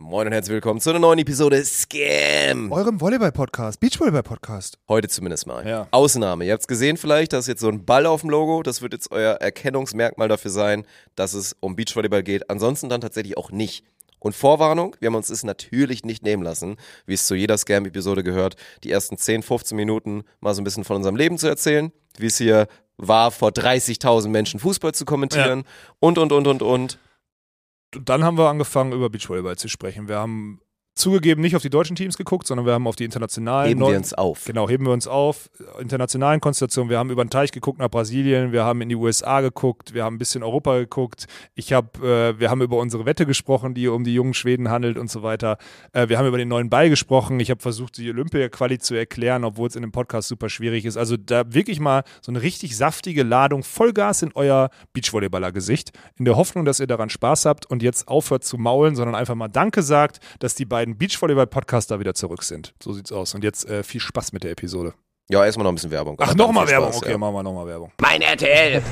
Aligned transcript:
Moin 0.00 0.28
und 0.28 0.32
herzlich 0.32 0.54
willkommen 0.54 0.80
zu 0.80 0.90
einer 0.90 1.00
neuen 1.00 1.18
Episode 1.18 1.62
Scam. 1.64 2.70
Eurem 2.70 3.00
Volleyball-Podcast, 3.00 3.80
Beachvolleyball-Podcast. 3.80 4.78
Heute 4.88 5.08
zumindest 5.08 5.48
mal. 5.48 5.66
Ja. 5.66 5.88
Ausnahme. 5.90 6.44
Ihr 6.44 6.52
habt 6.52 6.60
es 6.60 6.68
gesehen 6.68 6.96
vielleicht, 6.96 7.32
da 7.32 7.38
ist 7.38 7.48
jetzt 7.48 7.60
so 7.60 7.68
ein 7.68 7.84
Ball 7.84 8.06
auf 8.06 8.20
dem 8.20 8.30
Logo. 8.30 8.62
Das 8.62 8.80
wird 8.80 8.92
jetzt 8.92 9.10
euer 9.10 9.34
Erkennungsmerkmal 9.34 10.28
dafür 10.28 10.52
sein, 10.52 10.86
dass 11.16 11.34
es 11.34 11.56
um 11.58 11.74
Beachvolleyball 11.74 12.22
geht. 12.22 12.48
Ansonsten 12.48 12.88
dann 12.88 13.00
tatsächlich 13.00 13.36
auch 13.36 13.50
nicht. 13.50 13.84
Und 14.20 14.36
Vorwarnung, 14.36 14.94
wir 15.00 15.08
haben 15.08 15.16
uns 15.16 15.28
das 15.28 15.42
natürlich 15.42 16.04
nicht 16.04 16.22
nehmen 16.22 16.44
lassen, 16.44 16.76
wie 17.06 17.14
es 17.14 17.26
zu 17.26 17.34
jeder 17.34 17.58
Scam-Episode 17.58 18.22
gehört, 18.22 18.54
die 18.84 18.92
ersten 18.92 19.18
10, 19.18 19.42
15 19.42 19.74
Minuten 19.74 20.22
mal 20.38 20.54
so 20.54 20.60
ein 20.60 20.64
bisschen 20.64 20.84
von 20.84 20.94
unserem 20.94 21.16
Leben 21.16 21.38
zu 21.38 21.48
erzählen, 21.48 21.90
wie 22.18 22.26
es 22.26 22.38
hier 22.38 22.68
war, 22.98 23.32
vor 23.32 23.50
30.000 23.50 24.28
Menschen 24.28 24.60
Fußball 24.60 24.94
zu 24.94 25.04
kommentieren 25.04 25.64
und, 25.98 26.18
und, 26.18 26.30
und, 26.30 26.46
und, 26.46 26.62
und. 26.62 26.98
Dann 27.92 28.22
haben 28.22 28.36
wir 28.36 28.48
angefangen, 28.48 28.92
über 28.92 29.08
Beachvolleyball 29.08 29.56
zu 29.56 29.68
sprechen. 29.68 30.08
Wir 30.08 30.16
haben 30.16 30.60
zugegeben 30.98 31.40
nicht 31.40 31.56
auf 31.56 31.62
die 31.62 31.70
deutschen 31.70 31.96
Teams 31.96 32.16
geguckt, 32.16 32.46
sondern 32.46 32.66
wir 32.66 32.72
haben 32.72 32.86
auf 32.86 32.96
die 32.96 33.04
internationalen. 33.04 33.68
Heben 33.68 33.80
wir 33.80 33.96
uns 33.96 34.12
auf. 34.12 34.44
Genau, 34.44 34.68
heben 34.68 34.84
wir 34.84 34.92
uns 34.92 35.06
auf. 35.06 35.50
Internationalen 35.80 36.40
Konstellationen. 36.40 36.90
Wir 36.90 36.98
haben 36.98 37.10
über 37.10 37.24
den 37.24 37.30
Teich 37.30 37.52
geguckt 37.52 37.78
nach 37.78 37.88
Brasilien, 37.88 38.52
wir 38.52 38.64
haben 38.64 38.80
in 38.80 38.88
die 38.88 38.96
USA 38.96 39.40
geguckt, 39.40 39.94
wir 39.94 40.04
haben 40.04 40.16
ein 40.16 40.18
bisschen 40.18 40.42
Europa 40.42 40.78
geguckt. 40.78 41.26
Ich 41.54 41.72
habe, 41.72 42.06
äh, 42.06 42.40
wir 42.40 42.50
haben 42.50 42.62
über 42.62 42.78
unsere 42.78 43.06
Wette 43.06 43.26
gesprochen, 43.26 43.74
die 43.74 43.88
um 43.88 44.04
die 44.04 44.14
jungen 44.14 44.34
Schweden 44.34 44.68
handelt 44.70 44.98
und 44.98 45.10
so 45.10 45.22
weiter. 45.22 45.58
Äh, 45.92 46.08
wir 46.08 46.18
haben 46.18 46.26
über 46.26 46.38
den 46.38 46.48
neuen 46.48 46.70
Ball 46.70 46.88
gesprochen. 46.90 47.40
Ich 47.40 47.50
habe 47.50 47.60
versucht, 47.60 47.96
die 47.96 48.10
Olympia-Quali 48.10 48.78
zu 48.78 48.94
erklären, 48.94 49.44
obwohl 49.44 49.68
es 49.68 49.76
in 49.76 49.82
dem 49.82 49.92
Podcast 49.92 50.28
super 50.28 50.48
schwierig 50.48 50.84
ist. 50.84 50.96
Also 50.96 51.16
da 51.16 51.52
wirklich 51.52 51.80
mal 51.80 52.02
so 52.20 52.32
eine 52.32 52.42
richtig 52.42 52.76
saftige 52.76 53.22
Ladung 53.22 53.62
Vollgas 53.62 54.22
in 54.22 54.32
euer 54.34 54.70
Beachvolleyballer-Gesicht, 54.92 55.92
in 56.16 56.24
der 56.24 56.36
Hoffnung, 56.36 56.64
dass 56.64 56.80
ihr 56.80 56.86
daran 56.86 57.10
Spaß 57.10 57.44
habt 57.44 57.66
und 57.66 57.82
jetzt 57.82 58.08
aufhört 58.08 58.44
zu 58.44 58.58
maulen, 58.58 58.96
sondern 58.96 59.14
einfach 59.14 59.34
mal 59.34 59.48
Danke 59.48 59.82
sagt, 59.82 60.20
dass 60.40 60.54
die 60.54 60.64
beiden 60.64 60.87
Beachvolleyball-Podcaster 60.96 62.00
wieder 62.00 62.14
zurück 62.14 62.42
sind. 62.42 62.72
So 62.82 62.92
sieht's 62.92 63.12
aus. 63.12 63.34
Und 63.34 63.44
jetzt 63.44 63.68
äh, 63.68 63.82
viel 63.82 64.00
Spaß 64.00 64.32
mit 64.32 64.44
der 64.44 64.52
Episode. 64.52 64.94
Ja, 65.30 65.44
erstmal 65.44 65.64
noch 65.64 65.72
ein 65.72 65.74
bisschen 65.74 65.90
Werbung. 65.90 66.16
Ach, 66.20 66.34
nochmal 66.34 66.66
Werbung. 66.68 66.94
Okay, 66.94 67.10
ja. 67.10 67.18
machen 67.18 67.34
wir 67.34 67.42
nochmal 67.42 67.66
Werbung. 67.66 67.92
Mein 68.00 68.22
RTL. 68.22 68.82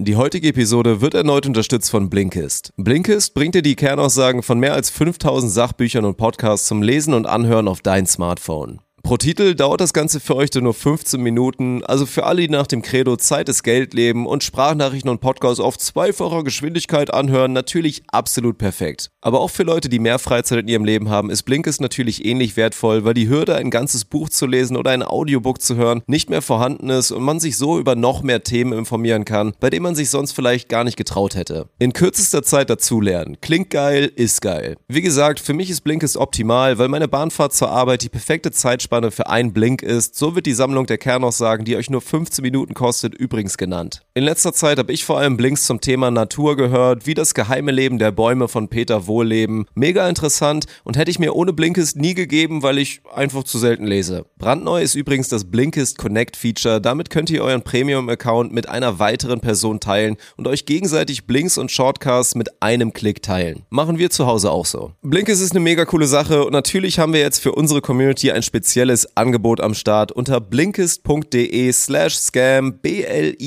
Die 0.00 0.16
heutige 0.16 0.48
Episode 0.48 1.02
wird 1.02 1.12
erneut 1.12 1.46
unterstützt 1.46 1.90
von 1.90 2.08
Blinkist. 2.08 2.72
Blinkist 2.78 3.34
bringt 3.34 3.54
dir 3.54 3.60
die 3.60 3.76
Kernaussagen 3.76 4.42
von 4.42 4.58
mehr 4.58 4.72
als 4.72 4.88
5000 4.88 5.52
Sachbüchern 5.52 6.06
und 6.06 6.16
Podcasts 6.16 6.66
zum 6.66 6.80
Lesen 6.80 7.12
und 7.12 7.26
Anhören 7.26 7.68
auf 7.68 7.82
dein 7.82 8.06
Smartphone. 8.06 8.80
Pro 9.04 9.18
Titel 9.18 9.54
dauert 9.54 9.82
das 9.82 9.92
Ganze 9.92 10.18
für 10.18 10.34
euch 10.34 10.48
nur 10.54 10.72
15 10.72 11.20
Minuten, 11.20 11.84
also 11.84 12.06
für 12.06 12.24
alle, 12.24 12.40
die 12.40 12.48
nach 12.48 12.66
dem 12.66 12.80
Credo 12.80 13.16
Zeit 13.18 13.50
ist 13.50 13.62
Geld 13.62 13.92
leben 13.92 14.26
und 14.26 14.42
Sprachnachrichten 14.42 15.10
und 15.10 15.20
Podcasts 15.20 15.60
auf 15.60 15.76
zweifacher 15.76 16.42
Geschwindigkeit 16.42 17.12
anhören, 17.12 17.52
natürlich 17.52 18.02
absolut 18.06 18.56
perfekt. 18.56 19.10
Aber 19.20 19.40
auch 19.40 19.50
für 19.50 19.62
Leute, 19.62 19.90
die 19.90 19.98
mehr 19.98 20.18
Freizeit 20.18 20.60
in 20.60 20.68
ihrem 20.68 20.86
Leben 20.86 21.10
haben, 21.10 21.28
ist 21.28 21.42
Blinkist 21.42 21.82
natürlich 21.82 22.24
ähnlich 22.24 22.56
wertvoll, 22.56 23.04
weil 23.04 23.12
die 23.12 23.28
Hürde, 23.28 23.56
ein 23.56 23.70
ganzes 23.70 24.06
Buch 24.06 24.30
zu 24.30 24.46
lesen 24.46 24.74
oder 24.74 24.92
ein 24.92 25.02
Audiobook 25.02 25.60
zu 25.60 25.76
hören, 25.76 26.02
nicht 26.06 26.30
mehr 26.30 26.40
vorhanden 26.40 26.88
ist 26.88 27.12
und 27.12 27.22
man 27.22 27.40
sich 27.40 27.58
so 27.58 27.78
über 27.78 27.96
noch 27.96 28.22
mehr 28.22 28.42
Themen 28.42 28.72
informieren 28.72 29.26
kann, 29.26 29.52
bei 29.60 29.68
denen 29.68 29.82
man 29.82 29.94
sich 29.94 30.08
sonst 30.08 30.32
vielleicht 30.32 30.70
gar 30.70 30.82
nicht 30.82 30.96
getraut 30.96 31.34
hätte. 31.34 31.68
In 31.78 31.92
kürzester 31.92 32.42
Zeit 32.42 32.70
dazulernen. 32.70 33.36
Klingt 33.42 33.68
geil, 33.68 34.10
ist 34.16 34.40
geil. 34.40 34.76
Wie 34.88 35.02
gesagt, 35.02 35.40
für 35.40 35.52
mich 35.52 35.68
ist 35.68 35.82
Blinkist 35.82 36.16
optimal, 36.16 36.78
weil 36.78 36.88
meine 36.88 37.06
Bahnfahrt 37.08 37.52
zur 37.52 37.68
Arbeit 37.68 38.00
die 38.00 38.08
perfekte 38.08 38.50
Zeitspanne 38.94 39.10
für 39.10 39.28
einen 39.28 39.52
Blink 39.52 39.82
ist. 39.82 40.14
So 40.14 40.34
wird 40.34 40.46
die 40.46 40.52
Sammlung 40.52 40.86
der 40.86 40.98
Kernaussagen, 40.98 41.64
die 41.64 41.76
euch 41.76 41.90
nur 41.90 42.00
15 42.00 42.42
Minuten 42.42 42.74
kostet, 42.74 43.14
übrigens 43.14 43.56
genannt. 43.56 44.02
In 44.14 44.22
letzter 44.22 44.52
Zeit 44.52 44.78
habe 44.78 44.92
ich 44.92 45.04
vor 45.04 45.18
allem 45.18 45.36
Blinks 45.36 45.66
zum 45.66 45.80
Thema 45.80 46.10
Natur 46.10 46.56
gehört, 46.56 47.06
wie 47.06 47.14
das 47.14 47.34
geheime 47.34 47.72
Leben 47.72 47.98
der 47.98 48.12
Bäume 48.12 48.46
von 48.46 48.68
Peter 48.68 49.06
Wohlleben. 49.06 49.66
Mega 49.74 50.08
interessant 50.08 50.66
und 50.84 50.96
hätte 50.96 51.10
ich 51.10 51.18
mir 51.18 51.34
ohne 51.34 51.52
Blinkist 51.52 51.96
nie 51.96 52.14
gegeben, 52.14 52.62
weil 52.62 52.78
ich 52.78 53.00
einfach 53.12 53.42
zu 53.42 53.58
selten 53.58 53.86
lese. 53.86 54.26
Brandneu 54.38 54.80
ist 54.80 54.94
übrigens 54.94 55.28
das 55.28 55.44
Blinkist 55.44 55.98
Connect 55.98 56.36
Feature. 56.36 56.80
Damit 56.80 57.10
könnt 57.10 57.30
ihr 57.30 57.42
euren 57.42 57.62
Premium-Account 57.62 58.52
mit 58.52 58.68
einer 58.68 59.00
weiteren 59.00 59.40
Person 59.40 59.80
teilen 59.80 60.16
und 60.36 60.46
euch 60.46 60.66
gegenseitig 60.66 61.26
Blinks 61.26 61.58
und 61.58 61.72
Shortcasts 61.72 62.36
mit 62.36 62.62
einem 62.62 62.92
Klick 62.92 63.22
teilen. 63.22 63.64
Machen 63.70 63.98
wir 63.98 64.10
zu 64.10 64.26
Hause 64.26 64.52
auch 64.52 64.66
so. 64.66 64.92
Blinkist 65.02 65.42
ist 65.42 65.52
eine 65.52 65.60
mega 65.60 65.84
coole 65.84 66.06
Sache 66.06 66.44
und 66.44 66.52
natürlich 66.52 66.98
haben 66.98 67.12
wir 67.12 67.20
jetzt 67.20 67.40
für 67.40 67.52
unsere 67.52 67.80
Community 67.80 68.30
ein 68.30 68.42
spezielles 68.42 68.83
Angebot 69.14 69.62
am 69.62 69.72
Start 69.72 70.12
unter 70.12 70.40
blinkist.de 70.42 71.72
slash 71.72 72.18
scam 72.18 72.74
b-l-i-n-k-i-s-t.de 72.80 73.46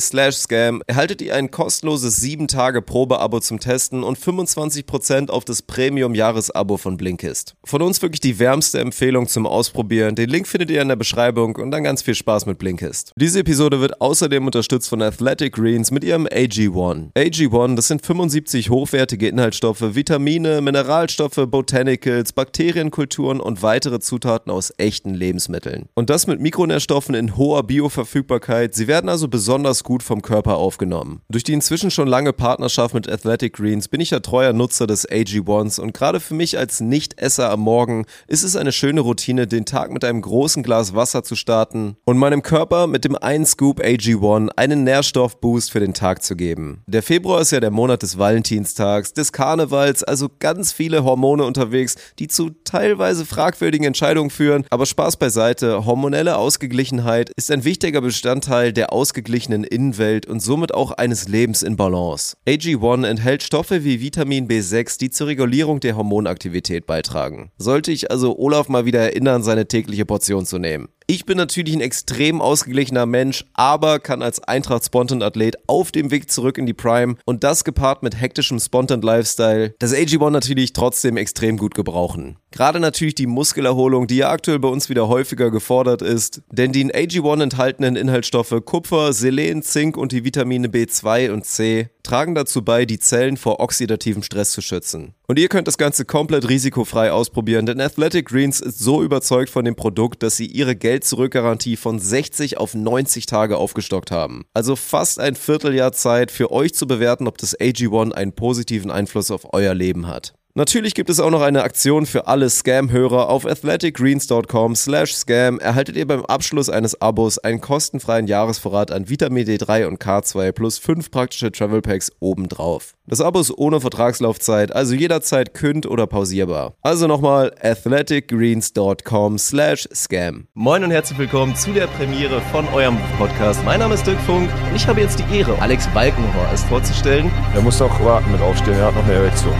slash 0.00 0.36
scam 0.36 0.82
erhaltet 0.86 1.20
ihr 1.22 1.34
ein 1.34 1.50
kostenloses 1.50 2.22
7-Tage-Probeabo 2.22 3.40
zum 3.40 3.58
Testen 3.58 4.04
und 4.04 4.16
25% 4.18 5.30
auf 5.30 5.44
das 5.44 5.62
Premium-Jahresabo 5.62 6.76
von 6.76 6.96
Blinkist. 6.96 7.56
Von 7.64 7.82
uns 7.82 8.00
wirklich 8.02 8.20
die 8.20 8.38
wärmste 8.38 8.78
Empfehlung 8.78 9.26
zum 9.26 9.46
Ausprobieren. 9.46 10.14
Den 10.14 10.30
Link 10.30 10.46
findet 10.46 10.70
ihr 10.70 10.80
in 10.80 10.86
der 10.86 10.94
Beschreibung 10.94 11.56
und 11.56 11.72
dann 11.72 11.82
ganz 11.82 12.02
viel 12.02 12.14
Spaß 12.14 12.46
mit 12.46 12.58
Blinkist. 12.58 13.12
Diese 13.16 13.40
Episode 13.40 13.80
wird 13.80 14.00
außerdem 14.00 14.46
unterstützt 14.46 14.88
von 14.88 15.02
Athletic 15.02 15.54
Greens 15.54 15.90
mit 15.90 16.04
ihrem 16.04 16.28
AG1. 16.28 17.10
AG1, 17.14 17.74
das 17.74 17.88
sind 17.88 18.06
75 18.06 18.70
hochwertige 18.70 19.26
Inhaltsstoffe, 19.26 19.96
Vitamine, 19.96 20.60
Mineralstoffe, 20.60 21.40
Botanicals, 21.48 22.32
Bakterienkulturen 22.32 23.07
und 23.16 23.62
weitere 23.62 24.00
Zutaten 24.00 24.52
aus 24.52 24.72
echten 24.76 25.14
Lebensmitteln. 25.14 25.88
Und 25.94 26.10
das 26.10 26.26
mit 26.26 26.40
Mikronährstoffen 26.40 27.14
in 27.14 27.36
hoher 27.36 27.62
Bioverfügbarkeit. 27.64 28.74
Sie 28.74 28.86
werden 28.86 29.08
also 29.08 29.28
besonders 29.28 29.82
gut 29.82 30.02
vom 30.02 30.22
Körper 30.22 30.56
aufgenommen. 30.56 31.22
Durch 31.28 31.42
die 31.42 31.52
inzwischen 31.52 31.90
schon 31.90 32.06
lange 32.06 32.32
Partnerschaft 32.32 32.94
mit 32.94 33.10
Athletic 33.10 33.54
Greens 33.54 33.88
bin 33.88 34.00
ich 34.00 34.10
ja 34.10 34.20
treuer 34.20 34.52
Nutzer 34.52 34.86
des 34.86 35.08
AG1s 35.08 35.80
und 35.80 35.94
gerade 35.94 36.20
für 36.20 36.34
mich 36.34 36.58
als 36.58 36.80
Nicht-Esser 36.80 37.50
am 37.50 37.60
Morgen 37.60 38.06
ist 38.26 38.44
es 38.44 38.54
eine 38.54 38.72
schöne 38.72 39.00
Routine, 39.00 39.46
den 39.46 39.64
Tag 39.64 39.90
mit 39.90 40.04
einem 40.04 40.20
großen 40.20 40.62
Glas 40.62 40.94
Wasser 40.94 41.24
zu 41.24 41.34
starten 41.34 41.96
und 42.04 42.18
meinem 42.18 42.42
Körper 42.42 42.86
mit 42.86 43.04
dem 43.04 43.16
1 43.16 43.52
Scoop 43.52 43.80
AG1 43.80 44.50
einen 44.56 44.84
Nährstoffboost 44.84 45.72
für 45.72 45.80
den 45.80 45.94
Tag 45.94 46.22
zu 46.22 46.36
geben. 46.36 46.82
Der 46.86 47.02
Februar 47.02 47.40
ist 47.40 47.50
ja 47.50 47.60
der 47.60 47.70
Monat 47.70 48.02
des 48.02 48.18
Valentinstags, 48.18 49.12
des 49.12 49.32
Karnevals, 49.32 50.04
also 50.04 50.28
ganz 50.38 50.72
viele 50.72 51.02
Hormone 51.02 51.44
unterwegs, 51.44 51.96
die 52.18 52.28
zu 52.28 52.50
teilweise 52.64 52.97
fragwürdigen 52.98 53.86
Entscheidungen 53.86 54.30
führen, 54.30 54.64
aber 54.70 54.86
Spaß 54.86 55.16
beiseite, 55.16 55.86
hormonelle 55.86 56.36
Ausgeglichenheit 56.36 57.30
ist 57.36 57.50
ein 57.50 57.64
wichtiger 57.64 58.00
Bestandteil 58.00 58.72
der 58.72 58.92
ausgeglichenen 58.92 59.64
Innenwelt 59.64 60.26
und 60.26 60.40
somit 60.40 60.74
auch 60.74 60.92
eines 60.92 61.28
Lebens 61.28 61.62
in 61.62 61.76
Balance. 61.76 62.36
AG1 62.46 63.06
enthält 63.06 63.42
Stoffe 63.42 63.84
wie 63.84 64.00
Vitamin 64.00 64.48
B6, 64.48 64.98
die 64.98 65.10
zur 65.10 65.28
Regulierung 65.28 65.80
der 65.80 65.96
Hormonaktivität 65.96 66.86
beitragen. 66.86 67.50
Sollte 67.58 67.92
ich 67.92 68.10
also 68.10 68.38
Olaf 68.38 68.68
mal 68.68 68.84
wieder 68.84 69.00
erinnern, 69.00 69.42
seine 69.42 69.66
tägliche 69.66 70.04
Portion 70.04 70.44
zu 70.44 70.58
nehmen. 70.58 70.88
Ich 71.10 71.24
bin 71.24 71.38
natürlich 71.38 71.74
ein 71.74 71.80
extrem 71.80 72.42
ausgeglichener 72.42 73.06
Mensch, 73.06 73.46
aber 73.54 73.98
kann 73.98 74.20
als 74.20 74.44
Eintracht-Spontan-Athlet 74.44 75.56
auf 75.66 75.90
dem 75.90 76.10
Weg 76.10 76.30
zurück 76.30 76.58
in 76.58 76.66
die 76.66 76.74
Prime 76.74 77.14
und 77.24 77.44
das 77.44 77.64
gepaart 77.64 78.02
mit 78.02 78.20
hektischem 78.20 78.58
Spontan-Lifestyle, 78.60 79.74
das 79.78 79.94
AG1 79.94 80.28
natürlich 80.28 80.74
trotzdem 80.74 81.16
extrem 81.16 81.56
gut 81.56 81.74
gebrauchen. 81.74 82.36
Gerade 82.50 82.78
natürlich 82.78 83.14
die 83.14 83.26
Muskelerholung, 83.26 84.06
die 84.06 84.16
ja 84.16 84.28
aktuell 84.28 84.58
bei 84.58 84.68
uns 84.68 84.90
wieder 84.90 85.08
häufiger 85.08 85.50
gefordert 85.50 86.02
ist, 86.02 86.42
denn 86.50 86.72
die 86.72 86.82
in 86.82 86.92
AG1 86.92 87.42
enthaltenen 87.42 87.96
Inhaltsstoffe 87.96 88.62
Kupfer, 88.66 89.14
Selen, 89.14 89.62
Zink 89.62 89.96
und 89.96 90.12
die 90.12 90.24
Vitamine 90.24 90.68
B2 90.68 91.30
und 91.30 91.46
C 91.46 91.88
tragen 92.08 92.34
dazu 92.34 92.62
bei, 92.62 92.86
die 92.86 92.98
Zellen 92.98 93.36
vor 93.36 93.60
oxidativem 93.60 94.22
Stress 94.22 94.52
zu 94.52 94.62
schützen. 94.62 95.14
Und 95.26 95.38
ihr 95.38 95.48
könnt 95.48 95.68
das 95.68 95.76
Ganze 95.76 96.06
komplett 96.06 96.48
risikofrei 96.48 97.12
ausprobieren, 97.12 97.66
denn 97.66 97.80
Athletic 97.80 98.26
Greens 98.28 98.60
ist 98.60 98.78
so 98.78 99.02
überzeugt 99.02 99.50
von 99.50 99.64
dem 99.64 99.76
Produkt, 99.76 100.22
dass 100.22 100.36
sie 100.36 100.46
ihre 100.46 100.74
Geld-Zurück-Garantie 100.74 101.76
von 101.76 101.98
60 101.98 102.56
auf 102.56 102.74
90 102.74 103.26
Tage 103.26 103.58
aufgestockt 103.58 104.10
haben. 104.10 104.44
Also 104.54 104.74
fast 104.74 105.20
ein 105.20 105.34
Vierteljahr 105.34 105.92
Zeit 105.92 106.30
für 106.30 106.50
euch 106.50 106.74
zu 106.74 106.86
bewerten, 106.86 107.26
ob 107.26 107.36
das 107.36 107.58
AG1 107.58 108.12
einen 108.12 108.32
positiven 108.32 108.90
Einfluss 108.90 109.30
auf 109.30 109.52
euer 109.52 109.74
Leben 109.74 110.06
hat. 110.06 110.37
Natürlich 110.58 110.94
gibt 110.94 111.08
es 111.08 111.20
auch 111.20 111.30
noch 111.30 111.42
eine 111.42 111.62
Aktion 111.62 112.04
für 112.04 112.26
alle 112.26 112.50
Scam-Hörer. 112.50 113.28
Auf 113.28 113.46
athleticgreens.com 113.46 114.74
slash 114.74 115.14
scam 115.14 115.60
erhaltet 115.60 115.94
ihr 115.94 116.04
beim 116.04 116.24
Abschluss 116.24 116.68
eines 116.68 117.00
Abos 117.00 117.38
einen 117.38 117.60
kostenfreien 117.60 118.26
Jahresvorrat 118.26 118.90
an 118.90 119.08
Vitamin 119.08 119.46
D3 119.46 119.86
und 119.86 120.02
K2 120.02 120.50
plus 120.50 120.78
5 120.78 121.12
praktische 121.12 121.52
Travel 121.52 121.80
Packs 121.80 122.10
obendrauf. 122.18 122.94
Das 123.06 123.20
Abo 123.20 123.38
ist 123.38 123.56
ohne 123.56 123.80
Vertragslaufzeit, 123.80 124.74
also 124.74 124.96
jederzeit 124.96 125.54
künd- 125.54 125.86
oder 125.86 126.08
pausierbar. 126.08 126.74
Also 126.82 127.06
nochmal 127.06 127.54
athleticgreens.com 127.62 129.38
slash 129.38 129.88
scam. 129.94 130.48
Moin 130.54 130.82
und 130.82 130.90
herzlich 130.90 131.20
willkommen 131.20 131.54
zu 131.54 131.70
der 131.70 131.86
Premiere 131.86 132.40
von 132.50 132.66
eurem 132.74 132.98
Podcast. 133.16 133.64
Mein 133.64 133.78
Name 133.78 133.94
ist 133.94 134.04
Dirk 134.04 134.20
Funk 134.22 134.50
und 134.68 134.74
ich 134.74 134.88
habe 134.88 135.02
jetzt 135.02 135.20
die 135.20 135.38
Ehre, 135.38 135.56
Alex 135.62 135.86
Balkenhorst 135.94 136.66
vorzustellen. 136.66 137.30
Er 137.54 137.62
muss 137.62 137.80
auch 137.80 138.04
warten 138.04 138.32
mit 138.32 138.40
aufstehen, 138.40 138.74
er 138.74 138.86
hat 138.86 138.96
noch 138.96 139.04
eine 139.04 139.14
Erektion. 139.14 139.54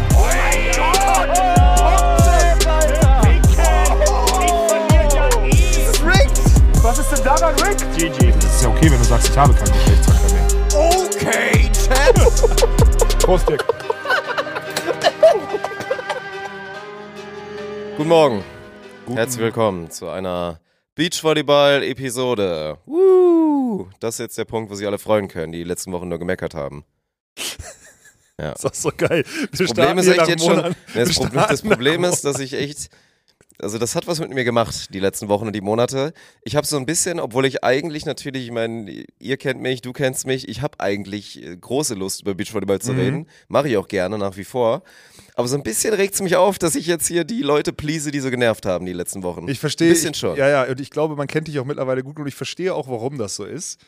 GG. 7.49 8.33
Das 8.33 8.45
ist 8.45 8.62
ja 8.62 8.69
okay, 8.69 8.91
wenn 8.91 8.99
du 8.99 9.05
sagst, 9.05 9.31
ich 9.31 9.39
habe 9.39 9.55
keinen 9.55 9.73
Geschlechtsverkehr 9.73 10.33
mehr. 10.35 10.47
Okay, 10.75 11.71
Chad. 11.73 12.15
Prost, 13.21 13.49
Dirk. 13.49 13.65
Guten 17.97 18.09
Morgen. 18.09 18.45
Guten. 19.06 19.17
Herzlich 19.17 19.41
willkommen 19.41 19.91
zu 19.91 20.09
einer 20.09 20.61
Beachvolleyball-Episode. 20.95 22.79
Uh, 22.87 23.87
das 23.99 24.17
ist 24.17 24.21
jetzt 24.21 24.39
der 24.39 24.44
Punkt, 24.44 24.71
wo 24.71 24.75
sich 24.75 24.87
alle 24.87 24.99
freuen 24.99 25.29
können, 25.29 25.53
die, 25.53 25.59
die 25.59 25.65
letzten 25.65 25.93
Wochen 25.93 26.09
nur 26.09 26.19
gemeckert 26.19 26.55
haben. 26.55 26.85
Ja. 28.39 28.53
Das 28.53 28.56
ist 28.56 28.65
doch 28.65 28.75
so 28.75 28.93
geil. 28.94 29.25
Wir 29.25 29.67
das 29.67 29.75
Problem 29.75 29.99
ist 29.99 30.06
echt 30.09 30.29
jetzt 30.29 30.44
schon. 30.44 30.75
Das, 30.94 31.15
Pro 31.15 31.29
das 31.29 31.62
Problem 31.62 32.05
ist, 32.05 32.27
dass 32.27 32.41
ich 32.41 32.53
echt 32.53 32.91
also 33.60 33.78
das 33.78 33.96
hat 33.96 34.06
was 34.06 34.20
mit 34.20 34.31
mir 34.32 34.44
gemacht, 34.44 34.94
die 34.94 35.00
letzten 35.00 35.28
Wochen 35.28 35.49
und 35.49 35.52
die 35.52 35.60
Monate. 35.60 36.12
Ich 36.44 36.55
habe 36.55 36.64
so 36.66 36.76
ein 36.76 36.87
bisschen, 36.87 37.19
obwohl 37.19 37.44
ich 37.44 37.64
eigentlich 37.64 38.06
natürlich, 38.06 38.44
ich 38.44 38.50
meine, 38.52 39.05
ihr 39.19 39.37
kennt 39.37 39.60
mich, 39.60 39.82
du 39.82 39.93
kennst 39.93 40.26
mich, 40.26 40.49
ich 40.49 40.62
habe 40.62 40.78
eigentlich 40.78 41.43
äh, 41.43 41.56
große 41.56 41.94
Lust, 41.94 42.22
über 42.22 42.34
Beachvolleyball 42.34 42.76
Mhm. 42.76 42.81
zu 42.82 42.93
reden. 42.93 43.26
Mache 43.49 43.69
ich 43.69 43.76
auch 43.76 43.88
gerne 43.88 44.16
nach 44.16 44.37
wie 44.37 44.44
vor. 44.44 44.82
Aber 45.34 45.49
so 45.49 45.56
ein 45.56 45.62
bisschen 45.64 45.93
regt 45.94 46.14
es 46.14 46.20
mich 46.22 46.37
auf, 46.37 46.58
dass 46.58 46.75
ich 46.76 46.87
jetzt 46.87 47.06
hier 47.08 47.25
die 47.25 47.43
Leute 47.43 47.72
please, 47.72 48.10
die 48.10 48.20
so 48.20 48.31
genervt 48.31 48.64
haben 48.66 48.87
die 48.87 48.93
letzten 48.93 49.22
Wochen. 49.25 49.49
Ich 49.49 49.58
verstehe. 49.58 49.88
Ein 49.88 49.94
bisschen 49.94 50.12
ich, 50.12 50.19
schon. 50.19 50.37
Ja, 50.37 50.49
ja, 50.49 50.62
und 50.64 50.81
ich 50.81 50.90
glaube, 50.90 51.16
man 51.16 51.26
kennt 51.26 51.49
dich 51.49 51.58
auch 51.58 51.64
mittlerweile 51.64 52.02
gut 52.05 52.19
und 52.19 52.26
ich 52.26 52.34
verstehe 52.37 52.75
auch, 52.75 52.88
warum 52.88 53.19
das 53.19 53.34
so 53.37 53.44
ist. 53.44 53.81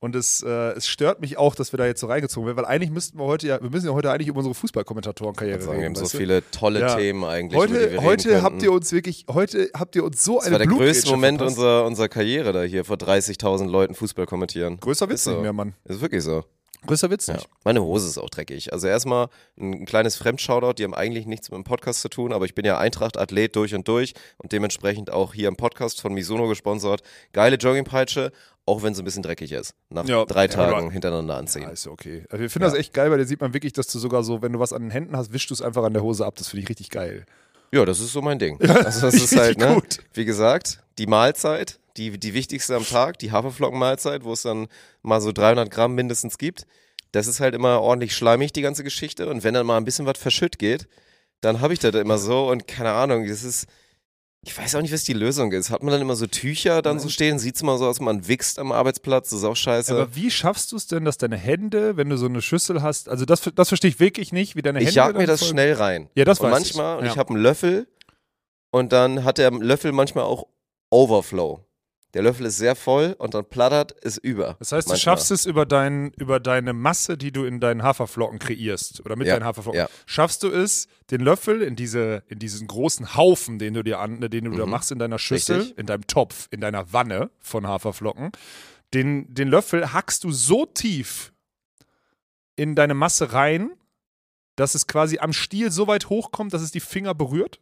Und 0.00 0.14
es, 0.16 0.42
äh, 0.42 0.48
es 0.72 0.86
stört 0.86 1.20
mich 1.22 1.38
auch, 1.38 1.54
dass 1.54 1.72
wir 1.72 1.78
da 1.78 1.86
jetzt 1.86 2.00
so 2.00 2.08
reingezogen 2.08 2.46
werden, 2.46 2.58
weil 2.58 2.66
eigentlich 2.66 2.90
müssten 2.90 3.18
wir 3.18 3.24
heute 3.24 3.46
ja, 3.46 3.62
wir 3.62 3.70
müssen 3.70 3.86
ja 3.86 3.92
heute 3.94 4.10
eigentlich 4.10 4.28
über 4.28 4.38
unsere 4.38 4.54
Fußballkommentatorenkarriere 4.54 5.60
sagen, 5.60 5.78
wir 5.78 5.84
reden. 5.86 5.96
haben 5.96 6.06
so 6.06 6.18
viele 6.18 6.42
tolle 6.50 6.80
Ja. 6.80 6.94
Themen 6.96 7.24
eigentlich. 7.24 7.58
Heute, 7.58 7.92
wir 7.92 8.02
heute 8.02 8.28
reden 8.30 8.42
habt 8.42 8.62
ihr 8.62 8.70
uns 8.72 8.92
wirklich, 8.92 9.24
heute 9.30 9.70
habt 9.74 9.96
ihr 9.96 10.04
uns 10.04 10.22
so 10.22 10.36
Das 10.36 10.44
eine 10.46 10.52
war 10.52 10.58
der 10.58 10.66
größte 10.68 11.10
Moment 11.10 11.38
verpasst. 11.38 11.56
unserer, 11.56 11.86
unserer 11.86 12.08
Karriere, 12.08 12.52
da 12.52 12.62
hier 12.64 12.84
vor 12.84 12.96
30.000 12.96 13.66
Leuten 13.70 13.94
Fußball 13.94 14.26
kommentieren. 14.26 14.76
Größer 14.78 15.08
wird's 15.08 15.24
so. 15.24 15.30
nicht 15.30 15.40
mehr, 15.42 15.52
Mann. 15.54 15.72
Ist 15.84 16.02
wirklich 16.02 16.22
so. 16.22 16.44
Größer 16.86 17.10
wird's 17.10 17.26
Ja. 17.26 17.34
nicht. 17.34 17.48
Meine 17.64 17.82
Hose 17.82 18.08
ist 18.08 18.18
auch 18.18 18.30
dreckig. 18.30 18.72
Also 18.72 18.86
erstmal 18.86 19.28
ein 19.58 19.86
kleines 19.86 20.16
Fremdshoutout, 20.16 20.74
die 20.74 20.84
haben 20.84 20.94
eigentlich 20.94 21.26
nichts 21.26 21.50
mit 21.50 21.56
dem 21.56 21.64
Podcast 21.64 22.00
zu 22.00 22.08
tun, 22.08 22.32
aber 22.32 22.44
ich 22.44 22.54
bin 22.54 22.64
ja 22.64 22.78
Eintracht-Athlet 22.78 23.54
durch 23.56 23.74
und 23.74 23.88
durch 23.88 24.14
und 24.38 24.52
dementsprechend 24.52 25.10
auch 25.12 25.34
hier 25.34 25.48
im 25.48 25.56
Podcast 25.56 26.00
von 26.00 26.12
Misono 26.14 26.48
gesponsert. 26.48 27.02
Geile 27.32 27.56
Joggingpeitsche, 27.56 28.32
auch 28.66 28.82
wenn 28.82 28.94
sie 28.94 29.02
ein 29.02 29.04
bisschen 29.04 29.22
dreckig 29.22 29.52
ist. 29.52 29.74
Nach 29.90 30.06
Ja. 30.06 30.24
drei 30.24 30.42
Ja, 30.46 30.48
Tagen 30.48 30.90
hintereinander 30.90 31.36
anziehen. 31.36 31.62
Ja, 31.62 31.70
ist 31.70 31.86
ja 31.86 31.92
okay. 31.92 32.24
Also 32.30 32.44
ich 32.44 32.52
finde 32.52 32.66
das 32.68 32.74
echt 32.78 32.92
geil, 32.94 33.10
weil 33.10 33.18
da 33.18 33.24
sieht 33.24 33.40
man 33.40 33.52
wirklich, 33.54 33.72
dass 33.72 33.86
du 33.88 33.98
sogar 33.98 34.22
so, 34.24 34.42
wenn 34.42 34.52
du 34.52 34.58
was 34.58 34.72
an 34.72 34.82
den 34.82 34.90
Händen 34.90 35.16
hast, 35.16 35.32
wischst 35.32 35.50
du 35.50 35.54
es 35.54 35.62
einfach 35.62 35.84
an 35.84 35.92
der 35.92 36.02
Hose 36.02 36.24
ab. 36.24 36.34
Das 36.36 36.48
finde 36.48 36.62
ich 36.64 36.68
richtig 36.68 36.90
geil. 36.90 37.26
Ja, 37.72 37.84
das 37.84 38.00
ist 38.00 38.12
so 38.12 38.22
mein 38.22 38.38
Ding. 38.38 38.58
Also 38.84 39.00
das 39.00 39.14
ist 39.14 39.36
halt, 39.36 39.58
ne? 39.58 39.82
Wie 40.12 40.24
gesagt, 40.24 40.78
die 40.98 41.06
Mahlzeit, 41.06 41.80
die, 41.96 42.18
die 42.18 42.34
wichtigste 42.34 42.74
am 42.76 42.84
Tag, 42.86 43.18
die 43.18 43.32
Haferflockenmahlzeit, 43.32 44.24
wo 44.24 44.32
es 44.32 44.42
dann 44.42 44.68
mal 45.02 45.20
so 45.20 45.32
300 45.32 45.70
Gramm 45.70 45.94
mindestens 45.94 46.38
gibt. 46.38 46.66
Das 47.12 47.26
ist 47.28 47.38
halt 47.40 47.54
immer 47.54 47.80
ordentlich 47.80 48.16
schleimig, 48.16 48.52
die 48.52 48.62
ganze 48.62 48.82
Geschichte. 48.84 49.28
Und 49.28 49.44
wenn 49.44 49.54
dann 49.54 49.66
mal 49.66 49.76
ein 49.76 49.84
bisschen 49.84 50.06
was 50.06 50.18
verschütt 50.18 50.58
geht, 50.58 50.88
dann 51.40 51.60
habe 51.60 51.72
ich 51.72 51.78
das 51.78 51.94
immer 51.94 52.18
so 52.18 52.48
und 52.50 52.66
keine 52.66 52.90
Ahnung, 52.92 53.26
das 53.28 53.44
ist, 53.44 53.66
ich 54.46 54.58
weiß 54.58 54.74
auch 54.74 54.82
nicht, 54.82 54.92
was 54.92 55.04
die 55.04 55.12
Lösung 55.12 55.52
ist. 55.52 55.70
Hat 55.70 55.82
man 55.82 55.92
dann 55.92 56.00
immer 56.02 56.16
so 56.16 56.26
Tücher 56.26 56.82
dann 56.82 56.98
so 56.98 57.08
stehen? 57.08 57.38
Sieht's 57.38 57.62
mal 57.62 57.78
so 57.78 57.86
aus, 57.86 58.00
man 58.00 58.26
wichst 58.26 58.58
am 58.58 58.72
Arbeitsplatz, 58.72 59.30
das 59.30 59.38
ist 59.40 59.44
auch 59.44 59.54
scheiße. 59.56 59.92
Aber 59.94 60.14
wie 60.16 60.30
schaffst 60.30 60.72
du 60.72 60.76
es 60.76 60.86
denn, 60.86 61.04
dass 61.04 61.16
deine 61.16 61.36
Hände, 61.36 61.96
wenn 61.96 62.08
du 62.10 62.16
so 62.16 62.26
eine 62.26 62.42
Schüssel 62.42 62.82
hast, 62.82 63.08
also 63.08 63.24
das, 63.24 63.42
das 63.54 63.68
verstehe 63.68 63.90
ich 63.90 64.00
wirklich 64.00 64.32
nicht, 64.32 64.56
wie 64.56 64.62
deine 64.62 64.78
Hände. 64.80 64.90
ich 64.90 64.96
jag 64.96 65.16
mir 65.16 65.26
das 65.26 65.40
voll- 65.40 65.50
schnell 65.50 65.74
rein. 65.74 66.10
Ja, 66.14 66.24
das 66.24 66.40
und 66.40 66.46
weiß 66.50 66.52
manchmal, 66.52 66.94
ich. 66.96 66.98
und 67.00 67.06
Ja. 67.06 67.12
ich 67.12 67.18
habe 67.18 67.30
einen 67.34 67.42
Löffel 67.42 67.86
und 68.70 68.92
dann 68.92 69.22
hat 69.24 69.38
der 69.38 69.50
Löffel 69.52 69.92
manchmal 69.92 70.24
auch 70.24 70.46
Overflow. 70.90 71.64
Der 72.14 72.22
Löffel 72.22 72.46
ist 72.46 72.56
sehr 72.58 72.76
voll 72.76 73.14
und 73.18 73.34
dann 73.34 73.44
plattert 73.44 73.94
es 74.02 74.16
über. 74.18 74.54
Das 74.60 74.72
heißt, 74.72 74.86
du 74.88 74.92
manchmal. 74.92 75.16
schaffst 75.16 75.30
es 75.32 75.46
über, 75.46 75.66
dein, 75.66 76.12
über 76.12 76.38
deine 76.40 76.72
Masse, 76.72 77.18
die 77.18 77.32
du 77.32 77.44
in 77.44 77.58
deinen 77.60 77.82
Haferflocken 77.82 78.38
kreierst 78.38 79.04
oder 79.04 79.16
mit 79.16 79.26
Ja, 79.26 79.34
deinen 79.34 79.44
Haferflocken, 79.44 79.78
ja. 79.80 79.88
schaffst 80.06 80.42
du 80.44 80.48
es, 80.50 80.86
den 81.10 81.20
Löffel 81.20 81.60
in, 81.60 81.74
diese, 81.76 82.22
in 82.28 82.38
diesen 82.38 82.66
großen 82.68 83.16
Haufen, 83.16 83.58
den 83.58 83.74
du 83.74 83.82
dir 83.82 83.98
an, 83.98 84.20
den 84.20 84.44
du 84.44 84.52
da 84.52 84.64
Mhm. 84.64 84.70
machst 84.70 84.92
in 84.92 84.98
deiner 85.00 85.18
Schüssel, 85.18 85.58
Richtig. 85.58 85.78
in 85.78 85.86
deinem 85.86 86.06
Topf, 86.06 86.46
in 86.50 86.60
deiner 86.60 86.92
Wanne 86.92 87.30
von 87.40 87.66
Haferflocken, 87.66 88.30
den, 88.94 89.34
den 89.34 89.48
Löffel 89.48 89.92
hackst 89.92 90.22
du 90.24 90.30
so 90.30 90.66
tief 90.66 91.32
in 92.56 92.76
deine 92.76 92.94
Masse 92.94 93.32
rein, 93.32 93.72
dass 94.56 94.76
es 94.76 94.86
quasi 94.86 95.18
am 95.18 95.32
Stiel 95.32 95.72
so 95.72 95.88
weit 95.88 96.08
hochkommt, 96.10 96.54
dass 96.54 96.62
es 96.62 96.70
die 96.70 96.78
Finger 96.78 97.12
berührt? 97.12 97.58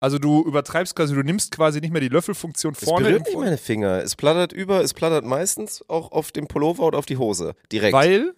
Also 0.00 0.18
du 0.18 0.42
übertreibst 0.44 0.96
quasi, 0.96 1.14
du 1.14 1.22
nimmst 1.22 1.50
quasi 1.50 1.80
nicht 1.80 1.90
mehr 1.92 2.00
die 2.00 2.08
Löffelfunktion 2.08 2.72
Es 2.72 2.84
vorne. 2.84 3.04
berührt 3.06 3.26
im 3.28 3.32
nicht 3.34 3.38
meine 3.44 3.58
Finger. 3.58 4.02
Es 4.02 4.16
plattert 4.16 4.52
über, 4.52 4.80
es 4.82 4.94
plattert 4.94 5.24
meistens 5.26 5.84
auch 5.88 6.10
auf 6.12 6.32
dem 6.32 6.46
Pullover 6.48 6.84
oder 6.84 6.98
auf 6.98 7.04
die 7.06 7.18
Hose. 7.18 7.54
Direkt. 7.70 7.92
Weil, 7.92 8.34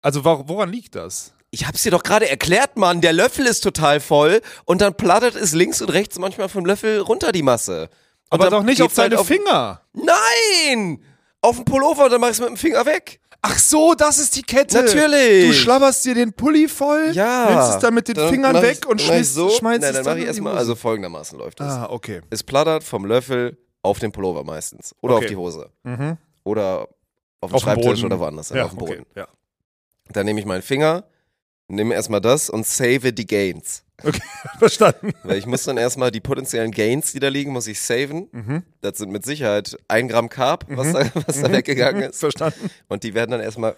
also 0.00 0.24
wor- 0.24 0.48
woran 0.48 0.70
liegt 0.72 0.94
das? 0.94 1.34
ich 1.50 1.66
hab's 1.66 1.82
dir 1.82 1.90
doch 1.90 2.02
gerade 2.02 2.28
erklärt, 2.28 2.76
Mann. 2.76 3.00
Der 3.00 3.12
Löffel 3.14 3.46
ist 3.46 3.60
total 3.60 4.00
voll 4.00 4.42
und 4.66 4.80
dann 4.82 4.94
plattert 4.94 5.34
es 5.34 5.54
links 5.54 5.80
und 5.80 5.88
rechts 5.90 6.18
manchmal 6.18 6.48
vom 6.50 6.66
Löffel 6.66 7.00
runter 7.00 7.32
die 7.32 7.42
Masse. 7.42 7.88
Und 8.30 8.40
Aber 8.40 8.50
doch 8.50 8.62
nicht 8.62 8.82
auf 8.82 8.94
halt 8.98 9.12
deine 9.12 9.24
Finger. 9.24 9.80
Nein! 9.94 11.02
Auf 11.40 11.56
dem 11.56 11.64
Pullover 11.64 12.04
und 12.04 12.10
dann 12.12 12.20
mach 12.20 12.28
ich's 12.30 12.40
mit 12.40 12.48
dem 12.50 12.56
Finger 12.58 12.84
weg. 12.84 13.20
Ach 13.40 13.58
so, 13.58 13.94
das 13.94 14.18
ist 14.18 14.34
die 14.36 14.42
Kette. 14.42 14.82
Natürlich. 14.82 15.46
Du 15.48 15.52
schlabberst 15.54 16.04
dir 16.04 16.14
den 16.14 16.32
Pulli 16.32 16.66
voll, 16.68 17.10
Ja. 17.12 17.50
nimmst 17.50 17.70
es 17.76 17.78
dann 17.78 17.94
mit 17.94 18.08
den 18.08 18.14
Dann 18.16 18.30
Fingern 18.30 18.60
weg 18.62 18.84
und 18.88 19.00
schmeißt, 19.00 19.34
so. 19.34 19.48
schmeißt 19.50 19.80
Nein, 19.82 19.90
es 19.90 19.96
dann 19.96 20.04
dann 20.04 20.12
mache 20.14 20.20
ich 20.20 20.26
erstmal, 20.26 20.56
also 20.58 20.74
folgendermaßen 20.74 21.38
läuft 21.38 21.60
das. 21.60 21.72
Ah, 21.72 21.86
okay. 21.90 22.20
Es 22.30 22.42
plattert 22.42 22.82
vom 22.82 23.04
Löffel 23.04 23.56
auf 23.82 24.00
den 24.00 24.10
Pullover 24.10 24.42
meistens. 24.42 24.94
Oder 25.00 25.14
Okay. 25.14 25.24
auf 25.24 25.28
die 25.30 25.36
Hose. 25.36 25.70
Mhm. 25.84 26.16
Oder 26.42 26.88
auf 27.40 27.50
den 27.50 27.54
Auf 27.54 27.62
Schreibtisch 27.62 27.86
Boden. 27.86 28.04
oder 28.06 28.18
woanders. 28.18 28.48
Ja, 28.50 28.64
auf 28.64 28.70
dem 28.70 28.78
Boden. 28.78 29.06
okay. 29.10 29.20
Ja. 29.20 29.28
Dann 30.12 30.26
nehme 30.26 30.40
ich 30.40 30.46
meinen 30.46 30.62
Finger, 30.62 31.04
nehme 31.68 31.94
erstmal 31.94 32.20
das 32.20 32.50
und 32.50 32.66
save 32.66 33.12
die 33.12 33.26
Gains. 33.26 33.84
Verstanden. 34.58 35.12
Weil 35.24 35.38
ich 35.38 35.46
muss 35.46 35.64
dann 35.64 35.76
erstmal 35.76 36.10
die 36.10 36.20
potenziellen 36.20 36.70
Gains, 36.70 37.12
die 37.12 37.20
da 37.20 37.28
liegen, 37.28 37.52
muss 37.52 37.66
ich 37.66 37.80
saven. 37.80 38.28
Mhm. 38.32 38.62
Das 38.80 38.98
sind 38.98 39.10
mit 39.10 39.24
Sicherheit 39.24 39.76
ein 39.88 40.08
Gramm 40.08 40.28
Carb, 40.28 40.64
was, 40.68 40.92
da, 40.92 41.10
was 41.26 41.42
da 41.42 41.50
weggegangen 41.52 42.02
ist. 42.10 42.20
Verstanden. 42.20 42.70
Und 42.88 43.02
die 43.02 43.14
werden 43.14 43.32
dann 43.32 43.40
erstmal 43.40 43.74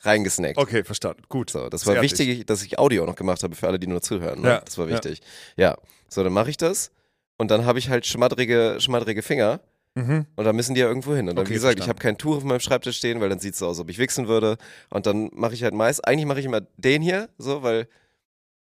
reingesnackt. 0.00 0.58
Okay, 0.58 0.84
verstanden. 0.84 1.22
Gut. 1.28 1.50
So, 1.50 1.68
das 1.68 1.86
war 1.86 1.94
Sehr 1.94 2.02
wichtig, 2.02 2.46
dass 2.46 2.62
ich 2.64 2.78
Audio 2.78 3.04
noch 3.06 3.14
gemacht 3.16 3.42
habe 3.42 3.54
für 3.54 3.68
alle, 3.68 3.78
die 3.78 3.86
nur 3.86 4.02
zuhören. 4.02 4.40
Ne? 4.40 4.48
Ja, 4.48 4.60
Das 4.64 4.78
war 4.78 4.86
ja. 4.86 4.92
wichtig. 4.94 5.20
Ja. 5.56 5.76
So, 6.08 6.22
dann 6.24 6.32
mache 6.32 6.50
ich 6.50 6.56
das 6.56 6.90
und 7.36 7.50
dann 7.50 7.64
habe 7.64 7.78
ich 7.78 7.88
halt 7.88 8.06
schmattrige, 8.06 8.76
schmattrige 8.78 9.22
Finger 9.22 9.60
Mhm. 9.94 10.24
und 10.36 10.44
dann 10.46 10.56
müssen 10.56 10.72
die 10.74 10.80
ja 10.80 10.86
irgendwo 10.88 11.14
hin. 11.14 11.28
Und 11.28 11.36
dann, 11.36 11.42
Okay, 11.44 11.50
wie 11.50 11.54
gesagt, 11.54 11.74
ich 11.78 11.84
verstanden. 11.84 11.98
habe 12.00 12.14
kein 12.14 12.16
Tuch 12.16 12.36
auf 12.38 12.44
meinem 12.44 12.60
Schreibtisch 12.60 12.96
stehen, 12.96 13.20
weil 13.20 13.28
dann 13.28 13.40
sieht 13.40 13.52
es 13.52 13.58
so 13.58 13.66
aus, 13.66 13.72
als 13.76 13.80
ob 13.80 13.90
ich 13.90 13.98
wichsen 13.98 14.26
würde. 14.26 14.56
Und 14.88 15.04
dann 15.04 15.28
mache 15.34 15.52
ich 15.52 15.62
halt 15.64 15.74
meist, 15.74 16.08
eigentlich 16.08 16.24
mache 16.24 16.40
ich 16.40 16.46
immer 16.46 16.62
den 16.78 17.02
hier, 17.02 17.28
so, 17.36 17.62
weil 17.62 17.86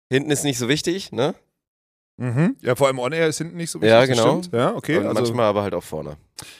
hinten 0.09 0.31
ist 0.31 0.43
nicht 0.43 0.57
so 0.57 0.67
wichtig, 0.67 1.11
ne? 1.11 1.35
Mhm. 2.19 2.55
Ja, 2.61 2.75
vor 2.75 2.87
allem 2.87 2.97
On-Air 2.97 3.27
ist 3.27 3.37
hinten 3.37 3.57
nicht 3.57 3.69
so 3.69 3.79
wichtig. 3.79 3.91
Ja, 3.91 4.05
genau. 4.07 4.41
Ja, 4.51 4.73
okay. 4.73 4.97
Also, 4.97 5.13
manchmal 5.13 5.45
aber 5.45 5.61
halt 5.61 5.75
auch 5.75 5.83
vorne. 5.83 6.17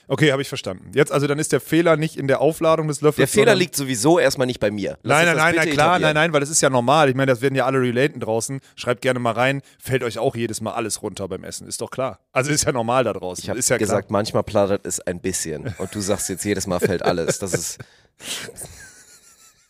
okay, 0.08 0.32
habe 0.32 0.44
ich 0.44 0.50
verstanden. 0.50 0.92
Jetzt, 0.94 1.12
also 1.12 1.26
dann 1.26 1.40
ist 1.40 1.52
der 1.52 1.60
Fehler 1.60 1.98
nicht 1.98 2.16
in 2.16 2.28
der 2.28 2.42
Aufladung 2.42 2.88
des 2.88 3.02
Löffels. 3.02 3.32
Der 3.32 3.42
Fehler 3.42 3.56
liegt 3.56 3.76
sowieso 3.76 4.20
erstmal 4.20 4.46
nicht 4.46 4.60
bei 4.60 4.70
mir. 4.70 5.00
Lass 5.02 5.26
Nein, 5.26 5.36
nein, 5.36 5.38
nein, 5.38 5.54
klar, 5.54 5.66
etablieren. 5.66 6.02
nein, 6.02 6.14
nein, 6.14 6.34
weil 6.34 6.42
das 6.42 6.52
ist 6.52 6.62
ja 6.62 6.70
normal. 6.70 7.10
Ich 7.10 7.16
meine, 7.16 7.32
das 7.32 7.42
werden 7.42 7.56
ja 7.56 7.66
alle 7.66 7.82
relaten 7.82 8.20
draußen. 8.20 8.60
Schreibt 8.76 9.02
gerne 9.02 9.20
mal 9.20 9.32
rein, 9.34 9.64
fällt 9.80 10.04
euch 10.04 10.20
auch 10.20 10.36
jedes 10.36 10.62
Mal 10.62 10.74
alles 10.74 11.02
runter 11.02 11.28
beim 11.28 11.44
Essen. 11.44 11.68
Ist 11.68 11.82
doch 11.82 11.90
klar. 11.90 12.20
Also 12.34 12.52
ist 12.52 12.66
ja 12.66 12.72
normal 12.72 13.04
da 13.04 13.14
draußen. 13.14 13.44
Ich 13.44 13.50
habe 13.50 13.60
ja 13.60 13.78
gesagt, 13.78 14.12
manchmal 14.12 14.44
plattert 14.44 14.86
es 14.86 15.00
ein 15.00 15.20
bisschen. 15.22 15.74
Und 15.80 15.94
du 15.96 16.02
sagst 16.02 16.30
jetzt 16.30 16.46
jedes 16.46 16.68
Mal 16.68 16.80
fällt 16.80 17.02
alles. 17.02 17.40
Das 17.40 17.56
ist, 17.56 17.80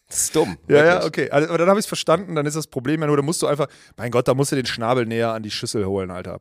das 0.07 0.17
ist 0.23 0.35
dumm. 0.35 0.57
Ja, 0.67 0.77
ja, 0.77 0.83
wirklich. 1.03 1.05
okay. 1.25 1.31
Also, 1.31 1.49
aber 1.49 1.57
dann 1.57 1.69
habe 1.69 1.79
ich 1.79 1.85
es 1.85 1.87
verstanden. 1.87 2.35
Dann 2.35 2.45
ist 2.45 2.55
das 2.55 2.67
Problem 2.67 3.01
ja 3.01 3.07
nur, 3.07 3.17
da 3.17 3.23
musst 3.23 3.41
du 3.41 3.47
einfach, 3.47 3.67
mein 3.97 4.11
Gott, 4.11 4.27
da 4.27 4.33
musst 4.33 4.51
du 4.51 4.55
den 4.55 4.65
Schnabel 4.65 5.05
näher 5.05 5.33
an 5.33 5.43
die 5.43 5.51
Schüssel 5.51 5.85
holen, 5.85 6.11
Alter. 6.11 6.39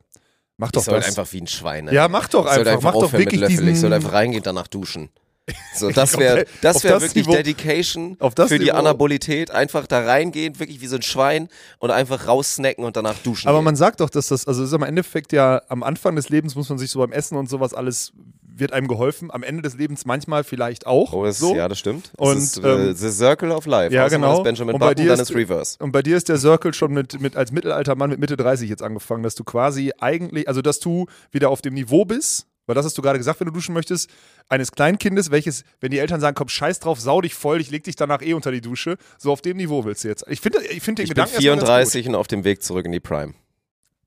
Mach 0.57 0.71
doch 0.71 0.81
Ich 0.81 0.85
soll 0.85 0.95
das. 0.99 1.07
einfach 1.09 1.31
wie 1.33 1.41
ein 1.41 1.47
Schwein. 1.47 1.85
ne? 1.85 1.93
ja, 1.93 2.07
mach 2.07 2.27
doch 2.29 2.45
ich 2.45 2.51
soll 2.53 2.59
einfach. 2.61 2.71
einfach 2.73 2.83
Mach 2.83 2.93
doch 2.93 3.03
aufhören 3.03 3.19
mit 3.25 3.31
wirklich 3.33 3.41
Löffel. 3.57 3.67
Ich 3.69 3.79
soll 3.79 3.93
einfach 3.93 4.13
reingehen, 4.13 4.43
danach 4.43 4.67
duschen. 4.67 5.09
So, 5.75 5.89
das 5.91 6.17
wäre 6.17 6.45
das 6.61 6.83
wär 6.83 6.91
das 6.93 7.03
wirklich 7.03 7.25
Niveau- 7.25 7.35
Dedication 7.37 8.17
für 8.19 8.59
die 8.59 8.65
Niveau- 8.65 8.73
Anabolität. 8.73 9.49
Einfach 9.51 9.87
da 9.87 10.01
reingehen, 10.01 10.59
wirklich 10.59 10.81
wie 10.81 10.87
so 10.87 10.97
ein 10.97 11.01
Schwein 11.03 11.47
und 11.79 11.89
einfach 11.91 12.27
raussnacken 12.27 12.83
und 12.83 12.97
danach 12.97 13.15
duschen. 13.19 13.47
Aber 13.47 13.59
gehen. 13.59 13.65
man 13.65 13.75
sagt 13.77 14.01
doch, 14.01 14.09
dass 14.09 14.27
das, 14.27 14.45
also 14.45 14.63
es 14.63 14.69
ist 14.69 14.73
am 14.73 14.83
Endeffekt 14.83 15.31
ja, 15.31 15.61
am 15.69 15.83
Anfang 15.83 16.17
des 16.17 16.27
Lebens 16.27 16.55
muss 16.55 16.67
man 16.67 16.77
sich 16.77 16.91
so 16.91 16.99
beim 16.99 17.13
Essen 17.13 17.37
und 17.37 17.49
sowas 17.49 17.73
alles, 17.73 18.11
wird 18.59 18.73
einem 18.73 18.87
geholfen. 18.87 19.31
Am 19.31 19.43
Ende 19.43 19.61
des 19.61 19.75
Lebens 19.77 20.05
manchmal 20.05 20.43
vielleicht 20.43 20.85
auch. 20.87 21.13
Oh, 21.13 21.23
das, 21.25 21.37
so. 21.39 21.55
Ja, 21.55 21.67
das 21.67 21.79
stimmt. 21.79 22.11
Und, 22.17 22.35
das 22.35 22.43
ist, 22.43 22.63
äh, 22.63 22.69
ähm, 22.89 22.95
The 22.95 23.09
Circle 23.11 23.51
of 23.51 23.65
Life. 23.65 23.93
ja, 23.93 24.07
genau. 24.07 24.37
ist 24.37 24.43
Benjamin 24.43 24.73
Und 24.75 24.79
bei 24.79 24.87
Button, 24.89 25.03
dir 25.03 25.09
dann 25.11 25.19
ist- 25.19 25.29
ist 25.29 25.35
Reverse. 25.35 25.77
Und 25.79 25.91
bei 25.91 26.01
dir 26.01 26.17
ist 26.17 26.29
der 26.29 26.37
Circle 26.37 26.73
schon 26.73 26.93
mit, 26.93 27.19
mit 27.21 27.35
als 27.35 27.51
mittelalter 27.51 27.95
Mann 27.95 28.09
mit 28.09 28.19
Mitte 28.19 28.37
30 28.37 28.69
jetzt 28.69 28.81
angefangen, 28.83 29.23
dass 29.23 29.35
du 29.35 29.43
quasi 29.43 29.91
eigentlich, 29.99 30.47
also 30.47 30.61
dass 30.61 30.79
du 30.79 31.05
wieder 31.31 31.49
auf 31.49 31.61
dem 31.61 31.73
Niveau 31.73 32.05
bist, 32.05 32.47
weil 32.65 32.75
das 32.75 32.85
hast 32.85 32.97
du 32.97 33.01
gerade 33.01 33.17
gesagt, 33.17 33.39
wenn 33.39 33.47
du 33.47 33.53
duschen 33.53 33.73
möchtest, 33.73 34.09
eines 34.49 34.71
Kleinkindes, 34.73 35.31
welches, 35.31 35.63
wenn 35.79 35.89
die 35.91 35.99
Eltern 35.99 36.19
sagen, 36.19 36.35
komm, 36.35 36.49
scheiß 36.49 36.79
drauf, 36.79 36.99
sau 36.99 37.21
dich 37.21 37.33
voll, 37.33 37.61
ich 37.61 37.71
leg 37.71 37.83
dich 37.85 37.95
danach 37.95 38.21
eh 38.21 38.33
unter 38.33 38.51
die 38.51 38.59
Dusche, 38.61 38.97
so 39.17 39.31
auf 39.31 39.41
dem 39.41 39.55
Niveau 39.57 39.85
willst 39.85 40.03
du 40.03 40.09
jetzt. 40.09 40.25
Ich 40.27 40.41
finde 40.41 40.59
ich 40.65 40.81
find 40.81 40.97
den 40.99 41.03
Ich 41.03 41.09
bin 41.09 41.15
Gedanken 41.15 41.31
ganz 41.33 41.41
34 41.43 42.07
und 42.09 42.15
auf 42.15 42.27
dem 42.27 42.43
Weg 42.43 42.61
zurück 42.63 42.85
in 42.85 42.91
die 42.91 42.99
Prime. 42.99 43.33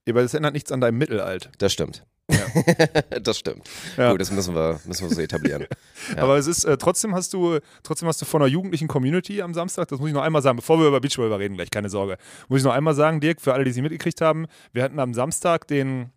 Ja, 0.06 0.12
aber 0.14 0.22
das 0.22 0.34
ändert 0.34 0.52
nichts 0.54 0.72
an 0.72 0.80
deinem 0.80 0.98
Mittelalt. 0.98 1.50
Das 1.58 1.72
stimmt. 1.72 2.04
das 3.22 3.38
stimmt. 3.38 3.68
Ja. 3.96 4.10
Gut, 4.12 4.20
das 4.20 4.30
müssen 4.30 4.54
wir, 4.54 4.80
müssen 4.84 5.08
wir 5.08 5.14
so 5.14 5.20
etablieren. 5.20 5.66
Ja. 6.16 6.22
Aber 6.22 6.38
es 6.38 6.46
ist, 6.46 6.64
äh, 6.64 6.78
trotzdem 6.78 7.14
hast 7.14 7.34
du, 7.34 7.58
trotzdem 7.82 8.08
hast 8.08 8.20
du 8.22 8.24
von 8.24 8.40
einer 8.40 8.50
jugendlichen 8.50 8.88
Community 8.88 9.42
am 9.42 9.52
Samstag, 9.52 9.86
das 9.88 9.98
muss 10.00 10.08
ich 10.08 10.14
noch 10.14 10.22
einmal 10.22 10.40
sagen, 10.40 10.56
bevor 10.56 10.78
wir 10.80 10.88
über 10.88 10.98
Beachvolleyball 11.00 11.38
reden, 11.38 11.56
gleich 11.56 11.70
keine 11.70 11.90
Sorge, 11.90 12.16
muss 12.48 12.60
ich 12.60 12.64
noch 12.64 12.72
einmal 12.72 12.94
sagen, 12.94 13.20
Dirk, 13.20 13.40
für 13.40 13.52
alle, 13.52 13.64
die 13.64 13.70
sie 13.72 13.82
mitgekriegt 13.82 14.20
haben, 14.22 14.46
wir 14.72 14.82
hatten 14.82 14.98
am 14.98 15.12
Samstag 15.12 15.66
den, 15.68 16.10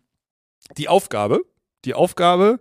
die 0.78 0.88
Aufgabe, 0.88 1.42
die 1.84 1.92
Aufgabe, 1.94 2.60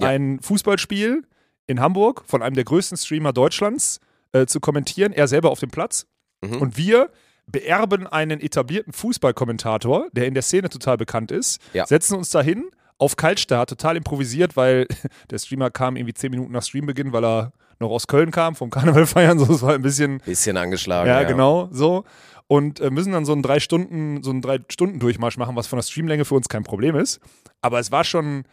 Ja. 0.00 0.08
ein 0.08 0.40
Fußballspiel 0.40 1.22
in 1.68 1.80
Hamburg 1.80 2.24
von 2.26 2.42
einem 2.42 2.56
der 2.56 2.64
größten 2.64 2.98
Streamer 2.98 3.32
Deutschlands 3.32 4.00
äh, 4.32 4.46
zu 4.46 4.58
kommentieren, 4.58 5.12
er 5.12 5.28
selber 5.28 5.50
auf 5.50 5.60
dem 5.60 5.70
Platz. 5.70 6.06
Mhm. 6.42 6.56
Und 6.60 6.76
wir 6.76 7.10
beerben 7.46 8.06
einen 8.08 8.40
etablierten 8.40 8.92
Fußballkommentator, 8.92 10.08
der 10.12 10.26
in 10.26 10.34
der 10.34 10.42
Szene 10.42 10.68
total 10.70 10.96
bekannt 10.96 11.30
ist, 11.30 11.60
Ja. 11.72 11.86
setzen 11.86 12.16
uns 12.16 12.30
dahin 12.30 12.64
auf 12.98 13.16
Kaltstart, 13.16 13.68
total 13.68 13.96
improvisiert, 13.96 14.56
weil 14.56 14.86
der 15.30 15.38
Streamer 15.38 15.70
kam 15.70 15.96
irgendwie 15.96 16.14
zehn 16.14 16.30
Minuten 16.30 16.52
nach 16.52 16.62
Streambeginn, 16.62 17.12
weil 17.12 17.24
er 17.24 17.52
noch 17.80 17.90
aus 17.90 18.06
Köln 18.06 18.30
kam, 18.30 18.54
vom 18.54 18.70
Karneval 18.70 19.06
feiern, 19.06 19.38
so 19.38 19.52
es 19.52 19.62
war 19.62 19.74
ein 19.74 19.82
bisschen 19.82 20.18
Bisschen 20.18 20.56
angeschlagen. 20.56 21.08
ja, 21.08 21.24
genau, 21.24 21.68
so. 21.72 22.04
Und 22.46 22.80
äh, 22.80 22.90
müssen 22.90 23.12
dann 23.12 23.24
so 23.24 23.32
einen 23.32 23.42
drei 23.42 23.58
Stunden, 23.58 24.22
so 24.22 24.30
einen 24.30 24.42
drei 24.42 24.58
Stunden 24.70 25.00
Durchmarsch 25.00 25.38
machen, 25.38 25.56
was 25.56 25.66
von 25.66 25.78
der 25.78 25.82
Streamlänge 25.82 26.24
für 26.24 26.34
uns 26.34 26.48
kein 26.48 26.62
Problem 26.62 26.94
ist. 26.94 27.20
Aber 27.62 27.78
es 27.80 27.90
war 27.90 28.04
schon 28.04 28.44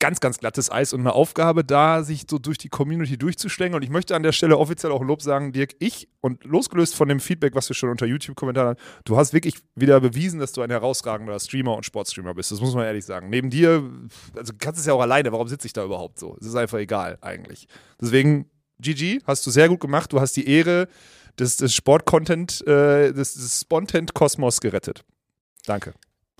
ganz, 0.00 0.20
ganz 0.20 0.38
glattes 0.38 0.70
Eis 0.70 0.92
und 0.92 1.00
eine 1.00 1.12
Aufgabe 1.12 1.64
da, 1.64 2.02
sich 2.02 2.24
so 2.30 2.38
durch 2.38 2.58
die 2.58 2.68
Community 2.68 3.18
durchzuschlängen. 3.18 3.74
Und 3.74 3.82
ich 3.82 3.90
möchte 3.90 4.14
an 4.14 4.22
der 4.22 4.32
Stelle 4.32 4.56
offiziell 4.58 4.92
auch 4.92 5.02
Lob 5.02 5.22
sagen, 5.22 5.52
Dirk, 5.52 5.74
ich 5.80 6.08
und 6.20 6.44
losgelöst 6.44 6.94
von 6.94 7.08
dem 7.08 7.20
Feedback, 7.20 7.54
was 7.54 7.68
wir 7.68 7.74
schon 7.74 7.90
unter 7.90 8.06
YouTube-Kommentaren 8.06 8.70
haben, 8.70 8.78
du 9.04 9.16
hast 9.16 9.32
wirklich 9.32 9.56
wieder 9.74 10.00
bewiesen, 10.00 10.38
dass 10.38 10.52
du 10.52 10.62
ein 10.62 10.70
herausragender 10.70 11.38
Streamer 11.40 11.76
und 11.76 11.84
Sportstreamer 11.84 12.34
bist. 12.34 12.52
Das 12.52 12.60
muss 12.60 12.74
man 12.74 12.84
ehrlich 12.84 13.04
sagen. 13.04 13.28
Neben 13.28 13.50
dir, 13.50 13.82
also 14.36 14.52
kannst 14.58 14.80
es 14.80 14.86
ja 14.86 14.92
auch 14.92 15.00
alleine, 15.00 15.32
warum 15.32 15.48
sitze 15.48 15.66
ich 15.66 15.72
da 15.72 15.84
überhaupt 15.84 16.18
so? 16.18 16.36
Es 16.40 16.46
ist 16.46 16.54
einfach 16.54 16.78
egal 16.78 17.18
eigentlich. 17.20 17.66
Deswegen, 18.00 18.50
GG, 18.80 19.20
hast 19.26 19.46
du 19.46 19.50
sehr 19.50 19.68
gut 19.68 19.80
gemacht. 19.80 20.12
Du 20.12 20.20
hast 20.20 20.34
die 20.36 20.48
Ehre 20.48 20.88
des, 21.38 21.56
des 21.56 21.74
Sport-Content, 21.74 22.66
äh, 22.66 23.12
des, 23.12 23.34
des 23.34 23.60
Spontent-Kosmos 23.62 24.60
gerettet. 24.60 25.04
Danke. 25.66 25.94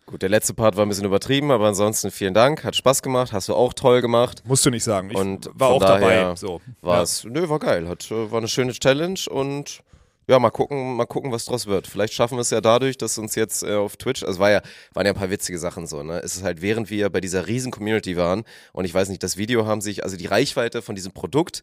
Gut, 0.08 0.22
der 0.22 0.30
letzte 0.30 0.54
Part 0.54 0.74
war 0.74 0.86
ein 0.86 0.88
bisschen 0.88 1.04
übertrieben, 1.04 1.50
aber 1.50 1.66
ansonsten 1.66 2.10
vielen 2.10 2.32
Dank. 2.32 2.64
Hat 2.64 2.74
Spaß 2.74 3.02
gemacht, 3.02 3.34
hast 3.34 3.50
du 3.50 3.54
auch 3.54 3.74
toll 3.74 4.00
gemacht. 4.00 4.42
Musst 4.46 4.64
du 4.64 4.70
nicht 4.70 4.82
sagen. 4.82 5.10
Ich 5.10 5.16
Und 5.18 5.50
war 5.52 5.68
auch 5.68 5.80
dabei. 5.80 6.34
So. 6.34 6.62
War 6.80 6.96
Ja. 6.96 7.02
es, 7.02 7.24
nö, 7.24 7.46
war 7.50 7.58
geil. 7.58 7.86
Hat, 7.86 8.10
äh, 8.10 8.30
war 8.30 8.38
eine 8.38 8.48
schöne 8.48 8.72
Challenge 8.72 9.20
und 9.28 9.82
ja, 10.26 10.38
mal 10.38 10.48
gucken, 10.48 10.96
mal 10.96 11.04
gucken, 11.04 11.30
was 11.30 11.44
draus 11.44 11.66
wird. 11.66 11.86
Vielleicht 11.86 12.14
schaffen 12.14 12.38
wir 12.38 12.40
es 12.40 12.48
ja 12.48 12.62
dadurch, 12.62 12.96
dass 12.96 13.18
uns 13.18 13.34
jetzt 13.34 13.62
äh, 13.62 13.74
auf 13.74 13.98
Twitch, 13.98 14.22
also 14.22 14.38
war 14.40 14.50
ja, 14.50 14.62
waren 14.94 15.04
ja 15.04 15.12
ein 15.12 15.18
paar 15.18 15.28
witzige 15.28 15.58
Sachen 15.58 15.86
so, 15.86 16.02
ne? 16.02 16.20
Es 16.24 16.36
ist 16.36 16.42
halt, 16.42 16.62
während 16.62 16.88
wir 16.88 17.10
bei 17.10 17.20
dieser 17.20 17.46
riesen 17.46 17.70
Community 17.70 18.16
waren 18.16 18.44
und 18.72 18.86
ich 18.86 18.94
weiß 18.94 19.10
nicht, 19.10 19.22
das 19.22 19.36
Video 19.36 19.66
haben 19.66 19.82
sich, 19.82 20.04
also 20.04 20.16
die 20.16 20.26
Reichweite 20.26 20.80
von 20.80 20.94
diesem 20.94 21.12
Produkt 21.12 21.62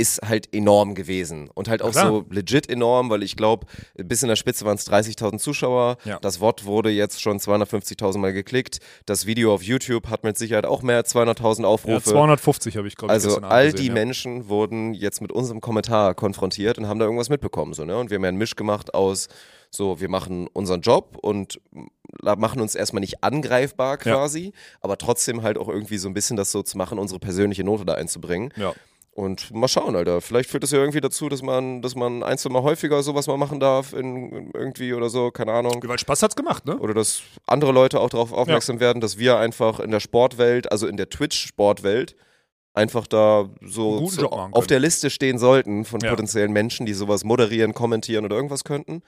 ist 0.00 0.22
halt 0.22 0.54
enorm 0.54 0.94
gewesen 0.94 1.50
und 1.52 1.68
halt 1.68 1.82
auch 1.82 1.90
Klar. 1.90 2.06
so 2.08 2.24
legit 2.30 2.70
enorm, 2.70 3.10
weil 3.10 3.22
ich 3.22 3.36
glaube, 3.36 3.66
bis 3.96 4.22
in 4.22 4.28
der 4.28 4.36
Spitze 4.36 4.64
waren 4.64 4.76
es 4.76 4.88
30.000 4.90 5.38
Zuschauer. 5.38 5.98
Ja. 6.04 6.18
Das 6.20 6.40
Wort 6.40 6.64
wurde 6.64 6.88
jetzt 6.90 7.20
schon 7.20 7.38
250.000 7.38 8.18
Mal 8.18 8.32
geklickt. 8.32 8.78
Das 9.04 9.26
Video 9.26 9.52
auf 9.52 9.62
YouTube 9.62 10.08
hat 10.08 10.24
mit 10.24 10.38
Sicherheit 10.38 10.64
auch 10.64 10.80
mehr 10.82 10.96
als 10.96 11.14
200.000 11.14 11.62
Ja, 11.62 11.68
Aufrufe. 11.68 12.10
250 12.10 12.76
habe 12.78 12.88
ich, 12.88 12.96
glaube 12.96 13.12
Also 13.12 13.38
all 13.42 13.66
gesehen, 13.72 13.80
die 13.80 13.86
ja. 13.88 13.92
Menschen 13.92 14.48
wurden 14.48 14.94
jetzt 14.94 15.20
mit 15.20 15.32
unserem 15.32 15.60
Kommentar 15.60 16.14
konfrontiert 16.14 16.78
und 16.78 16.88
haben 16.88 16.98
da 16.98 17.04
irgendwas 17.04 17.28
mitbekommen. 17.28 17.74
So, 17.74 17.84
ne? 17.84 17.98
Und 17.98 18.10
wir 18.10 18.16
haben 18.16 18.22
ja 18.24 18.28
einen 18.28 18.38
Misch 18.38 18.56
gemacht 18.56 18.94
aus, 18.94 19.28
so, 19.70 20.00
wir 20.00 20.08
machen 20.08 20.48
unseren 20.52 20.80
Job 20.80 21.16
und 21.20 21.60
machen 22.22 22.60
uns 22.60 22.74
erstmal 22.74 23.00
nicht 23.00 23.22
angreifbar 23.22 23.98
Ja. 24.04 24.14
quasi, 24.14 24.52
aber 24.80 24.98
trotzdem 24.98 25.42
halt 25.42 25.58
auch 25.58 25.68
irgendwie 25.68 25.98
so 25.98 26.08
ein 26.08 26.14
bisschen 26.14 26.36
das 26.36 26.50
so 26.50 26.62
zu 26.62 26.76
machen, 26.76 26.98
unsere 26.98 27.20
persönliche 27.20 27.62
Note 27.64 27.84
da 27.84 27.94
einzubringen. 27.94 28.52
Ja. 28.56 28.72
Und 29.12 29.52
mal 29.52 29.68
schauen, 29.68 29.96
Alter. 29.96 30.20
Vielleicht 30.20 30.48
führt 30.50 30.62
es 30.64 30.70
ja 30.70 30.78
irgendwie 30.78 31.00
dazu, 31.00 31.28
dass 31.28 31.42
man, 31.42 31.82
dass 31.82 31.94
man 31.96 32.22
ein, 32.22 32.38
zwei 32.38 32.50
Mal 32.50 32.62
häufiger 32.62 33.02
sowas 33.02 33.26
mal 33.26 33.36
machen 33.36 33.58
darf, 33.58 33.92
in, 33.92 34.30
in 34.30 34.50
irgendwie 34.54 34.94
oder 34.94 35.10
so, 35.10 35.30
keine 35.30 35.52
Ahnung. 35.52 35.82
Weil 35.84 35.98
Spaß 35.98 36.22
hat's 36.22 36.36
gemacht, 36.36 36.64
ne? 36.64 36.78
Oder 36.78 36.94
dass 36.94 37.22
andere 37.46 37.72
Leute 37.72 38.00
auch 38.00 38.10
darauf 38.10 38.32
aufmerksam 38.32 38.78
werden, 38.78 39.00
dass 39.00 39.18
wir 39.18 39.36
einfach 39.38 39.80
in 39.80 39.90
der 39.90 40.00
Sportwelt, 40.00 40.70
also 40.70 40.86
in 40.86 40.96
der 40.96 41.10
Twitch-Sportwelt, 41.10 42.14
einfach 42.72 43.06
da 43.08 43.48
so 43.62 44.00
machen 44.00 44.52
auf 44.54 44.66
der 44.68 44.78
Liste 44.78 45.10
stehen 45.10 45.38
sollten 45.38 45.84
von 45.84 46.00
Ja. 46.00 46.10
potenziellen 46.10 46.52
Menschen, 46.52 46.86
die 46.86 46.94
sowas 46.94 47.24
moderieren, 47.24 47.74
kommentieren 47.74 48.24
oder 48.24 48.36
irgendwas 48.36 48.62
könnten. 48.62 49.02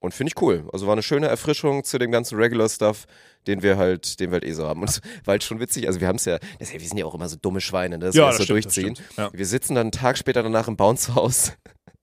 Und 0.00 0.14
finde 0.14 0.32
ich 0.34 0.42
cool. 0.42 0.66
Also 0.72 0.86
war 0.86 0.92
eine 0.94 1.02
schöne 1.02 1.28
Erfrischung 1.28 1.84
zu 1.84 1.98
dem 1.98 2.10
ganzen 2.10 2.36
Regular-Stuff, 2.38 3.04
den 3.46 3.62
wir 3.62 3.76
halt, 3.76 4.18
den 4.18 4.30
wir 4.30 4.36
halt 4.36 4.44
eh 4.44 4.52
so 4.52 4.66
haben. 4.66 4.80
Und 4.80 4.88
es 4.88 5.00
war 5.24 5.32
halt 5.32 5.44
schon 5.44 5.60
witzig. 5.60 5.86
Also 5.86 6.00
wir 6.00 6.08
haben 6.08 6.16
es 6.16 6.24
ja, 6.24 6.38
das 6.58 6.72
wir 6.72 6.80
sind 6.80 6.96
ja 6.96 7.04
auch 7.04 7.14
immer 7.14 7.28
so 7.28 7.36
dumme 7.36 7.60
Schweine, 7.60 7.98
ne, 7.98 8.06
dass 8.06 8.14
Ja, 8.14 8.22
wir 8.24 8.26
das 8.28 8.36
so 8.38 8.44
stimmt, 8.44 8.64
durchziehen. 8.64 8.98
Ja. 9.18 9.30
Wir 9.32 9.46
sitzen 9.46 9.74
dann 9.74 9.82
einen 9.82 9.92
Tag 9.92 10.16
später 10.16 10.42
danach 10.42 10.68
im 10.68 10.76
Bounce-Haus 10.76 11.52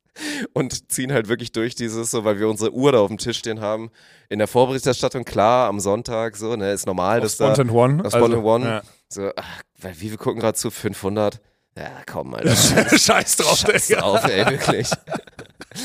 und 0.53 0.91
ziehen 0.91 1.11
halt 1.11 1.27
wirklich 1.27 1.51
durch 1.51 1.73
dieses 1.73 2.11
so, 2.11 2.23
weil 2.23 2.39
wir 2.39 2.47
unsere 2.49 2.71
Uhr 2.71 2.91
da 2.91 2.99
auf 2.99 3.07
dem 3.07 3.17
Tisch 3.17 3.39
stehen 3.39 3.61
haben. 3.61 3.89
In 4.29 4.37
der 4.37 4.47
Vorberichterstattung, 4.47 5.25
klar, 5.25 5.67
am 5.67 5.79
Sonntag, 5.79 6.37
so, 6.37 6.55
ne, 6.55 6.73
ist 6.73 6.85
normal, 6.85 7.17
Auf 7.17 7.23
dass 7.23 7.37
da, 7.37 7.55
Spontan 7.55 7.75
One. 7.75 8.05
auf 8.05 8.13
Spontan 8.13 8.43
One. 8.43 8.65
Ja. 8.65 8.81
so, 9.09 9.31
ach, 9.35 9.61
weil 9.81 9.99
wie 9.99 10.11
wir 10.11 10.17
gucken 10.17 10.39
gerade 10.39 10.55
zu 10.57 10.69
500. 10.69 11.39
Ja, 11.77 11.91
komm, 12.11 12.33
Alter. 12.35 12.55
Scheiß 12.97 13.37
drauf, 13.37 13.57
Scheiß 13.57 13.87
drauf, 13.89 14.23
ey, 14.27 14.45
wirklich. 14.49 14.89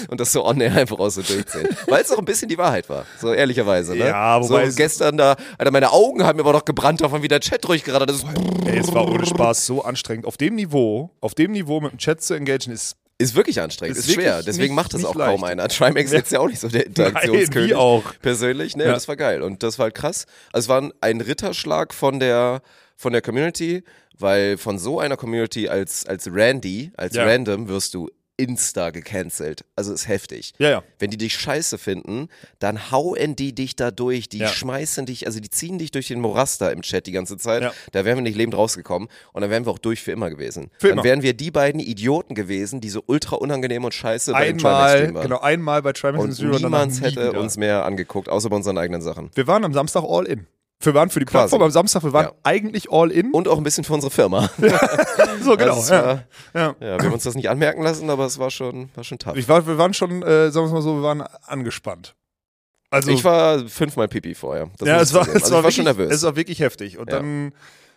Und 0.09 0.21
das 0.21 0.33
so 0.33 0.45
on 0.45 0.61
air 0.61 0.75
einfach 0.77 0.99
auch 0.99 1.09
so 1.11 1.23
durchziehen. 1.23 1.69
Weil 1.87 2.03
es 2.03 2.11
auch 2.13 2.19
ein 2.19 2.25
bisschen 2.25 2.49
die 2.49 2.59
Wahrheit 2.59 2.89
war, 2.89 3.07
so 3.21 3.33
ehrlicherweise, 3.33 3.93
ne? 3.93 4.07
Ja, 4.09 4.41
wobei 4.43 4.65
so 4.65 4.69
es- 4.71 4.77
gestern 4.77 5.17
da, 5.17 5.37
Alter, 5.59 5.71
meine 5.71 5.91
Augen 5.93 6.25
haben 6.25 6.37
mir 6.37 6.43
aber 6.43 6.53
noch 6.53 6.65
gebrannt 6.65 7.01
davon, 7.01 7.23
wie 7.23 7.29
der 7.29 7.41
Chat 7.41 7.65
durchgerattert 7.65 8.11
ist. 8.11 8.25
Ey, 8.67 8.79
es 8.79 8.93
war 8.95 9.09
ohne 9.09 9.27
Spaß 9.27 9.67
so 9.67 9.83
anstrengend. 9.83 10.27
Auf 10.27 10.37
dem 10.37 10.55
Niveau, 10.55 11.11
auf 11.21 11.35
dem 11.35 11.53
Niveau 11.53 11.81
mit 11.81 11.93
dem 11.93 11.99
Chat 11.99 12.23
zu 12.23 12.35
engagieren, 12.35 12.75
ist 12.75 12.97
Ist 13.19 13.35
wirklich 13.37 13.61
anstrengend, 13.61 13.97
Ist 13.97 14.09
ist, 14.09 14.15
schwer. 14.15 14.43
Deswegen 14.43 14.75
nicht- 14.75 14.83
macht 14.83 14.95
das 14.95 15.05
auch 15.05 15.15
kaum 15.15 15.43
leicht. 15.43 15.53
einer. 15.53 15.69
Trimax 15.69 16.07
ist 16.07 16.13
jetzt 16.13 16.33
ja 16.33 16.41
auch 16.41 16.49
nicht 16.49 16.59
so 16.61 16.69
der 16.69 16.87
Interaktionskönig. 16.87 17.71
wie 17.71 17.75
auch. 17.75 18.03
Persönlich, 18.21 18.75
ne, 18.77 18.85
Ja. 18.87 18.93
das 18.93 19.07
war 19.07 19.17
geil. 19.17 19.43
Und 19.43 19.63
das 19.63 19.79
war 19.79 19.85
halt 19.85 19.95
krass. 19.95 20.27
Also 20.53 20.65
es 20.67 20.69
war 20.69 20.81
ein- 20.81 20.93
ein 21.01 21.21
Ritterschlag 21.21 21.95
von 21.95 22.19
der, 22.19 22.63
von 22.97 23.13
der 23.13 23.23
Community, 23.23 23.85
weil 24.19 24.57
von 24.59 24.79
so 24.79 24.99
einer 24.99 25.17
Community 25.17 25.69
als, 25.69 26.05
als 26.07 26.29
Randy, 26.33 26.91
als 26.97 27.15
Ja. 27.15 27.25
Random 27.25 27.69
wirst 27.69 27.95
du 27.95 28.09
insta 28.43 28.91
gecancelt. 28.91 29.65
Also 29.77 29.93
ist 29.93 30.09
heftig. 30.09 30.53
Ja, 30.59 30.71
ja. 30.71 30.83
Wenn 30.99 31.11
die 31.11 31.17
dich 31.17 31.35
scheiße 31.37 31.79
finden, 31.79 32.29
dann 32.59 32.91
hauen 32.91 33.37
die 33.37 33.55
dich 33.55 33.77
da 33.77 33.91
durch. 33.91 34.29
Die 34.29 34.39
Ja. 34.39 34.49
schmeißen 34.49 35.07
dich, 35.07 35.27
also 35.27 35.39
die 35.41 35.51
ziehen 35.51 35.79
dich 35.79 35.91
durch 35.91 36.09
den 36.09 36.21
Morast 36.21 36.61
da 36.61 36.71
im 36.71 36.83
Chat 36.83 37.07
die 37.07 37.13
ganze 37.13 37.37
Zeit. 37.37 37.63
Ja. 37.63 37.73
Da 37.93 38.05
wären 38.05 38.17
wir 38.19 38.23
nicht 38.23 38.37
lebend 38.37 38.57
rausgekommen 38.57 39.09
und 39.33 39.41
dann 39.43 39.51
wären 39.51 39.65
wir 39.67 39.71
auch 39.71 39.79
durch 39.79 40.03
für 40.03 40.13
immer 40.13 40.31
gewesen. 40.31 40.71
Für 40.79 40.89
dann 40.89 40.99
immer. 40.99 41.05
wären 41.05 41.23
wir 41.23 41.35
die 41.35 41.51
beiden 41.51 41.81
Idioten 41.81 42.35
gewesen, 42.35 42.81
die 42.81 42.89
so 42.91 43.03
ultra 43.07 43.37
unangenehm 43.37 43.85
und 43.85 43.95
scheiße 43.95 44.35
Einmal, 44.35 45.15
waren. 45.15 45.23
genau, 45.23 45.39
einmal 45.41 45.83
bei 45.83 45.93
Trimax 45.93 46.25
Und 46.25 46.33
Zero 46.33 46.57
niemand 46.59 47.01
hätte 47.01 47.29
wieder. 47.31 47.41
uns 47.41 47.57
mehr 47.57 47.85
angeguckt, 47.85 48.29
außer 48.29 48.51
bei 48.51 48.57
unseren 48.57 48.79
eigenen 48.79 49.03
Sachen. 49.03 49.31
Wir 49.35 49.47
waren 49.47 49.65
am 49.65 49.73
Samstag 49.73 50.03
all 50.07 50.27
in. 50.27 50.47
Wir 50.85 50.95
waren 50.95 51.11
für 51.11 51.21
die 51.21 51.27
Quasi. 51.27 51.43
Plattform 51.43 51.63
am 51.63 51.71
Samstag, 51.71 52.03
wir 52.03 52.13
waren 52.13 52.27
Ja. 52.27 52.33
eigentlich 52.43 52.91
all 52.91 53.11
in. 53.11 53.31
Und 53.31 53.49
auch 53.49 53.57
ein 53.59 53.65
bisschen 53.65 53.85
für 53.85 53.95
unsere 53.95 54.11
Firma. 54.11 54.51
so 55.43 55.57
genau. 55.57 55.75
Also 55.75 55.81
es 55.83 55.89
ja. 55.91 56.05
war, 56.05 56.25
Ja. 56.55 56.75
ja, 56.81 56.99
wir 56.99 57.05
haben 57.07 57.13
uns 57.13 57.25
das 57.25 57.35
nicht 57.35 57.49
anmerken 57.49 57.83
lassen, 57.83 58.11
aber 58.11 58.27
es 58.27 58.39
war 58.39 58.51
schon, 58.51 58.89
war 58.95 59.05
schon 59.05 59.19
tough. 59.19 59.37
Ich 59.37 59.49
war, 59.49 59.67
wir 59.67 59.79
waren 59.79 59.95
schon, 59.95 60.23
äh, 60.23 60.51
sagen 60.51 60.65
wir 60.65 60.69
es 60.69 60.73
mal 60.73 60.83
so, 60.83 60.97
wir 60.97 61.03
waren 61.03 61.23
angespannt. 61.47 62.15
Also 62.91 63.11
ich 63.11 63.25
war 63.25 63.61
fünfmal 63.69 64.07
Pipi 64.09 64.35
vorher. 64.35 64.69
Das 64.79 64.87
ja, 64.89 65.01
es 65.01 65.15
war, 65.15 65.23
es 65.23 65.29
also 65.29 65.41
war 65.41 65.47
ich 65.47 65.51
war 65.53 65.63
wirklich, 65.63 65.75
schon 65.77 65.85
nervös. 65.85 66.13
Es 66.13 66.23
war 66.25 66.37
wirklich 66.37 66.61
heftig. 66.61 66.99
Und 66.99 67.11
Ja. 67.11 67.17
dann 67.19 67.53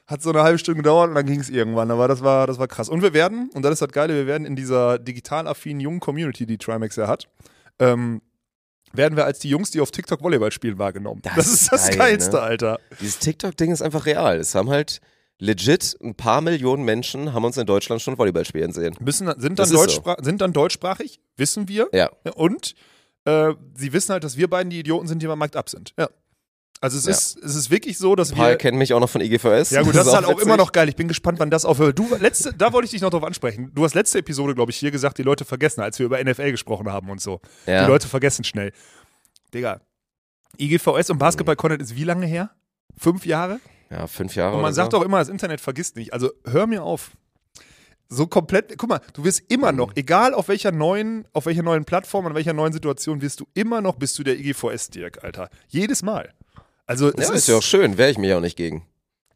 hat 0.08 0.22
so 0.22 0.30
eine 0.30 0.44
halbe 0.44 0.58
Stunde 0.60 0.77
gedauert 0.82 1.10
und 1.10 1.15
dann 1.15 1.25
ging 1.25 1.39
es 1.39 1.50
irgendwann. 1.50 1.92
Aber 1.92 2.08
das 2.08 2.24
war, 2.24 2.48
das 2.48 2.60
war 2.60 2.68
krass. 2.68 2.88
Und 2.89 3.01
wir 3.01 3.13
werden, 3.13 3.50
und 3.54 3.63
das 3.63 3.74
ist 3.74 3.82
das 3.82 3.89
Geile, 3.92 4.13
wir 4.13 4.27
werden 4.27 4.46
in 4.46 4.56
dieser 4.56 5.00
digital 5.00 5.48
affinen 5.48 5.80
jungen 5.82 6.00
Community, 6.00 6.46
die 6.46 6.58
Trimax 6.58 6.96
ja 6.96 7.08
hat, 7.08 7.27
ähm, 7.80 8.22
werden 8.98 9.16
wir 9.16 9.25
als 9.25 9.40
die 9.40 9.50
Jungs, 9.50 9.72
die 9.72 9.82
auf 9.82 9.92
TikTok 9.92 10.22
Volleyball 10.22 10.52
spielen, 10.52 10.78
wahrgenommen. 10.78 11.22
Das, 11.24 11.36
Das 11.36 11.48
ist 11.48 11.72
das 11.72 11.90
geil, 11.90 11.98
Geilste, 11.98 12.36
ne? 12.38 12.42
Alter. 12.42 12.80
Dieses 13.00 13.20
TikTok-Ding 13.20 13.72
ist 13.72 13.82
einfach 13.82 14.06
real. 14.06 14.38
Es 14.40 14.56
haben 14.56 14.70
halt 14.70 15.02
legit 15.40 15.98
ein 16.02 16.16
paar 16.16 16.42
Millionen 16.42 16.84
Menschen 16.84 17.34
haben 17.34 17.44
uns 17.44 17.58
in 17.58 17.66
Deutschland 17.66 18.02
schon 18.02 18.18
Volleyball 18.18 18.46
spielen 18.46 18.72
sehen. 18.72 18.96
Müssen, 19.00 19.28
sind, 19.40 19.60
dann 19.60 19.72
ist 19.72 20.02
so. 20.02 20.16
sind 20.22 20.42
dann 20.42 20.54
deutschsprachig, 20.54 21.20
wissen 21.36 21.68
wir. 21.68 21.90
Ja. 21.94 22.10
Und 22.36 22.74
äh, 23.25 23.54
sie 23.75 23.92
wissen 23.92 24.14
halt, 24.14 24.24
dass 24.24 24.38
wir 24.38 24.50
beiden 24.50 24.70
die 24.70 24.80
Idioten 24.80 25.08
sind, 25.08 25.22
die 25.22 25.28
beim 25.28 25.40
Markt 25.40 25.56
ab 25.56 25.70
sind. 25.70 25.94
Ja. 25.98 26.10
Also 26.86 26.98
es, 26.98 27.06
Ja. 27.06 27.12
ist, 27.12 27.38
es 27.44 27.56
ist 27.56 27.70
wirklich 27.72 27.98
so, 27.98 28.15
dass 28.15 28.32
Ein 28.32 28.38
paar 28.38 28.50
wir. 28.51 28.56
kennen 28.58 28.77
mich 28.77 28.94
auch 28.94 29.00
noch 29.00 29.10
von 29.10 29.20
IGVS. 29.22 29.72
Ja 29.72 29.82
gut, 29.82 29.96
das, 29.96 30.08
ist 30.08 30.13
halt 30.13 30.25
auch 30.25 30.30
witzig. 30.32 30.46
immer 30.46 30.58
noch 30.58 30.72
geil. 30.72 30.88
Ich 30.88 30.96
bin 30.96 31.08
gespannt, 31.08 31.39
wann 31.39 31.50
das 31.50 31.65
aufhört. 31.65 31.98
Du, 32.00 32.08
letzte, 32.20 32.54
da 32.54 32.72
wollte 32.74 32.86
ich 32.86 32.92
dich 32.92 33.01
noch 33.01 33.10
drauf 33.10 33.24
ansprechen. 33.24 33.72
Du 33.74 33.84
hast 33.84 33.94
letzte 33.96 34.20
Episode, 34.20 34.56
glaube 34.56 34.72
ich, 34.72 34.77
hier 34.77 34.92
gesagt, 34.92 35.18
die 35.18 35.24
Leute 35.24 35.46
vergessen, 35.46 35.82
als 35.82 36.00
wir 36.00 36.06
über 36.06 36.24
NFL 36.24 36.51
gesprochen 36.51 36.89
haben 36.92 37.10
und 37.10 37.20
so. 37.22 37.42
Ja. 37.65 37.84
Die 37.86 37.89
Leute 37.92 38.08
vergessen 38.08 38.44
schnell. 38.44 38.72
Digga, 39.54 39.82
IGVS 40.60 41.10
und 41.10 41.18
Basketball-Content 41.18 41.82
ist 41.82 41.96
wie 41.96 42.04
lange 42.04 42.25
her? 42.25 42.51
Fünf 42.98 43.25
Jahre? 43.25 43.60
ja, 43.89 44.08
fünf 44.08 44.36
Jahre. 44.36 44.56
Und 44.56 44.62
man 44.62 44.74
sagt 44.74 44.92
so. 44.92 44.98
auch 45.00 45.01
immer, 45.04 45.20
das 45.20 45.30
Internet 45.30 45.62
vergisst 45.62 45.96
nicht. 45.96 46.13
Also 46.13 46.32
hör 46.46 46.65
mir 46.68 46.84
auf. 46.84 47.12
So 48.08 48.27
komplett, 48.27 48.77
guck 48.77 48.88
mal, 48.89 49.01
du 49.13 49.24
wirst 49.24 49.44
immer 49.51 49.72
Mhm. 49.72 49.77
noch, 49.80 49.92
egal 49.96 50.34
auf 50.36 50.48
welcher 50.48 50.72
neuen, 50.72 51.25
auf 51.34 51.48
welcher 51.48 51.63
neuen 51.63 51.86
Plattform, 51.86 52.25
an 52.27 52.36
welcher 52.36 52.54
neuen 52.54 52.72
Situation, 52.72 53.22
wirst 53.22 53.39
du 53.39 53.46
immer 53.56 53.82
noch, 53.82 53.96
bist 53.96 54.18
du 54.20 54.24
der 54.24 54.38
IGVS, 54.38 54.89
Dirk, 54.92 55.24
Alter. 55.24 55.50
Jedes 55.70 56.04
Mal. 56.04 56.32
Also 56.88 57.08
Ja, 57.12 57.24
ist, 57.24 57.30
ist 57.32 57.48
ja 57.48 57.56
auch 57.58 57.63
schön, 57.63 57.98
wäre 57.98 58.12
ich 58.12 58.18
mich 58.18 58.34
auch 58.34 58.42
nicht 58.42 58.56
gegen. 58.58 58.86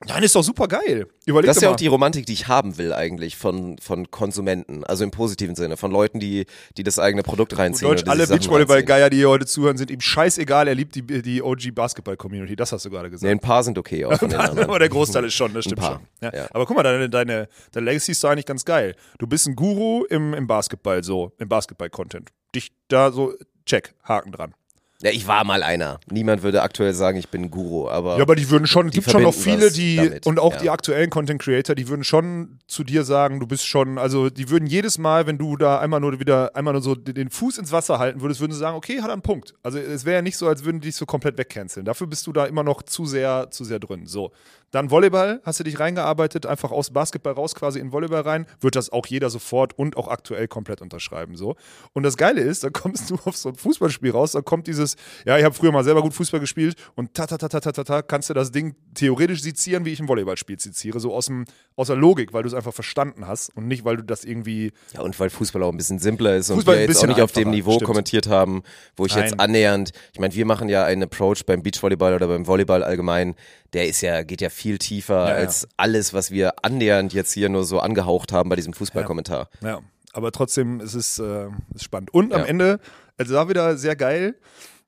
Nein, 0.07 0.23
ist 0.23 0.33
doch 0.33 0.43
super 0.43 0.69
geil. 0.69 1.07
Überleg 1.25 1.47
Das 1.47 1.57
ist 1.57 1.61
ja 1.61 1.67
mal. 1.67 1.73
auch 1.73 1.77
die 1.77 1.87
Romantik, 1.87 2.25
die 2.25 2.31
ich 2.31 2.47
haben 2.47 2.77
will 2.77 2.93
eigentlich 2.93 3.35
von, 3.35 3.77
von 3.79 4.09
Konsumenten. 4.09 4.85
Also 4.85 5.03
im 5.03 5.11
positiven 5.11 5.55
Sinne. 5.55 5.75
Von 5.75 5.91
Leuten, 5.91 6.21
die, 6.21 6.45
die 6.77 6.83
das 6.83 6.99
eigene 6.99 7.21
Produkt 7.21 7.57
reinziehen. 7.57 7.89
Deutsch, 7.89 8.03
alle. 8.07 8.25
Beachvolleyball-Geier, 8.25 9.09
die 9.09 9.17
hier 9.17 9.27
heute 9.27 9.45
zuhören, 9.45 9.75
sind 9.75 9.91
ihm 9.91 9.99
scheißegal. 9.99 10.69
Er 10.69 10.75
liebt 10.75 10.95
die, 10.95 11.01
die 11.01 11.43
OG-Basketball-Community. 11.43 12.55
Das 12.55 12.71
hast 12.71 12.85
du 12.85 12.89
gerade 12.89 13.07
Nee, 13.09 13.11
gesagt. 13.11 13.29
ein 13.29 13.39
paar 13.41 13.61
sind 13.65 13.77
okay 13.77 14.05
auch 14.05 14.17
von 14.17 14.29
den 14.29 14.39
anderen. 14.39 14.69
Aber 14.69 14.79
der 14.79 14.87
Großteil 14.87 15.25
ist 15.25 15.33
schon, 15.33 15.53
das 15.53 15.65
stimmt 15.65 15.81
paar, 15.81 15.95
schon. 15.95 16.07
Ja. 16.21 16.33
ja. 16.33 16.47
Aber 16.51 16.65
guck 16.65 16.77
mal, 16.77 16.83
deine, 16.83 17.09
deine, 17.09 17.49
deine 17.73 17.85
Legacy 17.85 18.11
ist 18.13 18.23
doch 18.23 18.29
eigentlich 18.29 18.45
ganz 18.45 18.63
geil. 18.63 18.95
Du 19.17 19.27
bist 19.27 19.47
ein 19.49 19.55
Guru 19.57 20.05
im, 20.05 20.33
im 20.33 20.47
Basketball, 20.47 21.03
so, 21.03 21.33
im 21.39 21.49
Basketball-Content. 21.49 22.29
Dich 22.55 22.71
da 22.87 23.11
so, 23.11 23.33
check, 23.65 23.93
Haken 24.03 24.31
dran. 24.31 24.53
Ja, 25.01 25.11
ich 25.11 25.27
war 25.27 25.45
mal 25.45 25.63
einer. 25.63 26.01
Niemand 26.11 26.43
würde 26.43 26.61
aktuell 26.61 26.93
sagen, 26.93 27.17
ich 27.17 27.29
bin 27.29 27.43
ein 27.43 27.51
Guru, 27.51 27.87
aber, 27.87 28.17
Ja, 28.17 28.23
aber 28.23 28.35
die 28.35 28.49
würden 28.49 28.67
schon, 28.67 28.87
es 28.87 28.93
gibt 28.93 29.09
schon 29.09 29.23
noch 29.23 29.33
viele, 29.33 29.71
die, 29.71 29.95
damit, 29.95 30.25
und 30.25 30.39
auch 30.39 30.53
ja. 30.55 30.59
die 30.59 30.69
aktuellen 30.69 31.09
Content 31.09 31.41
Creator, 31.41 31.73
die 31.73 31.87
würden 31.87 32.03
schon 32.03 32.59
zu 32.67 32.83
dir 32.83 33.05
sagen, 33.05 33.39
du 33.39 33.47
bist 33.47 33.65
schon, 33.65 33.97
also 33.97 34.29
die 34.29 34.49
würden 34.49 34.65
jedes 34.67 34.97
Mal, 34.97 35.25
wenn 35.25 35.37
du 35.37 35.55
da 35.55 35.79
einmal 35.79 36.01
nur 36.01 36.19
wieder, 36.19 36.53
einmal 36.53 36.73
nur 36.73 36.81
so 36.81 36.95
den 36.95 37.29
Fuß 37.29 37.59
ins 37.59 37.71
Wasser 37.71 37.97
halten 37.97 38.19
würdest, 38.19 38.41
würden 38.41 38.51
sie 38.51 38.59
sagen, 38.59 38.75
okay, 38.75 38.99
hat 38.99 39.07
er 39.07 39.13
einen 39.13 39.21
Punkt. 39.21 39.53
Also 39.63 39.79
es 39.79 40.03
wäre 40.03 40.17
ja 40.17 40.21
nicht 40.21 40.35
so, 40.35 40.49
als 40.49 40.65
würden 40.65 40.81
die 40.81 40.89
dich 40.89 40.95
so 40.97 41.05
komplett 41.05 41.37
wegcanceln. 41.37 41.85
Dafür 41.85 42.07
bist 42.07 42.27
du 42.27 42.33
da 42.33 42.45
immer 42.45 42.63
noch 42.63 42.83
zu 42.83 43.05
sehr, 43.05 43.47
zu 43.51 43.63
sehr 43.63 43.79
drin. 43.79 44.05
So. 44.05 44.33
Dann 44.71 44.91
Volleyball, 44.91 45.41
hast 45.43 45.59
du 45.59 45.63
dich 45.63 45.79
reingearbeitet, 45.79 46.45
einfach 46.45 46.71
aus 46.71 46.91
Basketball 46.91 47.33
raus 47.33 47.55
quasi 47.55 47.79
in 47.79 47.91
Volleyball 47.91 48.21
rein, 48.21 48.45
wird 48.61 48.75
das 48.75 48.91
auch 48.91 49.05
jeder 49.07 49.29
sofort 49.29 49.77
und 49.77 49.97
auch 49.97 50.07
aktuell 50.07 50.47
komplett 50.47 50.81
unterschreiben. 50.81 51.35
So. 51.35 51.55
Und 51.93 52.03
das 52.03 52.17
Geile 52.17 52.41
ist, 52.41 52.63
dann 52.63 52.73
kommst 52.73 53.09
du 53.09 53.15
auf 53.25 53.35
so 53.35 53.49
ein 53.49 53.55
Fußballspiel 53.55 54.11
raus, 54.11 54.33
dann 54.33 54.45
kommt 54.45 54.67
dieses, 54.67 54.95
ja, 55.25 55.37
ich 55.37 55.43
habe 55.43 55.55
früher 55.55 55.71
mal 55.71 55.83
selber 55.83 56.01
gut 56.01 56.13
Fußball 56.13 56.39
gespielt 56.39 56.75
und 56.95 57.13
ta 57.13 57.25
ta 57.25 57.37
ta 57.37 57.47
ta 57.47 57.59
ta 57.59 57.71
ta 57.71 57.83
ta 57.83 58.01
kannst 58.01 58.29
du 58.29 58.33
das 58.33 58.51
Ding 58.51 58.75
theoretisch 58.93 59.41
sezieren, 59.41 59.85
wie 59.85 59.93
ich 59.93 59.99
ein 59.99 60.07
Volleyballspiel 60.07 60.59
seziere, 60.59 60.99
so 60.99 61.13
aus, 61.13 61.25
dem, 61.25 61.45
aus 61.75 61.87
der 61.87 61.95
Logik, 61.95 62.33
weil 62.33 62.43
du 62.43 62.47
es 62.47 62.53
einfach 62.53 62.73
verstanden 62.73 63.27
hast 63.27 63.55
und 63.55 63.67
nicht, 63.67 63.85
weil 63.85 63.97
du 63.97 64.03
das 64.03 64.23
irgendwie. 64.23 64.71
Ja, 64.93 65.01
und 65.01 65.19
weil 65.19 65.29
Fußball 65.29 65.63
auch 65.63 65.71
ein 65.71 65.77
bisschen 65.77 65.99
simpler 65.99 66.35
ist 66.35 66.49
und 66.49 66.57
Fußball 66.57 66.75
wir 66.75 66.83
ein 66.83 66.89
jetzt 66.89 67.03
auch 67.03 67.07
nicht 67.07 67.21
auf 67.21 67.31
dem 67.31 67.49
Niveau 67.49 67.73
stimmt. 67.73 67.85
kommentiert 67.85 68.27
haben, 68.27 68.63
wo 68.95 69.05
ich 69.05 69.15
Nein. 69.15 69.25
jetzt 69.25 69.39
annähernd, 69.39 69.91
ich 70.13 70.19
meine, 70.19 70.33
wir 70.33 70.45
machen 70.45 70.69
ja 70.69 70.85
einen 70.85 71.03
Approach 71.03 71.45
beim 71.45 71.63
Beachvolleyball 71.63 72.13
oder 72.13 72.27
beim 72.27 72.45
Volleyball 72.45 72.83
allgemein, 72.83 73.35
der 73.73 73.87
ist 73.87 74.01
ja, 74.01 74.23
geht 74.23 74.41
ja 74.41 74.49
viel 74.49 74.77
tiefer 74.77 75.25
Ja, 75.27 75.29
ja. 75.29 75.35
als 75.35 75.67
alles, 75.77 76.13
was 76.13 76.31
wir 76.31 76.53
annähernd 76.63 77.13
jetzt 77.13 77.33
hier 77.33 77.49
nur 77.49 77.63
so 77.63 77.79
angehaucht 77.79 78.31
haben 78.31 78.49
bei 78.49 78.55
diesem 78.55 78.73
Fußballkommentar. 78.73 79.49
Ja, 79.61 79.79
aber 80.13 80.31
trotzdem 80.31 80.79
ist 80.79 80.95
es 80.95 81.19
äh, 81.19 81.47
ist 81.75 81.83
spannend. 81.83 82.13
Und 82.13 82.33
am 82.33 82.41
Ja. 82.41 82.47
Ende, 82.47 82.79
also 83.17 83.33
da 83.33 83.47
wieder 83.49 83.77
sehr 83.77 83.95
geil, 83.95 84.35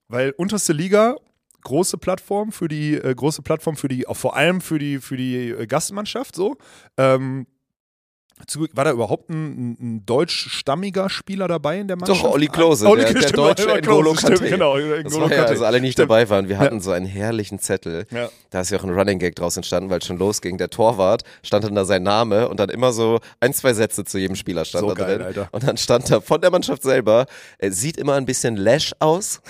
weil 0.07 0.31
unterste 0.31 0.73
Liga, 0.73 1.15
große 1.63 1.97
Plattform 1.97 2.51
für 2.51 2.67
die, 2.67 2.95
äh, 2.95 3.13
große 3.13 3.41
Plattform 3.43 3.75
für 3.75 3.87
die, 3.87 4.07
auch 4.07 4.17
vor 4.17 4.35
allem 4.35 4.61
für 4.61 4.79
die, 4.79 4.99
für 4.99 5.15
die 5.17 5.49
äh, 5.49 5.67
Gastmannschaft 5.67 6.35
so. 6.35 6.57
Ähm, 6.97 7.45
war 8.73 8.85
da 8.85 8.91
überhaupt 8.91 9.29
ein, 9.29 9.77
ein 9.79 10.05
deutschstammiger 10.05 11.09
Spieler 11.09 11.47
dabei 11.47 11.79
in 11.79 11.87
der 11.87 11.97
Mannschaft? 11.97 12.23
Doch, 12.23 12.31
Olli 12.33 12.47
Klose, 12.47 12.87
Olli 12.87 13.03
der, 13.03 13.13
der 13.13 13.21
stimmt, 13.21 13.37
deutsche 13.37 13.69
N'Golo 13.69 14.13
Kanté. 14.13 14.49
Genau, 14.49 14.77
Das 14.77 15.13
war 15.19 15.31
ja, 15.31 15.43
also 15.45 15.65
alle, 15.65 15.81
nicht 15.81 15.93
Stimmt. 15.93 16.09
dabei 16.09 16.29
waren, 16.29 16.49
wir 16.49 16.57
hatten 16.59 16.81
so 16.81 16.91
einen 16.91 17.05
herrlichen 17.05 17.59
Zettel. 17.59 18.05
Ja. 18.11 18.29
Da 18.49 18.61
ist 18.61 18.71
ja 18.71 18.79
auch 18.79 18.83
ein 18.83 18.89
Running 18.91 19.19
Gag 19.19 19.35
draus 19.35 19.55
entstanden, 19.57 19.89
weil 19.89 19.99
es 19.99 20.05
schon 20.05 20.17
losging. 20.17 20.57
Der 20.57 20.69
Torwart 20.69 21.23
stand 21.43 21.63
dann 21.63 21.75
da 21.75 21.85
sein 21.85 22.03
Name 22.03 22.49
und 22.49 22.59
dann 22.59 22.69
immer 22.69 22.91
so 22.93 23.19
ein, 23.39 23.53
zwei 23.53 23.73
Sätze 23.73 24.03
zu 24.05 24.17
jedem 24.17 24.35
Spieler 24.35 24.65
stand 24.65 24.81
So 24.81 24.93
da 24.93 25.05
geil, 25.05 25.17
drin. 25.17 25.27
Alter. 25.27 25.49
Und 25.51 25.67
dann 25.67 25.77
stand 25.77 26.09
da 26.11 26.21
von 26.21 26.41
der 26.41 26.51
Mannschaft 26.51 26.83
selber, 26.83 27.25
er 27.57 27.71
sieht 27.71 27.97
immer 27.97 28.15
ein 28.15 28.25
bisschen 28.25 28.55
lash 28.57 28.93
aus. 28.99 29.41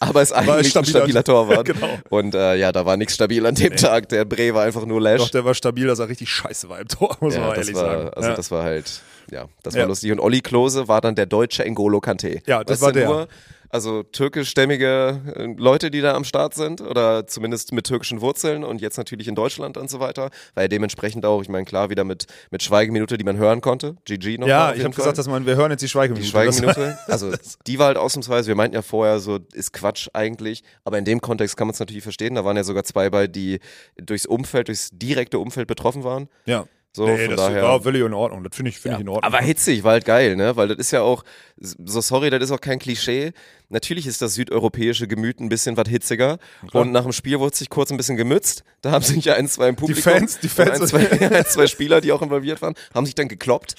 Aber 0.00 0.22
ist 0.22 0.32
eigentlich 0.32 0.68
stabiler- 0.68 0.78
ein 0.80 0.84
stabiler 0.86 1.24
Torwart. 1.24 1.64
Genau. 1.72 1.98
Und 2.10 2.34
äh, 2.34 2.56
ja, 2.56 2.72
da 2.72 2.84
war 2.86 2.96
nichts 2.96 3.14
stabil 3.14 3.44
an 3.46 3.54
dem 3.54 3.76
Tag. 3.76 4.08
Der 4.08 4.24
Bre 4.24 4.52
war 4.54 4.64
einfach 4.64 4.84
nur 4.84 5.00
Lash. 5.00 5.18
Doch, 5.20 5.30
der 5.30 5.44
war 5.44 5.54
stabil, 5.54 5.86
dass 5.86 5.98
er 5.98 6.08
richtig 6.08 6.28
scheiße 6.30 6.68
war 6.68 6.80
im 6.80 6.88
Tor, 6.88 7.16
muss 7.20 7.34
man 7.34 7.42
ja, 7.44 7.48
das 7.54 7.58
ehrlich 7.68 7.74
war, 7.82 7.90
sagen. 7.98 8.10
also 8.14 8.28
ja. 8.30 8.34
das 8.36 8.50
war 8.50 8.62
halt, 8.64 9.00
ja, 9.30 9.44
das 9.62 9.74
Ja. 9.74 9.80
war 9.82 9.88
lustig. 9.88 10.12
Und 10.12 10.20
Olli 10.20 10.40
Klose 10.40 10.88
war 10.88 11.00
dann 11.00 11.14
der 11.14 11.26
deutsche 11.26 11.62
N'Golo 11.64 12.00
Kante. 12.00 12.40
Ja, 12.46 12.62
das 12.64 12.80
Weißt 12.80 12.82
war 12.82 12.92
der. 12.92 13.06
Nur, 13.08 13.28
also 13.72 14.02
türkischstämmige 14.02 15.20
äh, 15.34 15.44
Leute, 15.56 15.90
die 15.90 16.02
da 16.02 16.14
am 16.14 16.24
Start 16.24 16.54
sind 16.54 16.82
oder 16.82 17.26
zumindest 17.26 17.72
mit 17.72 17.86
türkischen 17.86 18.20
Wurzeln 18.20 18.64
und 18.64 18.82
jetzt 18.82 18.98
natürlich 18.98 19.26
in 19.28 19.34
Deutschland 19.34 19.78
und 19.78 19.90
so 19.90 19.98
weiter, 19.98 20.30
weil 20.54 20.68
dementsprechend 20.68 21.24
auch, 21.24 21.40
ich 21.40 21.48
meine, 21.48 21.64
klar, 21.64 21.88
wieder 21.88 22.04
mit, 22.04 22.26
mit 22.50 22.62
Schweigeminute, 22.62 23.16
die 23.16 23.24
man 23.24 23.38
hören 23.38 23.62
konnte. 23.62 23.96
GG 24.04 24.38
noch. 24.38 24.46
ja, 24.46 24.74
ich 24.74 24.84
habe 24.84 24.94
gesagt, 24.94 25.16
dass 25.16 25.26
man, 25.26 25.46
wir 25.46 25.56
hören 25.56 25.70
jetzt 25.70 25.80
die 25.80 25.86
die 25.86 25.88
Schweigeminute. 25.88 26.28
Schweigeminute, 26.28 26.98
also 27.06 27.32
die 27.66 27.78
war 27.78 27.86
halt 27.86 27.96
ausnahmsweise, 27.96 28.48
wir 28.48 28.54
meinten 28.56 28.74
ja 28.74 28.82
vorher 28.82 29.18
so, 29.20 29.38
ist 29.54 29.72
Quatsch 29.72 30.08
eigentlich, 30.12 30.62
aber 30.84 30.98
in 30.98 31.06
dem 31.06 31.22
Kontext 31.22 31.56
kann 31.56 31.66
man 31.66 31.72
es 31.72 31.80
natürlich 31.80 32.02
verstehen, 32.02 32.34
da 32.34 32.44
waren 32.44 32.56
ja 32.56 32.64
sogar 32.64 32.84
zwei 32.84 33.08
bei, 33.08 33.26
die 33.26 33.58
durchs 33.96 34.26
Umfeld, 34.26 34.68
durchs 34.68 34.90
direkte 34.92 35.38
Umfeld 35.38 35.66
betroffen 35.66 36.04
waren. 36.04 36.28
ja. 36.44 36.66
So, 36.94 37.06
nee, 37.06 37.26
von 37.26 37.36
das 37.36 37.46
daher. 37.46 37.62
war 37.62 37.80
völlig 37.80 38.02
in 38.04 38.12
Ordnung. 38.12 38.44
Das 38.44 38.54
finde 38.54 38.68
ich, 38.68 38.76
finde 38.78 38.90
Ja, 38.94 38.98
ich 38.98 39.02
in 39.02 39.08
Ordnung. 39.08 39.24
aber 39.32 39.42
hitzig, 39.42 39.82
war 39.82 39.92
halt 39.92 40.04
geil, 40.04 40.36
ne? 40.36 40.56
Weil 40.56 40.68
das 40.68 40.76
ist 40.76 40.90
ja 40.90 41.00
auch, 41.00 41.24
so 41.56 42.00
sorry, 42.02 42.28
das 42.28 42.42
ist 42.42 42.50
auch 42.50 42.60
kein 42.60 42.78
Klischee. 42.78 43.32
Natürlich 43.70 44.06
ist 44.06 44.20
das 44.20 44.34
südeuropäische 44.34 45.08
Gemüt 45.08 45.40
ein 45.40 45.48
bisschen 45.48 45.78
was 45.78 45.88
hitziger. 45.88 46.36
Und 46.74 46.92
nach 46.92 47.04
dem 47.04 47.12
Spiel 47.12 47.40
wurde 47.40 47.56
sich 47.56 47.70
kurz 47.70 47.90
ein 47.90 47.96
bisschen 47.96 48.18
gemützt. 48.18 48.62
Da 48.82 48.90
haben 48.90 49.02
sich 49.02 49.24
ja 49.24 49.32
ein, 49.36 49.48
zwei 49.48 49.68
im 49.68 49.76
Publikum. 49.76 50.12
Fans- 50.12 50.38
die 50.40 50.48
Fans- 50.48 50.82
ein, 50.82 50.86
zwei, 50.86 51.10
ein, 51.30 51.46
zwei 51.46 51.66
Spieler, 51.66 52.02
die 52.02 52.12
auch 52.12 52.20
involviert 52.20 52.60
waren, 52.60 52.74
haben 52.94 53.06
sich 53.06 53.14
dann 53.14 53.28
gekloppt. 53.28 53.74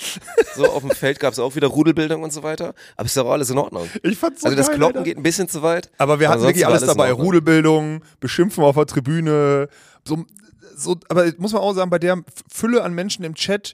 So, 0.56 0.66
auf 0.66 0.82
dem 0.82 0.90
Feld 0.90 1.20
gab 1.20 1.34
es 1.34 1.38
auch 1.38 1.56
wieder 1.56 1.68
Rudelbildung 1.68 2.24
und 2.24 2.34
so 2.34 2.42
weiter. 2.42 2.74
Aber 2.96 3.06
ist 3.06 3.16
doch 3.16 3.28
auch 3.28 3.32
alles 3.34 3.52
in 3.52 3.60
Ordnung. 3.60 3.88
ich 4.02 4.18
fand's 4.18 4.42
so 4.42 4.48
Also 4.48 4.58
das 4.58 4.70
geil, 4.70 4.78
Kloppen 4.78 4.98
Alter. 4.98 5.06
geht 5.06 5.18
ein 5.18 5.24
bisschen 5.24 5.48
zu 5.48 5.62
weit. 5.62 5.92
Aber 6.00 6.20
wir 6.20 6.30
hatten 6.30 6.42
wirklich 6.42 6.66
alles 6.66 6.82
in 6.82 6.88
dabei. 6.88 7.12
Rudelbildung, 7.12 8.02
Beschimpfen 8.20 8.64
auf 8.64 8.74
der 8.74 8.88
Tribüne. 8.88 9.68
So, 10.04 10.26
so, 10.76 10.98
aber 11.10 11.32
muss 11.38 11.54
man 11.54 11.62
auch 11.62 11.74
sagen, 11.74 11.90
bei 11.90 12.00
der 12.00 12.24
Fülle 12.52 12.84
an 12.84 12.94
Menschen 12.94 13.24
im 13.24 13.36
Chat, 13.36 13.74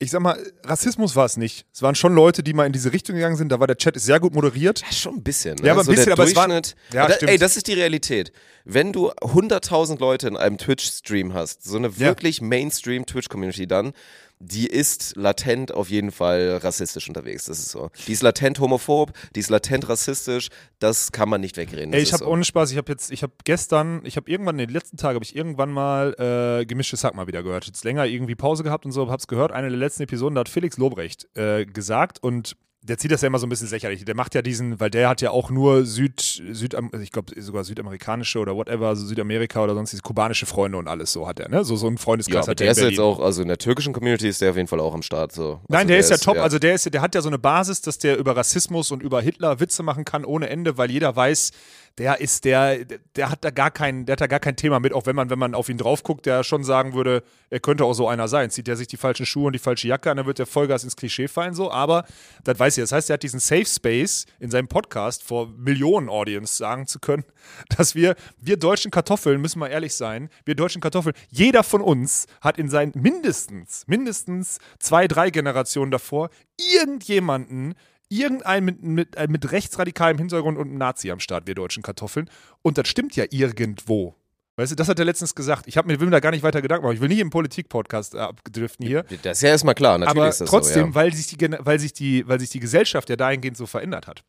ich 0.00 0.12
sag 0.12 0.20
mal, 0.20 0.38
Rassismus 0.64 1.16
war 1.16 1.24
es 1.24 1.36
nicht. 1.36 1.66
Es 1.74 1.82
waren 1.82 1.96
schon 1.96 2.14
Leute, 2.14 2.44
die 2.44 2.52
mal 2.52 2.66
in 2.66 2.72
diese 2.72 2.92
Richtung 2.92 3.16
gegangen 3.16 3.36
sind. 3.36 3.50
Da 3.50 3.58
war 3.58 3.66
der 3.66 3.76
Chat 3.76 3.98
sehr 3.98 4.20
gut 4.20 4.32
moderiert. 4.32 4.80
Ja, 4.82 4.92
schon 4.92 5.16
ein 5.16 5.22
bisschen. 5.24 5.56
Ne? 5.56 5.66
Ja, 5.66 5.72
aber 5.72 5.82
ein 5.82 5.86
so 5.86 5.90
bisschen, 5.90 6.06
der 6.06 6.12
aber 6.14 6.24
es 6.24 6.36
war-. 6.36 6.48
Ja, 6.48 7.00
Aber 7.02 7.08
da, 7.08 7.14
stimmt. 7.16 7.32
ey, 7.32 7.38
das 7.38 7.56
ist 7.56 7.66
die 7.66 7.72
Realität. 7.72 8.30
Wenn 8.64 8.92
du 8.92 9.10
100.000 9.10 9.98
Leute 9.98 10.28
in 10.28 10.36
einem 10.36 10.56
Twitch-Stream 10.56 11.34
hast, 11.34 11.64
so 11.64 11.76
eine 11.78 11.88
Ja. 11.88 11.98
wirklich 11.98 12.40
Mainstream-Twitch-Community 12.40 13.66
dann, 13.66 13.92
die 14.40 14.66
ist 14.66 15.16
latent 15.16 15.72
auf 15.72 15.90
jeden 15.90 16.12
Fall 16.12 16.58
rassistisch 16.62 17.08
unterwegs. 17.08 17.46
Das 17.46 17.58
ist 17.58 17.70
so. 17.70 17.90
Die 18.06 18.12
ist 18.12 18.22
latent 18.22 18.60
homophob, 18.60 19.12
die 19.34 19.40
ist 19.40 19.50
latent 19.50 19.88
rassistisch. 19.88 20.48
Das 20.78 21.12
kann 21.12 21.28
man 21.28 21.40
nicht 21.40 21.56
wegreden. 21.56 21.92
Ey, 21.92 22.02
ich 22.02 22.12
habe 22.12 22.24
so. 22.24 22.30
ohne 22.30 22.44
Spaß, 22.44 22.70
ich 22.70 22.76
habe 22.76 22.90
jetzt, 22.92 23.10
ich 23.10 23.22
habe 23.22 23.32
gestern, 23.44 24.00
ich 24.04 24.16
habe 24.16 24.30
irgendwann 24.30 24.58
in 24.58 24.66
den 24.66 24.74
letzten 24.74 24.96
Tagen, 24.96 25.16
habe 25.16 25.24
ich 25.24 25.34
irgendwann 25.34 25.70
mal 25.70 26.14
äh, 26.60 26.66
gemischtes 26.66 27.04
Hack 27.04 27.14
mal 27.14 27.26
wieder 27.26 27.42
gehört. 27.42 27.66
Jetzt 27.66 27.84
länger 27.84 28.06
irgendwie 28.06 28.36
Pause 28.36 28.62
gehabt 28.62 28.84
und 28.84 28.92
so, 28.92 29.10
hab's 29.10 29.26
gehört. 29.26 29.52
Eine 29.52 29.68
der 29.70 29.78
letzten 29.78 30.04
Episoden, 30.04 30.34
da 30.34 30.40
hat 30.40 30.48
Felix 30.48 30.76
Lobrecht 30.76 31.28
äh, 31.36 31.66
gesagt 31.66 32.22
und 32.22 32.56
der 32.88 32.98
zieht 32.98 33.10
das 33.10 33.20
ja 33.20 33.28
immer 33.28 33.38
so 33.38 33.46
ein 33.46 33.50
bisschen 33.50 33.68
lächerlich. 33.68 34.04
Der 34.04 34.16
macht 34.16 34.34
ja 34.34 34.42
diesen, 34.42 34.80
weil 34.80 34.90
der 34.90 35.08
hat 35.08 35.20
ja 35.20 35.30
auch 35.30 35.50
nur 35.50 35.84
Süd, 35.84 36.20
Süd 36.20 36.76
ich 37.00 37.12
glaube 37.12 37.40
sogar 37.40 37.64
südamerikanische 37.64 38.38
oder 38.38 38.56
whatever, 38.56 38.88
also 38.88 39.04
Südamerika 39.06 39.62
oder 39.62 39.74
sonst 39.74 39.92
diese 39.92 40.02
kubanische 40.02 40.46
Freunde 40.46 40.78
und 40.78 40.88
alles 40.88 41.12
so 41.12 41.28
hat 41.28 41.38
er, 41.38 41.48
ne? 41.48 41.64
So, 41.64 41.76
so 41.76 41.86
ein 41.86 41.98
Freundeskreis 41.98 42.46
ja, 42.46 42.50
hat 42.50 42.60
der 42.60 42.68
in 42.68 42.70
ist 42.72 42.78
jetzt 42.78 42.96
Berlin. 42.96 43.00
auch, 43.00 43.20
also 43.20 43.42
in 43.42 43.48
der 43.48 43.58
türkischen 43.58 43.92
Community 43.92 44.28
ist 44.28 44.40
der 44.40 44.50
auf 44.50 44.56
jeden 44.56 44.68
Fall 44.68 44.80
auch 44.80 44.94
am 44.94 45.02
Start. 45.02 45.32
So. 45.32 45.60
Nein, 45.68 45.80
also 45.80 45.88
der, 45.88 45.98
ist 45.98 46.10
ja 46.10 46.16
top. 46.16 46.38
Also 46.38 46.58
der 46.58 46.74
ist, 46.74 46.92
der 46.92 47.02
hat 47.02 47.14
ja 47.14 47.20
so 47.20 47.28
eine 47.28 47.38
Basis, 47.38 47.82
dass 47.82 47.98
der 47.98 48.16
über 48.16 48.36
Rassismus 48.36 48.90
und 48.90 49.02
über 49.02 49.20
Hitler 49.20 49.60
Witze 49.60 49.82
machen 49.82 50.04
kann 50.04 50.24
ohne 50.24 50.48
Ende, 50.48 50.78
weil 50.78 50.90
jeder 50.90 51.14
weiß, 51.14 51.52
der 51.98 52.20
ist 52.20 52.44
der, 52.44 52.84
der 53.16 53.30
hat 53.30 53.44
da 53.44 53.50
gar 53.50 53.70
kein, 53.70 54.06
der 54.06 54.14
hat 54.14 54.20
da 54.20 54.26
gar 54.26 54.38
kein 54.38 54.56
Thema 54.56 54.78
mit, 54.78 54.92
auch 54.92 55.06
wenn 55.06 55.16
man, 55.16 55.30
wenn 55.30 55.38
man 55.38 55.54
auf 55.54 55.68
ihn 55.68 55.78
drauf 55.78 56.02
guckt, 56.04 56.26
der 56.26 56.44
schon 56.44 56.62
sagen 56.62 56.94
würde, 56.94 57.22
er 57.50 57.60
könnte 57.60 57.84
auch 57.84 57.92
so 57.92 58.08
einer 58.08 58.28
sein. 58.28 58.50
Zieht 58.50 58.68
er 58.68 58.76
sich 58.76 58.86
die 58.86 58.96
falschen 58.96 59.26
Schuhe 59.26 59.46
und 59.46 59.52
die 59.52 59.58
falsche 59.58 59.88
Jacke 59.88 60.10
an, 60.10 60.16
dann 60.16 60.26
wird 60.26 60.38
der 60.38 60.46
Vollgas 60.46 60.84
ins 60.84 60.96
Klischee 60.96 61.28
fallen, 61.28 61.54
so. 61.54 61.70
Aber 61.70 62.04
das 62.44 62.58
weiß 62.58 62.78
ich. 62.78 62.82
Das 62.82 62.92
heißt, 62.92 63.10
er 63.10 63.14
hat 63.14 63.22
diesen 63.22 63.40
Safe 63.40 63.66
Space 63.66 64.26
in 64.38 64.50
seinem 64.50 64.68
Podcast 64.68 65.24
vor 65.24 65.48
Millionen 65.48 66.08
Audience 66.08 66.56
sagen 66.56 66.86
zu 66.86 67.00
können, 67.00 67.24
dass 67.76 67.94
wir, 67.94 68.14
wir 68.40 68.56
deutschen 68.56 68.90
Kartoffeln, 68.90 69.40
müssen 69.40 69.58
wir 69.58 69.68
ehrlich 69.68 69.94
sein, 69.94 70.28
wir 70.44 70.54
deutschen 70.54 70.80
Kartoffeln, 70.80 71.14
jeder 71.30 71.64
von 71.64 71.80
uns 71.80 72.26
hat 72.40 72.58
in 72.58 72.68
seinen 72.68 72.92
mindestens, 72.94 73.84
mindestens 73.88 74.58
zwei, 74.78 75.08
drei 75.08 75.30
Generationen 75.30 75.90
davor 75.90 76.30
irgendjemanden 76.76 77.74
irgendein 78.08 78.64
mit, 78.64 78.82
mit, 78.82 79.16
äh, 79.16 79.26
mit 79.28 79.50
rechtsradikalem 79.52 80.18
Hintergrund 80.18 80.58
und 80.58 80.68
einem 80.68 80.78
Nazi 80.78 81.10
am 81.10 81.20
Start, 81.20 81.46
wir 81.46 81.54
deutschen 81.54 81.82
Kartoffeln. 81.82 82.28
Und 82.62 82.78
das 82.78 82.88
stimmt 82.88 83.16
ja 83.16 83.24
irgendwo. 83.30 84.14
Weißt 84.56 84.72
du, 84.72 84.76
das 84.76 84.88
hat 84.88 84.98
er 84.98 85.04
letztens 85.04 85.34
gesagt. 85.36 85.68
Ich 85.68 85.76
mir, 85.76 86.00
will 86.00 86.06
mir 86.06 86.10
da 86.10 86.20
gar 86.20 86.32
nicht 86.32 86.42
weiter 86.42 86.60
Gedanken 86.60 86.84
machen. 86.84 86.96
Ich 86.96 87.00
will 87.00 87.08
nicht 87.08 87.20
im 87.20 87.30
Politik-Podcast 87.30 88.14
äh, 88.14 88.18
abdriften 88.18 88.84
hier. 88.86 89.04
Das 89.22 89.38
ist 89.38 89.42
ja 89.42 89.50
erstmal 89.50 89.74
klar, 89.76 89.98
natürlich 89.98 90.18
Aber 90.20 90.28
ist 90.28 90.40
das 90.40 90.50
trotzdem, 90.50 90.82
so. 90.82 90.88
Ja. 90.88 90.94
weil, 90.96 91.14
sich 91.14 91.28
die, 91.28 91.36
Gen- 91.36 91.58
weil, 91.60 91.78
sich 91.78 91.92
die, 91.92 92.26
weil 92.26 92.40
sich 92.40 92.50
die 92.50 92.58
Gesellschaft 92.58 93.08
ja 93.08 93.14
dahingehend 93.16 93.56
so 93.56 93.66
verändert 93.66 94.08
hat. 94.08 94.24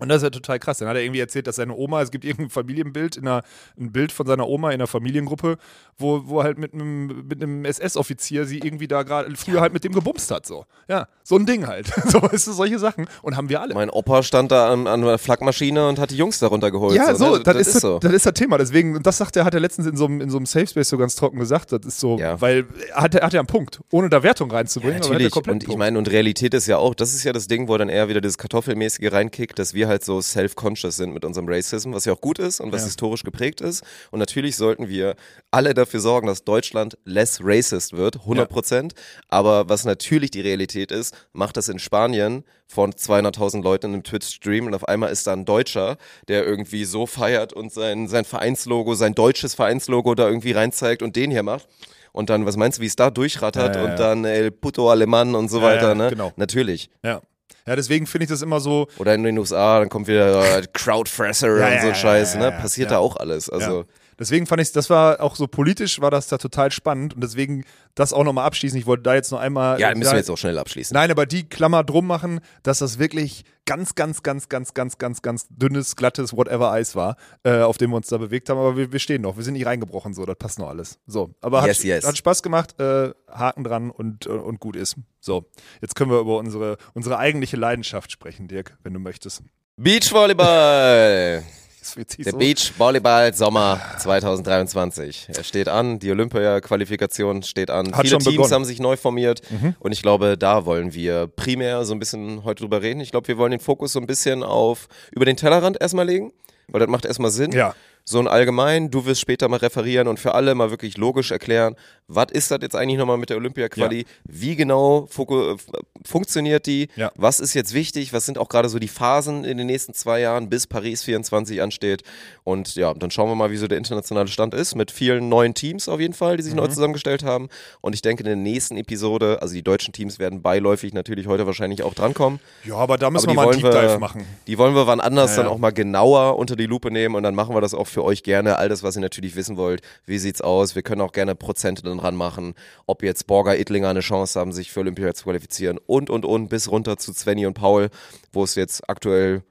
Und 0.00 0.08
das 0.08 0.18
ist 0.18 0.22
ja 0.24 0.30
total 0.30 0.58
krass. 0.58 0.78
Dann 0.78 0.88
hat 0.88 0.96
er 0.96 1.02
irgendwie 1.02 1.20
erzählt, 1.20 1.46
dass 1.46 1.56
seine 1.56 1.74
Oma, 1.74 2.02
es 2.02 2.10
gibt 2.10 2.24
irgendein 2.24 2.50
Familienbild, 2.50 3.16
in 3.16 3.26
einer, 3.26 3.42
ein 3.78 3.92
Bild 3.92 4.12
von 4.12 4.26
seiner 4.26 4.46
Oma 4.48 4.68
in 4.70 4.74
einer 4.74 4.86
Familiengruppe, 4.86 5.56
wo, 5.98 6.22
wo 6.26 6.42
halt 6.42 6.58
mit 6.58 6.74
einem, 6.74 7.26
mit 7.28 7.42
einem 7.42 7.64
SS-Offizier 7.64 8.44
sie 8.44 8.58
irgendwie 8.58 8.88
da 8.88 9.02
gerade 9.02 9.34
früher 9.36 9.60
halt 9.60 9.72
mit 9.72 9.84
dem 9.84 9.92
gebumst 9.92 10.30
hat. 10.30 10.46
So. 10.46 10.66
Ja, 10.88 11.08
so 11.22 11.36
ein 11.36 11.46
Ding 11.46 11.66
halt. 11.66 11.86
So, 12.06 12.22
weißt 12.22 12.46
du, 12.46 12.52
solche 12.52 12.78
Sachen. 12.78 13.08
Und 13.22 13.36
haben 13.36 13.48
wir 13.48 13.60
alle. 13.60 13.74
Mein 13.74 13.90
Opa 13.90 14.22
stand 14.22 14.52
da 14.52 14.72
an, 14.72 14.86
an 14.86 15.02
der 15.02 15.18
Flakmaschine 15.18 15.88
und 15.88 15.98
hat 15.98 16.10
die 16.10 16.16
Jungs 16.16 16.38
darunter 16.38 16.70
geholt. 16.70 16.94
ja, 16.94 17.14
so, 17.16 17.36
ne? 17.36 17.42
das, 17.42 17.56
ist, 17.56 17.80
so. 17.80 17.98
das 17.98 18.12
ist 18.12 18.26
das 18.26 18.34
Thema. 18.34 18.58
Deswegen, 18.58 18.96
und 18.96 19.06
das 19.06 19.18
sagt 19.18 19.36
er, 19.36 19.44
hat 19.44 19.52
er 19.54 19.60
letztens 19.60 19.88
in 19.88 19.96
so 19.96 20.04
einem, 20.06 20.20
in 20.20 20.30
so 20.30 20.36
einem 20.36 20.46
Safe 20.46 20.66
Space 20.66 20.88
so 20.88 20.98
ganz 20.98 21.16
trocken 21.16 21.38
gesagt. 21.38 21.72
Das 21.72 21.80
ist 21.84 21.98
so, 21.98 22.16
Ja. 22.18 22.40
weil 22.40 22.66
er 22.94 23.02
hat, 23.02 23.14
er 23.14 23.26
hat 23.26 23.32
ja 23.32 23.40
einen 23.40 23.48
Punkt, 23.48 23.80
ohne 23.90 24.08
da 24.08 24.22
Wertung 24.22 24.50
reinzubringen. 24.50 25.02
er 25.02 25.04
ja 25.04 25.10
Natürlich. 25.10 25.36
Und 25.36 25.68
ich 25.68 25.76
meine, 25.76 25.98
und 25.98 26.10
Realität 26.10 26.54
ist 26.54 26.66
ja 26.66 26.78
auch, 26.78 26.94
das 26.94 27.12
ist 27.14 27.24
ja 27.24 27.32
das 27.32 27.48
Ding, 27.48 27.66
wo 27.68 27.76
dann 27.76 27.88
eher 27.88 28.08
wieder 28.08 28.20
das 28.20 28.38
Kartoffelmäßige 28.38 29.10
reinkickt, 29.12 29.58
dass 29.58 29.74
wir 29.74 29.85
halt 29.86 30.04
so 30.04 30.20
self-conscious 30.20 30.96
sind 30.96 31.12
mit 31.12 31.24
unserem 31.24 31.48
Racism, 31.48 31.92
was 31.92 32.04
ja 32.04 32.12
auch 32.12 32.20
gut 32.20 32.38
ist 32.38 32.60
und 32.60 32.72
was 32.72 32.82
Ja. 32.82 32.86
historisch 32.86 33.22
geprägt 33.22 33.60
ist. 33.60 33.82
Und 34.10 34.18
natürlich 34.18 34.56
sollten 34.56 34.88
wir 34.88 35.16
alle 35.50 35.74
dafür 35.74 36.00
sorgen, 36.00 36.26
dass 36.26 36.44
Deutschland 36.44 36.98
less 37.04 37.40
racist 37.42 37.96
wird, 37.96 38.16
100 38.20 38.48
Prozent. 38.48 38.94
Aber 39.28 39.68
was 39.68 39.84
natürlich 39.84 40.30
die 40.30 40.40
Realität 40.40 40.90
ist, 40.92 41.14
macht 41.32 41.56
das 41.56 41.68
in 41.68 41.78
Spanien 41.78 42.44
von 42.66 42.92
200.000 42.92 43.62
Leuten 43.62 43.86
in 43.86 43.92
einem 43.94 44.02
Twitch-Stream 44.02 44.66
und 44.66 44.74
auf 44.74 44.88
einmal 44.88 45.10
ist 45.12 45.26
da 45.26 45.32
ein 45.32 45.44
Deutscher, 45.44 45.96
der 46.28 46.44
irgendwie 46.44 46.84
so 46.84 47.06
feiert 47.06 47.52
und 47.52 47.72
sein, 47.72 48.08
sein 48.08 48.24
Vereinslogo, 48.24 48.94
sein 48.94 49.14
deutsches 49.14 49.54
Vereinslogo 49.54 50.14
da 50.14 50.26
irgendwie 50.26 50.52
reinzeigt 50.52 51.02
und 51.02 51.14
den 51.16 51.30
hier 51.30 51.42
macht. 51.44 51.68
Und 52.12 52.30
dann, 52.30 52.46
was 52.46 52.56
meinst 52.56 52.78
du, 52.78 52.82
wie 52.82 52.86
es 52.86 52.96
da 52.96 53.10
durchrattert 53.10 53.74
Ja, 53.76 53.82
ja, 53.82 53.86
ja. 53.86 53.92
und 53.92 54.00
dann 54.00 54.24
El 54.24 54.50
Puto 54.50 54.90
Alemann 54.90 55.34
und 55.34 55.50
so 55.50 55.58
Ja, 55.58 55.64
weiter, 55.64 55.88
ja, 55.88 55.94
ne? 55.94 56.08
genau. 56.08 56.32
Natürlich. 56.36 56.88
Ja. 57.04 57.20
Ja, 57.66 57.74
deswegen 57.76 58.06
finde 58.06 58.24
ich 58.24 58.30
das 58.30 58.42
immer 58.42 58.60
so, 58.60 58.86
Oder 58.98 59.14
in 59.14 59.24
den 59.24 59.38
USA, 59.38 59.80
dann 59.80 59.88
kommt 59.88 60.06
wieder 60.06 60.58
äh, 60.58 60.62
Crowdfresser 60.72 61.48
Ja, 61.58 61.74
und 61.74 61.80
so 61.80 61.88
ja, 61.88 61.94
Scheiß, 61.94 62.36
ne? 62.36 62.52
Passiert 62.52 62.90
da 62.90 62.98
auch 62.98 63.16
alles. 63.16 63.50
Also. 63.50 63.84
Deswegen 64.18 64.46
fand 64.46 64.62
ich, 64.62 64.72
das 64.72 64.88
war 64.88 65.20
auch 65.20 65.36
so 65.36 65.46
politisch, 65.46 66.00
war 66.00 66.10
das 66.10 66.28
da 66.28 66.38
total 66.38 66.70
spannend 66.70 67.14
und 67.14 67.22
deswegen 67.22 67.64
das 67.94 68.12
auch 68.12 68.24
nochmal 68.24 68.46
abschließen. 68.46 68.78
Ich 68.78 68.86
wollte 68.86 69.02
da 69.02 69.14
jetzt 69.14 69.30
noch 69.30 69.40
einmal. 69.40 69.78
ja, 69.80 69.88
müssen 69.90 70.02
da, 70.02 70.12
wir 70.12 70.18
jetzt 70.18 70.30
auch 70.30 70.38
schnell 70.38 70.58
abschließen. 70.58 70.94
Nein, 70.94 71.10
aber 71.10 71.26
die 71.26 71.48
Klammer 71.48 71.84
drum 71.84 72.06
machen, 72.06 72.40
dass 72.62 72.78
das 72.78 72.98
wirklich 72.98 73.44
ganz, 73.66 73.94
ganz, 73.94 74.22
ganz, 74.22 74.48
ganz, 74.48 74.74
ganz, 74.74 74.98
ganz, 74.98 75.22
ganz 75.22 75.46
dünnes, 75.50 75.96
glattes 75.96 76.32
Whatever 76.34 76.70
Eis 76.70 76.94
war, 76.94 77.16
äh, 77.42 77.60
auf 77.60 77.78
dem 77.78 77.90
wir 77.90 77.96
uns 77.96 78.06
da 78.06 78.16
bewegt 78.16 78.48
haben. 78.48 78.58
Aber 78.58 78.76
wir, 78.76 78.92
wir 78.92 78.98
stehen 79.00 79.22
noch, 79.22 79.36
wir 79.36 79.44
sind 79.44 79.54
nicht 79.54 79.66
reingebrochen, 79.66 80.14
so, 80.14 80.24
das 80.24 80.36
passt 80.36 80.58
noch 80.58 80.68
alles. 80.68 80.98
So, 81.06 81.34
aber 81.40 81.60
hat, 81.62 81.68
Yes, 81.68 81.82
yes. 81.82 82.06
hat 82.06 82.16
Spaß 82.16 82.42
gemacht, 82.42 82.80
äh, 82.80 83.10
Haken 83.28 83.64
dran 83.64 83.90
und, 83.90 84.26
äh, 84.26 84.30
und 84.30 84.60
gut 84.60 84.76
ist. 84.76 84.96
So, 85.20 85.50
jetzt 85.80 85.94
können 85.96 86.10
wir 86.10 86.20
über 86.20 86.38
unsere, 86.38 86.78
unsere 86.94 87.18
eigentliche 87.18 87.56
Leidenschaft 87.56 88.12
sprechen, 88.12 88.48
Dirk, 88.48 88.78
wenn 88.82 88.94
du 88.94 89.00
möchtest. 89.00 89.42
Beachvolleyball! 89.76 91.42
Das 91.86 91.96
wird 91.96 92.18
Der 92.26 92.32
so- 92.32 92.38
Beachvolleyball 92.38 93.32
Sommer 93.32 93.80
2023. 93.98 95.28
Er 95.36 95.44
steht 95.44 95.68
an, 95.68 96.00
die 96.00 96.10
Olympia-Qualifikation 96.10 97.44
steht 97.44 97.70
an. 97.70 97.94
Hat 97.94 98.00
Viele 98.06 98.18
Teams 98.18 98.24
begonnen. 98.24 98.50
Mhm. 98.50 98.54
haben 98.54 98.64
sich 98.64 98.80
neu 98.80 98.96
formiert 98.96 99.40
und 99.78 99.92
ich 99.92 100.02
glaube, 100.02 100.36
da 100.36 100.64
wollen 100.66 100.94
wir 100.94 101.28
primär 101.28 101.84
so 101.84 101.92
ein 101.92 102.00
bisschen 102.00 102.42
heute 102.42 102.62
drüber 102.64 102.82
reden. 102.82 103.00
Ich 103.00 103.12
glaube, 103.12 103.28
wir 103.28 103.38
wollen 103.38 103.52
den 103.52 103.60
Fokus 103.60 103.92
so 103.92 104.00
ein 104.00 104.06
bisschen 104.06 104.42
auf 104.42 104.88
über 105.12 105.24
den 105.24 105.36
Tellerrand 105.36 105.80
erstmal 105.80 106.06
legen, 106.06 106.32
weil 106.68 106.80
das 106.80 106.88
macht 106.88 107.04
erstmal 107.04 107.30
Sinn. 107.30 107.52
Ja. 107.52 107.74
So 108.08 108.20
ein 108.20 108.28
allgemein, 108.28 108.88
du 108.92 109.04
wirst 109.04 109.20
später 109.20 109.48
mal 109.48 109.56
referieren 109.56 110.06
und 110.06 110.20
für 110.20 110.32
alle 110.34 110.54
mal 110.54 110.70
wirklich 110.70 110.96
logisch 110.96 111.32
erklären, 111.32 111.74
was 112.06 112.26
ist 112.30 112.52
das 112.52 112.60
jetzt 112.62 112.76
eigentlich 112.76 112.98
nochmal 112.98 113.16
mit 113.18 113.30
der 113.30 113.36
Olympia-Quali? 113.36 114.06
Wie 114.24 114.54
genau 114.54 115.08
äh, 115.18 115.56
funktioniert 116.04 116.66
die? 116.66 116.86
Ja. 116.94 117.10
Was 117.16 117.40
ist 117.40 117.54
jetzt 117.54 117.74
wichtig? 117.74 118.12
Was 118.12 118.24
sind 118.24 118.38
auch 118.38 118.48
gerade 118.48 118.68
so 118.68 118.78
die 118.78 118.86
Phasen 118.86 119.44
in 119.44 119.58
den 119.58 119.66
nächsten 119.66 119.92
zwei 119.92 120.20
Jahren, 120.20 120.48
bis 120.48 120.68
Paris 120.68 121.02
24 121.02 121.60
ansteht? 121.60 122.04
Und 122.44 122.76
ja, 122.76 122.94
dann 122.94 123.10
schauen 123.10 123.28
wir 123.28 123.34
mal, 123.34 123.50
wie 123.50 123.56
so 123.56 123.66
der 123.66 123.76
internationale 123.78 124.28
Stand 124.28 124.54
ist, 124.54 124.76
mit 124.76 124.92
vielen 124.92 125.28
neuen 125.28 125.54
Teams 125.54 125.88
auf 125.88 125.98
jeden 125.98 126.14
Fall, 126.14 126.36
die 126.36 126.44
sich 126.44 126.52
Mhm. 126.52 126.60
neu 126.60 126.68
zusammengestellt 126.68 127.24
haben. 127.24 127.48
Und 127.80 127.96
ich 127.96 128.02
denke, 128.02 128.20
in 128.22 128.26
der 128.26 128.36
nächsten 128.36 128.76
Episode, 128.76 129.42
also 129.42 129.52
die 129.54 129.64
deutschen 129.64 129.92
Teams 129.92 130.20
werden 130.20 130.42
beiläufig 130.42 130.94
natürlich 130.94 131.26
heute 131.26 131.44
wahrscheinlich 131.48 131.82
auch 131.82 131.94
drankommen. 131.94 132.38
Ja, 132.62 132.76
aber 132.76 132.98
da 132.98 133.10
müssen 133.10 133.30
Aber 133.30 133.32
wir 133.32 133.46
mal 133.46 133.52
einen 133.52 133.62
Deep 133.62 133.72
Dive 133.72 133.98
machen. 133.98 134.24
Die 134.46 134.58
wollen 134.58 134.76
wir 134.76 134.86
wann 134.86 135.00
anders 135.00 135.32
Ja, 135.32 135.38
dann 135.38 135.46
ja. 135.46 135.52
auch 135.52 135.58
mal 135.58 135.72
genauer 135.72 136.38
unter 136.38 136.54
die 136.54 136.66
Lupe 136.66 136.92
nehmen 136.92 137.16
und 137.16 137.24
dann 137.24 137.34
machen 137.34 137.52
wir 137.52 137.60
das 137.60 137.74
auch 137.74 137.88
für 137.96 138.04
euch 138.04 138.22
gerne. 138.22 138.58
All 138.58 138.68
das, 138.68 138.82
was 138.82 138.94
ihr 138.96 139.00
natürlich 139.00 139.36
wissen 139.36 139.56
wollt. 139.56 139.80
Wie 140.04 140.18
sieht's 140.18 140.42
aus? 140.42 140.74
Wir 140.74 140.82
können 140.82 141.00
auch 141.00 141.12
gerne 141.12 141.34
Prozente 141.34 141.82
dann 141.82 141.98
ranmachen, 141.98 142.52
ob 142.84 143.02
jetzt 143.02 143.26
Borger, 143.26 143.58
Ittlinger 143.58 143.88
eine 143.88 144.00
Chance 144.00 144.38
haben, 144.38 144.52
sich 144.52 144.70
für 144.70 144.80
Olympia 144.80 145.14
zu 145.14 145.24
qualifizieren 145.24 145.78
und, 145.86 146.10
und, 146.10 146.26
und, 146.26 146.48
bis 146.48 146.70
runter 146.70 146.98
zu 146.98 147.14
Svenny 147.14 147.46
und 147.46 147.54
Paul, 147.54 147.88
wo 148.34 148.44
es 148.44 148.54
jetzt 148.54 148.86
aktuell 148.90 149.42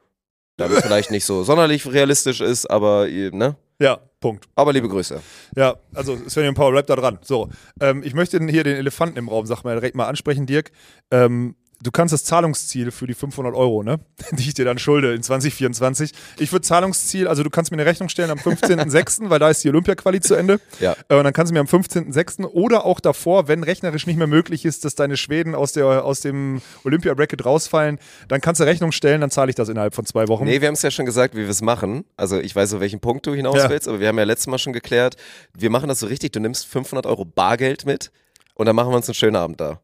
dann 0.58 0.70
vielleicht 0.70 1.10
nicht 1.10 1.26
so 1.26 1.44
sonderlich 1.44 1.92
realistisch 1.92 2.40
ist, 2.40 2.68
aber, 2.70 3.08
ihr- 3.08 3.34
ne? 3.34 3.56
Ja, 3.80 3.98
Punkt. 4.20 4.46
Aber 4.54 4.72
liebe 4.74 4.88
Grüße. 4.88 5.22
Ja, 5.58 5.76
also 5.96 6.16
Sven 6.28 6.54
Paul, 6.54 6.72
bleib 6.72 6.86
da 6.86 6.96
dran. 6.96 7.18
So, 7.24 7.50
ähm, 7.82 8.04
ich 8.04 8.14
möchte 8.14 8.38
hier 8.48 8.64
den 8.64 8.78
Elefanten 8.78 9.18
im 9.18 9.28
Raum, 9.28 9.48
sag 9.48 9.64
mal, 9.64 9.74
direkt 9.74 9.96
mal 9.96 10.06
ansprechen, 10.08 10.46
Dirk. 10.46 10.72
Ähm, 11.12 11.56
du 11.86 11.92
kannst 11.92 12.14
das 12.14 12.24
Zahlungsziel 12.24 12.92
für 12.92 13.08
die 13.08 13.14
500 13.14 13.54
Euro, 13.54 13.84
ne, 13.84 14.00
die 14.32 14.44
ich 14.44 14.54
dir 14.54 14.66
dann 14.66 14.78
schulde 14.80 15.14
in 15.14 15.22
2024. 15.24 16.12
Ich 16.40 16.52
würde 16.52 16.62
Zahlungsziel, 16.66 17.28
also 17.28 17.44
du 17.44 17.50
kannst 17.50 17.72
mir 17.72 17.78
eine 17.78 17.86
Rechnung 17.86 18.10
stellen 18.10 18.32
am 18.32 18.40
15.06., 18.40 19.30
weil 19.30 19.40
da 19.40 19.50
ist 19.50 19.64
die 19.64 19.70
Olympia-Quali 19.70 20.22
zu 20.22 20.36
Ende. 20.36 20.60
Ja. 20.80 20.96
Äh, 21.10 21.16
und 21.16 21.24
dann 21.24 21.34
kannst 21.34 21.52
du 21.52 21.54
mir 21.54 21.60
am 21.60 21.68
15.06. 21.68 22.46
oder 22.46 22.86
auch 22.86 23.00
davor, 23.00 23.48
wenn 23.48 23.64
rechnerisch 23.64 24.08
nicht 24.08 24.18
mehr 24.18 24.28
möglich 24.28 24.66
ist, 24.66 24.86
dass 24.86 24.96
deine 24.96 25.18
Schweden 25.18 25.56
aus, 25.56 25.74
der, 25.74 26.04
aus 26.04 26.22
dem 26.22 26.62
Olympia-Bracket 26.84 27.46
rausfallen, 27.46 28.00
dann 28.28 28.42
kannst 28.42 28.60
du 28.62 28.66
Rechnung 28.66 28.92
stellen, 28.92 29.22
dann 29.22 29.32
zahle 29.32 29.50
ich 29.50 29.56
das 29.56 29.70
innerhalb 29.70 29.96
von 29.96 30.06
zwei 30.06 30.28
Wochen. 30.28 30.46
Nee, 30.46 30.62
wir 30.62 30.68
haben 30.68 30.76
es 30.76 30.82
ja 30.82 30.92
schon 30.92 31.06
gesagt, 31.06 31.36
wie 31.36 31.42
wir 31.42 31.50
es 31.50 31.62
machen. 31.62 32.06
Also 32.18 32.40
ich 32.40 32.56
weiß, 32.56 32.74
auf 32.74 32.80
welchen 32.80 33.00
Punkt 33.00 33.26
du 33.28 33.34
hinaus 33.34 33.58
Ja. 33.58 33.70
willst, 33.70 33.88
aber 33.88 34.00
wir 34.00 34.08
haben 34.08 34.18
ja 34.18 34.24
letztes 34.24 34.48
Mal 34.48 34.58
schon 34.58 34.74
geklärt, 34.74 35.16
wir 35.54 35.70
machen 35.70 35.88
das 35.90 36.00
so 36.00 36.08
richtig, 36.08 36.32
du 36.32 36.40
nimmst 36.40 36.66
500 36.66 37.06
Euro 37.06 37.26
Bargeld 37.26 37.86
mit 37.86 38.12
und 38.56 38.66
dann 38.66 38.76
machen 38.76 38.90
wir 38.92 38.96
uns 38.96 39.08
einen 39.08 39.16
schönen 39.16 39.36
Abend 39.36 39.62
da. 39.62 39.80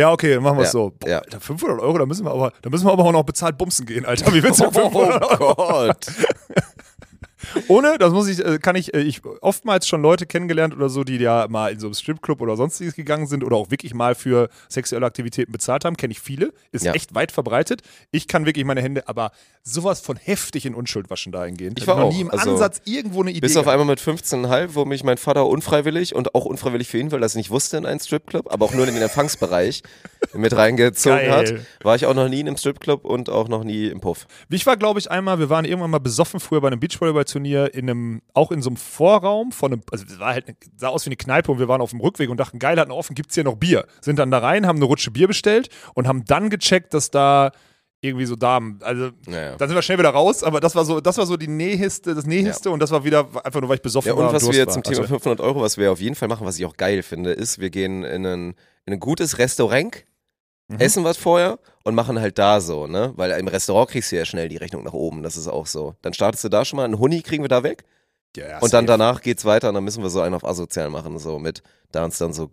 Ja, 0.00 0.12
okay, 0.12 0.34
dann 0.34 0.42
machen 0.42 0.56
wir 0.56 0.62
es 0.62 0.68
Ja, 0.68 0.72
so. 0.72 0.92
Boah, 0.98 1.08
ja. 1.08 1.18
Alter, 1.18 1.40
500 1.40 1.78
Euro, 1.80 1.98
da 1.98 2.06
müssen 2.06 2.24
wir 2.24 2.30
aber, 2.32 2.52
da 2.62 2.70
müssen 2.70 2.86
wir 2.86 2.92
aber 2.92 3.04
auch 3.04 3.12
noch 3.12 3.22
bezahlt 3.24 3.58
bumsen 3.58 3.84
gehen, 3.86 4.06
Alter. 4.06 4.32
Wie 4.32 4.42
willst 4.42 4.60
du 4.60 4.64
mit 4.64 4.74
500 4.74 5.22
Euro? 5.40 5.54
Gott. 5.54 6.06
Ohne, 7.68 7.96
das 7.98 8.12
muss 8.12 8.28
ich, 8.28 8.44
äh, 8.44 8.58
kann 8.58 8.76
ich, 8.76 8.92
äh, 8.94 9.00
ich 9.00 9.22
oftmals 9.40 9.88
schon 9.88 10.02
Leute 10.02 10.26
kennengelernt 10.26 10.74
oder 10.74 10.88
so, 10.90 11.04
die 11.04 11.16
ja 11.16 11.46
mal 11.48 11.72
in 11.72 11.80
so 11.80 11.86
einem 11.86 11.94
Stripclub 11.94 12.40
oder 12.42 12.54
sonstiges 12.56 12.94
gegangen 12.94 13.26
sind 13.26 13.42
oder 13.44 13.56
auch 13.56 13.70
wirklich 13.70 13.94
mal 13.94 14.14
für 14.14 14.50
sexuelle 14.68 15.06
Aktivitäten 15.06 15.50
bezahlt 15.50 15.84
haben, 15.84 15.96
kenne 15.96 16.12
ich 16.12 16.20
viele, 16.20 16.52
ist 16.70 16.84
Ja. 16.84 16.92
echt 16.92 17.14
weit 17.14 17.32
verbreitet. 17.32 17.80
Ich 18.10 18.28
kann 18.28 18.44
wirklich 18.46 18.64
meine 18.66 18.82
Hände, 18.82 19.08
aber 19.08 19.32
sowas 19.62 20.00
von 20.00 20.16
heftig 20.16 20.64
in 20.64 20.74
Unschuld 20.74 21.10
waschen 21.10 21.32
dahingehend. 21.32 21.78
Ich 21.78 21.86
war 21.86 21.96
noch 21.96 22.04
auch, 22.04 22.12
nie 22.12 22.22
im 22.22 22.30
also, 22.30 22.52
Ansatz 22.52 22.80
irgendwo 22.86 23.20
eine 23.20 23.30
Idee. 23.30 23.40
Bis 23.40 23.56
auf 23.56 23.68
einmal 23.68 23.86
mit 23.86 24.00
15,5, 24.00 24.70
wo 24.74 24.84
mich 24.86 25.04
mein 25.04 25.18
Vater 25.18 25.46
unfreiwillig 25.46 26.14
und 26.14 26.34
auch 26.34 26.46
unfreiwillig 26.46 26.88
für 26.88 26.98
ihn, 26.98 27.12
weil 27.12 27.22
er 27.22 27.26
es 27.26 27.34
nicht 27.34 27.50
wusste, 27.50 27.76
in 27.76 27.84
einen 27.84 28.00
Stripclub, 28.00 28.50
aber 28.50 28.64
auch 28.64 28.72
nur 28.72 28.88
in 28.88 28.94
den 28.94 29.02
Empfangsbereich 29.02 29.82
mit 30.34 30.56
reingezogen 30.56 31.18
Geil. 31.18 31.30
hat, 31.30 31.54
war 31.84 31.94
ich 31.94 32.06
auch 32.06 32.14
noch 32.14 32.28
nie 32.28 32.40
in 32.40 32.48
einem 32.48 32.56
Stripclub 32.56 33.04
und 33.04 33.28
auch 33.28 33.48
noch 33.48 33.62
nie 33.62 33.88
im 33.88 34.00
Puff. 34.00 34.26
Ich 34.48 34.64
war, 34.64 34.78
glaube 34.78 34.98
ich, 34.98 35.10
einmal, 35.10 35.38
wir 35.38 35.50
waren 35.50 35.66
irgendwann 35.66 35.90
mal 35.90 35.98
besoffen 35.98 36.40
früher 36.40 36.62
bei 36.62 36.68
einem 36.68 36.80
Beachvolleyball-Turnier 36.80 37.74
in 37.74 37.90
einem, 37.90 38.22
auch 38.32 38.52
in 38.52 38.62
so 38.62 38.70
einem 38.70 38.76
Vorraum 38.78 39.52
von 39.52 39.72
einem, 39.72 39.82
also 39.90 40.04
es 40.08 40.18
war 40.18 40.32
halt, 40.32 40.46
sah 40.76 40.88
aus 40.88 41.04
wie 41.04 41.10
eine 41.10 41.16
Kneipe 41.16 41.52
und 41.52 41.58
wir 41.58 41.68
waren 41.68 41.82
auf 41.82 41.90
dem 41.90 42.00
Rückweg 42.00 42.30
und 42.30 42.38
dachten, 42.38 42.58
geil, 42.58 42.80
hatten 42.80 42.92
offen, 42.92 43.14
gibt's 43.14 43.34
hier 43.34 43.44
noch 43.44 43.56
Bier. 43.56 43.86
Sind 44.00 44.18
dann 44.18 44.30
da 44.30 44.38
rein, 44.38 44.66
haben 44.66 44.76
eine 44.76 44.86
Rutsche 44.86 45.10
Bier 45.10 45.28
bestellt 45.28 45.68
und 45.94 46.08
haben 46.08 46.24
dann 46.24 46.48
gecheckt, 46.48 46.94
dass 46.94 47.10
da 47.10 47.52
irgendwie 48.02 48.24
so 48.26 48.34
Damen, 48.36 48.78
also 48.82 49.10
Naja. 49.26 49.56
dann 49.56 49.68
sind 49.68 49.76
wir 49.76 49.82
schnell 49.82 49.98
wieder 49.98 50.10
raus, 50.10 50.42
aber 50.42 50.60
das 50.60 50.74
war 50.74 50.84
so, 50.84 51.00
das 51.00 51.18
war 51.18 51.26
so 51.26 51.36
die 51.36 51.48
nächste, 51.48 52.14
das 52.14 52.24
nächste 52.24 52.70
und 52.70 52.80
das 52.80 52.90
war 52.90 53.04
wieder 53.04 53.26
einfach 53.44 53.60
nur, 53.60 53.68
weil 53.68 53.76
ich 53.76 53.82
besoffen 53.82 54.08
Ja, 54.08 54.16
war. 54.16 54.28
und 54.28 54.32
was 54.34 54.50
wir 54.50 54.66
war. 54.66 54.72
zum 54.72 54.82
Thema 54.82 55.00
Also, 55.00 55.08
500 55.08 55.40
Euro, 55.40 55.60
was 55.60 55.76
wir 55.76 55.92
auf 55.92 56.00
jeden 56.00 56.14
Fall 56.14 56.28
machen, 56.28 56.46
was 56.46 56.58
ich 56.58 56.64
auch 56.64 56.76
geil 56.76 57.02
finde, 57.02 57.32
ist, 57.32 57.58
wir 57.58 57.68
gehen 57.70 58.02
in 58.04 58.24
ein, 58.24 58.54
in 58.86 58.92
ein 58.94 59.00
gutes 59.00 59.38
Restaurant, 59.38 60.04
Mhm. 60.68 60.78
essen 60.78 61.02
was 61.04 61.16
vorher 61.16 61.58
und 61.82 61.96
machen 61.96 62.20
halt 62.20 62.38
da 62.38 62.60
so, 62.60 62.86
ne? 62.86 63.12
Weil 63.16 63.32
im 63.32 63.48
Restaurant 63.48 63.90
kriegst 63.90 64.12
du 64.12 64.16
ja 64.16 64.24
schnell 64.24 64.48
die 64.48 64.56
Rechnung 64.56 64.84
nach 64.84 64.92
oben, 64.92 65.24
das 65.24 65.36
ist 65.36 65.48
auch 65.48 65.66
so. 65.66 65.96
Dann 66.00 66.12
startest 66.14 66.44
du 66.44 66.48
da 66.48 66.64
schon 66.64 66.76
mal, 66.76 66.84
einen 66.84 66.98
Huni 67.00 67.22
kriegen 67.22 67.42
wir 67.42 67.48
da 67.48 67.64
weg 67.64 67.82
ja, 68.36 68.48
ja, 68.48 68.58
und 68.58 68.72
dann 68.72 68.86
danach 68.86 69.22
geht's 69.22 69.44
weiter 69.44 69.68
und 69.68 69.74
dann 69.74 69.84
müssen 69.84 70.02
wir 70.02 70.10
so 70.10 70.20
einen 70.20 70.34
auf 70.34 70.44
asozial 70.44 70.90
machen, 70.90 71.18
so 71.18 71.38
mit, 71.38 71.62
da 71.90 72.04
uns 72.04 72.18
dann 72.18 72.32
so 72.32 72.50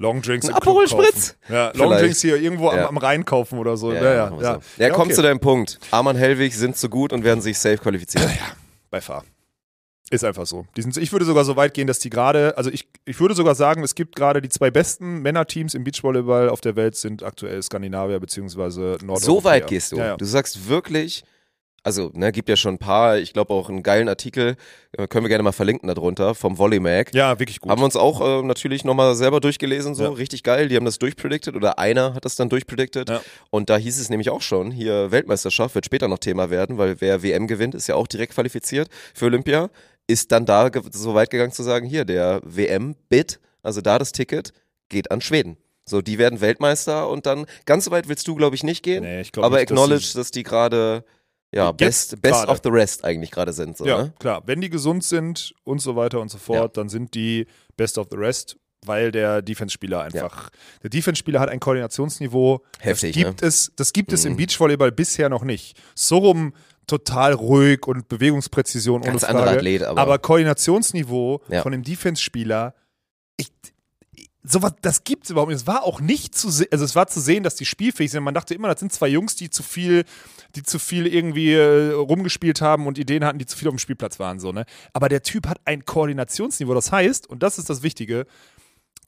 Long 0.00 0.22
Drinks 0.22 0.48
Ein 0.48 0.54
Aperol 0.54 0.88
Spritz? 0.88 1.36
Ja, 1.50 1.66
Long 1.74 1.88
Vielleicht. 1.88 2.04
Drinks 2.04 2.22
hier 2.22 2.36
irgendwo 2.36 2.70
am, 2.70 2.78
Ja. 2.78 2.88
am 2.88 2.96
Rhein 2.96 3.26
kaufen 3.26 3.58
oder 3.58 3.76
so. 3.76 3.92
Ja, 3.92 4.02
ja, 4.02 4.14
ja. 4.14 4.54
so. 4.54 4.82
ja, 4.82 4.88
komm 4.88 5.08
okay. 5.08 5.14
zu 5.14 5.22
deinem 5.22 5.40
Punkt. 5.40 5.78
Arman 5.90 6.16
Hellwig 6.16 6.54
sind 6.54 6.76
zu 6.76 6.88
gut 6.88 7.12
und 7.12 7.22
werden 7.22 7.42
sich 7.42 7.58
safe 7.58 7.76
qualifizieren. 7.76 8.30
bei 8.90 9.02
Fahr. 9.02 9.24
Ist 10.10 10.24
einfach 10.24 10.46
so. 10.46 10.66
Die 10.74 10.82
sind, 10.82 10.96
ich 10.96 11.12
würde 11.12 11.24
sogar 11.24 11.44
so 11.44 11.54
weit 11.54 11.74
gehen, 11.74 11.86
dass 11.86 11.98
die 11.98 12.10
gerade, 12.10 12.56
also 12.56 12.70
ich, 12.70 12.88
ich 13.04 13.20
würde 13.20 13.34
sogar 13.34 13.54
sagen, 13.54 13.84
es 13.84 13.94
gibt 13.94 14.16
gerade 14.16 14.40
die 14.40 14.48
zwei 14.48 14.70
besten 14.70 15.20
Männerteams 15.20 15.74
im 15.74 15.84
Beachvolleyball 15.84 16.48
auf 16.48 16.60
der 16.60 16.74
Welt 16.74 16.96
sind 16.96 17.22
aktuell 17.22 17.62
Skandinavier 17.62 18.18
bzw. 18.18 18.58
Nordeuropäer. 19.04 19.20
So 19.20 19.44
weit 19.44 19.66
gehst 19.68 19.92
du. 19.92 19.98
Ja, 19.98 20.06
ja. 20.06 20.16
Du 20.16 20.24
sagst 20.24 20.68
wirklich, 20.68 21.24
Also, 21.82 22.10
ne, 22.12 22.30
gibt 22.30 22.48
ja 22.50 22.56
schon 22.56 22.74
ein 22.74 22.78
paar, 22.78 23.16
ich 23.18 23.32
glaube 23.32 23.54
auch 23.54 23.70
einen 23.70 23.82
geilen 23.82 24.08
Artikel, 24.08 24.56
äh, 24.92 25.06
können 25.08 25.24
wir 25.24 25.28
gerne 25.30 25.42
mal 25.42 25.52
verlinken 25.52 25.88
darunter, 25.88 26.34
vom 26.34 26.58
Volleymag. 26.58 27.06
Ja, 27.14 27.38
wirklich 27.38 27.58
gut. 27.60 27.70
Haben 27.70 27.80
wir 27.80 27.86
uns 27.86 27.96
auch 27.96 28.20
äh, 28.20 28.42
natürlich 28.42 28.84
nochmal 28.84 29.14
selber 29.14 29.40
durchgelesen, 29.40 29.94
so 29.94 30.02
Ja. 30.04 30.10
richtig 30.10 30.42
geil. 30.42 30.68
Die 30.68 30.76
haben 30.76 30.84
das 30.84 30.98
durchpredicted 30.98 31.56
oder 31.56 31.78
einer 31.78 32.12
hat 32.12 32.26
das 32.26 32.36
dann 32.36 32.50
durchpredicted. 32.50 33.08
Ja. 33.08 33.22
Und 33.48 33.70
da 33.70 33.78
hieß 33.78 33.98
es 33.98 34.10
nämlich 34.10 34.28
auch 34.28 34.42
schon, 34.42 34.70
hier 34.70 35.10
Weltmeisterschaft 35.10 35.74
wird 35.74 35.86
später 35.86 36.06
noch 36.08 36.18
Thema 36.18 36.50
werden, 36.50 36.76
weil 36.76 37.00
wer 37.00 37.22
WM 37.22 37.46
gewinnt, 37.46 37.74
ist 37.74 37.86
ja 37.86 37.94
auch 37.94 38.06
direkt 38.06 38.34
qualifiziert 38.34 38.88
für 39.14 39.26
Olympia. 39.26 39.70
Ist 40.06 40.32
dann 40.32 40.44
da 40.44 40.70
so 40.92 41.14
weit 41.14 41.30
gegangen 41.30 41.52
zu 41.52 41.62
sagen, 41.62 41.86
hier, 41.86 42.04
der 42.04 42.40
WM-Bid, 42.44 43.40
also 43.62 43.80
da 43.80 43.98
das 43.98 44.12
Ticket, 44.12 44.52
geht 44.88 45.10
an 45.10 45.20
Schweden. 45.20 45.56
So, 45.86 46.02
die 46.02 46.18
werden 46.18 46.40
Weltmeister 46.40 47.08
und 47.08 47.26
dann, 47.26 47.46
ganz 47.64 47.84
so 47.86 47.90
weit 47.90 48.08
willst 48.08 48.28
du, 48.28 48.34
glaube 48.36 48.54
ich, 48.54 48.62
nicht 48.62 48.82
gehen. 48.82 49.02
Nee, 49.02 49.22
ich 49.22 49.32
glaub 49.32 49.44
aber 49.46 49.56
nicht, 49.58 49.70
dass 49.70 49.78
acknowledge, 49.78 50.04
sie- 50.06 50.18
dass 50.18 50.30
die 50.30 50.42
gerade, 50.42 51.04
ja, 51.52 51.68
Jetzt 51.78 51.78
best, 51.78 52.22
best 52.22 52.46
of 52.48 52.60
the 52.62 52.70
rest 52.70 53.04
eigentlich 53.04 53.30
gerade 53.30 53.52
sind. 53.52 53.76
So, 53.76 53.84
ja, 53.86 54.02
ne? 54.04 54.12
klar. 54.18 54.42
Wenn 54.46 54.60
die 54.60 54.70
gesund 54.70 55.02
sind 55.04 55.54
und 55.64 55.80
so 55.80 55.96
weiter 55.96 56.20
und 56.20 56.30
so 56.30 56.38
fort, 56.38 56.76
dann 56.76 56.88
sind 56.88 57.14
die 57.14 57.46
best 57.76 57.98
of 57.98 58.06
the 58.10 58.16
rest, 58.16 58.56
weil 58.86 59.10
der 59.12 59.42
Defense-Spieler 59.42 60.02
einfach, 60.02 60.50
der 60.82 60.90
Defense-Spieler 60.90 61.40
hat 61.40 61.48
ein 61.48 61.60
Koordinationsniveau, 61.60 62.62
Heftig, 62.78 63.14
das 63.14 63.24
gibt 63.24 63.42
es, 63.42 63.72
das 63.76 63.92
gibt 63.92 64.12
es 64.12 64.24
im 64.24 64.32
Mhm. 64.34 64.36
Beachvolleyball 64.38 64.92
bisher 64.92 65.28
noch 65.28 65.42
nicht. 65.44 65.76
So 65.94 66.18
rum 66.18 66.54
total 66.86 67.34
ruhig 67.34 67.86
und 67.86 68.08
Bewegungspräzision 68.08 69.02
Ganz 69.02 69.22
ohne 69.24 69.32
Frage. 69.32 69.50
Athlet, 69.58 69.82
aber, 69.82 70.00
aber 70.00 70.18
Koordinationsniveau 70.18 71.40
Ja. 71.48 71.62
von 71.62 71.72
dem 71.72 71.82
Defense-Spieler, 71.82 72.74
ich, 73.36 73.48
sowas, 74.42 74.72
das 74.82 75.04
gibt 75.04 75.24
es 75.24 75.30
überhaupt 75.30 75.50
nicht. 75.50 75.60
Es 75.60 75.66
war 75.66 75.82
auch 75.82 76.00
nicht 76.00 76.34
zu 76.34 76.50
sehen, 76.50 76.68
also 76.70 76.84
es 76.84 76.96
war 76.96 77.06
zu 77.06 77.20
sehen, 77.20 77.42
dass 77.42 77.56
die 77.56 77.66
spielfähig 77.66 78.10
sind. 78.10 78.22
Man 78.22 78.34
dachte 78.34 78.54
immer, 78.54 78.68
das 78.68 78.80
sind 78.80 78.92
zwei 78.92 79.08
Jungs, 79.08 79.36
die 79.36 79.50
zu 79.50 79.62
viel, 79.62 80.04
die 80.56 80.62
zu 80.62 80.78
viel 80.78 81.06
irgendwie 81.06 81.52
äh, 81.52 81.92
rumgespielt 81.92 82.60
haben 82.60 82.86
und 82.86 82.98
Ideen 82.98 83.24
hatten, 83.24 83.38
die 83.38 83.46
zu 83.46 83.56
viel 83.56 83.68
auf 83.68 83.74
dem 83.74 83.78
Spielplatz 83.78 84.18
waren, 84.18 84.40
so, 84.40 84.52
ne? 84.52 84.64
Aber 84.92 85.08
der 85.08 85.22
Typ 85.22 85.46
hat 85.46 85.60
ein 85.64 85.84
Koordinationsniveau. 85.84 86.74
Das 86.74 86.92
heißt, 86.92 87.28
und 87.28 87.42
das 87.42 87.58
ist 87.58 87.68
das 87.70 87.82
Wichtige, 87.82 88.26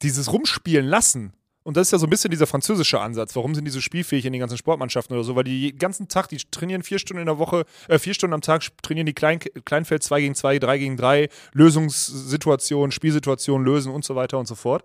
dieses 0.01 0.31
Rumspielen 0.31 0.85
lassen. 0.85 1.33
Und 1.63 1.77
das 1.77 1.87
ist 1.87 1.91
ja 1.91 1.97
so 1.97 2.07
ein 2.07 2.09
bisschen 2.09 2.29
dieser 2.29 2.45
französische 2.45 2.99
Ansatz. 2.99 3.35
Warum 3.35 3.55
sind 3.55 3.63
die 3.65 3.71
so 3.71 3.79
spielfähig 3.79 4.25
in 4.25 4.33
den 4.33 4.41
ganzen 4.41 4.57
Sportmannschaften 4.57 5.15
oder 5.15 5.23
so? 5.23 5.35
Weil 5.35 5.45
die 5.45 5.73
ganzen 5.73 6.09
Tag, 6.09 6.27
die 6.27 6.37
trainieren 6.37 6.83
vier 6.83 6.99
Stunden 6.99 7.21
in 7.21 7.25
der 7.25 7.39
Woche, 7.39 7.63
äh, 7.87 7.97
vier 7.99 8.13
Stunden 8.13 8.33
am 8.33 8.41
Tag 8.41 8.63
trainieren 8.81 9.05
die 9.05 9.13
Klein, 9.13 9.39
Kleinfeld 9.39 10.03
2 10.03 10.21
gegen 10.21 10.35
2, 10.35 10.59
3 10.59 10.77
gegen 10.77 10.97
3, 10.97 11.29
Lösungssituationen, 11.53 12.91
Spielsituationen 12.91 13.65
lösen 13.65 13.93
und 13.93 14.03
so 14.03 14.15
weiter 14.15 14.39
und 14.39 14.47
so 14.47 14.55
fort. 14.55 14.83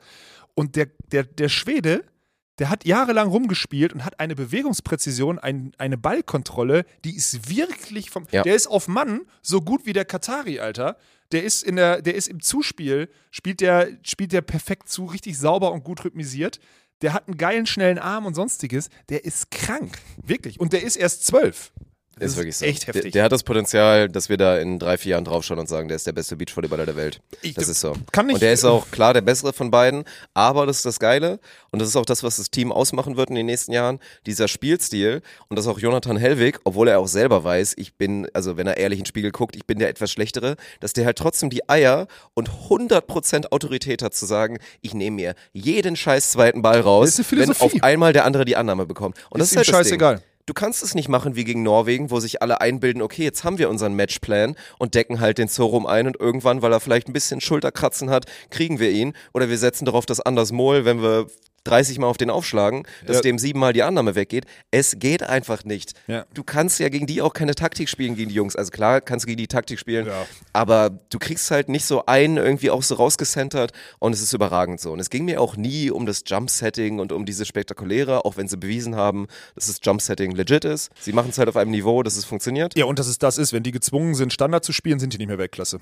Und 0.59 0.75
der, 0.75 0.87
der, 1.13 1.23
der 1.23 1.49
Schwede, 1.49 2.05
der 2.59 2.69
hat 2.69 2.85
jahrelang 2.85 3.29
rumgespielt 3.29 3.93
und 3.93 4.05
hat 4.05 4.19
eine 4.19 4.35
Bewegungspräzision, 4.35 5.39
ein, 5.39 5.71
eine 5.79 5.97
Ballkontrolle, 5.97 6.85
die 7.05 7.15
ist 7.15 7.49
wirklich 7.49 8.11
vom. 8.11 8.27
Ja. 8.33 8.43
Der 8.43 8.57
ist 8.57 8.67
auf 8.67 8.89
Mann 8.89 9.21
so 9.41 9.61
gut 9.61 9.87
wie 9.87 9.93
der 9.93 10.05
Katari, 10.05 10.59
Alter. 10.59 10.97
Der 11.31 11.45
ist 11.45 11.63
in 11.63 11.77
der, 11.77 12.03
der 12.03 12.17
ist 12.17 12.27
im 12.27 12.43
Zuspiel, 12.43 13.09
spielt 13.31 13.61
der, 13.61 13.99
spielt 14.03 14.33
der 14.33 14.41
perfekt 14.41 14.89
zu, 14.89 15.05
richtig 15.05 15.39
sauber 15.39 15.71
und 15.71 15.85
gut 15.85 16.05
rhythmisiert. 16.05 16.59
Der 17.03 17.13
hat 17.13 17.29
einen 17.29 17.37
geilen, 17.37 17.67
schnellen 17.67 18.01
Arm 18.01 18.27
und 18.27 18.35
sonstiges. 18.35 18.89
Der 19.11 19.25
ist 19.25 19.53
krank. 19.53 19.97
Wirklich. 20.25 20.59
Und 20.59 20.73
der 20.73 20.83
ist 20.83 20.97
erst 20.97 21.25
zwölf. 21.25 21.71
Das 22.19 22.33
Ist 22.33 22.37
wirklich 22.37 22.57
so. 22.57 22.65
Echt 22.65 22.87
heftig. 22.87 23.03
Der, 23.05 23.11
der 23.13 23.25
hat 23.25 23.33
das 23.33 23.43
Potenzial, 23.43 24.09
dass 24.09 24.29
wir 24.29 24.37
da 24.37 24.59
in 24.59 24.79
drei, 24.79 24.99
vier 24.99 25.13
Jahren 25.13 25.25
draufschauen 25.25 25.59
und 25.61 25.69
sagen, 25.69 25.89
der 25.89 25.97
ist 25.97 26.07
der 26.07 26.13
beste 26.13 26.37
Beachvolleyballer 26.37 26.87
der 26.87 26.97
Welt. 26.97 27.21
Ich- 27.43 27.55
das 27.55 27.69
ist 27.69 27.81
so. 27.81 27.95
kann 28.13 28.27
nicht- 28.27 28.35
und 28.35 28.43
der 28.43 28.53
ist 28.53 28.65
auch 28.65 28.91
klar 28.91 29.15
der 29.15 29.21
bessere 29.23 29.53
von 29.53 29.71
beiden, 29.71 30.05
aber 30.35 30.67
das 30.67 30.79
ist 30.79 30.85
das 30.87 30.99
Geile 30.99 31.39
und 31.71 31.81
das 31.81 31.89
ist 31.89 31.97
auch 31.97 32.07
das, 32.07 32.23
was 32.23 32.37
das 32.37 32.51
Team 32.51 32.73
ausmachen 32.73 33.17
wird 33.17 33.29
in 33.31 33.35
den 33.37 33.47
nächsten 33.47 33.73
Jahren, 33.73 33.99
dieser 34.27 34.49
Spielstil 34.49 35.23
und 35.49 35.59
dass 35.59 35.67
auch 35.67 35.79
Jonathan 35.79 36.17
Hellwig, 36.17 36.59
obwohl 36.65 36.89
er 36.89 36.99
auch 37.01 37.09
selber 37.09 37.45
weiß, 37.45 37.75
ich 37.77 37.95
bin, 37.97 38.27
also 38.35 38.57
wenn 38.57 38.67
er 38.67 38.77
ehrlich 38.77 38.99
in 38.99 39.05
den 39.05 39.09
Spiegel 39.09 39.31
guckt, 39.31 39.57
ich 39.57 39.67
bin 39.67 39.79
der 39.79 39.89
etwas 39.89 40.11
schlechtere, 40.11 40.57
dass 40.81 40.93
der 40.93 41.05
halt 41.07 41.19
trotzdem 41.19 41.51
die 41.51 41.69
Eier 41.69 42.07
und 42.35 42.49
100% 42.71 43.47
Autorität 43.53 44.03
hat 44.03 44.15
zu 44.15 44.27
sagen, 44.27 44.59
ich 44.81 44.95
nehme 44.95 45.17
mir 45.17 45.35
jeden 45.53 45.97
scheiß 45.97 46.33
zweiten 46.33 46.63
Ball 46.63 46.81
raus, 46.81 47.17
Das 47.17 47.19
ist 47.19 47.33
wenn 47.37 47.51
auf 47.53 47.73
einmal 47.83 48.13
der 48.13 48.25
andere 48.25 48.45
die 48.45 48.57
Annahme 48.57 48.87
bekommt. 48.87 49.17
Und 49.31 49.41
das 49.41 49.49
Ist 49.49 49.53
ist 49.53 49.57
halt 49.59 49.69
das 49.69 49.75
scheißegal. 49.77 50.23
Du 50.49 50.55
kannst 50.55 50.83
es 50.83 50.95
nicht 50.95 51.11
machen 51.11 51.37
wie 51.37 51.45
gegen 51.45 51.63
Norwegen, 51.63 52.11
wo 52.11 52.21
sich 52.21 52.41
alle 52.41 52.63
einbilden, 52.63 53.03
okay, 53.03 53.23
jetzt 53.23 53.45
haben 53.45 53.59
wir 53.59 53.69
unseren 53.69 53.93
Matchplan 53.93 54.57
und 54.79 54.95
decken 54.95 55.21
halt 55.21 55.37
den 55.37 55.51
Zorum 55.51 55.85
ein 55.85 56.07
und 56.07 56.19
irgendwann, 56.19 56.63
weil 56.63 56.73
er 56.73 56.81
vielleicht 56.81 57.07
ein 57.07 57.13
bisschen 57.13 57.43
Schulterkratzen 57.43 58.09
hat, 58.09 58.25
kriegen 58.49 58.79
wir 58.79 58.91
ihn. 58.91 59.13
Oder 59.35 59.51
wir 59.51 59.59
setzen 59.59 59.85
darauf 59.85 60.07
das 60.07 60.21
Anders 60.21 60.51
Mol, 60.51 60.87
wenn 60.87 61.03
wir 61.03 61.27
30 61.69 61.99
Mal 61.99 62.07
auf 62.07 62.17
den 62.17 62.31
aufschlagen, 62.31 62.85
dass 63.07 63.17
Ja. 63.17 63.23
dem 63.23 63.39
siebenmal 63.39 63.73
die 63.73 63.83
Annahme 63.83 64.15
weggeht. 64.15 64.45
Es 64.71 64.99
geht 64.99 65.23
einfach 65.23 65.65
nicht. 65.65 65.93
Ja. 66.07 66.25
Du 66.35 66.43
kannst 66.43 66.79
ja 66.81 66.89
gegen 66.89 67.07
die 67.07 67.23
auch 67.23 67.33
keine 67.33 67.55
Taktik 67.55 67.89
spielen, 67.89 68.15
gegen 68.17 68.29
die 68.31 68.35
Jungs. 68.35 68.57
Also 68.57 68.71
klar 68.71 69.01
kannst 69.01 69.25
du 69.25 69.29
gegen 69.29 69.39
die 69.39 69.49
Taktik 69.49 69.79
spielen, 69.79 70.07
Ja. 70.07 70.27
aber 70.53 70.91
du 71.11 71.19
kriegst 71.19 71.51
halt 71.51 71.69
nicht 71.69 71.85
so 71.85 72.07
einen 72.07 72.37
irgendwie 72.37 72.71
auch 72.71 72.83
so 72.83 72.95
rausgecentert 72.97 73.73
und 73.99 74.13
es 74.13 74.21
ist 74.23 74.33
überragend 74.33 74.81
so. 74.81 74.93
Und 74.93 75.01
es 75.01 75.11
ging 75.11 75.25
mir 75.25 75.41
auch 75.41 75.57
nie 75.57 75.91
um 75.91 76.07
das 76.07 76.23
Jump-Setting 76.27 76.99
und 76.99 77.13
um 77.13 77.25
diese 77.25 77.45
spektakuläre, 77.45 78.25
auch 78.25 78.37
wenn 78.37 78.49
sie 78.49 78.57
bewiesen 78.57 78.97
haben, 78.97 79.27
dass 79.55 79.67
das 79.67 79.79
Jump-Setting 79.83 80.33
legit 80.33 80.65
ist. 80.65 80.91
Sie 81.01 81.13
machen 81.13 81.31
es 81.31 81.39
halt 81.39 81.49
auf 81.49 81.57
einem 81.57 81.71
Niveau, 81.71 82.03
dass 82.03 82.17
es 82.17 82.25
funktioniert. 82.25 82.77
Ja, 82.77 82.85
und 82.87 82.99
dass 82.99 83.07
es 83.07 83.19
das 83.19 83.39
ist, 83.39 83.53
wenn 83.53 83.63
die 83.63 83.73
gezwungen 83.73 84.15
sind, 84.15 84.33
Standard 84.33 84.65
zu 84.65 84.73
spielen, 84.73 84.99
sind 84.99 85.13
die 85.13 85.19
nicht 85.19 85.29
mehr 85.29 85.39
Weltklasse. 85.39 85.81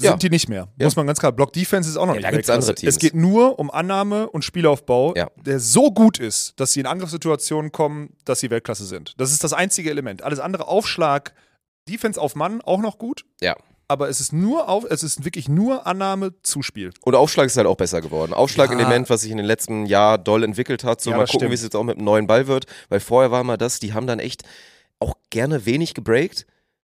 Ja. 0.00 0.10
Sind 0.10 0.24
die 0.24 0.30
nicht 0.30 0.48
mehr. 0.48 0.68
Ja. 0.76 0.86
Muss 0.86 0.96
man 0.96 1.06
ganz 1.06 1.20
klar. 1.20 1.30
Block 1.30 1.52
Defense 1.52 1.88
ist 1.88 1.96
auch 1.96 2.06
noch 2.06 2.14
Ja, 2.14 2.20
nicht 2.20 2.26
da 2.26 2.30
gibt's 2.32 2.50
andere 2.50 2.74
Teams. 2.74 2.94
Es 2.94 2.98
geht 3.00 3.14
nur 3.14 3.58
um 3.60 3.70
Annahme 3.70 4.28
und 4.28 4.42
Spielaufbau, 4.44 5.14
Ja. 5.14 5.28
der 5.36 5.60
so 5.60 5.92
gut 5.92 6.18
ist, 6.18 6.58
dass 6.58 6.72
sie 6.72 6.80
in 6.80 6.86
Angriffssituationen 6.86 7.70
kommen, 7.70 8.16
dass 8.24 8.40
sie 8.40 8.50
Weltklasse 8.50 8.86
sind. 8.86 9.14
Das 9.18 9.30
ist 9.30 9.44
das 9.44 9.52
einzige 9.52 9.90
Element. 9.90 10.22
Alles 10.22 10.40
andere 10.40 10.66
Aufschlag, 10.66 11.32
Defense 11.88 12.20
auf 12.20 12.34
Mann 12.34 12.60
auch 12.62 12.80
noch 12.80 12.98
gut, 12.98 13.24
Ja. 13.40 13.54
aber 13.86 14.08
es 14.08 14.20
ist 14.20 14.32
nur 14.32 14.68
auf, 14.68 14.84
es 14.88 15.04
ist 15.04 15.24
wirklich 15.24 15.48
nur 15.48 15.86
Annahme, 15.86 16.32
Zuspiel. 16.42 16.90
Und 17.02 17.14
Aufschlag 17.14 17.46
ist 17.46 17.56
halt 17.56 17.68
auch 17.68 17.76
besser 17.76 18.00
geworden. 18.00 18.32
Aufschlag-Element, 18.32 19.08
was 19.10 19.20
sich 19.20 19.30
in 19.30 19.36
den 19.36 19.46
letzten 19.46 19.86
Jahren 19.86 20.24
doll 20.24 20.42
entwickelt 20.42 20.82
hat. 20.82 21.02
So 21.02 21.10
Ja, 21.10 21.18
mal 21.18 21.26
gucken, 21.26 21.50
wie 21.50 21.54
es 21.54 21.62
jetzt 21.62 21.76
auch 21.76 21.84
mit 21.84 21.98
einem 21.98 22.04
neuen 22.04 22.26
Ball 22.26 22.48
wird. 22.48 22.66
Weil 22.88 22.98
vorher 22.98 23.30
war 23.30 23.44
mal 23.44 23.58
das, 23.58 23.78
die 23.78 23.92
haben 23.94 24.08
dann 24.08 24.18
echt 24.18 24.42
auch 24.98 25.14
gerne 25.30 25.66
wenig 25.66 25.94
gebreakt. 25.94 26.46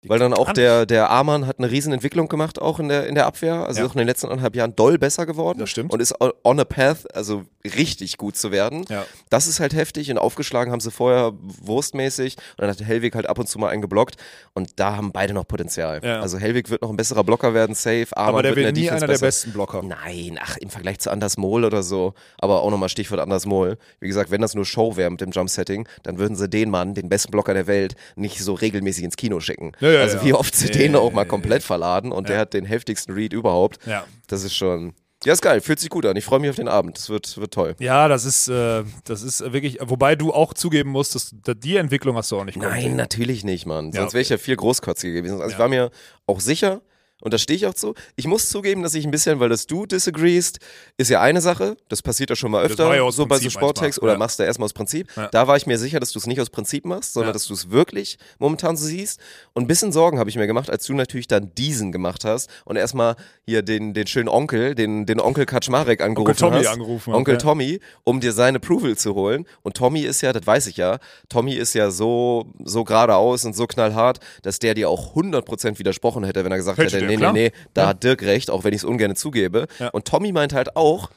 Weil 0.06 0.20
dann 0.20 0.34
auch 0.34 0.52
der, 0.54 0.86
der 0.86 1.10
Amann 1.12 1.48
hat 1.48 1.60
eine 1.60 1.72
riesen 1.72 1.94
Entwicklung 1.94 2.28
gemacht, 2.28 2.62
auch 2.62 2.80
in 2.80 2.90
der, 2.90 3.08
in 3.08 3.16
der 3.16 3.26
Abwehr. 3.26 3.66
Also 3.66 3.82
Ja. 3.82 3.88
auch 3.88 3.94
in 3.94 4.00
den 4.00 4.08
letzten 4.08 4.28
anderthalb 4.28 4.56
Jahren 4.56 4.76
doll 4.76 4.98
besser 4.98 5.26
geworden. 5.26 5.60
Das 5.60 5.70
stimmt. 5.70 5.92
Und 5.94 6.02
ist 6.02 6.14
on 6.44 6.60
a 6.60 6.66
path, 6.66 7.14
also 7.16 7.44
richtig 7.76 8.18
gut 8.18 8.36
zu 8.36 8.52
werden. 8.52 8.86
Ja. 8.90 9.06
Das 9.30 9.48
ist 9.48 9.60
halt 9.60 9.74
heftig 9.74 10.12
und 10.12 10.18
aufgeschlagen 10.18 10.72
haben 10.72 10.82
sie 10.82 10.92
vorher 10.92 11.32
wurstmäßig 11.68 12.36
und 12.36 12.62
dann 12.62 12.70
hat 12.70 12.82
Hellwig 12.84 13.16
halt 13.16 13.28
ab 13.28 13.40
und 13.40 13.48
zu 13.48 13.58
mal 13.60 13.70
einen 13.70 13.82
geblockt 13.82 14.16
und 14.54 14.80
da 14.80 14.96
haben 14.98 15.12
beide 15.12 15.34
noch 15.34 15.48
Potenzial. 15.48 16.02
Ja. 16.04 16.20
Also 16.20 16.38
Hellwig 16.38 16.70
wird 16.70 16.82
noch 16.82 16.90
ein 16.90 16.98
besserer 16.98 17.24
Blocker 17.24 17.54
werden, 17.54 17.74
safe. 17.76 18.08
Arman 18.16 18.30
Aber 18.34 18.44
der 18.44 18.52
wird 18.56 18.66
wird 18.66 18.66
der 18.68 18.74
nie 18.74 18.82
Defense 18.88 18.98
einer 19.06 19.08
der 19.08 19.14
besser. 19.14 19.26
besten 19.26 19.52
Blocker. 19.54 19.82
Nein, 19.84 20.38
ach, 20.42 20.58
im 20.58 20.70
Vergleich 20.70 21.00
zu 21.00 21.10
Anders 21.12 21.38
Mol 21.38 21.64
oder 21.66 21.84
so. 21.84 22.14
Aber 22.38 22.62
auch 22.62 22.70
nochmal 22.70 22.90
Stichwort 22.90 23.20
Anders 23.22 23.46
Mol. 23.46 23.78
Wie 24.00 24.08
gesagt, 24.08 24.32
wenn 24.32 24.42
das 24.42 24.56
nur 24.56 24.66
Show 24.66 24.96
wäre 24.98 25.10
mit 25.10 25.22
dem 25.22 25.32
Jump-Setting, 25.32 25.88
dann 26.04 26.18
würden 26.18 26.36
sie 26.36 26.50
den 26.50 26.70
Mann, 26.70 26.94
den 26.94 27.10
besten 27.10 27.32
Blocker 27.32 27.54
der 27.54 27.68
Welt, 27.68 27.96
nicht 28.16 28.40
so 28.40 28.54
regelmäßig 28.54 29.04
ins 29.06 29.16
Kino 29.16 29.40
schicken. 29.40 29.72
Ja, 29.80 29.92
ja, 29.94 30.02
also 30.02 30.24
wie 30.24 30.34
oft 30.34 30.56
sie 30.56 30.70
den 30.72 30.96
auch 30.96 31.12
mal 31.12 31.26
komplett 31.26 31.64
verladen 31.64 32.12
und 32.12 32.30
der 32.30 32.40
hat 32.40 32.54
den 32.54 32.66
heftigsten 32.66 33.14
Read 33.14 33.34
überhaupt. 33.34 33.80
Ja. 33.86 34.06
Das 34.28 34.44
ist 34.44 34.56
schon. 34.56 34.94
Ja, 35.26 35.32
ist 35.32 35.42
geil, 35.42 35.62
fühlt 35.62 35.80
sich 35.80 35.90
gut 35.90 36.06
an. 36.06 36.18
Ich 36.18 36.26
freue 36.26 36.40
mich 36.40 36.50
auf 36.50 36.58
den 36.58 36.68
Abend. 36.68 36.98
Das 36.98 37.10
wird, 37.10 37.38
wird 37.38 37.54
toll. 37.54 37.76
Ja, 37.80 38.10
das 38.10 38.26
ist, 38.26 38.50
äh, 38.50 38.84
das 39.06 39.22
ist 39.22 39.40
wirklich, 39.54 39.78
wobei 39.80 40.16
du 40.16 40.34
auch 40.34 40.54
zugeben 40.54 40.90
musst, 40.90 41.16
dass, 41.16 41.34
dass 41.44 41.56
die 41.58 41.78
Entwicklung 41.78 42.18
hast 42.18 42.32
du 42.32 42.38
auch 42.38 42.44
nicht 42.44 42.60
kommen 42.60 42.70
Nein, 42.70 42.98
natürlich 42.98 43.46
nicht, 43.46 43.66
Mann. 43.66 43.92
Ja, 43.94 44.02
Sonst 44.02 44.14
wäre 44.14 44.22
ich 44.22 44.30
ja 44.30 44.38
viel 44.38 44.58
großkotziger 44.58 45.14
gewesen. 45.14 45.36
Also 45.36 45.48
ich 45.48 45.54
Ja. 45.54 45.60
war 45.60 45.70
mir 45.70 45.92
auch 46.28 46.42
sicher, 46.42 46.82
und 47.24 47.34
da 47.34 47.38
stehe 47.38 47.56
ich 47.56 47.66
auch 47.68 47.74
zu. 47.74 47.94
Ich 48.18 48.28
muss 48.28 48.50
zugeben, 48.50 48.84
dass 48.84 48.96
ich 48.96 49.06
ein 49.06 49.12
bisschen, 49.12 49.40
weil 49.40 49.48
das 49.48 49.66
du 49.66 49.86
disagreest, 49.86 50.60
ist 50.98 51.10
ja 51.10 51.22
eine 51.22 51.40
Sache. 51.40 51.78
Das 51.88 52.02
passiert 52.02 52.30
ja 52.30 52.36
schon 52.36 52.52
mal 52.52 52.66
öfter, 52.66 52.94
ja 52.94 53.12
so 53.12 53.26
bei 53.26 53.36
so 53.38 53.44
Prinzip 53.44 53.52
Sporttext 53.54 54.02
oder 54.02 54.14
ja. 54.14 54.18
machst 54.18 54.40
du 54.40 54.44
erstmal 54.44 54.66
aus 54.66 54.74
Prinzip. 54.74 55.08
Ja. 55.16 55.30
Da 55.30 55.48
war 55.48 55.56
ich 55.56 55.66
mir 55.66 55.78
sicher, 55.78 56.02
dass 56.02 56.12
du 56.12 56.20
es 56.20 56.28
nicht 56.28 56.42
aus 56.42 56.50
Prinzip 56.50 56.84
machst, 56.84 57.14
sondern 57.14 57.32
dass 57.32 57.46
du 57.46 57.54
es 57.54 57.70
wirklich 57.70 58.18
momentan 58.40 58.76
so 58.76 58.86
siehst. 58.86 59.22
Und 59.56 59.66
ein 59.66 59.68
bisschen 59.68 59.92
Sorgen 59.92 60.18
habe 60.18 60.32
ich 60.32 60.36
mir 60.36 60.48
gemacht, 60.48 60.72
als 60.72 60.84
du 60.88 60.94
natürlich 60.96 61.28
dann 61.28 61.54
diesen 61.54 61.92
gemacht 61.92 62.26
hast 62.26 62.50
und 62.66 62.76
erstmal 62.76 63.16
hier 63.46 63.62
den, 63.62 63.94
den 63.94 64.08
schönen 64.08 64.28
Onkel, 64.28 64.74
den, 64.74 65.06
den 65.06 65.20
Onkel 65.20 65.46
Kaczmarek 65.46 66.02
angerufen 66.02 66.36
Tommy 66.36 66.58
hast. 66.64 66.68
angerufen 66.74 67.14
Onkel 67.14 67.36
ja. 67.36 67.40
Tommy, 67.40 67.80
um 68.04 68.20
dir 68.20 68.34
seine 68.34 68.58
Approval 68.58 68.98
zu 68.98 69.14
holen. 69.14 69.46
Und 69.62 69.78
Tommy 69.78 70.02
ist 70.02 70.22
ja, 70.22 70.34
das 70.34 70.48
weiß 70.48 70.66
ich 70.68 70.78
ja, 70.78 70.98
Tommy 71.30 71.54
ist 71.54 71.76
ja 71.76 71.92
so, 71.92 72.48
so 72.64 72.84
geradeaus 72.84 73.46
und 73.46 73.56
so 73.56 73.68
knallhart, 73.68 74.20
dass 74.42 74.58
der 74.58 74.74
dir 74.74 74.90
auch 74.90 75.16
100% 75.16 75.78
widersprochen 75.78 76.24
hätte, 76.24 76.44
wenn 76.44 76.52
er 76.52 76.58
gesagt 76.58 76.80
Hätte 76.80 76.96
hätte, 76.98 77.06
nee, 77.06 77.12
nee, 77.12 77.18
klar. 77.18 77.34
nee, 77.34 77.52
da 77.76 77.82
Ja. 77.84 77.88
hat 77.90 78.04
Dirk 78.04 78.24
recht, 78.24 78.50
auch 78.50 78.64
wenn 78.64 78.74
ich 78.74 78.80
es 78.82 78.84
ungern 78.84 79.16
zugebe. 79.16 79.68
Ja. 79.78 79.90
Und 79.90 80.06
Tommy 80.06 80.32
meint 80.32 80.54
halt 80.54 80.76
auch, 80.76 81.12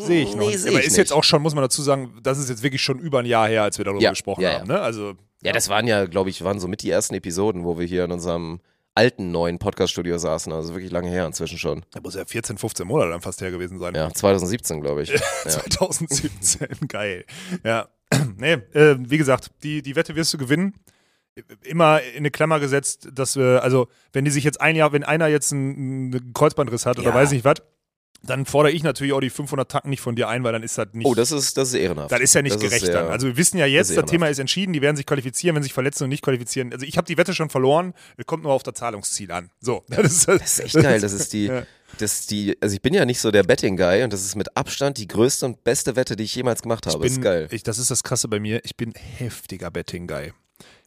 Sehe 0.00 0.22
ich 0.22 0.34
noch. 0.36 0.46
Nee, 0.48 0.56
seh 0.56 0.68
Aber 0.70 0.78
ich 0.78 0.86
ist 0.86 0.92
nicht. 0.92 0.98
jetzt 0.98 1.12
auch 1.12 1.24
schon, 1.24 1.42
muss 1.42 1.54
man 1.56 1.62
dazu 1.62 1.82
sagen, 1.82 2.12
das 2.22 2.38
ist 2.38 2.48
jetzt 2.48 2.62
wirklich 2.62 2.80
schon 2.82 3.00
über 3.00 3.18
ein 3.18 3.26
Jahr 3.26 3.48
her, 3.48 3.64
als 3.64 3.78
wir 3.78 3.84
darüber 3.84 4.00
Ja, 4.00 4.10
gesprochen 4.10 4.42
ja. 4.42 4.52
haben. 4.60 4.68
Ne? 4.68 4.80
Also, 4.80 5.14
ja, 5.42 5.52
das 5.52 5.68
waren 5.68 5.86
ja, 5.86 6.06
glaube 6.06 6.30
ich, 6.30 6.42
waren 6.44 6.60
so 6.60 6.68
mit 6.68 6.82
die 6.82 6.90
ersten 6.90 7.14
Episoden, 7.14 7.64
wo 7.64 7.78
wir 7.78 7.86
hier 7.86 8.04
in 8.04 8.12
unserem 8.12 8.60
alten 8.94 9.30
neuen 9.30 9.58
Podcast-Studio 9.60 10.18
saßen, 10.18 10.52
also 10.52 10.74
wirklich 10.74 10.90
lange 10.90 11.08
her 11.08 11.24
inzwischen 11.24 11.56
schon. 11.58 11.84
da 11.92 12.00
muss 12.00 12.16
ja 12.16 12.24
14, 12.24 12.58
15 12.58 12.84
Monate 12.86 13.10
dann 13.10 13.20
fast 13.20 13.40
her 13.40 13.52
gewesen 13.52 13.78
sein. 13.78 13.94
Ja, 13.94 14.12
2017, 14.12 14.80
glaube 14.80 15.02
ich. 15.02 15.10
Ja. 15.44 15.50
2017, 15.50 16.68
geil. 16.88 17.24
Ja, 17.64 17.88
nee, 18.36 18.54
äh, 18.72 18.96
wie 18.98 19.18
gesagt, 19.18 19.50
die, 19.62 19.82
die 19.82 19.94
Wette 19.94 20.16
wirst 20.16 20.32
du 20.34 20.38
gewinnen. 20.38 20.74
immer 21.62 22.02
in 22.02 22.18
eine 22.18 22.30
Klammer 22.32 22.58
gesetzt, 22.58 23.08
dass 23.12 23.36
wir, 23.36 23.62
also 23.62 23.86
wenn 24.12 24.24
die 24.24 24.32
sich 24.32 24.42
jetzt 24.42 24.60
ein 24.60 24.74
Jahr, 24.74 24.92
wenn 24.92 25.04
einer 25.04 25.28
jetzt 25.28 25.52
einen, 25.52 26.12
einen 26.12 26.32
Kreuzbandriss 26.32 26.84
hat 26.84 26.98
oder 26.98 27.10
Ja. 27.10 27.14
weiß 27.14 27.30
nicht 27.30 27.44
was, 27.44 27.62
dann 28.22 28.46
fordere 28.46 28.72
ich 28.72 28.82
natürlich 28.82 29.12
auch 29.12 29.20
die 29.20 29.30
500 29.30 29.70
Tacken 29.70 29.90
nicht 29.90 30.00
von 30.00 30.16
dir 30.16 30.28
ein, 30.28 30.42
weil 30.44 30.52
dann 30.52 30.62
ist 30.62 30.76
das 30.76 30.88
nicht. 30.92 31.06
Oh, 31.06 31.14
das 31.14 31.30
ist, 31.30 31.56
das 31.56 31.68
ist 31.68 31.74
ehrenhaft. 31.74 32.10
Das 32.10 32.20
ist 32.20 32.34
ja 32.34 32.42
nicht 32.42 32.56
Das 32.56 32.62
gerecht 32.62 32.88
dann. 32.88 33.06
Also 33.06 33.28
wir 33.28 33.36
wissen 33.36 33.58
ja 33.58 33.64
das 33.66 33.72
jetzt, 33.72 33.90
ist 33.90 33.96
das 33.96 34.10
Thema 34.10 34.28
ist 34.28 34.38
entschieden, 34.38 34.72
die 34.72 34.82
werden 34.82 34.96
sich 34.96 35.06
qualifizieren, 35.06 35.54
wenn 35.54 35.62
sie 35.62 35.68
sich 35.68 35.74
verletzen 35.74 36.04
und 36.04 36.10
nicht 36.10 36.22
qualifizieren. 36.22 36.72
Also 36.72 36.84
ich 36.84 36.96
habe 36.96 37.06
die 37.06 37.16
Wette 37.16 37.32
schon 37.34 37.48
verloren, 37.48 37.94
es 38.16 38.26
kommt 38.26 38.42
nur 38.42 38.52
auf 38.52 38.62
das 38.62 38.74
Zahlungsziel 38.74 39.30
an. 39.30 39.50
So, 39.60 39.84
das 39.88 40.12
ist, 40.12 40.28
Das 40.28 40.42
ist 40.42 40.60
echt 40.60 40.74
geil. 40.74 41.00
Das 41.00 41.12
ist 41.12 41.32
die, 41.32 41.46
Ja. 41.46 41.62
das 41.98 42.26
die, 42.26 42.56
also 42.60 42.74
ich 42.74 42.82
bin 42.82 42.92
ja 42.92 43.04
nicht 43.06 43.20
so 43.20 43.30
der 43.30 43.44
Betting-Guy 43.44 44.02
und 44.02 44.12
das 44.12 44.24
ist 44.24 44.34
mit 44.34 44.56
Abstand 44.56 44.98
die 44.98 45.06
größte 45.06 45.46
und 45.46 45.64
beste 45.64 45.96
Wette, 45.96 46.16
die 46.16 46.24
ich 46.24 46.34
jemals 46.34 46.60
gemacht 46.62 46.86
habe. 46.86 46.98
bin, 46.98 47.08
ist 47.12 47.22
geil. 47.22 47.48
Ich, 47.50 47.62
das 47.62 47.78
ist 47.78 47.90
das 47.90 48.02
Krasse 48.02 48.28
bei 48.28 48.40
mir. 48.40 48.60
Ich 48.64 48.76
bin 48.76 48.92
heftiger 48.94 49.70
Betting-Guy. 49.70 50.32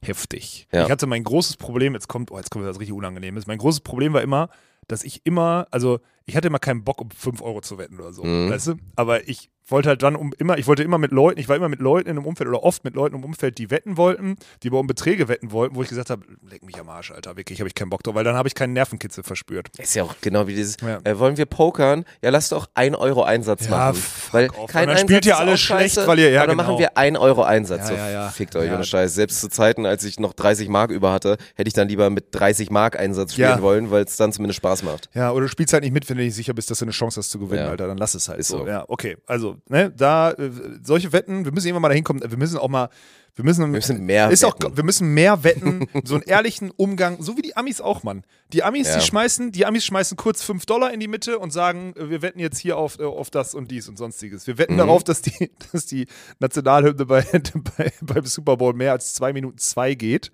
Heftig. 0.01 0.67
Ja. 0.71 0.83
Ich 0.85 0.91
hatte 0.91 1.07
mein 1.07 1.23
großes 1.23 1.57
Problem, 1.57 1.93
jetzt 1.93 2.07
kommt, 2.07 2.31
oh, 2.31 2.37
jetzt 2.37 2.51
kommt 2.51 2.65
was 2.65 2.79
richtig 2.79 2.93
Unangenehmes. 2.93 3.47
Mein 3.47 3.57
großes 3.57 3.81
Problem 3.81 4.13
war 4.13 4.21
immer, 4.21 4.49
dass 4.87 5.03
ich 5.03 5.21
immer, 5.25 5.67
also 5.71 5.99
ich 6.25 6.35
hatte 6.35 6.47
immer 6.47 6.59
keinen 6.59 6.83
Bock, 6.83 7.01
um 7.01 7.09
5 7.11 7.41
Euro 7.41 7.61
zu 7.61 7.77
wetten 7.77 7.99
oder 7.99 8.13
so, 8.13 8.23
Mhm. 8.23 8.49
weißt 8.49 8.67
du? 8.67 8.75
Aber 8.95 9.27
ich 9.27 9.49
wollte 9.71 9.89
halt 9.89 10.03
dann 10.03 10.15
um 10.15 10.33
immer, 10.37 10.57
ich 10.57 10.67
wollte 10.67 10.83
immer 10.83 10.97
mit 10.97 11.11
Leuten, 11.11 11.39
ich 11.39 11.49
war 11.49 11.55
immer 11.55 11.69
mit 11.69 11.79
Leuten 11.79 12.09
in 12.09 12.17
einem 12.17 12.25
Umfeld 12.25 12.47
oder 12.49 12.63
oft 12.63 12.83
mit 12.83 12.93
Leuten 12.95 13.15
im 13.15 13.23
Umfeld, 13.23 13.57
die 13.57 13.71
wetten 13.71 13.97
wollten, 13.97 14.35
die 14.63 14.67
aber 14.69 14.79
um 14.79 14.87
Beträge 14.87 15.27
wetten 15.27 15.51
wollten, 15.51 15.75
wo 15.75 15.83
ich 15.83 15.89
gesagt 15.89 16.09
habe, 16.09 16.23
leck 16.49 16.63
mich 16.63 16.79
am 16.79 16.89
Arsch, 16.89 17.11
Alter, 17.11 17.37
wirklich, 17.37 17.59
habe 17.59 17.67
ich 17.67 17.75
keinen 17.75 17.89
Bock 17.89 18.03
drauf, 18.03 18.15
weil 18.15 18.23
dann 18.23 18.35
habe 18.35 18.47
ich 18.47 18.55
keinen 18.55 18.73
Nervenkitzel 18.73 19.23
verspürt. 19.23 19.69
Ist 19.77 19.95
ja 19.95 20.03
auch 20.03 20.15
genau 20.21 20.47
wie 20.47 20.55
dieses, 20.55 20.77
Ja. 20.81 20.99
äh, 21.03 21.17
wollen 21.17 21.37
wir 21.37 21.45
pokern? 21.45 22.05
Ja, 22.21 22.29
lass 22.29 22.49
doch 22.49 22.67
1 22.73 22.95
Euro 22.97 23.23
Einsatz 23.23 23.65
Ja, 23.65 23.71
machen. 23.71 24.03
Weil 24.31 24.49
off. 24.49 24.55
kein 24.55 24.63
Und 24.65 24.73
dann 24.73 24.89
Einsatz 24.89 24.99
spielt 25.01 25.25
ihr 25.25 25.31
ist 25.33 25.37
alle 25.39 25.57
schlecht, 25.57 25.95
scheiße, 25.95 26.07
weil 26.07 26.19
ihr- 26.19 26.29
ja, 26.31 26.45
dann 26.45 26.57
genau. 26.57 26.63
machen 26.69 26.79
wir 26.79 26.97
1 26.97 27.17
Euro 27.17 27.43
Einsatz. 27.43 27.81
Ja, 27.81 27.87
so, 27.87 27.93
ja, 27.95 28.09
ja. 28.11 28.29
fickt 28.29 28.55
euch 28.55 28.67
Ja. 28.67 28.75
ohne 28.75 28.83
Scheiß. 28.83 29.13
Selbst 29.15 29.39
zu 29.41 29.49
Zeiten, 29.49 29.85
als 29.85 30.03
ich 30.03 30.19
noch 30.19 30.33
30 30.33 30.67
Mark 30.69 30.91
über 30.91 31.11
hatte, 31.11 31.37
hätte 31.55 31.67
ich 31.67 31.73
dann 31.73 31.87
lieber 31.87 32.09
mit 32.09 32.25
30 32.31 32.69
Mark 32.69 32.99
Einsatz 32.99 33.33
spielen 33.33 33.49
Ja. 33.49 33.61
wollen, 33.61 33.91
weil 33.91 34.03
es 34.03 34.17
dann 34.17 34.31
zumindest 34.33 34.57
Spaß 34.57 34.83
macht. 34.83 35.09
Ja, 35.13 35.31
oder 35.31 35.41
du 35.41 35.47
spielst 35.49 35.73
halt 35.73 35.83
nicht 35.83 35.93
mit, 35.93 36.09
wenn 36.09 36.17
du 36.17 36.23
nicht 36.23 36.35
sicher 36.35 36.53
bist, 36.53 36.69
dass 36.71 36.79
du 36.79 36.85
eine 36.85 36.91
Chance 36.91 37.19
hast 37.19 37.29
zu 37.31 37.39
gewinnen, 37.39 37.63
Ja. 37.65 37.69
Alter. 37.69 37.87
Dann 37.87 37.97
lass 37.97 38.13
es 38.15 38.27
halt 38.29 38.39
Ist 38.39 38.49
so. 38.49 38.59
so. 38.59 38.67
Ja, 38.67 38.85
okay. 38.87 39.17
Also, 39.27 39.57
ne, 39.69 39.91
da, 39.95 40.31
äh, 40.31 40.51
solche 40.83 41.11
Wetten, 41.13 41.45
wir 41.45 41.51
müssen 41.51 41.67
irgendwann 41.67 41.83
mal 41.83 41.89
dahin 41.89 42.03
kommen, 42.03 42.21
wir 42.21 42.37
müssen 42.37 42.57
auch 42.57 42.69
mal, 42.69 42.89
wir 43.35 43.45
müssen, 43.45 43.61
Wir 43.61 43.67
müssen 43.69 44.05
mehr 44.05 44.29
ist 44.29 44.43
auch, 44.43 44.55
wetten. 44.59 44.75
wir 44.75 44.83
müssen 44.83 45.13
mehr 45.13 45.43
wetten, 45.45 45.87
so 46.03 46.15
einen 46.15 46.23
ehrlichen 46.23 46.69
Umgang, 46.71 47.21
so 47.23 47.37
wie 47.37 47.41
die 47.41 47.55
Amis 47.55 47.79
auch, 47.79 48.03
Mann. 48.03 48.23
Die 48.51 48.61
Amis, 48.61 48.89
Ja. 48.89 48.97
die 48.97 49.05
schmeißen, 49.05 49.53
die 49.53 49.65
Amis 49.65 49.85
schmeißen 49.85 50.17
kurz 50.17 50.43
5 50.43 50.65
Dollar 50.65 50.93
in 50.93 50.99
die 50.99 51.07
Mitte 51.07 51.39
und 51.39 51.51
sagen, 51.53 51.93
äh, 51.95 52.09
wir 52.09 52.21
wetten 52.21 52.39
jetzt 52.39 52.57
hier 52.59 52.77
auf, 52.77 52.99
äh, 52.99 53.03
auf 53.03 53.29
das 53.29 53.55
und 53.55 53.71
dies 53.71 53.87
und 53.87 53.97
sonstiges. 53.97 54.47
Wir 54.47 54.55
Mhm. 54.55 54.57
wetten 54.59 54.77
darauf, 54.77 55.05
dass 55.05 55.21
die, 55.21 55.49
dass 55.71 55.85
die 55.85 56.07
Nationalhymne 56.39 57.05
bei, 57.05 57.21
bei, 57.77 57.93
beim 58.01 58.25
Super 58.25 58.57
Bowl 58.57 58.73
mehr 58.73 58.91
als 58.91 59.13
2 59.13 59.31
Minuten 59.31 59.57
2 59.57 59.93
geht. 59.95 60.31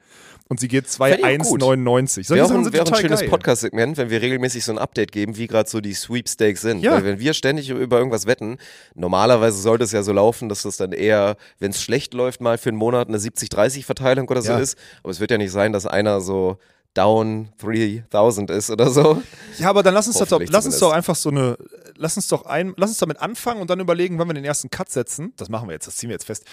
Und 0.50 0.60
sie 0.60 0.68
geht 0.68 0.88
Fänd 0.88 1.18
ich 1.20 1.24
auch 1.26 1.30
gut. 1.50 1.62
2,199. 1.62 2.28
Solche 2.28 2.44
Wäre 2.50 2.60
auch 2.60 2.72
wär 2.74 2.84
auch 2.84 2.88
ein 2.92 2.96
schönes. 2.96 3.26
Podcast-Segment, 3.26 3.98
wenn 3.98 4.10
wir 4.10 4.22
regelmäßig 4.22 4.64
so 4.64 4.72
ein 4.72 4.78
Update 4.78 5.12
geben, 5.12 5.36
wie 5.38 5.48
gerade 5.48 5.70
so 5.70 5.82
die 5.82 5.94
Sweepstakes 5.94 6.62
sind. 6.62 6.80
Ja. 6.82 6.94
Weil 6.94 7.04
wenn 7.04 7.20
wir 7.20 7.34
ständig 7.34 7.70
über 7.70 7.98
irgendwas 7.98 8.26
wetten, 8.28 8.58
normalerweise 8.96 9.60
sollte 9.62 9.84
es 9.84 9.92
ja 9.92 10.04
so 10.04 10.14
laufen, 10.14 10.48
dass 10.50 10.62
das 10.64 10.78
dann 10.78 10.94
eher, 10.94 11.36
wenn 11.60 11.72
es 11.72 11.82
schlecht 11.82 12.14
läuft, 12.14 12.40
mal 12.42 12.58
für 12.58 12.70
einen 12.70 12.78
Monat 12.78 13.08
eine 13.10 13.18
70-30-Verteilung 13.18 14.28
oder 14.30 14.42
so 14.42 14.54
Ja. 14.54 14.60
ist. 14.60 14.78
Aber 15.04 15.12
es 15.12 15.20
wird 15.20 15.32
ja 15.32 15.38
nicht 15.38 15.52
sein, 15.52 15.74
dass 15.74 15.86
einer 15.86 16.22
so 16.22 16.58
down 16.94 17.50
3000 17.60 18.50
ist 18.50 18.70
oder 18.72 18.90
so. 18.90 19.22
Ja, 19.60 19.70
aber 19.70 19.84
dann 19.84 19.94
lass 19.94 20.08
uns, 20.08 20.18
das 20.18 20.30
doch, 20.30 20.42
lass 20.48 20.66
uns 20.66 20.80
doch 20.80 20.92
einfach 20.94 21.16
so 21.16 21.30
eine, 21.30 21.58
lass 21.96 22.16
uns 22.16 22.28
doch 22.28 22.46
ein, 22.46 22.74
lass 22.78 22.90
uns 22.90 22.98
damit 23.00 23.20
anfangen 23.22 23.62
und 23.62 23.70
dann 23.70 23.80
überlegen, 23.80 24.18
wann 24.18 24.28
wir 24.28 24.34
den 24.34 24.46
ersten 24.46 24.70
Cut 24.72 24.90
setzen. 24.90 25.34
Das 25.38 25.50
machen 25.50 25.68
wir 25.70 25.74
jetzt, 25.74 25.86
das 25.88 25.98
ziehen 25.98 26.10
wir 26.10 26.16
jetzt 26.16 26.26
fest. 26.26 26.44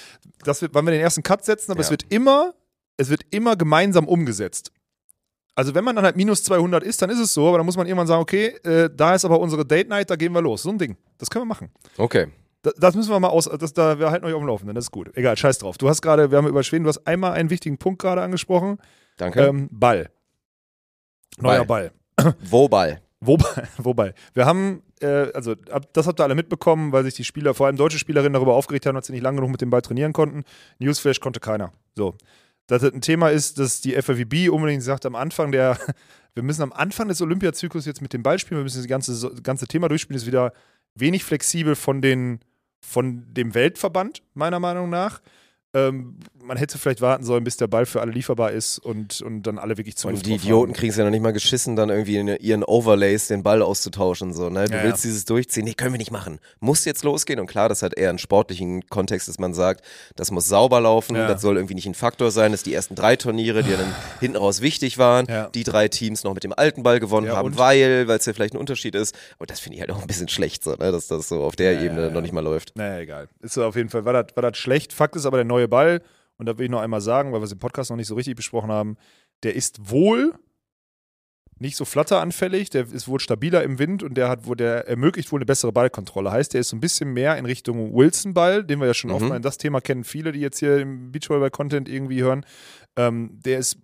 Das 0.45 0.61
wird, 0.61 0.75
wann 0.75 0.85
wir 0.85 0.91
den 0.93 1.01
ersten 1.01 1.23
Cut 1.23 1.45
setzen, 1.45 1.71
aber 1.71 1.81
Ja. 1.81 1.85
es 1.85 1.91
wird 1.91 2.05
immer, 2.11 2.53
es 2.97 3.11
wird 3.11 3.23
immer 3.31 3.57
gemeinsam 3.57 4.07
umgesetzt. 4.07 4.73
Also 5.57 5.75
wenn 5.75 5.85
man 5.85 5.95
dann 5.95 6.05
halt 6.05 6.17
minus 6.17 6.43
200 6.45 6.83
ist, 6.83 7.01
dann 7.01 7.11
ist 7.11 7.21
es 7.21 7.33
so, 7.33 7.49
aber 7.49 7.59
dann 7.59 7.67
muss 7.67 7.77
man 7.77 7.87
irgendwann 7.87 8.09
sagen, 8.09 8.23
okay, 8.23 8.49
äh, 8.65 8.91
da 8.93 9.15
ist 9.15 9.25
aber 9.25 9.39
unsere 9.39 9.65
Date 9.65 9.89
Night, 9.89 10.11
da 10.11 10.17
gehen 10.17 10.33
wir 10.33 10.43
los. 10.43 10.63
So 10.63 10.71
ein 10.71 10.79
Ding. 10.79 10.97
Das 11.19 11.31
können 11.31 11.43
wir 11.45 11.49
machen. 11.49 11.71
Okay. 11.97 12.27
Das, 12.63 12.75
das 12.75 12.95
müssen 12.97 13.11
wir 13.11 13.21
mal 13.21 13.29
aus, 13.29 13.45
das, 13.45 13.73
da, 13.73 13.99
wir 13.99 14.11
halten 14.11 14.27
euch 14.27 14.35
auf 14.35 14.41
dem 14.41 14.49
Laufenden, 14.49 14.75
das 14.75 14.87
ist 14.87 14.91
gut. 14.91 15.17
Egal, 15.17 15.37
scheiß 15.37 15.59
drauf. 15.59 15.79
Du 15.79 15.89
hast 15.89 16.03
gerade, 16.03 16.31
wir 16.31 16.39
haben 16.39 16.49
über 16.49 16.63
Schweden, 16.63 16.85
du 16.85 16.89
hast 16.89 17.07
einmal 17.07 17.33
einen 17.33 17.51
wichtigen 17.51 17.79
Punkt 17.79 18.01
gerade 18.01 18.23
angesprochen. 18.23 18.79
Danke. 19.17 19.45
Ähm, 19.45 19.69
Ball. 19.71 20.11
Neuer 21.39 21.65
Ball. 21.65 21.93
Wo 22.41 22.69
Ball? 22.69 23.01
Wobei, 23.21 23.69
wobei, 23.79 24.15
wir 24.35 24.45
haben, 24.45 24.83
äh, 25.01 25.33
also 25.33 25.55
ab, 25.71 25.89
das 25.93 26.07
habt 26.07 26.21
ihr 26.21 26.25
alle 26.25 26.35
mitbekommen, 26.35 26.93
weil 26.93 27.05
sich 27.05 27.15
die 27.15 27.25
Spieler, 27.25 27.55
vor 27.55 27.67
allem 27.67 27.77
deutsche 27.77 27.99
Spielerinnen, 27.99 28.35
darüber 28.35 28.55
aufgeregt 28.55 28.87
haben, 28.87 28.95
dass 28.95 29.07
sie 29.07 29.13
nicht 29.13 29.23
lange 29.23 29.37
genug 29.37 29.51
mit 29.51 29.61
dem 29.61 29.71
Ball 29.71 29.83
trainieren 29.83 30.13
konnten. 30.13 30.45
Newsflash 30.79 31.21
konnte 31.21 31.41
keiner. 31.41 31.73
So. 31.97 32.17
Dass 32.67 32.83
das 32.83 32.93
ein 32.93 33.01
Thema 33.01 33.29
ist, 33.29 33.59
dass 33.59 33.81
die 33.81 33.93
FAWB 33.93 34.49
unbedingt 34.51 34.83
sagt, 34.83 35.05
am 35.07 35.15
Anfang 35.15 35.53
der, 35.53 35.79
wir 36.35 36.43
müssen 36.43 36.63
am 36.63 36.73
Anfang 36.73 37.09
des 37.09 37.21
Olympiazyklus 37.21 37.87
jetzt 37.87 38.01
mit 38.01 38.13
dem 38.13 38.23
Ball 38.23 38.39
spielen, 38.39 38.61
wir 38.61 38.65
müssen 38.65 38.79
das 38.79 38.89
ganze, 38.89 39.35
ganze 39.43 39.67
Thema 39.67 39.89
durchspielen, 39.89 40.17
ist 40.17 40.27
wieder 40.27 40.53
wenig 40.95 41.25
flexibel 41.25 41.75
von, 41.75 42.01
den, 42.01 42.41
von 42.81 43.25
dem 43.35 43.55
Weltverband, 43.55 44.23
meiner 44.35 44.61
Meinung 44.61 44.91
nach. 44.91 45.21
Ähm, 45.75 46.17
man 46.47 46.59
hätte 46.59 46.77
vielleicht 46.79 47.01
warten 47.01 47.25
sollen, 47.25 47.43
bis 47.43 47.57
der 47.57 47.69
Ball 47.69 47.87
für 47.87 48.03
alle 48.03 48.13
lieferbar 48.13 48.53
ist 48.53 48.79
und, 48.79 49.23
und 49.23 49.43
dann 49.45 49.59
alle 49.59 49.79
wirklich 49.79 49.97
Zugriff 49.97 50.19
Und 50.19 50.27
die. 50.27 50.35
Idioten 50.35 50.75
kriegen 50.75 50.91
es 50.91 50.97
ja 50.99 51.05
noch 51.05 51.11
nicht 51.11 51.23
mal 51.23 51.33
geschissen, 51.33 51.75
dann 51.75 51.89
irgendwie 51.89 52.17
in 52.19 52.29
ihren 52.29 52.63
Overlays 52.63 53.29
den 53.29 53.43
Ball 53.43 53.63
auszutauschen. 53.63 54.35
So, 54.35 54.51
ne? 54.51 54.67
Du 54.67 54.77
Ja, 54.77 54.83
willst 54.85 55.05
ja. 55.05 55.09
dieses 55.09 55.25
durchziehen, 55.25 55.65
nee, 55.65 55.73
können 55.73 55.95
wir 55.95 55.99
nicht 55.99 56.11
machen. 56.11 56.39
Muss 56.61 56.85
jetzt 56.85 57.03
losgehen. 57.03 57.41
Und 57.41 57.47
klar, 57.47 57.71
das 57.71 57.83
hat 57.83 57.95
eher 57.97 58.11
einen 58.11 58.19
sportlichen 58.19 58.87
Kontext, 58.89 59.27
dass 59.27 59.39
man 59.39 59.55
sagt, 59.55 59.83
das 60.17 60.31
muss 60.31 60.47
sauber 60.47 60.81
laufen, 60.83 61.17
Ja. 61.17 61.27
das 61.29 61.41
soll 61.41 61.57
irgendwie 61.57 61.75
nicht 61.77 61.87
ein 61.87 61.95
Faktor 61.95 62.31
sein, 62.31 62.53
dass 62.53 62.63
die 62.63 62.75
ersten 62.75 62.95
drei 62.95 63.17
Turniere, 63.17 63.63
die 63.63 63.71
dann 63.73 63.95
hinten 64.21 64.37
raus 64.37 64.61
wichtig 64.61 64.99
waren, 64.99 65.27
die 65.55 65.65
drei 65.65 65.89
Teams 65.89 66.25
noch 66.25 66.35
mit 66.35 66.45
dem 66.45 66.53
alten 66.53 66.83
Ball 66.83 67.01
gewonnen 67.01 67.33
haben, 67.33 67.57
weil, 67.57 68.07
weil 68.07 68.19
es 68.19 68.27
ja 68.27 68.35
vielleicht 68.35 68.53
ein 68.53 68.59
Unterschied 68.59 68.95
ist. 68.95 69.17
Aber 69.39 69.47
das 69.47 69.61
finde 69.61 69.77
ich 69.77 69.81
halt 69.81 69.91
auch 69.91 70.01
ein 70.03 70.07
bisschen 70.07 70.29
schlecht, 70.29 70.63
so, 70.63 70.73
ne? 70.73 70.93
dass 70.93 71.09
das 71.09 71.29
so 71.29 71.43
auf 71.43 71.57
der 71.57 71.81
Ebene 71.81 72.11
noch 72.11 72.21
nicht 72.21 72.33
mal 72.33 72.45
läuft. 72.45 72.77
Naja, 72.77 72.99
egal. 73.01 73.29
Ist 73.41 73.57
auf 73.57 73.77
jeden 73.77 73.89
Fall, 73.89 74.05
war 74.05 74.13
das, 74.13 74.27
war 74.37 74.43
das 74.43 74.59
schlecht. 74.59 74.93
Fakt 74.93 75.17
ist 75.17 75.25
aber 75.25 75.39
der 75.39 75.45
neue 75.45 75.64
Ball, 75.69 76.03
und 76.37 76.47
da 76.47 76.59
will 76.59 76.65
ich 76.65 76.71
noch 76.71 76.81
einmal 76.81 77.01
sagen, 77.01 77.33
weil 77.33 77.41
wir 77.41 77.45
es 77.45 77.53
im 77.53 77.59
Podcast 77.59 77.91
noch 77.91 77.97
nicht 77.97 78.09
so 78.09 78.15
richtig 78.15 78.37
besprochen 78.37 78.71
haben, 78.71 78.97
der 79.43 79.55
ist 79.55 79.91
wohl 79.91 80.35
nicht 81.61 81.77
so 81.77 81.85
flatteranfällig, 81.85 82.71
der 82.71 82.93
ist 82.93 83.07
wohl 83.07 83.21
stabiler 83.21 83.63
im 83.63 83.79
Wind 83.79 84.03
und 84.03 84.15
der 84.15 84.29
hat 84.29 84.41
der 84.59 84.89
ermöglicht 84.89 85.31
wohl 85.31 85.39
eine 85.39 85.47
bessere 85.47 85.73
Ballkontrolle. 85.73 86.33
Heißt, 86.33 86.53
der 86.53 86.61
ist 86.61 86.71
so 86.71 86.77
ein 86.77 86.81
bisschen 86.81 87.13
mehr 87.13 87.39
in 87.39 87.47
Richtung 87.47 87.95
Wilson-Ball, 87.95 88.65
den 88.65 88.81
wir 88.81 88.89
ja 88.89 88.95
schon 88.95 89.11
Mhm. 89.11 89.17
oft 89.17 89.25
mal 89.27 89.37
in 89.37 89.43
das 89.43 89.59
Thema 89.59 89.81
kennen, 89.81 90.03
viele, 90.03 90.33
die 90.33 90.41
jetzt 90.41 90.59
hier 90.59 90.79
im 90.79 91.13
Beachvolleyball-Content 91.13 91.89
irgendwie 91.89 92.23
hören. 92.23 92.45
Ähm, 92.97 93.39
der 93.45 93.61
ist 93.61 93.79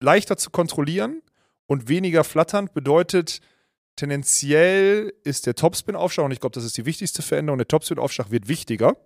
leichter 0.00 0.36
zu 0.36 0.50
kontrollieren 0.50 1.22
und 1.66 1.88
weniger 1.88 2.22
flatternd, 2.22 2.72
bedeutet, 2.72 3.40
tendenziell 3.96 5.12
ist 5.24 5.46
der 5.46 5.56
Topspin-Aufschlag, 5.56 6.26
und 6.26 6.30
ich 6.32 6.40
glaube, 6.40 6.54
das 6.54 6.64
ist 6.64 6.76
die 6.76 6.86
wichtigste 6.86 7.22
Veränderung, 7.22 7.58
der 7.58 7.66
Topspin-Aufschlag 7.68 8.30
wird 8.30 8.46
wichtiger. 8.46 8.96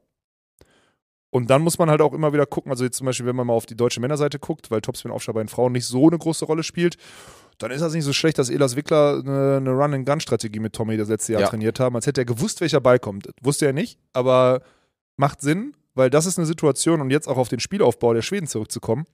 Und 1.32 1.48
dann 1.48 1.62
muss 1.62 1.78
man 1.78 1.88
halt 1.90 2.00
auch 2.00 2.12
immer 2.12 2.32
wieder 2.32 2.44
gucken, 2.46 2.72
also 2.72 2.82
jetzt 2.84 2.96
zum 2.96 3.04
Beispiel, 3.06 3.24
wenn 3.26 3.36
man 3.36 3.46
mal 3.46 3.52
auf 3.52 3.66
die 3.66 3.76
deutsche 3.76 4.00
Männerseite 4.00 4.38
guckt, 4.40 4.70
weil 4.70 4.80
Topspin-Aufschlag 4.80 5.34
bei 5.34 5.42
den 5.42 5.48
Frauen 5.48 5.72
nicht 5.72 5.86
so 5.86 6.08
eine 6.08 6.18
große 6.18 6.44
Rolle 6.44 6.64
spielt, 6.64 6.96
dann 7.58 7.70
ist 7.70 7.82
das 7.82 7.92
nicht 7.92 8.04
so 8.04 8.12
schlecht, 8.12 8.38
dass 8.38 8.50
Elas 8.50 8.74
Wickler 8.74 9.20
eine, 9.24 9.58
eine 9.58 9.70
Run-and-Gun-Strategie 9.70 10.58
mit 10.58 10.72
Tommy 10.72 10.96
das 10.96 11.08
letzte 11.08 11.32
Jahr 11.34 11.42
Ja. 11.42 11.48
trainiert 11.48 11.78
haben, 11.78 11.94
als 11.94 12.06
hätte 12.06 12.22
er 12.22 12.24
gewusst, 12.24 12.60
welcher 12.60 12.80
Ball 12.80 12.98
kommt. 12.98 13.28
Wusste 13.42 13.66
er 13.66 13.72
nicht, 13.72 13.98
aber 14.12 14.62
macht 15.16 15.40
Sinn, 15.40 15.76
weil 15.94 16.10
das 16.10 16.26
ist 16.26 16.38
eine 16.38 16.46
Situation, 16.46 17.00
und 17.00 17.10
jetzt 17.10 17.28
auch 17.28 17.36
auf 17.36 17.48
den 17.48 17.60
Spielaufbau 17.60 18.12
der 18.14 18.22
Schweden 18.22 18.46
zurückzukommen, 18.48 19.04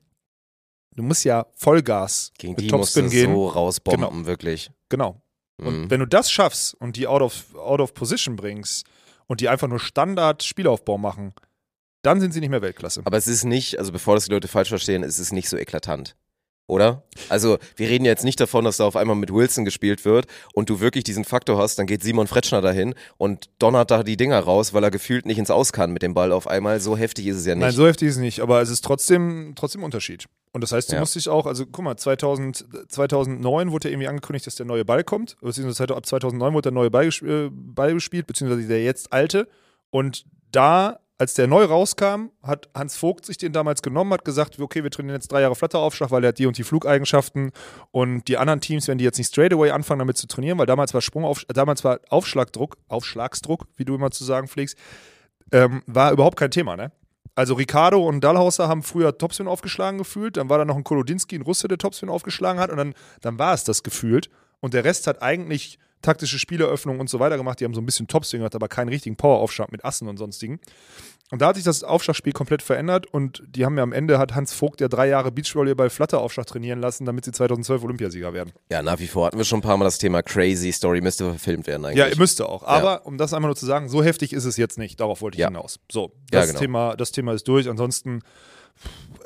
du 0.95 1.03
musst 1.03 1.23
ja 1.23 1.45
Vollgas 1.55 2.31
Gegen 2.39 2.53
mit 2.53 2.61
die 2.61 2.71
musst 2.71 2.95
Topspin 2.95 3.05
du 3.05 3.09
gehen. 3.11 3.33
so 3.35 3.47
rausbomben, 3.49 4.25
wirklich. 4.25 4.71
Genau. 4.89 5.21
Und 5.59 5.81
Mhm. 5.83 5.89
wenn 5.91 5.99
du 5.99 6.07
das 6.07 6.31
schaffst 6.31 6.73
und 6.75 6.95
die 6.95 7.05
out 7.05 7.21
of, 7.21 7.53
out 7.55 7.79
of 7.81 7.93
position 7.93 8.35
bringst 8.37 8.87
und 9.27 9.41
die 9.41 9.49
einfach 9.49 9.67
nur 9.67 9.79
Standard-Spielaufbau 9.79 10.97
machen, 10.97 11.33
dann 12.07 12.19
sind 12.21 12.33
sie 12.33 12.39
nicht 12.39 12.49
mehr 12.49 12.61
Weltklasse. 12.61 13.01
Aber 13.05 13.17
es 13.17 13.27
ist 13.27 13.43
nicht, 13.43 13.77
also 13.77 13.91
bevor 13.91 14.15
das 14.15 14.25
die 14.25 14.31
Leute 14.31 14.47
falsch 14.47 14.69
verstehen, 14.69 15.03
es 15.03 15.19
ist 15.19 15.31
nicht 15.33 15.49
so 15.49 15.57
eklatant. 15.57 16.15
Oder? 16.69 17.03
Also, 17.29 17.59
wir 17.77 17.87
reden 17.87 18.03
jetzt 18.03 18.25
nicht 18.25 18.41
davon, 18.41 18.65
dass 18.65 18.75
da 18.75 18.83
auf 18.85 18.97
einmal 18.97 19.15
mit 19.15 19.31
Wilson 19.33 19.63
gespielt 19.63 20.03
wird 20.03 20.25
und 20.53 20.69
du 20.69 20.81
wirklich 20.81 21.05
diesen 21.05 21.23
Faktor 21.23 21.57
hast, 21.57 21.79
dann 21.79 21.87
geht 21.87 22.03
Simon 22.03 22.27
Fretschner 22.27 22.59
dahin 22.61 22.93
und 23.15 23.49
donnert 23.59 23.89
da 23.89 24.03
die 24.03 24.17
Dinger 24.17 24.39
raus, 24.39 24.73
weil 24.73 24.83
er 24.83 24.91
gefühlt 24.91 25.25
nicht 25.25 25.37
ins 25.37 25.49
Aus 25.49 25.71
kann 25.71 25.91
mit 25.93 26.01
dem 26.01 26.13
Ball 26.13 26.33
auf 26.33 26.45
einmal. 26.45 26.81
So 26.81 26.97
heftig 26.97 27.27
ist 27.27 27.37
es 27.37 27.45
ja 27.45 27.55
nicht. 27.55 27.61
Nein, 27.63 27.71
so 27.71 27.87
heftig 27.87 28.09
ist 28.09 28.15
es 28.15 28.21
nicht, 28.21 28.41
aber 28.41 28.61
es 28.61 28.69
ist 28.69 28.83
trotzdem, 28.83 29.53
trotzdem 29.55 29.81
Unterschied. 29.81 30.25
Und 30.51 30.59
das 30.61 30.73
heißt, 30.73 30.89
du 30.91 30.95
Ja. 30.95 30.99
musst 30.99 31.15
dich 31.15 31.29
auch, 31.29 31.45
also 31.45 31.65
guck 31.65 31.85
mal, 31.85 31.95
2000, 31.95 32.65
2009 32.89 33.71
wurde 33.71 33.87
ja 33.87 33.93
irgendwie 33.93 34.09
angekündigt, 34.09 34.45
dass 34.45 34.55
der 34.55 34.65
neue 34.65 34.83
Ball 34.83 35.05
kommt. 35.05 35.37
Beziehungsweise 35.39 35.95
ab 35.95 36.05
2009 36.05 36.53
wurde 36.53 36.63
der 36.63 36.71
neue 36.73 36.91
Ball, 36.91 37.07
äh, 37.07 37.49
Ball 37.49 37.93
gespielt, 37.93 38.27
beziehungsweise 38.27 38.67
der 38.67 38.83
jetzt 38.83 39.13
alte. 39.13 39.47
Und 39.89 40.25
da, 40.51 40.99
als 41.19 41.33
der 41.33 41.47
neu 41.47 41.63
rauskam, 41.65 42.29
hat 42.43 42.69
Hans 42.75 42.95
Vogt 42.95 43.25
sich 43.25 43.37
den 43.37 43.51
damals 43.51 43.81
genommen, 43.81 44.13
hat 44.13 44.23
gesagt, 44.23 44.59
okay, 44.59 44.83
wir 44.83 44.91
trainieren 44.91 45.15
jetzt 45.15 45.31
drei 45.31 45.41
Jahre 45.41 45.55
Flatteraufschlag, 45.55 46.11
weil 46.11 46.23
er 46.23 46.29
hat 46.29 46.37
die 46.37 46.45
und 46.45 46.57
die 46.57 46.63
Flugeigenschaften. 46.63 47.51
Und 47.91 48.27
die 48.27 48.37
anderen 48.37 48.61
Teams, 48.61 48.87
wenn 48.87 48.99
die 48.99 49.03
jetzt 49.03 49.17
nicht 49.17 49.29
straight 49.29 49.51
away 49.51 49.71
anfangen, 49.71 49.99
damit 49.99 50.17
zu 50.17 50.27
trainieren, 50.27 50.59
weil 50.59 50.67
damals 50.67 50.93
war 50.93 51.01
Sprungauf, 51.01 51.43
damals 51.47 51.83
war 51.83 51.99
Aufschlagdruck, 52.09 52.77
Aufschlagsdruck, 52.87 53.65
wie 53.77 53.85
du 53.85 53.95
immer 53.95 54.11
zu 54.11 54.23
sagen 54.23 54.47
pflegst, 54.47 54.77
ähm, 55.51 55.81
war 55.87 56.11
überhaupt 56.11 56.37
kein 56.37 56.51
Thema, 56.51 56.75
ne? 56.77 56.91
Also 57.33 57.53
Ricardo 57.53 58.03
und 58.03 58.23
Dahlhauser 58.23 58.67
haben 58.67 58.81
früher 58.81 59.15
Topspin 59.15 59.47
aufgeschlagen 59.47 59.99
gefühlt, 59.99 60.37
dann 60.37 60.49
war 60.49 60.57
da 60.57 60.65
noch 60.65 60.75
ein 60.75 60.83
Kolodinski, 60.83 61.35
ein 61.35 61.43
Russe, 61.43 61.67
der 61.67 61.77
Topspin 61.77 62.09
aufgeschlagen 62.09 62.59
hat 62.59 62.71
und 62.71 62.77
dann, 62.77 62.93
dann 63.21 63.37
war 63.37 63.53
es 63.53 63.63
das 63.63 63.83
gefühlt. 63.83 64.29
Und 64.59 64.73
der 64.73 64.83
Rest 64.83 65.07
hat 65.07 65.21
eigentlich 65.21 65.79
taktische 66.01 66.37
Spieleröffnung 66.39 66.99
und 66.99 67.09
so 67.09 67.19
weiter 67.19 67.37
gemacht. 67.37 67.59
Die 67.59 67.65
haben 67.65 67.73
so 67.73 67.81
ein 67.81 67.85
bisschen 67.85 68.07
Topswing 68.07 68.39
gemacht, 68.39 68.55
aber 68.55 68.67
keinen 68.67 68.89
richtigen 68.89 69.15
Poweraufschlag 69.15 69.71
mit 69.71 69.83
Assen 69.83 70.07
und 70.07 70.17
sonstigen. 70.17 70.59
Und 71.29 71.41
da 71.41 71.47
hat 71.47 71.55
sich 71.55 71.65
das 71.65 71.83
Aufschlagspiel 71.83 72.31
komplett 72.31 72.61
verändert 72.61 73.05
und 73.07 73.43
die 73.47 73.65
haben 73.65 73.75
ja 73.75 73.83
am 73.83 73.91
Ende 73.91 74.17
hat 74.17 74.33
Hans 74.33 74.53
Vogt 74.53 74.79
ja 74.79 74.87
drei 74.87 75.09
Jahre 75.09 75.29
Beachvolleyball 75.31 75.89
Flatteraufschlag 75.89 76.45
trainieren 76.45 76.79
lassen, 76.79 77.03
damit 77.05 77.25
sie 77.25 77.33
2012 77.33 77.83
Olympiasieger 77.83 78.33
werden. 78.33 78.53
Ja, 78.71 78.81
nach 78.81 78.99
wie 78.99 79.07
vor 79.07 79.25
hatten 79.25 79.37
wir 79.37 79.43
schon 79.43 79.59
ein 79.59 79.63
paar 79.63 79.75
Mal 79.75 79.83
das 79.83 79.97
Thema 79.97 80.21
Crazy 80.23 80.71
Story, 80.71 81.01
müsste 81.01 81.25
verfilmt 81.31 81.67
werden 81.67 81.83
eigentlich. 81.85 81.97
Ja, 82.11 82.15
müsste 82.17 82.47
auch. 82.47 82.63
Aber 82.63 83.05
um 83.05 83.17
das 83.17 83.33
einmal 83.33 83.49
nur 83.49 83.57
zu 83.57 83.65
sagen, 83.65 83.89
so 83.89 84.01
heftig 84.03 84.31
ist 84.31 84.45
es 84.45 84.55
jetzt 84.55 84.77
nicht. 84.77 85.01
Darauf 85.01 85.21
wollte 85.21 85.35
ich 85.35 85.41
Ja. 85.41 85.47
hinaus. 85.47 85.79
So, 85.91 86.13
Ja, 86.31 86.39
das, 86.39 86.47
genau. 86.47 86.59
Thema, 86.59 86.95
das 86.95 87.11
Thema 87.11 87.33
ist 87.33 87.45
durch. 87.49 87.67
Ansonsten 87.69 88.21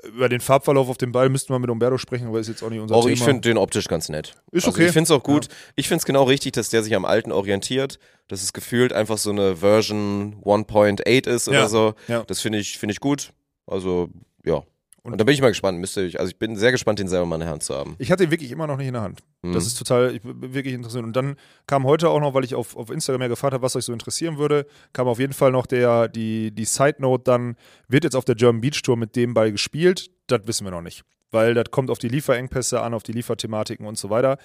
über 0.08 0.30
den 0.30 0.40
Farbverlauf 0.42 0.90
auf 0.90 0.98
dem 0.98 1.12
Ball 1.12 1.30
müssten 1.30 1.54
wir 1.54 1.60
mit 1.60 1.70
Umberto 1.70 1.98
sprechen, 1.98 2.28
aber 2.28 2.40
ist 2.40 2.48
jetzt 2.48 2.64
auch 2.64 2.70
nicht 2.70 2.80
unser 2.80 2.96
Auch 2.96 3.04
Thema. 3.04 3.14
ich 3.14 3.24
finde 3.24 3.42
den 3.42 3.58
optisch 3.58 3.88
ganz 3.88 4.10
nett. 4.10 4.36
Ist 4.52 4.66
also 4.66 4.76
okay. 4.76 4.88
Ich 4.88 4.92
finde 4.94 5.04
es 5.06 5.12
auch 5.12 5.24
gut. 5.24 5.48
Ich 5.76 5.88
finde 5.88 6.00
es 6.00 6.06
genau 6.06 6.24
richtig, 6.24 6.54
dass 6.54 6.70
der 6.70 6.84
sich 6.84 6.96
am 6.96 7.06
Alten 7.06 7.32
orientiert. 7.32 8.00
Dass 8.28 8.42
es 8.44 8.54
gefühlt 8.54 8.94
einfach 8.94 9.18
so 9.18 9.30
eine 9.32 9.58
Version 9.58 10.38
1.8 10.44 11.28
ist 11.28 11.48
oder 11.50 11.60
Ja, 11.60 11.68
so. 11.68 11.94
ja. 12.08 12.24
Das 12.26 12.40
finde 12.40 12.60
ich, 12.60 12.78
finde 12.78 12.94
ich 12.94 13.00
gut. 13.00 13.34
Also, 13.68 14.10
ja. 14.46 14.64
Und, 15.04 15.14
Und- 15.14 15.18
da 15.20 15.24
bin 15.24 15.34
ich 15.34 15.42
mal 15.42 15.50
gespannt. 15.50 15.80
Müsste 15.80 16.02
ich, 16.02 16.20
also 16.20 16.30
ich 16.30 16.38
bin 16.38 16.56
sehr 16.56 16.72
gespannt, 16.72 17.00
den 17.00 17.08
selber 17.08 17.26
mal 17.26 17.36
in 17.36 17.42
der 17.42 17.50
Hand 17.50 17.64
zu 17.64 17.74
haben. 17.76 17.96
Ich 17.98 18.12
hatte 18.12 18.24
ihn 18.24 18.32
wirklich 18.32 18.52
immer 18.52 18.68
noch 18.68 18.78
nicht 18.78 18.88
in 18.88 18.94
der 18.94 19.02
Hand. 19.02 19.22
Mhm. 19.42 19.54
Das 19.54 19.66
ist 19.66 19.78
total, 19.78 20.14
ich 20.16 20.22
wirklich 20.24 20.74
interessant. 20.76 21.04
Und 21.06 21.16
dann 21.16 21.36
kam 21.66 21.86
heute 21.86 22.10
auch 22.10 22.20
noch, 22.20 22.34
weil 22.36 22.44
ich 22.44 22.54
auf, 22.54 22.76
auf 22.76 22.92
Instagram 22.92 23.22
ja 23.24 23.28
gefragt 23.28 23.54
habe, 23.54 23.64
was 23.64 23.76
euch 23.76 23.86
so 23.86 23.94
interessieren 23.94 24.38
würde, 24.38 24.68
kam 24.94 25.08
auf 25.08 25.18
jeden 25.20 25.34
Fall 25.34 25.52
noch 25.52 25.66
der, 25.66 26.08
die, 26.08 26.52
die 26.52 26.66
Side 26.66 26.98
Note 27.00 27.24
dann, 27.24 27.56
wird 27.88 28.04
jetzt 28.04 28.16
auf 28.16 28.26
der 28.26 28.36
German 28.36 28.62
Beach 28.62 28.80
Tour 28.84 28.96
mit 28.96 29.16
dem 29.16 29.34
Ball 29.34 29.52
gespielt? 29.52 30.12
Das 30.28 30.42
wissen 30.46 30.66
wir 30.66 30.72
noch 30.72 30.82
nicht. 30.84 31.04
Weil 31.32 31.56
das 31.56 31.72
kommt 31.72 31.90
auf 31.90 31.98
die 31.98 32.10
Lieferengpässe 32.10 32.82
an, 32.82 32.94
auf 32.94 33.04
die 33.04 33.14
Lieferthematiken 33.14 33.88
und 33.88 33.98
so 33.98 34.10
weiter. 34.12 34.38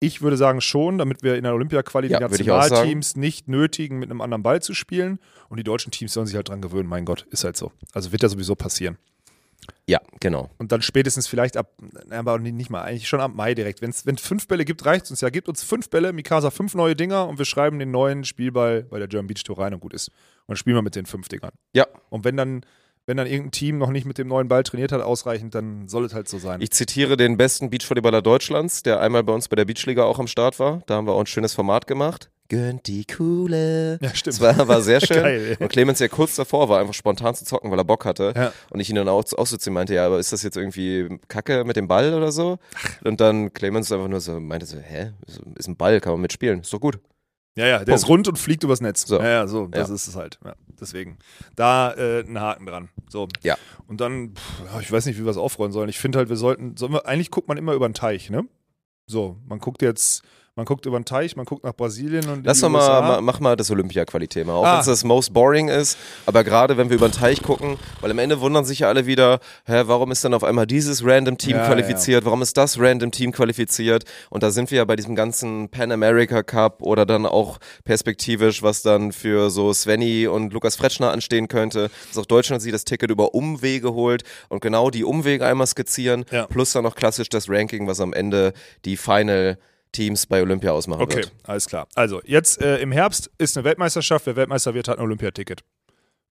Ich 0.00 0.20
würde 0.20 0.36
sagen 0.36 0.60
schon, 0.60 0.98
damit 0.98 1.22
wir 1.22 1.36
in 1.36 1.44
der 1.44 1.54
Olympia-Quali 1.54 2.08
Ja, 2.08 2.18
die. 2.18 2.24
Nationalteams 2.24 3.16
nicht 3.16 3.48
nötigen, 3.48 3.98
mit 3.98 4.10
einem 4.10 4.20
anderen 4.20 4.42
Ball 4.42 4.60
zu 4.60 4.74
spielen. 4.74 5.18
Und 5.48 5.58
die 5.58 5.64
deutschen 5.64 5.90
Teams 5.92 6.12
sollen 6.12 6.26
sich 6.26 6.36
halt 6.36 6.48
dran 6.48 6.60
gewöhnen. 6.60 6.88
Mein 6.88 7.04
Gott, 7.06 7.26
ist 7.30 7.44
halt 7.44 7.56
so. 7.56 7.72
Also 7.94 8.12
wird 8.12 8.22
ja 8.22 8.28
sowieso 8.28 8.54
passieren. 8.56 8.98
Ja, 9.86 10.00
genau. 10.20 10.50
Und 10.58 10.72
dann 10.72 10.82
spätestens 10.82 11.26
vielleicht 11.28 11.56
ab, 11.56 11.72
aber 12.10 12.38
nicht, 12.38 12.70
mal, 12.70 12.82
eigentlich 12.82 13.08
schon 13.08 13.20
ab 13.20 13.32
Mai 13.34 13.54
direkt. 13.54 13.82
Wenn 13.82 13.90
es 13.90 14.20
fünf 14.20 14.48
Bälle 14.48 14.64
gibt, 14.64 14.84
reicht 14.84 15.04
es 15.06 15.10
uns 15.10 15.20
ja. 15.20 15.30
Gibt 15.30 15.48
uns 15.48 15.62
fünf 15.62 15.90
Bälle, 15.90 16.12
Mikasa 16.12 16.50
fünf 16.50 16.74
neue 16.74 16.96
Dinger 16.96 17.28
und 17.28 17.38
wir 17.38 17.44
schreiben 17.44 17.78
den 17.78 17.90
neuen 17.90 18.24
Spielball 18.24 18.82
bei 18.84 18.98
der 18.98 19.08
German 19.08 19.28
Beach 19.28 19.44
Tour 19.44 19.58
rein 19.58 19.74
und 19.74 19.80
gut 19.80 19.94
ist. 19.94 20.08
Und 20.08 20.48
dann 20.48 20.56
spielen 20.56 20.76
wir 20.76 20.82
mit 20.82 20.96
den 20.96 21.06
fünf 21.06 21.28
Dingern. 21.28 21.52
Ja. 21.72 21.86
Und 22.10 22.24
wenn 22.24 22.36
dann, 22.36 22.64
wenn 23.06 23.16
dann 23.16 23.26
irgendein 23.26 23.52
Team 23.52 23.78
noch 23.78 23.90
nicht 23.90 24.04
mit 24.04 24.18
dem 24.18 24.28
neuen 24.28 24.48
Ball 24.48 24.64
trainiert 24.64 24.92
hat, 24.92 25.00
ausreichend, 25.00 25.54
dann 25.54 25.88
soll 25.88 26.04
es 26.04 26.12
halt 26.12 26.28
so 26.28 26.38
sein. 26.38 26.60
Ich 26.60 26.72
zitiere 26.72 27.16
den 27.16 27.36
besten 27.36 27.70
Beachvolleyballer 27.70 28.20
Deutschlands, 28.20 28.82
der 28.82 29.00
einmal 29.00 29.22
bei 29.22 29.32
uns 29.32 29.48
bei 29.48 29.56
der 29.56 29.64
Beachliga 29.64 30.04
auch 30.04 30.18
am 30.18 30.26
Start 30.26 30.58
war. 30.58 30.82
Da 30.86 30.94
haben 30.96 31.06
wir 31.06 31.12
auch 31.12 31.20
ein 31.20 31.26
schönes 31.26 31.54
Format 31.54 31.86
gemacht. 31.86 32.30
Gönnt 32.48 32.86
die 32.86 33.04
Kuhle. 33.04 33.98
Ja, 34.00 34.14
stimmt. 34.14 34.26
Das 34.26 34.40
war, 34.40 34.68
war 34.68 34.80
sehr 34.80 35.00
schön. 35.04 35.16
Geil. 35.16 35.56
Und 35.58 35.68
Clemens 35.68 35.98
ja 35.98 36.08
kurz 36.08 36.36
davor 36.36 36.68
war, 36.68 36.80
einfach 36.80 36.94
spontan 36.94 37.34
zu 37.34 37.44
zocken, 37.44 37.70
weil 37.70 37.78
er 37.78 37.84
Bock 37.84 38.04
hatte. 38.04 38.32
Ja. 38.36 38.52
Und 38.70 38.80
ich 38.80 38.90
ihn 38.90 38.96
dann 38.96 39.08
auch, 39.08 39.24
auch 39.36 39.46
so 39.46 39.56
zu 39.56 39.70
ihm 39.70 39.74
meinte, 39.74 39.94
ja, 39.94 40.06
aber 40.06 40.18
ist 40.18 40.32
das 40.32 40.42
jetzt 40.42 40.56
irgendwie 40.56 41.18
Kacke 41.28 41.64
mit 41.64 41.76
dem 41.76 41.88
Ball 41.88 42.14
oder 42.14 42.30
so? 42.30 42.58
Und 43.04 43.20
dann 43.20 43.52
Clemens 43.52 43.90
einfach 43.90 44.08
nur 44.08 44.20
so 44.20 44.38
meinte 44.38 44.66
so, 44.66 44.78
hä, 44.78 45.12
ist, 45.26 45.40
ist 45.56 45.68
ein 45.68 45.76
Ball, 45.76 46.00
kann 46.00 46.12
man 46.12 46.20
mitspielen, 46.20 46.60
ist 46.60 46.72
doch 46.72 46.80
gut. 46.80 46.98
Ja, 47.56 47.66
ja, 47.66 47.78
der 47.78 47.84
Punkt. 47.86 47.98
ist 48.02 48.08
rund 48.08 48.28
und 48.28 48.38
fliegt 48.38 48.62
übers 48.62 48.80
Netz. 48.80 49.06
So. 49.06 49.18
Ja, 49.18 49.26
ja, 49.28 49.46
so, 49.48 49.66
das 49.66 49.88
Ja. 49.88 49.94
ist 49.94 50.06
es 50.06 50.14
halt. 50.16 50.38
Ja, 50.44 50.54
deswegen. 50.80 51.18
Da 51.56 51.92
äh, 51.94 52.20
ein 52.20 52.38
Haken 52.40 52.66
dran. 52.66 52.88
So. 53.08 53.26
Ja. 53.42 53.56
Und 53.88 54.00
dann, 54.00 54.34
pff, 54.34 54.80
ich 54.82 54.92
weiß 54.92 55.06
nicht, 55.06 55.18
wie 55.18 55.24
wir 55.24 55.30
es 55.30 55.36
aufrollen 55.36 55.72
sollen. 55.72 55.88
Ich 55.88 55.98
finde 55.98 56.18
halt, 56.18 56.28
wir 56.28 56.36
sollten, 56.36 56.76
sollen 56.76 56.92
wir, 56.92 57.06
eigentlich 57.06 57.30
guckt 57.30 57.48
man 57.48 57.56
immer 57.56 57.72
über 57.74 57.88
den 57.88 57.94
Teich, 57.94 58.30
ne? 58.30 58.46
So, 59.06 59.36
man 59.48 59.58
guckt 59.58 59.82
jetzt, 59.82 60.22
man 60.56 60.64
guckt 60.64 60.86
über 60.86 60.98
den 60.98 61.04
Teich, 61.04 61.36
man 61.36 61.44
guckt 61.44 61.64
nach 61.64 61.74
Brasilien 61.74 62.26
und 62.30 62.46
Lass 62.46 62.60
doch 62.60 62.70
mal, 62.70 63.02
ma, 63.02 63.20
mach 63.20 63.40
mal 63.40 63.56
das 63.56 63.70
Olympia-Quali-Thema. 63.70 64.54
Auch 64.54 64.64
Ah. 64.64 64.72
wenn 64.72 64.80
es 64.80 64.86
das 64.86 65.04
most 65.04 65.34
boring 65.34 65.68
ist, 65.68 65.98
aber 66.24 66.44
gerade 66.44 66.78
wenn 66.78 66.88
wir 66.88 66.96
über 66.96 67.08
den 67.10 67.12
Teich 67.12 67.42
gucken, 67.42 67.76
weil 68.00 68.10
am 68.10 68.18
Ende 68.18 68.40
wundern 68.40 68.64
sich 68.64 68.78
ja 68.80 68.88
alle 68.88 69.04
wieder, 69.04 69.40
hä, 69.66 69.82
warum 69.84 70.10
ist 70.10 70.24
dann 70.24 70.32
auf 70.32 70.42
einmal 70.42 70.66
dieses 70.66 71.04
random 71.04 71.36
Team 71.36 71.56
Ja, 71.58 71.66
qualifiziert, 71.66 72.24
warum 72.24 72.40
ist 72.40 72.56
das 72.56 72.80
random 72.80 73.10
Team 73.10 73.32
qualifiziert? 73.32 74.04
Und 74.30 74.42
da 74.42 74.50
sind 74.50 74.70
wir 74.70 74.78
ja 74.78 74.84
bei 74.86 74.96
diesem 74.96 75.14
ganzen 75.14 75.68
Pan 75.68 75.92
America 75.92 76.42
Cup 76.42 76.80
oder 76.82 77.04
dann 77.04 77.26
auch 77.26 77.58
perspektivisch, 77.84 78.62
was 78.62 78.80
dann 78.80 79.12
für 79.12 79.50
so 79.50 79.74
Svenny 79.74 80.26
und 80.26 80.54
Lukas 80.54 80.76
Fretschner 80.76 81.10
anstehen 81.12 81.48
könnte, 81.48 81.90
dass 82.08 82.16
auch 82.16 82.26
Deutschland 82.26 82.62
sich 82.62 82.72
das 82.72 82.84
Ticket 82.86 83.10
über 83.10 83.34
Umwege 83.34 83.92
holt 83.92 84.22
und 84.48 84.62
genau 84.62 84.88
die 84.88 85.04
Umwege 85.04 85.44
einmal 85.44 85.66
skizzieren, 85.66 86.24
Ja. 86.30 86.46
plus 86.46 86.72
dann 86.72 86.82
noch 86.84 86.94
klassisch 86.94 87.28
das 87.28 87.50
Ranking, 87.50 87.86
was 87.86 88.00
am 88.00 88.14
Ende 88.14 88.54
die 88.86 88.96
Final 88.96 89.58
Teams 89.92 90.26
bei 90.26 90.42
Olympia 90.42 90.72
ausmachen 90.72 91.02
Okay, 91.02 91.16
wird. 91.16 91.32
alles 91.44 91.66
klar. 91.66 91.86
Also, 91.94 92.20
jetzt 92.24 92.60
äh, 92.60 92.78
im 92.78 92.92
Herbst 92.92 93.30
ist 93.38 93.56
eine 93.56 93.64
Weltmeisterschaft. 93.64 94.26
Wer 94.26 94.36
Weltmeister 94.36 94.74
wird, 94.74 94.88
hat 94.88 94.98
ein 94.98 95.04
Olympiaticket. 95.04 95.62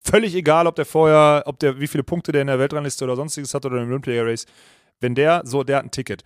Völlig 0.01 0.35
egal, 0.35 0.67
ob 0.67 0.77
der 0.77 0.85
vorher, 0.85 1.45
ob 1.47 1.59
der, 1.61 1.81
wie 1.81 1.87
viele 1.87 2.03
Punkte 2.05 2.31
der 2.33 2.43
in 2.43 2.49
der 2.49 2.59
Weltrangliste 2.59 3.05
oder 3.05 3.17
sonstiges 3.17 3.55
hat 3.55 3.65
oder 3.65 3.81
im 3.81 3.89
Olympia 3.89 4.23
Race. 4.23 4.45
Wenn 5.01 5.15
der, 5.15 5.43
so, 5.45 5.65
der 5.65 5.79
hat 5.79 5.85
ein 5.85 5.91
Ticket. 5.91 6.25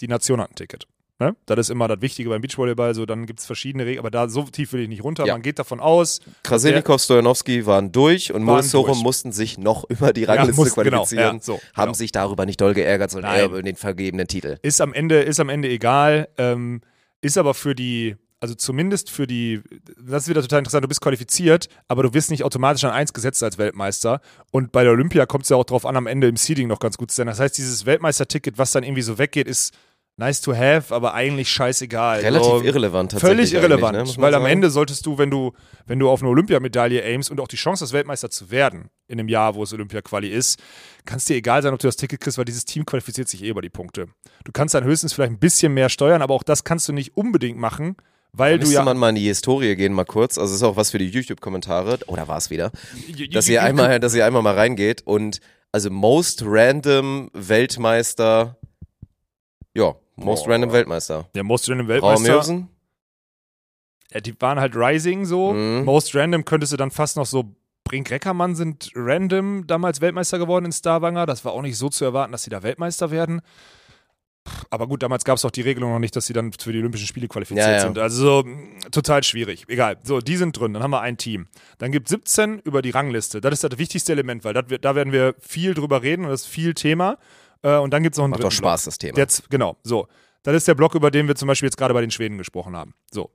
Die 0.00 0.06
Nation 0.06 0.40
hat 0.40 0.50
ein 0.50 0.54
Ticket. 0.54 0.86
Ne? 1.20 1.34
Das 1.46 1.58
ist 1.58 1.70
immer 1.70 1.88
das 1.88 2.00
Wichtige 2.00 2.28
beim 2.28 2.40
Beachvolleyball. 2.40 2.94
So, 2.94 3.04
dann 3.04 3.26
gibt 3.26 3.40
es 3.40 3.46
verschiedene 3.46 3.84
Regeln, 3.84 3.98
aber 4.00 4.10
da 4.10 4.28
so 4.28 4.42
tief 4.44 4.72
will 4.72 4.82
ich 4.82 4.88
nicht 4.88 5.02
runter. 5.02 5.26
Ja. 5.26 5.34
Man 5.34 5.42
geht 5.42 5.58
davon 5.58 5.80
aus. 5.80 6.20
Krasilnikov, 6.44 7.02
Stojanowski 7.02 7.66
waren 7.66 7.90
durch 7.90 8.32
und 8.32 8.46
durch. 8.46 9.02
mussten 9.02 9.32
sich 9.32 9.58
noch 9.58 9.84
über 9.90 10.12
die 10.12 10.24
Rangliste 10.24 10.54
mussten, 10.54 10.80
genau, 10.84 10.98
qualifizieren. 10.98 11.36
ja, 11.36 11.42
so, 11.42 11.54
haben 11.74 11.86
genau. 11.86 11.92
sich 11.94 12.12
darüber 12.12 12.46
nicht 12.46 12.60
doll 12.60 12.72
geärgert, 12.72 13.10
sondern 13.10 13.34
eher 13.34 13.46
über 13.46 13.62
den 13.62 13.74
vergebenen 13.74 14.28
Titel. 14.28 14.58
Ist 14.62 14.80
am 14.80 14.92
Ende, 14.92 15.20
ist 15.20 15.40
am 15.40 15.48
Ende 15.48 15.68
egal. 15.68 16.28
Ähm, 16.38 16.82
ist 17.20 17.36
aber 17.36 17.54
für 17.54 17.74
die, 17.74 18.14
also 18.38 18.54
zumindest 18.54 19.10
für 19.10 19.26
die, 19.26 19.60
das 20.00 20.22
ist 20.22 20.28
wieder 20.28 20.42
total 20.42 20.60
interessant, 20.60 20.84
du 20.84 20.88
bist 20.88 21.00
qualifiziert, 21.00 21.68
aber 21.88 22.04
du 22.04 22.14
wirst 22.14 22.30
nicht 22.30 22.44
automatisch 22.44 22.84
an 22.84 22.92
eins 22.92 23.12
gesetzt 23.12 23.42
als 23.42 23.58
Weltmeister. 23.58 24.20
Und 24.52 24.70
bei 24.70 24.84
der 24.84 24.92
Olympia 24.92 25.26
kommt 25.26 25.44
es 25.44 25.50
ja 25.50 25.56
auch 25.56 25.64
drauf 25.64 25.84
an, 25.84 25.96
am 25.96 26.06
Ende 26.06 26.28
im 26.28 26.36
Seeding 26.36 26.68
noch 26.68 26.78
ganz 26.78 26.96
gut 26.96 27.10
zu 27.10 27.16
sein. 27.16 27.26
Das 27.26 27.40
heißt, 27.40 27.58
dieses 27.58 27.86
Weltmeisterticket, 27.86 28.56
was 28.56 28.70
dann 28.70 28.84
irgendwie 28.84 29.02
so 29.02 29.18
weggeht, 29.18 29.48
ist 29.48 29.74
nice 30.18 30.40
to 30.40 30.54
have, 30.54 30.94
aber 30.94 31.14
eigentlich 31.14 31.48
scheißegal. 31.48 32.20
Relativ 32.20 32.46
so, 32.46 32.62
irrelevant 32.62 33.12
tatsächlich. 33.12 33.50
Völlig 33.50 33.54
irrelevant, 33.54 33.96
ne, 33.96 34.22
weil 34.22 34.34
am 34.34 34.42
sagen. 34.42 34.52
Ende 34.52 34.70
solltest 34.70 35.06
du, 35.06 35.16
wenn 35.16 35.30
du, 35.30 35.52
wenn 35.86 35.98
du 35.98 36.10
auf 36.10 36.20
eine 36.20 36.28
Olympiamedaille 36.28 37.02
aimst 37.02 37.30
und 37.30 37.40
auch 37.40 37.48
die 37.48 37.56
Chance 37.56 37.84
hast, 37.84 37.92
Weltmeister 37.92 38.28
zu 38.28 38.50
werden 38.50 38.90
in 39.06 39.18
einem 39.18 39.28
Jahr, 39.28 39.54
wo 39.54 39.62
es 39.62 39.72
Olympia-Quali 39.72 40.28
ist, 40.28 40.58
kann 41.06 41.18
es 41.18 41.24
dir 41.24 41.36
egal 41.36 41.62
sein, 41.62 41.72
ob 41.72 41.78
du 41.78 41.86
das 41.86 41.96
Ticket 41.96 42.20
kriegst, 42.20 42.36
weil 42.36 42.44
dieses 42.44 42.64
Team 42.64 42.84
qualifiziert 42.84 43.28
sich 43.28 43.42
eh 43.44 43.48
über 43.48 43.62
die 43.62 43.70
Punkte. 43.70 44.08
Du 44.44 44.52
kannst 44.52 44.74
dann 44.74 44.84
höchstens 44.84 45.12
vielleicht 45.12 45.32
ein 45.32 45.38
bisschen 45.38 45.72
mehr 45.72 45.88
steuern, 45.88 46.20
aber 46.20 46.34
auch 46.34 46.42
das 46.42 46.64
kannst 46.64 46.88
du 46.88 46.92
nicht 46.92 47.16
unbedingt 47.16 47.56
machen, 47.56 47.96
weil 48.32 48.58
du 48.58 48.64
Müsste 48.64 48.74
ja. 48.74 48.84
man 48.84 48.98
mal 48.98 49.10
in 49.10 49.14
die 49.14 49.26
Historie 49.26 49.74
gehen, 49.76 49.92
mal 49.92 50.04
kurz. 50.04 50.36
Also 50.36 50.52
es 50.52 50.60
ist 50.60 50.64
auch 50.64 50.76
was 50.76 50.90
für 50.90 50.98
die 50.98 51.08
YouTube-Kommentare. 51.08 52.00
Oder 52.08 52.28
war 52.28 52.36
es 52.36 52.50
wieder? 52.50 52.72
Dass 53.32 53.48
ihr 53.48 53.62
einmal, 53.62 54.00
dass 54.00 54.14
ihr 54.14 54.26
einmal 54.26 54.42
mal 54.42 54.54
reingeht 54.54 55.02
und 55.06 55.40
also 55.72 55.90
most 55.90 56.42
random 56.44 57.30
Weltmeister, 57.32 58.58
ja, 59.74 59.94
most 60.18 60.44
Boah. 60.44 60.52
random 60.52 60.72
Weltmeister. 60.72 61.28
Der 61.34 61.44
Most 61.44 61.68
Random 61.70 61.88
Weltmeister. 61.88 62.32
Mürsen? 62.32 62.68
Ja, 64.12 64.20
die 64.20 64.38
waren 64.40 64.58
halt 64.58 64.74
Rising 64.74 65.24
so. 65.26 65.52
Mhm. 65.52 65.84
Most 65.84 66.14
Random 66.14 66.44
könntest 66.44 66.72
du 66.72 66.76
dann 66.76 66.90
fast 66.90 67.16
noch 67.16 67.26
so. 67.26 67.54
Brink 67.84 68.10
Reckermann 68.10 68.54
sind 68.54 68.90
random 68.94 69.66
damals 69.66 70.02
Weltmeister 70.02 70.38
geworden 70.38 70.66
in 70.66 70.72
Starwanger. 70.72 71.24
Das 71.24 71.44
war 71.46 71.52
auch 71.52 71.62
nicht 71.62 71.78
so 71.78 71.88
zu 71.88 72.04
erwarten, 72.04 72.32
dass 72.32 72.42
sie 72.42 72.50
da 72.50 72.62
Weltmeister 72.62 73.10
werden. 73.10 73.40
Aber 74.70 74.86
gut, 74.86 75.02
damals 75.02 75.24
gab 75.24 75.36
es 75.36 75.44
auch 75.46 75.50
die 75.50 75.60
Regelung 75.62 75.92
noch 75.92 75.98
nicht, 75.98 76.14
dass 76.16 76.26
sie 76.26 76.32
dann 76.34 76.52
für 76.52 76.72
die 76.72 76.78
Olympischen 76.80 77.06
Spiele 77.06 77.28
qualifiziert 77.28 77.66
Ja, 77.66 77.72
ja. 77.74 77.80
sind. 77.80 77.98
Also 77.98 78.22
so, 78.42 78.42
mh, 78.46 78.90
total 78.90 79.22
schwierig. 79.22 79.64
Egal. 79.68 79.98
So, 80.02 80.20
die 80.20 80.36
sind 80.36 80.58
drin. 80.58 80.74
Dann 80.74 80.82
haben 80.82 80.90
wir 80.90 81.00
ein 81.00 81.16
Team. 81.18 81.48
Dann 81.78 81.90
gibt 81.92 82.08
es 82.08 82.10
17 82.10 82.58
über 82.60 82.82
die 82.82 82.90
Rangliste. 82.90 83.40
Das 83.40 83.52
ist 83.54 83.64
das 83.64 83.78
wichtigste 83.78 84.12
Element, 84.12 84.44
weil 84.44 84.54
wird- 84.68 84.84
da 84.84 84.94
werden 84.94 85.12
wir 85.12 85.34
viel 85.38 85.72
drüber 85.74 86.02
reden 86.02 86.24
und 86.24 86.30
das 86.30 86.42
ist 86.42 86.46
viel 86.48 86.74
Thema. 86.74 87.18
Äh, 87.62 87.76
und 87.76 87.92
dann 87.92 88.02
gibt 88.02 88.14
es 88.14 88.18
noch 88.18 88.24
einen 88.24 88.32
Macht 88.32 88.40
dritten 88.42 88.50
doch 88.50 88.56
Spaß, 88.56 88.84
das 88.84 88.98
Thema. 88.98 89.14
der, 89.14 89.26
genau, 89.48 89.76
so. 89.82 90.06
Das 90.42 90.54
ist 90.54 90.68
der 90.68 90.74
Block, 90.74 90.94
über 90.94 91.10
den 91.10 91.26
wir 91.28 91.34
zum 91.34 91.48
Beispiel 91.48 91.66
jetzt 91.66 91.76
gerade 91.76 91.92
bei 91.92 92.00
den 92.00 92.10
Schweden 92.10 92.38
gesprochen 92.38 92.76
haben. 92.76 92.94
So. 93.10 93.30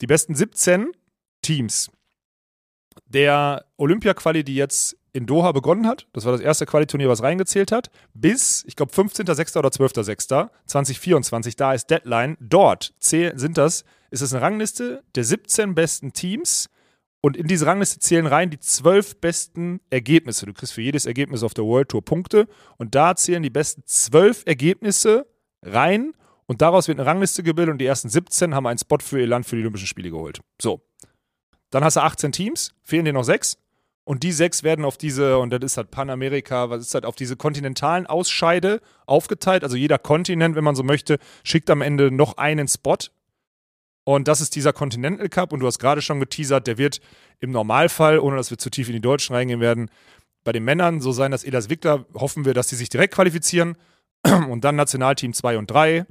Die 0.00 0.06
besten 0.06 0.34
17 0.34 0.92
Teams 1.42 1.90
der 3.06 3.64
Olympia-Quali, 3.76 4.44
die 4.44 4.54
jetzt 4.54 4.96
in 5.12 5.26
Doha 5.26 5.52
begonnen 5.52 5.86
hat, 5.86 6.06
das 6.14 6.24
war 6.24 6.32
das 6.32 6.40
erste 6.40 6.64
Quali-Turnier, 6.64 7.08
was 7.08 7.22
reingezählt 7.22 7.70
hat, 7.70 7.90
bis, 8.14 8.64
ich 8.66 8.76
glaube, 8.76 8.92
15.06. 8.92 9.58
oder 9.58 9.68
12.06. 9.68 10.48
2024, 10.66 11.56
da 11.56 11.74
ist 11.74 11.90
Deadline. 11.90 12.36
Dort 12.40 12.94
sind 12.98 13.58
das, 13.58 13.84
ist 14.10 14.22
es 14.22 14.32
eine 14.32 14.42
Rangliste 14.42 15.02
der 15.14 15.24
17 15.24 15.74
besten 15.74 16.12
Teams 16.12 16.70
und 17.22 17.36
in 17.36 17.46
diese 17.46 17.66
Rangliste 17.66 18.00
zählen 18.00 18.26
rein 18.26 18.50
die 18.50 18.58
12 18.58 19.20
besten 19.20 19.80
Ergebnisse. 19.90 20.44
Du 20.44 20.52
kriegst 20.52 20.74
für 20.74 20.82
jedes 20.82 21.06
Ergebnis 21.06 21.44
auf 21.44 21.54
der 21.54 21.64
World 21.64 21.88
Tour 21.88 22.04
Punkte 22.04 22.48
und 22.78 22.96
da 22.96 23.14
zählen 23.14 23.42
die 23.42 23.48
besten 23.48 23.84
12 23.86 24.42
Ergebnisse 24.44 25.26
rein 25.62 26.14
und 26.46 26.60
daraus 26.62 26.88
wird 26.88 26.98
eine 26.98 27.06
Rangliste 27.06 27.44
gebildet 27.44 27.72
und 27.72 27.78
die 27.78 27.86
ersten 27.86 28.08
17 28.08 28.54
haben 28.54 28.66
einen 28.66 28.78
Spot 28.78 28.98
für 29.00 29.20
ihr 29.20 29.28
Land 29.28 29.46
für 29.46 29.54
die 29.54 29.62
Olympischen 29.62 29.86
Spiele 29.86 30.10
geholt. 30.10 30.40
So. 30.60 30.82
Dann 31.70 31.84
hast 31.84 31.96
du 31.96 32.00
18 32.00 32.32
Teams, 32.32 32.74
fehlen 32.82 33.04
dir 33.04 33.12
noch 33.12 33.22
sechs 33.22 33.56
Und 34.04 34.24
die 34.24 34.32
sechs 34.32 34.64
werden 34.64 34.84
auf 34.84 34.98
diese, 34.98 35.38
und 35.38 35.50
das 35.50 35.62
ist 35.62 35.76
halt 35.76 35.92
Panamerika, 35.92 36.70
was 36.70 36.82
ist 36.82 36.94
halt 36.94 37.06
auf 37.06 37.14
diese 37.14 37.36
kontinentalen 37.36 38.06
Ausscheide 38.06 38.80
aufgeteilt. 39.06 39.62
Also 39.62 39.76
jeder 39.76 39.98
Kontinent, 39.98 40.56
wenn 40.56 40.64
man 40.64 40.74
so 40.74 40.82
möchte, 40.82 41.18
schickt 41.44 41.70
am 41.70 41.82
Ende 41.82 42.10
noch 42.10 42.36
einen 42.36 42.66
Spot. 42.66 42.98
Und 44.04 44.26
das 44.28 44.40
ist 44.40 44.56
dieser 44.56 44.72
Continental 44.72 45.28
Cup. 45.28 45.52
Und 45.52 45.60
du 45.60 45.66
hast 45.66 45.78
gerade 45.78 46.02
schon 46.02 46.20
geteasert, 46.20 46.66
der 46.66 46.78
wird 46.78 47.00
im 47.40 47.50
Normalfall, 47.50 48.18
ohne 48.18 48.36
dass 48.36 48.50
wir 48.50 48.58
zu 48.58 48.70
tief 48.70 48.88
in 48.88 48.94
die 48.94 49.00
Deutschen 49.00 49.34
reingehen 49.34 49.60
werden, 49.60 49.90
bei 50.44 50.52
den 50.52 50.64
Männern 50.64 51.00
so 51.00 51.12
sein, 51.12 51.30
dass 51.30 51.44
Elas 51.44 51.70
Wickler 51.70 52.04
hoffen 52.14 52.44
wir, 52.44 52.54
dass 52.54 52.68
sie 52.68 52.76
sich 52.76 52.88
direkt 52.88 53.14
qualifizieren 53.14 53.76
und 54.50 54.64
dann 54.64 54.74
Nationalteam 54.76 55.32
2 55.32 55.58
und 55.58 55.70
3 55.70 56.04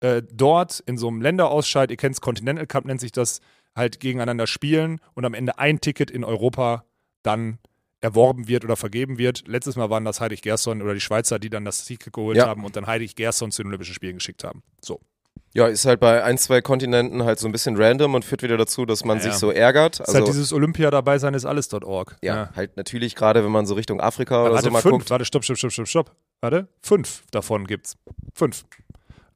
äh, 0.00 0.22
dort 0.30 0.80
in 0.80 0.98
so 0.98 1.08
einem 1.08 1.22
Länderausscheid, 1.22 1.90
ihr 1.90 1.96
kennt 1.96 2.14
es, 2.14 2.20
Continental 2.20 2.66
Cup 2.66 2.84
nennt 2.84 3.00
sich 3.00 3.12
das, 3.12 3.40
halt 3.74 4.00
gegeneinander 4.00 4.46
spielen 4.46 5.00
und 5.14 5.24
am 5.24 5.32
Ende 5.32 5.58
ein 5.58 5.80
Ticket 5.80 6.10
in 6.10 6.24
Europa 6.24 6.84
dann 7.22 7.58
erworben 8.02 8.48
wird 8.48 8.64
oder 8.64 8.76
vergeben 8.76 9.16
wird. 9.16 9.46
Letztes 9.46 9.76
Mal 9.76 9.88
waren 9.88 10.04
das 10.04 10.20
Heidig 10.20 10.42
Gerson 10.42 10.82
oder 10.82 10.92
die 10.92 11.00
Schweizer, 11.00 11.38
die 11.38 11.48
dann 11.48 11.64
das 11.64 11.84
Ticket 11.84 12.12
geholt 12.12 12.36
Ja. 12.36 12.48
haben 12.48 12.64
und 12.64 12.76
dann 12.76 12.86
Heidig 12.86 13.14
Gerson 13.14 13.50
zu 13.52 13.62
den 13.62 13.68
Olympischen 13.68 13.94
Spielen 13.94 14.16
geschickt 14.16 14.44
haben. 14.44 14.62
So. 14.82 15.00
Ja, 15.54 15.66
ist 15.66 15.84
halt 15.84 16.00
bei 16.00 16.24
ein, 16.24 16.38
zwei 16.38 16.62
Kontinenten 16.62 17.24
halt 17.24 17.38
so 17.38 17.46
ein 17.46 17.52
bisschen 17.52 17.76
random 17.76 18.14
und 18.14 18.24
führt 18.24 18.42
wieder 18.42 18.56
dazu, 18.56 18.86
dass 18.86 19.04
man 19.04 19.18
Ja, 19.18 19.24
sich 19.24 19.32
ja. 19.32 19.38
so 19.38 19.50
ärgert. 19.50 20.00
ist 20.00 20.06
Also, 20.06 20.14
halt 20.20 20.28
dieses 20.28 20.52
Olympia 20.52 20.90
dabei 20.90 21.18
sein 21.18 21.34
ist 21.34 21.44
alles.org. 21.44 22.16
ja, 22.22 22.48
halt 22.56 22.76
natürlich 22.78 23.14
gerade, 23.14 23.44
wenn 23.44 23.52
man 23.52 23.66
so 23.66 23.74
Richtung 23.74 24.00
Afrika 24.00 24.44
oder 24.44 24.54
Warte, 24.54 24.64
so 24.64 24.70
mal 24.70 24.80
fünf. 24.80 24.92
guckt. 24.94 25.10
Warte, 25.10 25.26
stopp, 25.26 25.44
stopp, 25.44 25.58
stopp, 25.58 25.72
stopp, 25.72 25.88
stopp. 25.88 26.10
Warte, 26.40 26.68
fünf 26.80 27.24
davon 27.32 27.66
gibt's. 27.66 27.96
Fünf. 28.34 28.64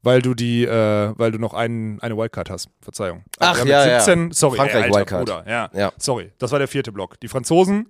Weil 0.02 0.22
du 0.22 0.34
die, 0.34 0.64
äh, 0.64 1.12
weil 1.18 1.32
du 1.32 1.38
noch 1.38 1.52
einen, 1.52 2.00
eine 2.00 2.16
Wildcard 2.16 2.48
hast. 2.48 2.68
Verzeihung. 2.80 3.24
Ach, 3.38 3.56
wir 3.56 3.60
haben 3.60 3.68
ja, 3.68 3.80
jetzt 3.96 4.06
ja. 4.08 4.14
17, 4.14 4.32
sorry, 4.32 4.56
Frankreich 4.56 4.76
ey, 4.76 4.82
alter 4.84 4.96
Wildcard. 4.98 5.26
Bruder, 5.26 5.44
ja. 5.50 5.70
Ja. 5.74 5.92
Sorry, 5.98 6.32
das 6.38 6.50
war 6.52 6.58
der 6.60 6.68
vierte 6.68 6.92
Block. 6.92 7.18
Die 7.20 7.28
Franzosen 7.28 7.88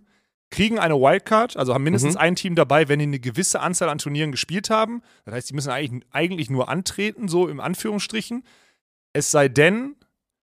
kriegen 0.51 0.79
eine 0.79 0.95
Wildcard, 0.95 1.57
also 1.57 1.75
haben 1.75 1.83
mindestens 1.85 2.15
Mhm. 2.15 2.21
ein 2.21 2.37
Team 2.37 2.55
dabei, 2.55 2.89
wenn 2.89 2.99
die 3.01 3.05
eine 3.07 3.19
gewisse 3.19 3.61
Anzahl 3.61 3.89
an 3.89 3.99
Turnieren 3.99 4.31
gespielt 4.31 4.71
haben. 4.71 5.03
Das 5.25 5.35
heißt, 5.35 5.51
die 5.51 5.55
müssen 5.55 5.71
eigentlich, 5.71 6.05
eigentlich 6.13 6.51
nur 6.51 6.69
antreten, 6.69 7.29
so 7.29 7.49
im 7.49 7.59
Anführungsstrichen. 7.61 8.45
Es 9.13 9.31
sei 9.33 9.49
denn, 9.49 9.97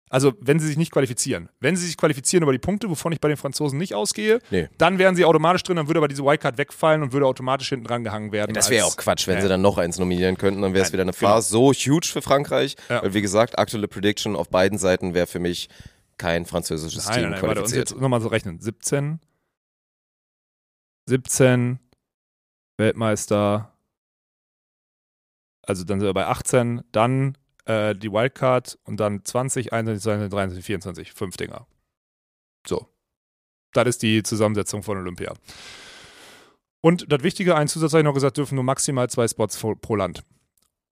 also 0.09 0.33
wenn 0.41 0.59
sie 0.59 0.67
sich 0.67 0.77
nicht 0.77 0.91
qualifizieren. 0.91 1.49
Wenn 1.59 1.75
sie 1.75 1.85
sich 1.85 1.97
qualifizieren 1.97 2.41
über 2.43 2.51
die 2.51 2.57
Punkte, 2.59 2.89
wovon 2.89 3.11
ich 3.13 3.21
bei 3.21 3.27
den 3.27 3.37
Franzosen 3.37 3.77
nicht 3.77 3.93
ausgehe, 3.93 4.39
Nee. 4.49 4.69
dann 4.77 4.97
wären 4.97 5.15
sie 5.15 5.23
automatisch 5.23 5.61
drin, 5.63 5.75
dann 5.77 5.87
würde 5.87 5.99
aber 5.99 6.07
diese 6.07 6.23
Wildcard 6.25 6.57
wegfallen 6.57 7.03
und 7.03 7.13
würde 7.13 7.27
automatisch 7.27 7.69
hinten 7.69 7.85
dran 7.85 8.03
gehangen 8.03 8.31
werden. 8.31 8.53
Das 8.53 8.69
wäre 8.71 8.85
auch 8.87 8.97
Quatsch, 8.97 9.27
wenn 9.27 9.35
Ja. 9.35 9.41
sie 9.43 9.49
dann 9.49 9.61
noch 9.61 9.77
eins 9.77 9.99
nominieren 9.99 10.35
könnten, 10.37 10.61
dann 10.63 10.73
wäre 10.73 10.83
es 10.85 10.91
wieder 10.91 11.03
eine 11.03 11.11
genau. 11.11 11.27
Farce. 11.33 11.49
So 11.49 11.71
huge 11.73 12.07
für 12.07 12.21
Frankreich, 12.23 12.75
Ja. 12.89 13.03
weil 13.03 13.13
wie 13.13 13.21
gesagt, 13.21 13.59
aktuelle 13.59 13.87
Prediction 13.87 14.35
auf 14.35 14.49
beiden 14.49 14.77
Seiten 14.79 15.13
wäre 15.13 15.27
für 15.27 15.39
mich 15.39 15.69
kein 16.17 16.45
französisches 16.45 17.05
Nein, 17.05 17.13
Team 17.13 17.23
nein, 17.23 17.31
nein, 17.33 17.41
warte, 17.43 17.61
uns 17.61 17.71
qualifiziert. 17.71 17.89
jetzt 17.91 18.01
nochmal 18.01 18.21
so 18.21 18.27
rechnen. 18.29 18.59
17, 18.59 19.19
17, 21.07 21.79
Weltmeister, 22.77 23.71
also 25.63 25.83
dann 25.83 25.99
sind 25.99 26.07
wir 26.07 26.13
bei 26.13 26.27
18, 26.27 26.83
dann 26.91 27.37
äh, 27.65 27.95
die 27.95 28.11
Wildcard 28.11 28.77
und 28.83 28.99
dann 28.99 29.23
20, 29.23 29.73
21, 29.73 30.03
22, 30.03 30.31
23, 30.31 30.65
24, 30.65 31.13
fünf 31.13 31.37
Dinger. 31.37 31.67
So. 32.67 32.87
Das 33.73 33.87
ist 33.87 34.01
die 34.01 34.23
Zusammensetzung 34.23 34.83
von 34.83 34.97
Olympia. 34.97 35.33
Und 36.81 37.11
das 37.11 37.23
Wichtige, 37.23 37.55
ein 37.55 37.67
Zusatz 37.67 37.93
habe 37.93 38.01
ich 38.01 38.05
noch 38.05 38.13
gesagt, 38.13 38.37
dürfen 38.37 38.55
nur 38.55 38.63
maximal 38.63 39.09
zwei 39.09 39.27
Spots 39.27 39.57
pro, 39.57 39.95
Land. 39.95 40.23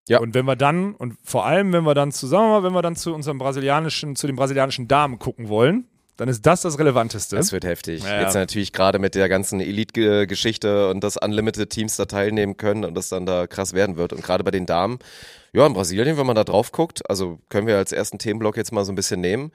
Ja. 0.08 0.20
Und 0.20 0.34
wenn 0.34 0.46
wir 0.46 0.56
dann, 0.56 0.96
und 0.96 1.18
vor 1.24 1.46
allem, 1.46 1.74
wenn 1.74 1.84
wir 1.84 1.96
dann 1.96 2.12
zusammen, 2.12 2.64
wenn 2.64 2.74
wir 2.74 2.82
dann 2.82 2.96
zu 2.96 3.14
unserem 3.14 3.38
brasilianischen, 3.38 4.16
zu 4.16 4.28
den 4.28 4.36
brasilianischen 4.36 4.88
Damen 4.88 5.20
gucken 5.20 5.50
wollen, 5.50 5.88
dann 6.20 6.28
ist 6.28 6.46
das 6.46 6.62
das 6.62 6.78
Relevanteste. 6.78 7.38
Das 7.38 7.54
wird 7.54 7.64
heftig. 7.64 8.04
Ja. 8.04 8.22
Jetzt 8.22 8.34
natürlich 8.34 8.74
gerade 8.74 9.00
mit 9.00 9.16
der 9.16 9.30
ganzen 9.30 9.62
Elite-Geschichte 9.62 10.90
und 10.90 11.02
dass 11.02 11.16
Unlimited 11.16 11.70
Teams 11.70 11.96
da 11.96 12.06
teilnehmen 12.06 12.58
können 12.58 12.84
und 12.84 12.94
das 12.94 13.08
dann 13.08 13.26
da 13.26 13.48
krass 13.48 13.72
werden 13.72 13.96
wird. 13.96 14.12
Und 14.12 14.22
gerade 14.22 14.44
bei 14.44 14.52
den 14.52 14.66
Damen, 14.66 15.00
ja, 15.54 15.66
in 15.66 15.72
Brasilien, 15.72 16.18
wenn 16.18 16.26
man 16.26 16.36
da 16.36 16.44
drauf 16.44 16.74
guckt, 16.74 17.10
also 17.10 17.40
können 17.48 17.68
wir 17.68 17.78
als 17.78 17.94
ersten 17.94 18.20
Themenblock 18.20 18.58
jetzt 18.58 18.74
mal 18.74 18.84
so 18.84 18.92
ein 18.92 18.96
bisschen 18.96 19.22
nehmen. 19.22 19.54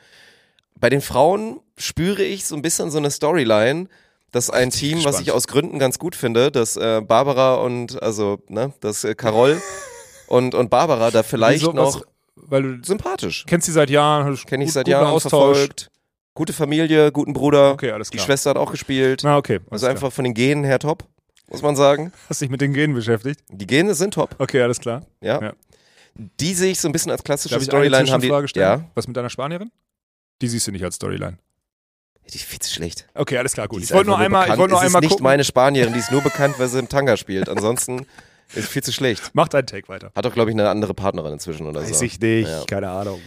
Bei 0.81 0.89
den 0.89 1.03
Frauen 1.03 1.61
spüre 1.77 2.23
ich 2.23 2.47
so 2.47 2.57
ein 2.57 2.63
bisschen 2.63 2.91
so 2.91 2.97
eine 2.97 3.11
Storyline, 3.11 3.89
dass 4.33 4.49
ein 4.49 4.71
Team, 4.71 4.97
was 4.97 5.05
gespannt. 5.05 5.27
ich 5.27 5.33
aus 5.33 5.47
Gründen 5.47 5.79
ganz 5.79 5.99
gut 5.99 6.17
finde, 6.17 6.51
dass 6.51 6.79
äh, 6.79 7.03
Barbara 7.03 7.57
und, 7.57 8.03
also, 8.03 8.39
ne, 8.49 8.73
dass 8.81 9.05
äh, 9.05 9.15
Carol 9.15 9.61
und, 10.29 10.55
und 10.55 10.71
Barbara 10.71 11.11
da 11.11 11.23
vielleicht 11.23 11.61
Wieso, 11.61 11.73
noch 11.73 11.97
was, 11.97 12.03
weil 12.37 12.63
du 12.63 12.85
sympathisch. 12.85 13.45
kennst 13.47 13.67
sie 13.67 13.73
seit 13.73 13.91
Jahren, 13.91 14.35
Kenne 14.47 14.65
ich 14.65 14.73
seit 14.73 14.89
Jahren 14.89 15.09
Austausch. 15.09 15.59
verfolgt. 15.59 15.91
Gute 16.35 16.53
Familie, 16.53 17.13
guten 17.13 17.33
Bruder. 17.33 17.73
Okay, 17.73 17.93
alles 17.93 18.11
Die 18.11 18.17
klar. 18.17 18.27
Schwester 18.27 18.51
hat 18.51 18.57
auch 18.57 18.71
gespielt. 18.73 19.21
Na, 19.23 19.37
okay. 19.37 19.61
Also 19.71 19.85
klar. 19.85 19.91
einfach 19.93 20.13
von 20.13 20.25
den 20.25 20.35
Genen 20.35 20.65
her 20.65 20.79
top, 20.81 21.05
muss 21.49 21.63
man 21.63 21.77
sagen. 21.77 22.13
Hast 22.29 22.41
dich 22.41 22.51
mit 22.51 22.61
den 22.61 22.73
Genen 22.73 22.95
beschäftigt? 22.95 23.41
Die 23.51 23.67
Gene 23.67 23.95
sind 23.95 24.15
top, 24.15 24.35
Okay, 24.39 24.61
alles 24.63 24.81
klar. 24.81 25.03
ja. 25.21 25.41
Ja. 25.41 25.53
Die 26.41 26.55
sehe 26.55 26.71
ich 26.71 26.79
so 26.81 26.89
ein 26.89 26.93
bisschen 26.93 27.11
als 27.11 27.25
klassische 27.25 27.55
Darf 27.57 27.63
ich 27.63 27.67
Storyline 27.67 27.97
eine 27.99 28.13
haben 28.13 28.21
die. 28.21 28.49
Stellen? 28.49 28.81
Ja, 28.81 28.91
Was 28.95 29.09
mit 29.09 29.17
deiner 29.17 29.31
Spanierin? 29.31 29.73
Die 30.41 30.47
siehst 30.49 30.65
du 30.67 30.71
nicht 30.71 30.85
als 30.85 30.95
Storyline. 30.95 31.39
die 32.33 32.37
ist 32.37 32.45
viel 32.45 32.61
zu 32.61 32.73
schlecht. 32.73 33.09
Okay, 33.15 33.37
alles 33.37 33.53
klar, 33.53 33.67
gut. 33.67 33.81
Die 33.81 33.85
Ich 33.85 33.91
ist 33.91 33.97
wollte 33.97 34.11
nur 34.11 34.19
einfach 34.19 34.25
einmal, 34.43 34.49
ich 34.49 34.57
wollte 34.59 34.71
nur 34.75 34.81
es 34.81 34.87
einmal 34.87 35.01
ist 35.01 35.07
nicht 35.07 35.11
gucken. 35.11 35.25
meine 35.25 35.43
Spanierin, 35.45 35.93
die 35.93 35.99
ist 35.99 36.13
nur 36.13 36.21
bekannt, 36.23 36.55
weil 36.59 36.69
sie 36.69 36.79
im 36.79 36.89
Tanga 36.89 37.17
spielt. 37.17 37.49
Ansonsten 37.49 38.07
ist 38.55 38.69
viel 38.69 38.83
zu 38.85 38.93
schlecht. 38.93 39.31
Mach 39.33 39.49
deinen 39.49 39.67
Take 39.67 39.89
weiter. 39.89 40.13
Hat 40.15 40.25
doch, 40.25 40.33
glaube 40.33 40.51
ich, 40.51 40.55
eine 40.57 40.69
andere 40.69 40.95
Partnerin 40.95 41.33
inzwischen 41.33 41.67
oder 41.67 41.85
so. 41.85 42.01
nicht, 42.01 42.23
Ja. 42.23 42.63
keine 42.69 42.91
Ahnung. 42.91 43.21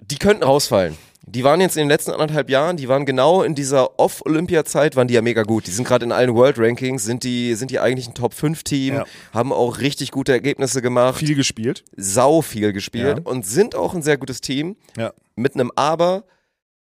Die 0.00 0.16
könnten 0.16 0.44
rausfallen. 0.44 0.96
Die 1.24 1.44
waren 1.44 1.60
jetzt 1.60 1.76
in 1.76 1.82
den 1.84 1.88
letzten 1.88 2.10
anderthalb 2.10 2.50
Jahren, 2.50 2.76
die 2.76 2.88
waren 2.88 3.06
genau 3.06 3.42
in 3.42 3.54
dieser 3.54 3.98
Off-Olympia-Zeit, 4.00 4.96
waren 4.96 5.06
die 5.06 5.14
ja 5.14 5.22
mega 5.22 5.44
gut. 5.44 5.66
Die 5.66 5.70
sind 5.70 5.86
gerade 5.86 6.04
in 6.04 6.10
allen 6.12 6.34
World-Rankings, 6.34 7.04
sind 7.04 7.22
die, 7.22 7.54
sind 7.54 7.70
die 7.70 7.78
eigentlich 7.78 8.08
ein 8.08 8.14
Top-5-Team, 8.14 8.94
Ja. 8.94 9.04
haben 9.32 9.52
auch 9.52 9.78
richtig 9.78 10.10
gute 10.10 10.32
Ergebnisse 10.32 10.82
gemacht. 10.82 11.18
Viel 11.18 11.34
gespielt. 11.36 11.84
sau 11.96 12.42
viel 12.42 12.72
gespielt 12.72 13.18
Ja. 13.18 13.24
und 13.24 13.46
sind 13.46 13.74
auch 13.76 13.94
ein 13.94 14.02
sehr 14.02 14.18
gutes 14.18 14.40
Team. 14.40 14.76
Ja. 14.96 15.12
Mit 15.36 15.54
einem 15.54 15.70
Aber, 15.76 16.24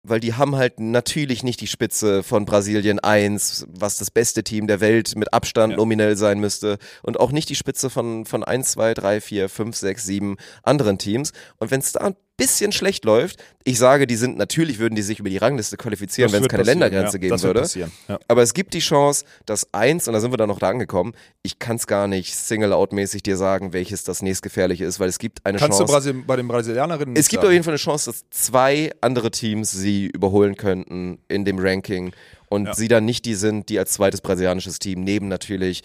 weil 0.03 0.21
die 0.21 0.33
haben 0.33 0.57
halt 0.57 0.81
natürlich 0.81 1.43
nicht 1.43 1.61
die 1.61 1.67
Spitze 1.67 2.23
von 2.23 2.47
Brasilien 2.47 2.99
1, 2.99 3.67
was 3.69 3.99
das 3.99 4.11
beste 4.11 4.43
Team 4.43 4.67
der 4.67 4.81
Welt 4.81 5.15
mit 5.17 5.35
Abstand 5.35 5.73
Ja. 5.73 5.77
nominell 5.77 6.17
sein 6.17 6.41
müsste. 6.41 6.79
Und 7.03 7.21
auch 7.21 7.31
nicht 7.33 7.51
die 7.51 7.55
Spitze 7.57 7.91
von, 7.91 8.25
von 8.25 8.43
1, 8.43 8.73
2, 8.73 8.95
3, 8.95 9.21
4, 9.21 9.49
5, 9.51 9.77
6, 9.77 10.05
7 10.07 10.37
anderen 10.63 10.97
Teams. 10.97 11.33
Und 11.59 11.71
wenn 11.71 11.81
es 11.81 11.93
da 11.93 12.13
bisschen 12.41 12.73
schlecht 12.73 13.05
läuft, 13.05 13.43
ich 13.65 13.79
sage, 13.79 14.07
die 14.07 14.17
sind, 14.17 14.37
natürlich 14.39 14.79
würden 14.79 14.95
die 14.95 15.03
sich 15.03 15.19
über 15.21 15.29
die 15.29 15.37
Rangliste 15.37 15.77
qualifizieren, 15.77 16.33
wenn 16.33 16.43
es 16.43 16.49
keine 16.49 16.63
Ländergrenze 16.63 17.19
ja, 17.19 17.21
geben 17.21 17.43
würde. 17.43 17.65
Ja. 18.09 18.19
Aber 18.27 18.43
es 18.43 18.55
gibt 18.55 18.75
die 18.75 18.79
Chance, 18.81 19.25
dass 19.47 19.73
eins, 19.73 20.09
und 20.09 20.15
da 20.15 20.21
sind 20.21 20.33
wir 20.33 20.37
dann 20.39 20.49
noch 20.49 20.59
da 20.59 20.71
angekommen, 20.71 21.13
ich 21.43 21.59
kann 21.59 21.77
es 21.77 21.87
gar 21.87 22.07
nicht 22.09 22.35
Single-Out-mäßig 22.35 23.23
dir 23.23 23.37
sagen, 23.37 23.73
welches 23.73 24.03
das 24.05 24.23
nächstgefährliche 24.23 24.85
ist, 24.85 24.99
weil 24.99 25.09
es 25.09 25.19
gibt 25.19 25.45
eine 25.47 25.59
Kannst 25.59 25.79
du 25.79 25.83
Chance. 25.85 25.93
Brasil 25.93 26.15
bei 26.27 26.37
den 26.37 26.49
Brasilianerinnen 26.49 27.15
Es 27.17 27.29
gibt 27.29 27.43
sagen. 27.43 27.49
auf 27.49 27.53
jeden 27.53 27.65
Fall 27.65 27.73
eine 27.75 27.79
Chance, 27.79 28.11
dass 28.11 28.25
zwei 28.31 28.91
andere 29.01 29.31
Teams 29.31 29.71
sie 29.71 30.07
überholen 30.07 30.57
könnten 30.57 31.19
in 31.29 31.45
dem 31.45 31.59
Ranking 31.59 32.13
und 32.49 32.67
Ja. 32.67 32.75
sie 32.75 32.89
dann 32.89 33.05
nicht 33.05 33.25
die 33.27 33.35
sind, 33.35 33.69
die 33.69 33.79
als 33.79 33.93
zweites 33.93 34.21
brasilianisches 34.23 34.79
Team 34.79 35.05
neben 35.05 35.29
natürlich 35.29 35.83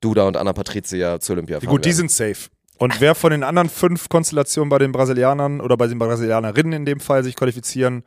Duda 0.00 0.28
und 0.28 0.36
Anna 0.36 0.52
Patricia 0.52 1.18
zur 1.20 1.34
Olympia 1.34 1.58
fahren 1.58 1.68
Gut, 1.70 1.84
die 1.84 1.88
werden. 1.88 1.96
sind 2.08 2.10
safe. 2.12 2.48
Und 2.78 3.00
wer 3.00 3.14
von 3.14 3.30
den 3.30 3.42
anderen 3.42 3.68
fünf 3.68 4.08
Konstellationen 4.08 4.68
bei 4.68 4.78
den 4.78 4.92
Brasilianern 4.92 5.60
oder 5.60 5.76
bei 5.76 5.86
den 5.86 5.98
Brasilianerinnen 5.98 6.72
in 6.72 6.84
dem 6.84 7.00
Fall 7.00 7.24
sich 7.24 7.34
qualifizieren, 7.36 8.04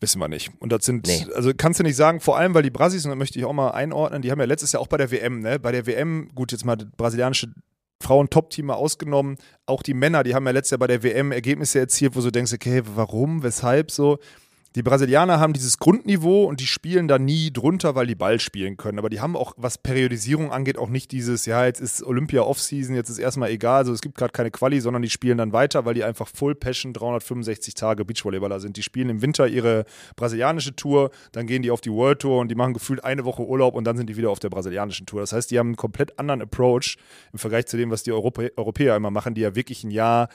wissen 0.00 0.18
wir 0.18 0.28
nicht. 0.28 0.50
Und 0.58 0.72
das 0.72 0.84
sind, 0.84 1.06
Nee. 1.06 1.26
also 1.34 1.52
kannst 1.56 1.80
du 1.80 1.84
nicht 1.84 1.96
sagen, 1.96 2.20
vor 2.20 2.36
allem, 2.36 2.52
weil 2.54 2.62
die 2.62 2.70
Brasis, 2.70 3.04
und 3.06 3.10
da 3.10 3.16
möchte 3.16 3.38
ich 3.38 3.44
auch 3.44 3.52
mal 3.52 3.70
einordnen, 3.70 4.20
die 4.22 4.30
haben 4.30 4.38
ja 4.40 4.44
letztes 4.44 4.72
Jahr 4.72 4.82
auch 4.82 4.88
bei 4.88 4.98
der 4.98 5.10
WM, 5.10 5.40
ne? 5.40 5.58
Bei 5.58 5.72
der 5.72 5.86
WM, 5.86 6.30
gut, 6.34 6.52
jetzt 6.52 6.64
mal 6.64 6.76
das 6.76 6.88
brasilianische 6.96 7.48
Frauen-Top-Team 8.02 8.66
mal 8.66 8.74
ausgenommen, 8.74 9.38
auch 9.64 9.82
die 9.82 9.94
Männer, 9.94 10.22
die 10.24 10.34
haben 10.34 10.44
ja 10.44 10.52
letztes 10.52 10.72
Jahr 10.72 10.78
bei 10.78 10.86
der 10.88 11.02
WM 11.02 11.32
Ergebnisse 11.32 11.78
erzielt, 11.78 12.14
wo 12.16 12.20
du 12.20 12.30
denkst, 12.30 12.52
okay, 12.52 12.82
warum, 12.94 13.42
weshalb 13.42 13.90
so. 13.90 14.18
Die 14.76 14.82
Brasilianer 14.82 15.38
haben 15.38 15.52
dieses 15.52 15.78
Grundniveau 15.78 16.46
und 16.46 16.58
die 16.58 16.66
spielen 16.66 17.06
da 17.06 17.20
nie 17.20 17.52
drunter, 17.52 17.94
weil 17.94 18.08
die 18.08 18.16
Ball 18.16 18.40
spielen 18.40 18.76
können. 18.76 18.98
Aber 18.98 19.08
die 19.08 19.20
haben 19.20 19.36
auch, 19.36 19.52
was 19.56 19.78
Periodisierung 19.78 20.50
angeht, 20.50 20.78
auch 20.78 20.88
nicht 20.88 21.12
dieses, 21.12 21.46
ja, 21.46 21.64
jetzt 21.64 21.80
ist 21.80 22.02
Olympia 22.02 22.42
Offseason, 22.42 22.96
jetzt 22.96 23.08
ist 23.08 23.18
erstmal 23.18 23.50
egal, 23.50 23.78
also 23.78 23.92
es 23.92 24.00
gibt 24.00 24.16
gerade 24.16 24.32
keine 24.32 24.50
Quali, 24.50 24.80
sondern 24.80 25.02
die 25.02 25.10
spielen 25.10 25.38
dann 25.38 25.52
weiter, 25.52 25.84
weil 25.84 25.94
die 25.94 26.02
einfach 26.02 26.26
Full 26.26 26.56
Passion 26.56 26.92
365 26.92 27.74
Tage 27.74 28.04
Beachvolleyballer 28.04 28.58
sind. 28.58 28.76
Die 28.76 28.82
spielen 28.82 29.10
im 29.10 29.22
Winter 29.22 29.46
ihre 29.46 29.84
brasilianische 30.16 30.74
Tour, 30.74 31.12
dann 31.30 31.46
gehen 31.46 31.62
die 31.62 31.70
auf 31.70 31.80
die 31.80 31.92
World 31.92 32.18
Tour 32.18 32.40
und 32.40 32.48
die 32.48 32.56
machen 32.56 32.74
gefühlt 32.74 33.04
eine 33.04 33.24
Woche 33.24 33.46
Urlaub 33.46 33.76
und 33.76 33.84
dann 33.84 33.96
sind 33.96 34.10
die 34.10 34.16
wieder 34.16 34.30
auf 34.30 34.40
der 34.40 34.50
brasilianischen 34.50 35.06
Tour. 35.06 35.20
Das 35.20 35.32
heißt, 35.32 35.52
die 35.52 35.58
haben 35.60 35.68
einen 35.68 35.76
komplett 35.76 36.18
anderen 36.18 36.42
Approach 36.42 36.96
im 37.32 37.38
Vergleich 37.38 37.66
zu 37.66 37.76
dem, 37.76 37.92
was 37.92 38.02
die 38.02 38.10
Europä 38.10 38.50
Europäer 38.56 38.96
immer 38.96 39.12
machen, 39.12 39.34
die 39.34 39.42
ja 39.42 39.54
wirklich 39.54 39.84
ein 39.84 39.92
Jahr 39.92 40.28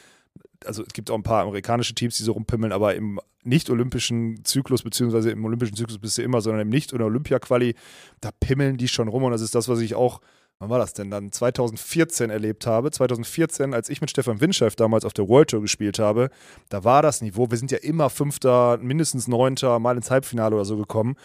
also 0.65 0.84
es 0.84 0.93
gibt 0.93 1.09
auch 1.09 1.15
ein 1.15 1.23
paar 1.23 1.43
amerikanische 1.43 1.95
Teams, 1.95 2.17
die 2.17 2.23
so 2.23 2.34
rumpimmeln, 2.34 2.71
aber 2.71 2.95
im 2.95 3.19
nicht-olympischen 3.43 4.43
Zyklus, 4.43 4.84
beziehungsweise 4.84 5.32
im 5.32 5.43
olympischen 5.45 5.75
Zyklus 5.75 5.97
bist 5.97 6.17
du 6.17 6.21
immer, 6.21 6.41
sondern 6.41 6.61
im 6.61 6.69
Nicht- 6.69 6.93
oder 6.93 7.05
Olympia-Quali, 7.05 7.75
da 8.21 8.32
pimmeln 8.39 8.77
die 8.77 8.88
schon 8.88 9.07
rum. 9.07 9.23
Und 9.23 9.32
das 9.32 9.41
ist 9.41 9.55
das, 9.55 9.69
was 9.69 9.80
ich 9.80 9.95
auch, 9.95 10.19
wann 10.59 10.69
war 10.69 10.80
das 10.80 10.93
denn 10.93 11.09
dann, 11.09 11.32
2014 11.32 12.30
erlebt 12.30 12.67
habe. 12.67 12.91
2014, 12.91 13.73
als 13.73 13.89
ich 13.89 14.01
mit 14.01 14.09
Stefan 14.09 14.41
Winscheff 14.41 14.75
damals 14.75 15.05
auf 15.05 15.13
der 15.13 15.30
World 15.30 15.51
Tour 15.51 15.61
gespielt 15.61 15.99
habe, 15.99 16.30
da 16.67 16.84
war 16.84 17.01
das 17.01 17.21
Niveau, 17.21 17.49
wir 17.49 17.57
sind 17.57 17.71
ja 17.71 17.77
immer 17.77 18.09
Fünfter, 18.09 18.77
mindestens 18.77 19.27
Neunter, 19.27 19.80
mal 19.80 19.95
ins 19.95 20.11
Halbfinale 20.11 20.55
oder 20.55 20.65
so 20.65 20.75
gekommen. 20.75 21.15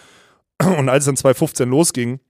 Und 0.79 0.89
als 0.89 1.03
es 1.03 1.07
dann 1.07 1.17
2015 1.17 1.69
losging, 1.69 2.21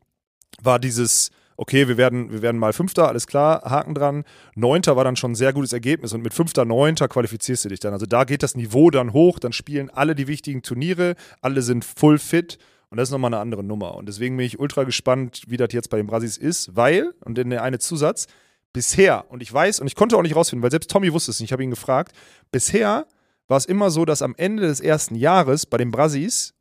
war 0.62 0.78
dieses, 0.78 1.30
okay, 1.57 1.88
wir 1.88 1.96
werden, 1.96 2.30
wir 2.32 2.42
werden 2.42 2.59
mal 2.59 2.72
Fünfter, 2.72 3.09
alles 3.09 3.26
klar, 3.26 3.62
Haken 3.64 3.94
dran. 3.94 4.24
Neunter 4.55 4.96
war 4.96 5.05
dann 5.05 5.16
schon 5.16 5.32
ein 5.32 5.36
sehr 5.36 5.52
gutes 5.52 5.72
Ergebnis 5.72 6.12
und 6.12 6.22
mit 6.22 6.34
Fünfter, 6.34 6.64
Neunter 6.64 7.09
qualifizierst 7.09 7.64
du 7.64 7.68
dich 7.68 7.80
dann. 7.80 7.92
Also 7.92 8.07
da 8.07 8.24
geht 8.24 8.42
das 8.42 8.57
Niveau 8.57 8.90
dann 8.90 9.12
hoch, 9.12 9.38
dann 9.38 9.52
spielen 9.52 9.90
alle 9.90 10.14
die 10.14 10.26
wichtigen 10.26 10.62
Turniere, 10.62 11.14
alle 11.40 11.62
sind 11.62 11.84
full 11.84 12.18
fit 12.18 12.59
und 12.90 12.98
das 12.98 13.09
ist 13.09 13.12
nochmal 13.12 13.32
eine 13.32 13.40
andere 13.40 13.64
Nummer. 13.64 13.96
Und 13.96 14.07
deswegen 14.09 14.36
bin 14.36 14.46
ich 14.46 14.59
ultra 14.59 14.84
gespannt, 14.84 15.42
wie 15.48 15.57
das 15.57 15.72
jetzt 15.72 15.90
bei 15.90 15.96
den 15.96 16.07
Brasis 16.07 16.36
ist, 16.36 16.76
weil, 16.76 17.12
und 17.24 17.38
in 17.38 17.50
der 17.50 17.62
eine 17.62 17.78
Zusatz, 17.78 18.26
bisher, 18.72 19.24
und 19.30 19.42
ich 19.42 19.52
weiß, 19.52 19.80
und 19.80 19.86
ich 19.86 19.94
konnte 19.94 20.16
auch 20.16 20.22
nicht 20.22 20.36
rausfinden, 20.36 20.62
weil 20.62 20.70
selbst 20.70 20.90
Tommy 20.90 21.12
wusste 21.12 21.30
es 21.30 21.40
nicht, 21.40 21.48
ich 21.48 21.52
habe 21.52 21.64
ihn 21.64 21.70
gefragt, 21.70 22.12
bisher 22.50 23.07
war 23.48 23.57
es 23.57 23.66
immer 23.66 23.90
so, 23.90 24.05
dass 24.05 24.22
am 24.22 24.34
Ende 24.36 24.62
des 24.62 24.80
ersten 24.80 25.14
Jahres 25.14 25.66
bei 25.66 25.76
den 25.76 25.90
Brasis 25.90 26.55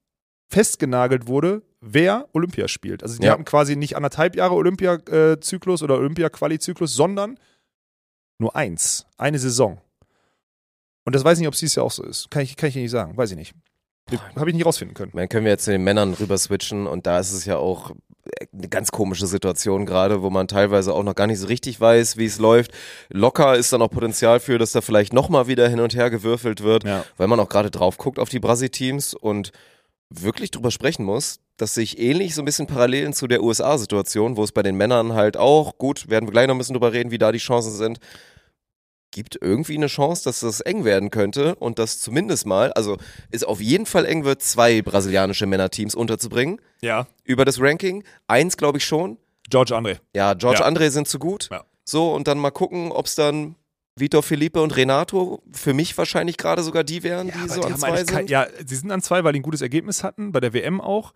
festgenagelt 0.54 1.28
wurde, 1.28 1.64
wer 1.82 2.28
Olympia 2.34 2.68
spielt. 2.68 3.01
Also 3.04 3.18
die 3.20 3.26
Ja. 3.26 3.34
hatten 3.34 3.43
quasi 3.45 3.76
nicht 3.76 3.95
anderthalb 3.95 4.36
Jahre 4.36 4.54
Olympia-Zyklus 4.54 5.82
oder 5.82 5.97
Olympia-Quali-Zyklus, 5.97 6.93
sondern 6.95 7.39
nur 8.39 8.56
eins, 8.56 9.06
eine 9.18 9.39
Saison. 9.39 9.82
Und 11.06 11.16
das 11.16 11.24
weiß 11.24 11.38
ich 11.38 11.39
nicht, 11.41 11.47
ob 11.47 11.54
es 11.56 11.60
dieses 11.60 11.76
Jahr 11.76 11.86
auch 11.86 11.91
so 11.91 12.04
ist. 12.04 12.30
Kann 12.32 12.43
ich, 12.43 12.56
kann 12.56 12.70
ich 12.70 12.76
nicht 12.76 12.91
sagen, 12.91 13.18
weiß 13.18 13.32
ich 13.32 13.38
nicht. 13.38 13.54
Habe 14.36 14.49
ich 14.49 14.56
nicht 14.56 14.66
rausfinden 14.66 14.95
können. 14.95 15.12
Dann 15.16 15.28
können 15.30 15.45
wir 15.45 15.51
jetzt 15.54 15.66
zu 15.66 15.72
den 15.72 15.84
Männern 15.84 16.14
rüber 16.14 16.38
switchen 16.38 16.88
und 16.88 17.08
da 17.08 17.20
ist 17.20 17.32
es 17.32 17.45
ja 17.45 17.58
auch 17.58 17.91
eine 18.54 18.70
ganz 18.70 18.91
komische 18.91 19.28
Situation 19.28 19.86
gerade, 19.86 20.22
wo 20.22 20.30
man 20.30 20.47
teilweise 20.47 20.93
auch 20.93 21.04
noch 21.04 21.16
gar 21.16 21.28
nicht 21.28 21.39
so 21.39 21.47
richtig 21.47 21.80
weiß, 21.82 22.16
wie 22.18 22.26
es 22.26 22.38
läuft. 22.38 22.72
Locker 23.10 23.56
ist 23.56 23.74
da 23.74 23.78
noch 23.78 23.89
Potenzial 23.89 24.39
für, 24.39 24.58
dass 24.58 24.72
da 24.72 24.82
vielleicht 24.82 25.14
nochmal 25.14 25.47
wieder 25.47 25.68
hin 25.68 25.80
und 25.80 25.95
her 25.95 26.10
gewürfelt 26.10 26.62
wird, 26.64 26.84
Ja. 26.86 27.04
weil 27.18 27.28
man 27.28 27.39
auch 27.39 27.49
gerade 27.49 27.72
drauf 27.72 27.97
guckt 27.97 28.20
auf 28.20 28.30
die 28.30 28.39
Brasi-Teams 28.39 29.14
und 29.14 29.51
wirklich 30.22 30.51
drüber 30.51 30.72
sprechen 30.72 31.05
muss, 31.05 31.39
dass 31.57 31.74
sich 31.74 31.99
ähnlich 31.99 32.36
so 32.36 32.41
ein 32.41 32.45
bisschen 32.45 32.68
Parallelen 32.68 33.14
zu 33.14 33.28
der 33.28 33.43
USA-Situation, 33.43 34.38
wo 34.38 34.43
es 34.43 34.51
bei 34.51 34.64
den 34.64 34.76
Männern 34.76 35.14
halt 35.14 35.38
auch, 35.38 35.78
gut, 35.78 36.09
werden 36.09 36.28
wir 36.28 36.32
gleich 36.32 36.47
noch 36.47 36.55
ein 36.55 36.57
bisschen 36.57 36.74
drüber 36.74 36.93
reden, 36.93 37.11
wie 37.11 37.18
da 37.18 37.32
die 37.32 37.38
Chancen 37.39 37.72
sind, 37.72 37.99
gibt 39.11 39.38
irgendwie 39.39 39.76
eine 39.76 39.88
Chance, 39.88 40.24
dass 40.24 40.39
das 40.39 40.59
eng 40.61 40.86
werden 40.86 41.11
könnte 41.11 41.53
und 41.55 41.78
dass 41.78 41.99
zumindest 41.99 42.47
mal, 42.47 42.74
also 42.74 42.97
es 43.30 43.43
auf 43.43 43.61
jeden 43.61 43.86
Fall 43.86 44.05
eng 44.05 44.24
wird, 44.26 44.41
zwei 44.41 44.82
brasilianische 44.82 45.45
Männerteams 45.45 45.93
unterzubringen 45.93 46.59
Ja. 46.82 47.05
über 47.24 47.45
das 47.45 47.59
Ranking. 47.61 48.03
Eins 48.28 48.57
glaube 48.57 48.80
ich 48.80 48.86
schon. 48.86 49.18
George 49.49 49.76
André. 49.76 49.99
Ja, 50.16 50.34
George 50.34 50.61
Ja. 50.61 50.68
André 50.68 50.89
sind 50.89 51.07
zu 51.07 51.20
gut. 51.20 51.49
Ja. 51.51 51.64
So, 51.86 52.11
und 52.14 52.28
dann 52.28 52.39
mal 52.39 52.49
gucken, 52.51 52.91
ob 52.91 53.05
es 53.05 53.14
dann 53.16 53.55
Vitor 53.96 54.24
Felipe 54.24 54.62
und 54.62 54.76
Renato 54.76 55.41
für 55.52 55.74
mich 55.74 55.96
wahrscheinlich 55.98 56.38
gerade 56.38 56.64
sogar 56.64 56.84
die 56.84 57.04
wären, 57.04 57.28
die 57.28 57.50
so 57.50 57.62
an 57.62 57.78
zwei 57.78 57.89
eigentlich 57.89 58.08
kein- 58.08 58.18
sind. 58.20 58.30
ja, 58.30 58.48
sie 58.66 58.76
sind 58.76 58.91
an 58.91 59.02
zwei, 59.02 59.24
weil 59.24 59.34
die 59.34 59.39
ein 59.39 59.44
gutes 59.44 59.62
Ergebnis 59.62 60.04
hatten, 60.04 60.32
bei 60.32 60.39
der 60.39 60.54
WM 60.54 60.82
auch. 60.82 61.14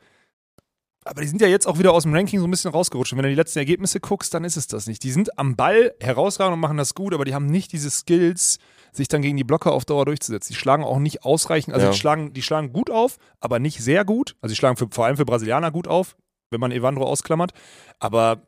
Aber 1.04 1.22
die 1.22 1.28
sind 1.28 1.42
ja 1.42 1.48
jetzt 1.48 1.66
auch 1.68 1.80
wieder 1.80 1.94
aus 1.94 2.04
dem 2.04 2.14
Ranking 2.14 2.40
so 2.40 2.46
ein 2.46 2.52
bisschen 2.52 2.70
rausgerutscht. 2.72 3.14
Und 3.14 3.18
wenn 3.18 3.24
du 3.24 3.30
die 3.30 3.36
letzten 3.36 3.60
Ergebnisse 3.60 4.00
guckst, 4.02 4.34
dann 4.34 4.44
ist 4.44 4.58
es 4.58 4.68
das 4.68 4.88
nicht. 4.88 5.02
Die 5.04 5.12
sind 5.12 5.40
am 5.40 5.56
Ball 5.56 5.94
herausragend 6.02 6.54
und 6.56 6.60
machen 6.60 6.76
das 6.78 6.94
gut, 6.96 7.14
aber 7.14 7.24
die 7.24 7.34
haben 7.34 7.46
nicht 7.46 7.72
diese 7.72 7.90
Skills, 7.90 8.60
sich 8.92 9.08
dann 9.08 9.22
gegen 9.22 9.38
die 9.38 9.46
Blocker 9.46 9.72
auf 9.72 9.86
Dauer 9.86 10.06
durchzusetzen. 10.06 10.52
Die 10.54 10.60
schlagen 10.60 10.84
auch 10.84 11.00
nicht 11.00 11.24
ausreichend, 11.24 11.74
also 11.74 11.86
Ja. 11.88 11.92
die, 11.94 11.98
schlagen, 11.98 12.34
die 12.34 12.42
schlagen 12.42 12.74
gut 12.74 12.90
auf, 12.90 13.18
aber 13.40 13.58
nicht 13.60 13.80
sehr 13.82 14.04
gut. 14.06 14.36
Also 14.42 14.52
die 14.54 14.58
schlagen 14.58 14.76
für, 14.76 14.88
vor 14.92 15.06
allem 15.06 15.16
für 15.18 15.26
Brasilianer 15.26 15.72
gut 15.72 15.88
auf, 15.88 16.18
wenn 16.52 16.60
man 16.60 16.72
Evandro 16.72 17.06
ausklammert. 17.06 17.52
Aber 18.00 18.42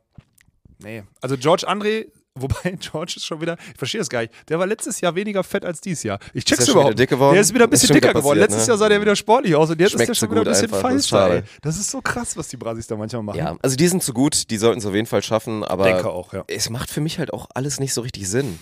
nee, 0.82 1.02
also 1.22 1.38
George 1.38 1.66
André, 1.66 2.08
wobei 2.42 2.76
George 2.80 3.14
ist 3.16 3.26
schon 3.26 3.40
wieder, 3.40 3.56
ich 3.72 3.78
verstehe 3.78 4.00
es 4.00 4.08
gar 4.08 4.20
nicht, 4.22 4.32
der 4.48 4.58
war 4.58 4.66
letztes 4.66 5.00
Jahr 5.00 5.14
weniger 5.14 5.44
fett 5.44 5.64
als 5.64 5.80
dieses 5.80 6.02
Jahr. 6.02 6.18
Ich 6.34 6.44
check's 6.44 6.66
er 6.68 6.74
überhaupt. 6.74 6.98
dick 6.98 7.10
geworden? 7.10 7.34
Der 7.34 7.42
ist 7.42 7.54
wieder 7.54 7.64
ein 7.64 7.70
bisschen 7.70 7.94
dicker 7.94 8.08
geworden. 8.08 8.38
passiert, 8.38 8.50
Letztes 8.50 8.66
ne? 8.66 8.72
Jahr 8.72 8.78
sah 8.78 8.88
der 8.88 9.00
wieder 9.00 9.16
sportlich 9.16 9.54
aus 9.54 9.70
und 9.70 9.80
jetzt 9.80 9.92
Schmeckt 9.92 10.10
ist 10.10 10.20
der 10.20 10.26
schon 10.26 10.30
wieder 10.30 10.42
ein 10.42 10.52
bisschen 10.52 10.70
das 10.70 10.80
feister. 10.80 11.42
Das 11.62 11.78
ist 11.78 11.90
so 11.90 12.00
krass, 12.00 12.36
was 12.36 12.48
die 12.48 12.56
Brasis 12.56 12.86
da 12.86 12.96
manchmal 12.96 13.22
machen. 13.22 13.38
Ja, 13.38 13.56
also 13.62 13.76
die 13.76 13.88
sind 13.88 14.02
zu 14.02 14.12
gut, 14.12 14.50
die 14.50 14.56
sollten 14.56 14.78
es 14.78 14.86
auf 14.86 14.94
jeden 14.94 15.06
Fall 15.06 15.22
schaffen, 15.22 15.64
aber 15.64 15.84
Denke 15.84 16.10
auch, 16.10 16.32
ja. 16.32 16.44
es 16.46 16.70
macht 16.70 16.90
für 16.90 17.00
mich 17.00 17.18
halt 17.18 17.32
auch 17.32 17.48
alles 17.54 17.80
nicht 17.80 17.94
so 17.94 18.00
richtig 18.00 18.28
Sinn. 18.28 18.58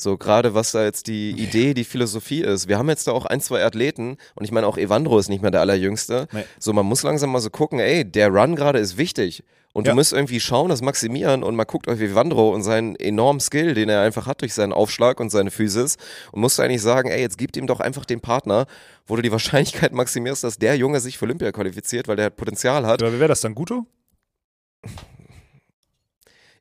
So 0.00 0.16
gerade 0.16 0.54
was 0.54 0.72
da 0.72 0.84
jetzt 0.84 1.06
die 1.06 1.30
Idee, 1.32 1.74
die 1.74 1.84
Philosophie 1.84 2.40
ist. 2.42 2.68
Wir 2.68 2.78
haben 2.78 2.88
jetzt 2.88 3.06
da 3.06 3.12
auch 3.12 3.26
ein, 3.26 3.40
zwei 3.40 3.64
Athleten 3.64 4.16
und 4.34 4.44
ich 4.44 4.52
meine 4.52 4.66
auch 4.66 4.78
Evandro 4.78 5.18
ist 5.18 5.28
nicht 5.28 5.42
mehr 5.42 5.50
der 5.50 5.60
allerjüngste. 5.60 6.26
Nee. 6.32 6.44
So 6.58 6.72
man 6.72 6.86
muss 6.86 7.02
langsam 7.02 7.30
mal 7.30 7.40
so 7.40 7.50
gucken, 7.50 7.78
ey, 7.80 8.04
der 8.04 8.28
Run 8.28 8.56
gerade 8.56 8.78
ist 8.78 8.96
wichtig. 8.96 9.42
Und 9.72 9.86
Ja. 9.86 9.92
du 9.92 9.96
musst 9.96 10.12
irgendwie 10.12 10.40
schauen, 10.40 10.68
das 10.68 10.82
maximieren 10.82 11.44
und 11.44 11.54
mal 11.54 11.62
guckt 11.64 11.86
euch 11.86 12.00
Evandro 12.00 12.52
und 12.52 12.64
seinen 12.64 12.96
enormen 12.96 13.38
Skill, 13.38 13.74
den 13.74 13.88
er 13.88 14.00
einfach 14.02 14.26
hat 14.26 14.40
durch 14.40 14.52
seinen 14.52 14.72
Aufschlag 14.72 15.20
und 15.20 15.30
seine 15.30 15.52
Physis 15.52 15.96
und 16.32 16.40
musst 16.40 16.58
eigentlich 16.58 16.82
sagen, 16.82 17.08
ey, 17.08 17.20
jetzt 17.20 17.38
gib 17.38 17.56
ihm 17.56 17.68
doch 17.68 17.78
einfach 17.78 18.04
den 18.04 18.20
Partner, 18.20 18.66
wo 19.06 19.14
du 19.14 19.22
die 19.22 19.30
Wahrscheinlichkeit 19.32 19.92
maximierst, 19.92 20.42
dass 20.42 20.58
der 20.58 20.74
Junge 20.76 20.98
sich 20.98 21.18
für 21.18 21.26
Olympia 21.26 21.52
qualifiziert, 21.52 22.08
weil 22.08 22.16
der 22.16 22.24
halt 22.24 22.36
Potenzial 22.36 22.84
hat. 22.84 23.00
Aber 23.02 23.12
wer 23.12 23.20
wäre 23.20 23.28
das 23.28 23.42
dann? 23.42 23.54
Guto? 23.54 23.86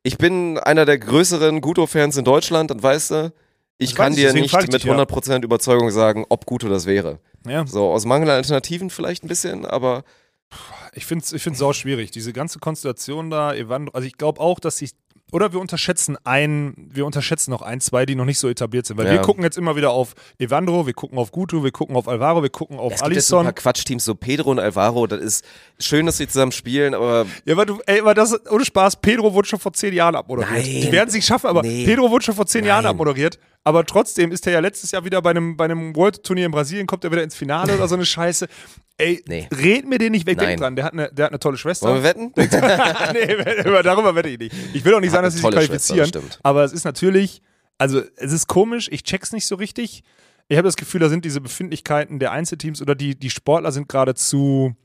Ich 0.04 0.18
bin 0.18 0.58
einer 0.58 0.86
der 0.86 0.98
größeren 0.98 1.62
Guto-Fans 1.62 2.18
in 2.18 2.26
Deutschland 2.26 2.72
und 2.72 2.82
weißt 2.82 3.12
du, 3.12 3.34
ich 3.78 3.92
Das 3.92 3.98
kann 3.98 4.16
dir 4.16 4.34
nicht 4.34 4.54
mit 4.54 4.74
dich, 4.74 4.84
ja. 4.84 4.94
100% 4.94 5.44
Überzeugung 5.44 5.90
sagen, 5.92 6.26
ob 6.30 6.46
Guto 6.46 6.68
das 6.68 6.86
wäre. 6.86 7.20
Ja. 7.48 7.66
So, 7.66 7.92
aus 7.92 8.06
Mangel 8.06 8.30
an 8.30 8.36
Alternativen 8.36 8.90
vielleicht 8.90 9.24
ein 9.24 9.28
bisschen, 9.28 9.66
aber 9.66 10.04
Ich 10.94 11.06
finde 11.06 11.24
es 11.24 11.32
ich 11.32 11.42
find's 11.44 11.60
sau 11.60 11.74
schwierig. 11.74 12.12
Diese 12.12 12.34
ganze 12.34 12.60
Konstellation 12.60 13.30
da, 13.30 13.54
Evandro, 13.54 13.94
also 13.94 14.08
ich 14.08 14.18
glaube 14.18 14.42
auch, 14.42 14.60
dass 14.60 14.78
sich. 14.78 14.92
Oder 15.32 15.54
wir 15.54 15.60
unterschätzen 15.60 16.18
ein, 16.24 16.74
wir 16.92 17.06
unterschätzen 17.06 17.52
noch 17.52 17.62
ein, 17.62 17.82
zwei, 17.82 18.06
die 18.06 18.16
noch 18.16 18.26
nicht 18.26 18.40
so 18.40 18.50
etabliert 18.50 18.86
sind. 18.86 18.98
Weil 18.98 19.06
Ja. 19.08 19.12
wir 19.14 19.22
gucken 19.22 19.44
jetzt 19.44 19.58
immer 19.58 19.76
wieder 19.76 19.92
auf 19.92 20.16
Evandro, 20.40 20.86
wir 20.88 20.94
gucken 20.94 21.18
auf 21.18 21.32
Guto, 21.32 21.64
wir 21.64 21.72
gucken 21.72 21.96
auf 21.96 22.08
Alvaro, 22.08 22.42
wir 22.42 22.50
gucken 22.50 22.78
auf 22.80 22.94
es 22.94 23.02
gibt 23.04 23.16
jetzt 23.16 23.28
so 23.28 23.36
ein 23.38 23.40
Alisson. 23.40 23.46
paar 23.46 23.54
Quatschteams, 23.54 24.06
so 24.06 24.16
Pedro 24.16 24.52
und 24.52 24.60
Alvaro, 24.60 25.06
das 25.08 25.20
ist 25.22 25.46
schön, 25.80 26.06
dass 26.06 26.18
sie 26.18 26.28
zusammen 26.28 26.52
spielen, 26.52 26.94
aber 26.94 27.26
Ja, 27.46 27.54
aber 27.54 27.66
du, 27.66 27.80
ey, 27.86 28.00
aber 28.02 28.14
das, 28.14 28.36
ohne 28.50 28.66
Spaß, 28.66 28.98
Pedro 28.98 29.34
wurde 29.34 29.48
schon 29.48 29.60
vor 29.60 29.74
zehn 29.74 29.94
Jahren 29.94 30.16
abmoderiert. 30.16 30.52
Nein. 30.52 30.64
Die 30.66 30.92
werden 30.92 31.10
es 31.10 31.14
nicht 31.16 31.26
schaffen, 31.28 31.48
aber 31.48 31.62
Nee. 31.62 31.86
Pedro 31.86 32.10
wurde 32.10 32.26
schon 32.26 32.36
vor 32.36 32.46
zehn 32.48 32.66
Jahren 32.66 32.84
Nein. 32.84 32.92
abmoderiert. 32.92 33.38
Aber 33.64 33.86
trotzdem 33.86 34.32
ist 34.32 34.48
er 34.48 34.54
ja 34.54 34.60
letztes 34.62 34.92
Jahr 34.92 35.04
wieder 35.06 35.22
bei 35.22 35.32
einem, 35.32 35.58
bei 35.58 35.66
einem 35.66 35.96
World-Turnier 35.96 36.46
in 36.46 36.52
Brasilien, 36.52 36.88
kommt 36.88 37.04
er 37.04 37.12
wieder 37.12 37.24
ins 37.24 37.36
Finale 37.36 37.76
oder 37.76 37.88
so 37.88 37.96
eine 37.96 38.06
Scheiße. 38.06 38.48
Ey, 39.00 39.24
Nee. 39.28 39.48
red 39.52 39.88
mir 39.88 39.98
den 39.98 40.12
nicht 40.12 40.28
weg, 40.28 40.38
denk 40.38 40.60
dran. 40.60 40.76
Der 40.76 40.86
hat 40.86 40.94
eine, 40.94 41.12
der 41.12 41.26
hat 41.26 41.32
eine 41.32 41.40
tolle 41.40 41.58
Schwester. 41.58 41.88
wollen 41.90 42.04
wir 42.04 42.04
wetten? 42.04 42.34
nee, 43.14 43.64
über- 43.68 43.82
darüber 43.82 44.14
wette 44.14 44.30
ich 44.30 44.38
nicht. 44.40 44.56
Ich 44.74 44.84
will 44.86 44.94
auch 44.94 45.00
nicht 45.00 45.10
Hat 45.10 45.16
sagen, 45.16 45.24
dass 45.26 45.34
sie 45.36 45.40
sich 45.40 45.50
qualifizieren. 45.50 46.12
Das 46.12 46.40
aber 46.44 46.64
es 46.64 46.74
ist 46.74 46.84
natürlich, 46.84 47.42
also 47.78 48.02
es 48.18 48.32
ist 48.34 48.48
komisch, 48.48 48.90
ich 48.92 49.04
check's 49.04 49.32
nicht 49.32 49.46
so 49.48 49.56
richtig. 49.56 50.04
Ich 50.50 50.58
habe 50.58 50.68
das 50.68 50.76
Gefühl, 50.76 51.00
da 51.00 51.10
sind 51.10 51.26
diese 51.26 51.42
Befindlichkeiten 51.42 52.20
der 52.20 52.32
Einzelteams 52.32 52.82
oder 52.82 52.96
die, 52.96 53.16
die 53.16 53.30
Sportler 53.30 53.72
sind 53.72 53.88
gerade 53.88 54.16
zu, 54.16 54.76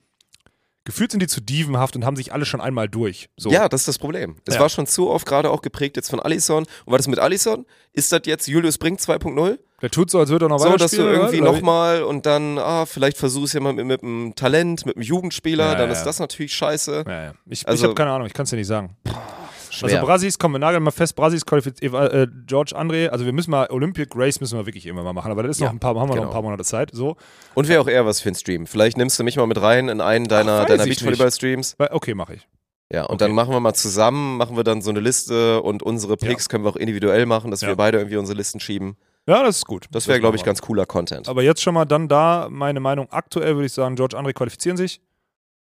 gefühlt 0.84 1.10
sind 1.10 1.20
die 1.20 1.26
zu 1.26 1.40
dievenhaft 1.40 1.96
und 1.96 2.04
haben 2.04 2.16
sich 2.16 2.32
alle 2.32 2.44
schon 2.44 2.60
einmal 2.60 2.88
durch. 2.88 3.28
So. 3.36 3.50
Ja, 3.50 3.68
das 3.68 3.82
ist 3.82 3.88
das 3.88 3.98
Problem. 3.98 4.36
Es 4.46 4.54
Ja. 4.54 4.60
war 4.60 4.68
schon 4.68 4.86
zu 4.86 5.08
oft 5.10 5.26
gerade 5.26 5.50
auch 5.50 5.62
geprägt 5.62 5.96
jetzt 5.96 6.10
von 6.10 6.20
Alisson. 6.20 6.64
Und 6.84 6.90
war 6.90 6.98
das 6.98 7.08
mit 7.08 7.18
Alisson? 7.18 7.64
Ist 7.92 8.12
das 8.12 8.20
jetzt 8.26 8.46
Julius 8.48 8.78
Brink 8.78 9.00
2.0? 9.00 9.58
Der 9.82 9.90
tut 9.90 10.10
so, 10.10 10.18
als 10.18 10.30
würde 10.30 10.46
er 10.46 10.48
noch 10.48 10.58
So, 10.58 10.66
weiter 10.66 10.76
dass 10.78 10.92
du 10.92 11.02
irgendwie 11.02 11.40
nochmal 11.40 12.02
und 12.04 12.26
dann, 12.26 12.58
ah, 12.58 12.86
vielleicht 12.86 13.16
versuchst 13.18 13.54
du 13.54 13.58
ja 13.58 13.62
mal 13.64 13.72
mit, 13.72 13.86
mit 13.86 14.02
einem 14.02 14.34
Talent, 14.34 14.86
mit 14.86 14.96
einem 14.96 15.02
Jugendspieler, 15.02 15.72
Ja, 15.72 15.74
dann 15.74 15.90
ja. 15.90 15.92
ist 15.96 16.04
das 16.04 16.18
natürlich 16.20 16.54
scheiße. 16.54 17.04
Ich, 17.48 17.66
Also- 17.68 17.78
ich 17.78 17.84
habe 17.84 17.94
keine 17.94 18.10
Ahnung, 18.12 18.26
ich 18.26 18.32
kann 18.34 18.44
es 18.44 18.50
dir 18.50 18.56
nicht 18.56 18.66
sagen. 18.66 18.96
Schwer. 19.74 19.90
Also 19.96 20.06
Brasis, 20.06 20.38
komm, 20.38 20.52
wir 20.52 20.58
nageln 20.58 20.82
mal 20.82 20.90
fest, 20.90 21.14
Brasis 21.16 21.44
qualifiziert, 21.44 21.92
äh, 21.94 22.26
George 22.46 22.72
André, 22.76 23.08
also 23.08 23.24
wir 23.24 23.32
müssen 23.32 23.50
mal, 23.50 23.66
Olympic 23.70 24.10
Race 24.14 24.40
müssen 24.40 24.58
wir 24.58 24.66
wirklich 24.66 24.86
irgendwann 24.86 25.04
mal 25.04 25.12
machen, 25.12 25.30
aber 25.32 25.42
das 25.42 25.56
ist 25.56 25.60
noch 25.60 25.66
Ja, 25.66 25.72
ein 25.72 25.80
paar, 25.80 25.90
haben 25.94 26.02
wir 26.02 26.06
noch 26.06 26.14
genau. 26.14 26.26
ein 26.28 26.32
paar 26.32 26.42
Monate 26.42 26.64
Zeit, 26.64 26.90
so. 26.92 27.16
Und 27.54 27.68
wäre 27.68 27.80
auch 27.80 27.88
eher 27.88 28.06
was 28.06 28.20
für 28.20 28.28
einen 28.28 28.36
Stream. 28.36 28.66
Vielleicht 28.66 28.96
nimmst 28.96 29.18
du 29.18 29.24
mich 29.24 29.36
mal 29.36 29.46
mit 29.46 29.60
rein 29.60 29.88
in 29.88 30.00
einen 30.00 30.28
deiner, 30.28 30.60
weiß 30.60 30.66
deiner 30.68 30.84
Beachvolleyball-Streams. 30.84 31.76
Okay, 31.90 32.14
mache 32.14 32.34
ich. 32.34 32.48
Ja, 32.92 33.02
und 33.04 33.14
Okay. 33.14 33.24
dann 33.24 33.32
machen 33.32 33.52
wir 33.52 33.60
mal 33.60 33.74
zusammen, 33.74 34.36
machen 34.36 34.56
wir 34.56 34.62
dann 34.64 34.82
so 34.82 34.90
eine 34.90 35.00
Liste 35.00 35.62
und 35.62 35.82
unsere 35.82 36.16
Picks 36.16 36.48
können 36.48 36.64
wir 36.64 36.70
auch 36.70 36.76
individuell 36.76 37.26
machen, 37.26 37.50
dass 37.50 37.62
Ja. 37.62 37.68
wir 37.68 37.76
beide 37.76 37.98
irgendwie 37.98 38.16
unsere 38.18 38.36
Listen 38.36 38.60
schieben. 38.60 38.96
Ja, 39.26 39.42
das 39.42 39.56
ist 39.56 39.66
gut. 39.66 39.86
Das 39.90 40.06
wäre, 40.06 40.20
glaube 40.20 40.36
ich, 40.36 40.44
ganz 40.44 40.60
cooler 40.60 40.84
Content. 40.84 41.28
Aber 41.28 41.42
jetzt 41.42 41.62
schon 41.62 41.72
mal 41.74 41.86
dann 41.86 42.08
da 42.08 42.46
meine 42.50 42.80
Meinung 42.80 43.08
aktuell 43.10 43.54
würde 43.54 43.66
ich 43.66 43.72
sagen, 43.72 43.96
George 43.96 44.18
André 44.18 44.34
qualifizieren 44.34 44.76
sich 44.76 45.00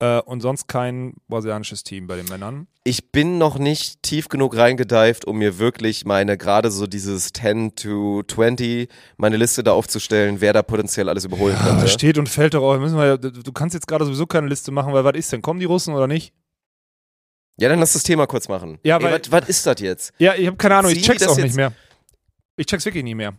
äh, 0.04 0.20
und 0.22 0.42
sonst 0.42 0.68
kein 0.68 1.14
brasilianisches 1.30 1.84
Team 1.84 2.08
bei 2.08 2.16
den 2.18 2.26
Männern. 2.26 2.68
Ich 2.84 3.12
bin 3.12 3.38
noch 3.38 3.58
nicht 3.58 4.04
tief 4.04 4.28
genug 4.28 4.58
reingedived, 4.58 5.24
um 5.26 5.38
mir 5.38 5.60
wirklich 5.60 6.04
meine, 6.04 6.38
gerade 6.38 6.70
so 6.72 6.88
dieses 6.88 7.32
10 7.32 7.76
to 7.76 8.24
20, 8.28 8.90
meine 9.18 9.38
Liste 9.38 9.64
da 9.64 9.72
aufzustellen, 9.72 10.42
wer 10.42 10.52
da 10.52 10.62
potenziell 10.64 11.08
alles 11.08 11.24
überholen 11.26 11.56
Das 11.58 11.66
könnte. 11.68 11.88
steht 11.88 12.18
und 12.18 12.28
fällt 12.28 12.54
doch 12.56 12.64
auch, 12.64 12.78
müssen 12.80 12.98
wir, 12.98 13.06
ja- 13.06 13.18
du 13.18 13.52
kannst 13.54 13.74
jetzt 13.76 13.88
gerade 13.88 14.04
sowieso 14.06 14.26
keine 14.26 14.48
Liste 14.48 14.72
machen, 14.72 14.92
weil 14.94 15.04
was 15.06 15.14
ist 15.16 15.32
denn? 15.32 15.42
Kommen 15.42 15.60
die 15.62 15.66
Russen 15.66 15.94
oder 15.94 16.08
nicht? 16.08 16.34
Ja, 17.58 17.70
dann 17.70 17.80
lass 17.80 17.94
das 17.94 18.04
Thema 18.04 18.26
kurz 18.28 18.50
machen. 18.50 18.80
Ja, 18.84 18.98
Ey, 18.98 19.04
weil- 19.04 19.22
was- 19.22 19.32
was 19.32 19.48
ist 19.50 19.66
das 19.66 19.80
jetzt? 19.80 20.12
Ja, 20.18 20.34
ich 20.36 20.48
habe 20.48 20.58
keine 20.58 20.76
Ahnung, 20.76 20.92
ich 20.92 21.02
check's 21.04 21.26
auch 21.28 21.38
nicht 21.38 21.56
mehr. 21.56 21.72
Ich 22.58 22.66
check's 22.66 22.84
wirklich 22.86 23.04
nie 23.04 23.16
mehr. 23.16 23.34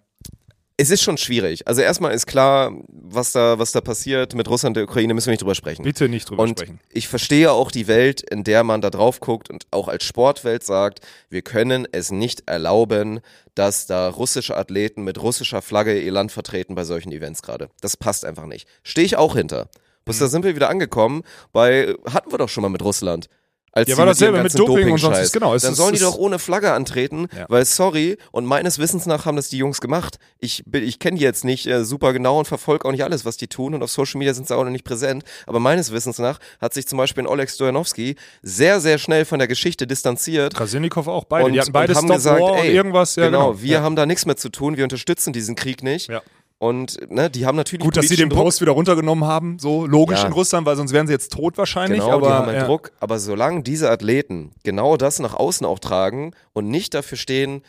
Es 0.76 0.90
ist 0.90 1.02
schon 1.02 1.16
schwierig. 1.18 1.68
Also 1.68 1.82
erstmal 1.82 2.12
ist 2.14 2.26
klar, 2.26 2.72
was 2.88 3.30
da, 3.30 3.60
was 3.60 3.70
da 3.70 3.80
passiert 3.80 4.34
mit 4.34 4.48
Russland 4.48 4.72
und 4.76 4.78
der 4.78 4.84
Ukraine, 4.84 5.14
müssen 5.14 5.28
wir 5.28 5.32
nicht 5.32 5.42
drüber 5.42 5.54
sprechen. 5.54 5.84
Bitte 5.84 6.08
nicht 6.08 6.28
drüber 6.28 6.42
Und 6.42 6.58
sprechen. 6.58 6.80
ich 6.90 7.06
verstehe 7.06 7.52
auch 7.52 7.70
die 7.70 7.86
Welt, 7.86 8.22
in 8.22 8.42
der 8.42 8.64
man 8.64 8.80
da 8.80 8.90
drauf 8.90 9.20
guckt 9.20 9.50
und 9.50 9.66
auch 9.70 9.86
als 9.86 10.02
Sportwelt 10.02 10.64
sagt, 10.64 10.98
wir 11.30 11.42
können 11.42 11.86
es 11.92 12.10
nicht 12.10 12.48
erlauben, 12.48 13.20
dass 13.54 13.86
da 13.86 14.08
russische 14.08 14.56
Athleten 14.56 15.04
mit 15.04 15.22
russischer 15.22 15.62
Flagge 15.62 16.00
ihr 16.00 16.10
Land 16.10 16.32
vertreten 16.32 16.74
bei 16.74 16.82
solchen 16.82 17.12
Events 17.12 17.42
gerade. 17.42 17.68
Das 17.80 17.96
passt 17.96 18.24
einfach 18.24 18.46
nicht. 18.46 18.66
Stehe 18.82 19.06
ich 19.06 19.16
auch 19.16 19.36
hinter. 19.36 19.68
Bis 20.04 20.18
da 20.18 20.26
sind 20.26 20.44
wir 20.44 20.56
wieder 20.56 20.70
angekommen 20.70 21.22
bei, 21.52 21.94
hatten 22.12 22.32
wir 22.32 22.38
doch 22.38 22.48
schon 22.48 22.62
mal 22.62 22.68
mit 22.68 22.82
Russland. 22.82 23.28
Als 23.76 23.88
Ja, 23.88 23.96
war 23.96 24.04
mit 24.06 24.12
dasselbe 24.14 24.36
ihrem 24.36 24.44
mit 24.44 24.52
ganzen 24.52 24.66
Doping 24.66 24.92
und 24.92 24.98
sonst- 24.98 25.32
genau, 25.32 25.52
es 25.54 25.62
Dann 25.62 25.72
ist- 25.72 25.78
sollen 25.78 25.94
die 25.94 25.98
doch 26.00 26.16
ohne 26.16 26.38
Flagge 26.38 26.72
antreten, 26.72 27.26
Ja. 27.36 27.46
weil 27.48 27.64
sorry, 27.64 28.16
und 28.30 28.44
meines 28.46 28.78
Wissens 28.78 29.04
nach 29.06 29.26
haben 29.26 29.34
das 29.36 29.48
die 29.48 29.58
Jungs 29.58 29.80
gemacht. 29.80 30.18
Ich, 30.38 30.62
bin- 30.64 30.84
ich 30.84 31.00
kenne 31.00 31.18
die 31.18 31.24
jetzt 31.24 31.44
nicht 31.44 31.66
äh, 31.66 31.84
super 31.84 32.12
genau 32.12 32.38
und 32.38 32.46
verfolge 32.46 32.86
auch 32.86 32.92
nicht 32.92 33.02
alles, 33.02 33.24
was 33.24 33.36
die 33.36 33.48
tun 33.48 33.74
und 33.74 33.82
auf 33.82 33.90
Social 33.90 34.18
Media 34.20 34.32
sind 34.32 34.46
sie 34.46 34.56
auch 34.56 34.62
noch 34.62 34.70
nicht 34.70 34.84
präsent. 34.84 35.24
Aber 35.46 35.58
meines 35.58 35.90
Wissens 35.90 36.18
nach 36.20 36.38
hat 36.60 36.72
sich 36.72 36.86
zum 36.86 36.98
Beispiel 36.98 37.24
ein 37.24 37.26
Oleg 37.26 37.50
Stojanowski 37.50 38.14
sehr, 38.42 38.80
sehr 38.80 38.98
schnell 38.98 39.24
von 39.24 39.40
der 39.40 39.48
Geschichte 39.48 39.86
distanziert. 39.88 40.54
Krasilnikov 40.54 41.08
auch 41.08 41.24
beide. 41.24 41.50
die 41.50 41.58
hatten 41.58 41.70
und 41.70 41.72
beide 41.72 41.94
haben 41.96 42.04
Stop 42.06 42.16
gesagt, 42.16 42.40
War 42.40 42.52
und 42.52 42.58
ey, 42.58 42.72
irgendwas. 42.72 43.16
Ja, 43.16 43.26
genau, 43.26 43.48
genau, 43.52 43.62
wir 43.62 43.72
ja. 43.72 43.82
haben 43.82 43.96
da 43.96 44.06
nichts 44.06 44.24
mehr 44.24 44.36
zu 44.36 44.50
tun, 44.50 44.76
wir 44.76 44.84
unterstützen 44.84 45.32
diesen 45.32 45.56
Krieg 45.56 45.82
nicht. 45.82 46.08
Ja. 46.08 46.22
Und 46.64 47.10
ne, 47.10 47.28
die 47.28 47.44
haben 47.44 47.56
natürlich 47.56 47.84
Gut, 47.84 47.96
dass 47.96 48.08
sie 48.08 48.16
den 48.16 48.30
Druck. 48.30 48.44
Post 48.44 48.60
wieder 48.62 48.72
runtergenommen 48.72 49.24
haben, 49.24 49.58
so 49.58 49.86
logisch 49.86 50.20
Ja. 50.20 50.26
in 50.28 50.32
Russland, 50.32 50.66
weil 50.66 50.76
sonst 50.76 50.92
wären 50.92 51.06
sie 51.06 51.12
jetzt 51.12 51.32
tot 51.32 51.58
wahrscheinlich. 51.58 52.00
Genau, 52.00 52.12
aber, 52.16 52.26
die 52.28 52.32
haben 52.32 52.52
ja. 52.54 52.64
Druck. 52.66 52.92
Aber 53.00 53.18
solange 53.18 53.62
diese 53.62 53.90
Athleten 53.90 54.52
genau 54.62 54.96
das 54.96 55.18
nach 55.18 55.34
außen 55.34 55.66
auch 55.66 55.78
tragen 55.78 56.32
und 56.54 56.68
nicht 56.70 56.94
dafür 56.94 57.18
stehen, 57.18 57.62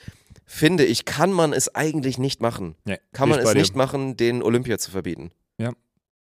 finde 0.45 0.85
ich, 0.85 1.03
kann 1.05 1.31
man 1.33 1.51
es 1.51 1.73
eigentlich 1.75 2.17
nicht 2.17 2.39
machen. 2.41 2.75
Nee, 2.85 2.99
Kann 3.11 3.27
man 3.29 3.39
ich 3.39 3.45
es 3.45 3.51
dir. 3.51 3.57
nicht 3.59 3.75
machen, 3.75 4.15
den 4.15 4.41
Olympia 4.41 4.77
zu 4.77 4.91
verbieten. 4.91 5.31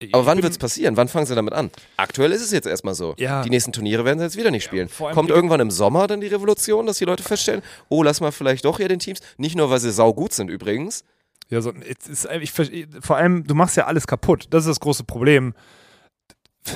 Ich 0.00 0.14
Aber 0.14 0.26
wann 0.26 0.36
bin- 0.36 0.44
wird 0.44 0.52
es 0.52 0.58
passieren? 0.58 0.96
Wann 0.96 1.08
fangen 1.08 1.26
sie 1.26 1.34
damit 1.34 1.54
an? 1.54 1.72
Aktuell 1.96 2.30
ist 2.30 2.40
es 2.40 2.52
jetzt 2.52 2.68
erstmal 2.68 2.94
so. 2.94 3.14
Ja. 3.18 3.42
Die 3.42 3.50
nächsten 3.50 3.72
Turniere 3.72 4.04
werden 4.04 4.20
sie 4.20 4.24
jetzt 4.26 4.36
wieder 4.36 4.52
nicht 4.52 4.62
spielen. 4.62 4.88
allem 5.00 5.12
Kommt 5.12 5.28
irgendwann 5.28 5.58
im 5.58 5.72
Sommer 5.72 6.06
dann 6.06 6.20
die 6.20 6.28
Revolution, 6.28 6.86
dass 6.86 6.98
die 6.98 7.04
Leute 7.04 7.24
feststellen, 7.24 7.62
oh, 7.88 8.04
lass 8.04 8.20
mal 8.20 8.30
vielleicht 8.30 8.64
doch 8.64 8.76
hier 8.76 8.86
den 8.86 9.00
Teams, 9.00 9.18
nicht 9.38 9.56
nur, 9.56 9.70
weil 9.70 9.80
sie 9.80 9.90
saugut 9.90 10.32
sind 10.32 10.50
übrigens. 10.50 11.02
Ja, 11.50 11.60
so, 11.60 11.70
ist, 11.70 12.28
ich, 12.40 12.50
verste- 12.50 12.86
vor 13.00 13.16
allem, 13.16 13.44
du 13.44 13.54
machst 13.54 13.76
ja 13.76 13.86
alles 13.86 14.06
kaputt. 14.06 14.46
Das 14.50 14.64
ist 14.64 14.68
das 14.68 14.80
große 14.80 15.04
Problem. 15.04 15.54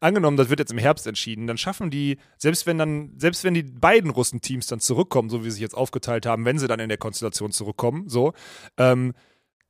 Angenommen, 0.00 0.36
das 0.36 0.48
wird 0.50 0.60
jetzt 0.60 0.72
im 0.72 0.78
Herbst 0.78 1.06
entschieden, 1.06 1.46
dann 1.46 1.58
schaffen 1.58 1.90
die, 1.90 2.18
selbst 2.36 2.66
wenn 2.66 2.78
dann, 2.78 3.12
selbst 3.16 3.44
wenn 3.44 3.54
die 3.54 3.62
beiden 3.64 4.10
Russenteams 4.10 4.66
dann 4.66 4.78
zurückkommen, 4.80 5.30
so 5.30 5.40
wie 5.40 5.44
sie 5.44 5.52
sich 5.52 5.60
jetzt 5.62 5.74
aufgeteilt 5.76 6.26
haben, 6.26 6.44
wenn 6.44 6.58
sie 6.58 6.68
dann 6.68 6.80
in 6.80 6.88
der 6.88 6.98
Konstellation 6.98 7.50
zurückkommen, 7.50 8.08
so, 8.08 8.32
ähm, 8.76 9.14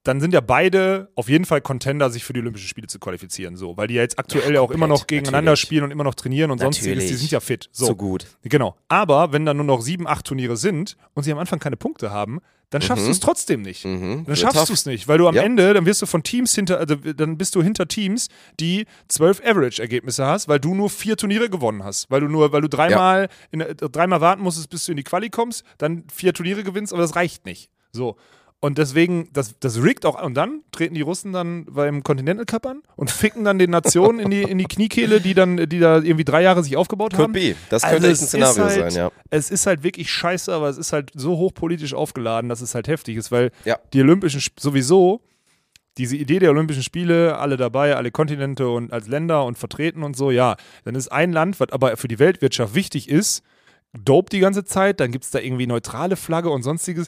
dann 0.03 0.20
sind 0.20 0.32
ja 0.34 0.41
beide 0.41 1.11
auf 1.16 1.28
jeden 1.28 1.45
Fall 1.45 1.61
Contender, 1.61 2.11
sich 2.11 2.24
für 2.24 2.32
die 2.32 2.41
Olympischen 2.41 2.68
Spiele 2.68 2.87
zu 2.87 2.99
qualifizieren, 2.99 3.57
so, 3.57 3.76
weil 3.76 3.89
die 3.89 3.95
ja 3.95 4.03
jetzt 4.03 4.18
aktuell 4.18 4.55
ja 4.55 4.61
auch 4.61 4.70
immer 4.70 4.87
noch 4.87 5.07
gegeneinander 5.07 5.53
natürlich. 5.53 5.61
spielen 5.61 5.84
und 5.84 5.91
immer 5.91 6.05
noch 6.05 6.14
trainieren 6.14 6.51
und 6.51 6.59
sonstiges, 6.59 6.84
die 6.87 6.95
Natürlich. 6.97 7.18
sind 7.20 7.30
ja 7.32 7.41
fit. 7.41 7.68
So, 7.72 7.87
So, 7.87 7.97
gut. 7.97 8.26
Genau. 8.43 8.76
Aber 8.89 9.32
wenn 9.32 9.45
dann 9.45 9.57
nur 9.57 9.66
noch 9.66 9.80
sieben, 9.80 10.07
acht 10.07 10.26
Turniere 10.26 10.57
sind 10.57 10.97
und 11.14 11.22
sie 11.24 11.32
am 11.32 11.39
Anfang 11.39 11.59
keine 11.59 11.76
Punkte 11.76 12.11
haben, 12.11 12.41
dann 12.71 12.83
schaffst 12.83 13.03
Mhm. 13.05 13.07
du 13.09 13.12
es 13.12 13.21
trotzdem 13.21 13.62
nicht. 13.62 13.85
Mhm. 13.85 14.25
Dann 14.27 14.37
schaffst 14.37 14.69
du 14.69 14.73
es 14.73 14.87
nicht, 14.87 15.07
weil 15.09 15.19
du 15.19 15.29
am 15.29 15.35
Ja. 15.35 15.43
Ende, 15.43 15.73
dann 15.73 15.87
wirst 15.87 16.03
du 16.03 16.07
von 16.07 16.23
Teams 16.23 16.55
hinter, 16.55 16.79
also 16.79 16.97
dann 16.97 17.39
bist 17.39 17.55
du 17.55 17.62
hinter 17.62 17.87
Teams, 17.87 18.29
die 18.59 18.87
zwölf 19.09 19.41
Average-Ergebnisse 19.45 20.27
hast, 20.27 20.49
weil 20.49 20.59
du 20.59 20.75
nur 20.75 20.91
vier 20.91 21.17
Turniere 21.17 21.49
gewonnen 21.49 21.85
hast. 21.85 22.11
Weil 22.11 22.21
du 22.21 22.29
nur, 22.29 22.53
weil 22.53 22.62
du 22.62 22.69
dreimal, 22.69 23.29
in, 23.53 23.61
äh, 23.61 23.75
dreimal 23.77 24.21
warten 24.21 24.43
musstest, 24.43 24.69
bis 24.71 24.85
du 24.87 24.93
in 24.93 24.97
die 24.97 25.05
Quali 25.05 25.31
kommst, 25.31 25.62
dann 25.79 26.05
vier 26.12 26.35
Turniere 26.35 26.64
gewinnst, 26.64 26.93
aber 26.93 27.03
das 27.03 27.14
reicht 27.17 27.47
nicht. 27.47 27.71
So. 27.93 28.17
Und 28.59 28.79
deswegen, 28.79 29.29
das, 29.35 29.55
das 29.61 29.83
rickt 29.83 30.07
auch, 30.07 30.21
und 30.23 30.35
dann 30.35 30.63
treten 30.73 30.95
die 30.95 31.03
Russen 31.03 31.33
dann 31.33 31.67
beim 31.67 32.03
Continental 32.03 32.47
Cup 32.47 32.65
an 32.67 32.83
und 32.97 33.11
ficken 33.11 33.45
dann 33.45 33.59
den 33.59 33.71
Nationen 33.71 34.19
in 34.19 34.31
die, 34.31 34.43
in 34.43 34.57
die 34.57 34.65
Kniekehle, 34.65 35.21
die 35.21 35.35
dann, 35.35 35.57
die 35.69 35.79
da 35.79 35.97
irgendwie 35.97 36.25
drei 36.25 36.43
Jahre 36.43 36.65
sich 36.65 36.75
aufgebaut 36.77 37.13
Could 37.13 37.23
haben. 37.25 37.33
be. 37.35 37.55
Das 37.69 37.85
Also 37.85 37.95
könnte 37.97 38.11
es 38.11 38.23
ein 38.23 38.27
Szenario 38.29 38.65
halt- 38.65 38.93
sein, 38.93 38.95
ja. 38.95 39.13
Es 39.31 39.51
ist 39.51 39.67
halt 39.67 39.83
wirklich 39.83 40.11
scheiße, 40.11 40.53
aber 40.53 40.71
es 40.71 40.79
ist 40.79 40.93
halt 40.95 41.11
so 41.15 41.37
hochpolitisch 41.37 41.93
aufgeladen, 41.93 42.49
dass 42.49 42.63
es 42.63 42.75
halt 42.75 42.89
heftig 42.89 43.17
ist, 43.19 43.31
weil 43.31 43.51
Ja. 43.67 43.79
die 43.93 44.01
Olympischen 44.01 44.41
sowieso, 44.59 45.21
diese 45.99 46.17
Idee 46.17 46.39
der 46.39 46.51
Olympischen 46.51 46.83
Spiele, 46.83 47.39
alle 47.39 47.59
dabei, 47.59 47.95
alle 47.95 48.11
Kontinente 48.11 48.69
und 48.71 48.91
als 48.93 49.07
Länder 49.07 49.45
und 49.45 49.59
vertreten 49.59 50.03
und 50.03 50.17
so, 50.17 50.31
ja, 50.31 50.57
dann 50.85 50.95
ist 50.95 51.09
ein 51.13 51.33
Land, 51.33 51.61
was 51.61 51.71
aber 51.73 51.97
für 51.99 52.09
die 52.09 52.19
Weltwirtschaft 52.19 52.75
wichtig 52.75 53.09
ist, 53.11 53.43
dope 54.05 54.30
die 54.30 54.40
ganze 54.40 54.64
Zeit, 54.64 55.01
dann 55.01 55.11
gibt 55.12 55.24
es 55.24 55.30
da 55.30 55.38
irgendwie 55.38 55.66
neutrale 55.66 56.16
Flagge 56.16 56.51
und 56.51 56.62
sonstiges. 56.62 57.07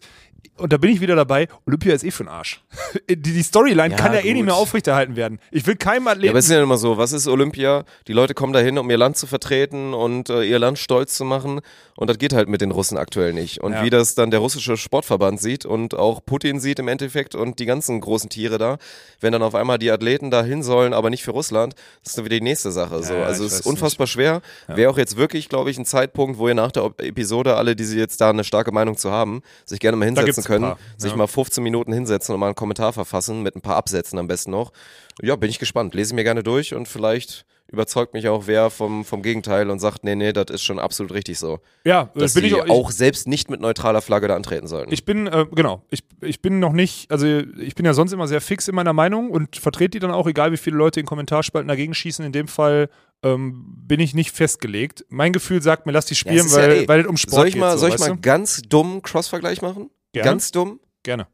Und 0.56 0.72
da 0.72 0.76
bin 0.76 0.90
ich 0.90 1.00
wieder 1.00 1.14
dabei, 1.16 1.46
Olympia 1.66 1.94
ist 1.94 2.04
eh 2.04 2.10
für 2.12 2.24
den 2.24 2.28
Arsch. 2.28 2.62
die, 3.08 3.16
die 3.16 3.42
Storyline 3.42 3.90
Ja, 3.90 3.96
kann 3.96 4.12
ja 4.12 4.20
eh 4.20 4.24
nicht 4.32 4.36
gut. 4.36 4.46
mehr 4.46 4.54
aufrechterhalten 4.54 5.14
werden. 5.16 5.38
Ich 5.50 5.66
will 5.66 5.76
keinem 5.76 6.06
Ja, 6.06 6.12
Athleten 6.12 6.30
aber 6.30 6.38
es 6.38 6.44
ist 6.46 6.50
ja 6.52 6.62
immer 6.62 6.78
so, 6.78 6.96
was 6.96 7.12
ist 7.12 7.26
Olympia? 7.28 7.84
Die 8.08 8.12
Leute 8.12 8.34
kommen 8.34 8.52
dahin, 8.52 8.78
um 8.78 8.88
ihr 8.90 8.96
Land 8.98 9.16
zu 9.16 9.26
vertreten 9.26 9.94
und 9.94 10.30
äh, 10.30 10.42
ihr 10.44 10.58
Land 10.58 10.78
stolz 10.78 11.16
zu 11.16 11.24
machen. 11.24 11.60
Und 11.96 12.08
das 12.10 12.18
geht 12.18 12.32
halt 12.32 12.48
mit 12.48 12.60
den 12.60 12.70
Russen 12.70 12.98
aktuell 12.98 13.32
nicht. 13.32 13.60
Und 13.60 13.72
Ja. 13.72 13.84
wie 13.84 13.90
das 13.90 14.14
dann 14.14 14.30
der 14.30 14.38
russische 14.40 14.76
Sportverband 14.76 15.40
sieht 15.40 15.64
und 15.64 15.94
auch 15.94 16.24
Putin 16.24 16.60
sieht 16.60 16.78
im 16.78 16.86
Endeffekt 16.88 17.34
und 17.34 17.58
die 17.58 17.66
ganzen 17.66 18.00
großen 18.00 18.30
Tiere 18.30 18.58
da, 18.58 18.78
wenn 19.20 19.32
dann 19.32 19.42
auf 19.42 19.54
einmal 19.56 19.78
die 19.78 19.90
Athleten 19.90 20.30
da 20.30 20.42
hin 20.44 20.62
sollen, 20.62 20.92
aber 20.92 21.10
nicht 21.10 21.24
für 21.24 21.32
Russland, 21.32 21.74
das 22.02 22.12
ist 22.12 22.18
dann 22.18 22.24
wieder 22.24 22.36
die 22.36 22.42
nächste 22.42 22.70
Sache. 22.70 23.02
so. 23.02 23.14
ja, 23.14 23.24
also 23.24 23.44
ich 23.44 23.52
es 23.52 23.60
ist 23.60 23.66
unfassbar 23.66 24.06
schwer. 24.06 24.40
Wäre 24.68 24.90
auch 24.90 24.98
jetzt 24.98 25.16
wirklich, 25.16 25.48
glaube 25.48 25.70
ich, 25.70 25.78
ein 25.78 25.84
Zeitpunkt, 25.84 26.38
wo 26.38 26.46
ihr 26.48 26.54
nach 26.54 26.70
der 26.78 27.06
Episode 27.06 27.56
alle, 27.56 27.76
die 27.76 27.84
sie 27.84 27.98
jetzt 27.98 28.20
da 28.20 28.30
eine 28.30 28.44
starke 28.44 28.72
Meinung 28.72 28.96
zu 28.96 29.10
haben, 29.10 29.42
sich 29.64 29.80
gerne 29.80 29.96
mal 29.96 30.06
hinsetzen 30.06 30.44
können, 30.44 30.64
paar, 30.64 30.78
sich 30.96 31.10
ja. 31.10 31.16
mal 31.16 31.26
15 31.26 31.62
Minuten 31.62 31.92
hinsetzen 31.92 32.34
und 32.34 32.40
mal 32.40 32.46
einen 32.46 32.54
Kommentar 32.54 32.92
verfassen 32.92 33.42
mit 33.42 33.56
ein 33.56 33.60
paar 33.60 33.76
Absätzen 33.76 34.18
am 34.18 34.28
besten 34.28 34.50
noch. 34.50 34.72
Ja, 35.20 35.36
bin 35.36 35.50
ich 35.50 35.58
gespannt. 35.58 35.94
Lese 35.94 36.14
mir 36.14 36.24
gerne 36.24 36.42
durch 36.42 36.74
und 36.74 36.88
vielleicht 36.88 37.44
überzeugt 37.70 38.14
mich 38.14 38.28
auch 38.28 38.46
wer 38.46 38.70
vom, 38.70 39.04
vom 39.04 39.22
Gegenteil 39.22 39.68
und 39.70 39.78
sagt, 39.78 40.02
nee, 40.02 40.14
nee, 40.14 40.32
das 40.32 40.46
ist 40.50 40.62
schon 40.62 40.78
absolut 40.78 41.12
richtig 41.12 41.38
so. 41.38 41.60
ja, 41.84 42.10
Dass 42.14 42.32
bin 42.34 42.42
die 42.44 42.48
ich 42.48 42.54
auch, 42.54 42.64
ich, 42.64 42.70
auch 42.70 42.90
selbst 42.90 43.28
nicht 43.28 43.50
mit 43.50 43.60
neutraler 43.60 44.00
Flagge 44.00 44.26
da 44.28 44.36
antreten 44.36 44.66
sollten. 44.66 44.92
Ich 44.92 45.04
bin, 45.04 45.26
äh, 45.26 45.46
genau, 45.54 45.82
ich, 45.90 46.02
ich 46.22 46.40
bin 46.40 46.60
noch 46.60 46.72
nicht, 46.72 47.10
also 47.10 47.26
ich 47.26 47.74
bin 47.74 47.84
ja 47.84 47.92
sonst 47.94 48.12
immer 48.12 48.26
sehr 48.26 48.40
fix 48.40 48.68
in 48.68 48.74
meiner 48.74 48.92
Meinung 48.94 49.30
und 49.30 49.56
vertrete 49.56 49.90
die 49.90 49.98
dann 49.98 50.10
auch, 50.10 50.26
egal 50.26 50.50
wie 50.52 50.56
viele 50.56 50.76
Leute 50.76 50.98
in 51.00 51.06
Kommentarspalten 51.06 51.68
dagegen 51.68 51.92
schießen. 51.92 52.24
In 52.24 52.32
dem 52.32 52.48
Fall 52.48 52.88
ähm, 53.22 53.64
bin 53.86 54.00
ich 54.00 54.14
nicht 54.14 54.30
festgelegt. 54.34 55.04
Mein 55.10 55.32
Gefühl 55.34 55.60
sagt 55.60 55.84
mir, 55.84 55.92
lass 55.92 56.06
die 56.06 56.14
Ja, 56.14 56.18
spielen, 56.18 56.46
ja 56.48 56.52
weil, 56.54 56.70
eh- 56.84 56.88
weil 56.88 57.00
es 57.00 57.06
um 57.06 57.16
Sport 57.18 57.34
soll 57.34 57.46
ich 57.48 57.54
geht. 57.54 57.60
mal, 57.60 57.72
so, 57.72 57.78
soll 57.86 57.90
ich 57.90 57.98
mal 57.98 58.08
du? 58.10 58.20
ganz 58.20 58.62
dumm 58.62 59.02
Cross-Vergleich 59.02 59.60
machen? 59.60 59.90
Gerne. 60.12 60.30
Ganz 60.30 60.52
dumm? 60.52 60.80
Gerne. 61.02 61.26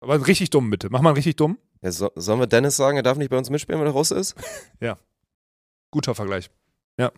Aber 0.00 0.26
richtig 0.26 0.50
dumm, 0.50 0.68
bitte. 0.70 0.88
Mach 0.90 1.00
mal 1.00 1.12
richtig 1.12 1.36
dumm. 1.36 1.58
Ja, 1.80 1.92
so, 1.92 2.10
sollen 2.16 2.40
wir 2.40 2.46
Dennis 2.46 2.76
sagen, 2.76 2.96
er 2.96 3.02
darf 3.02 3.18
nicht 3.18 3.30
bei 3.30 3.38
uns 3.38 3.50
mitspielen, 3.50 3.80
wenn 3.80 3.86
er 3.86 3.92
raus 3.92 4.10
ist? 4.10 4.34
Guter 5.94 6.12
Vergleich. 6.12 6.50
Ja. 6.98 7.12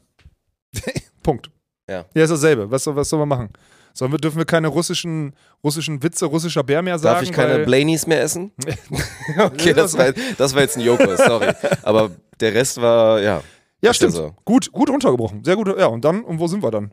Punkt. 1.23 1.51
Ja. 1.89 2.05
Ja, 2.15 2.25
ist 2.25 2.29
dasselbe. 2.31 2.71
Was, 2.71 2.85
soll- 2.85 2.95
was 2.95 3.09
soll 3.09 3.19
man 3.21 3.29
machen? 3.29 3.49
Sollen 3.95 4.13
wir, 4.13 4.19
dürfen 4.19 4.37
wir 4.37 4.45
keine 4.45 4.69
russischen, 4.69 5.35
russischen 5.65 6.03
Witze, 6.03 6.27
russischer 6.27 6.63
Bär 6.63 6.83
mehr 6.83 6.99
sagen? 6.99 7.15
Darf 7.15 7.23
ich 7.23 7.33
keine 7.33 7.65
Blainies 7.65 8.07
mehr 8.07 8.21
essen? 8.21 8.53
okay, 9.39 9.73
das 9.73 9.97
war, 9.97 10.13
das 10.37 10.55
war 10.55 10.61
jetzt 10.61 10.77
ein 10.77 10.83
Joko, 10.83 11.17
sorry. 11.17 11.55
Aber 11.83 12.11
der 12.39 12.53
Rest 12.53 12.79
war, 12.83 13.19
ja. 13.23 13.43
Ja, 13.81 13.95
stimmt. 13.95 14.13
so. 14.13 14.35
Gut, 14.45 14.71
gut 14.71 14.91
runtergebrochen. 14.91 15.43
Sehr 15.43 15.57
gut. 15.57 15.69
Ja, 15.79 15.87
und 15.87 16.05
dann, 16.05 16.23
und 16.23 16.39
wo 16.39 16.47
sind 16.49 16.63
wir 16.63 16.71
dann? 16.71 16.93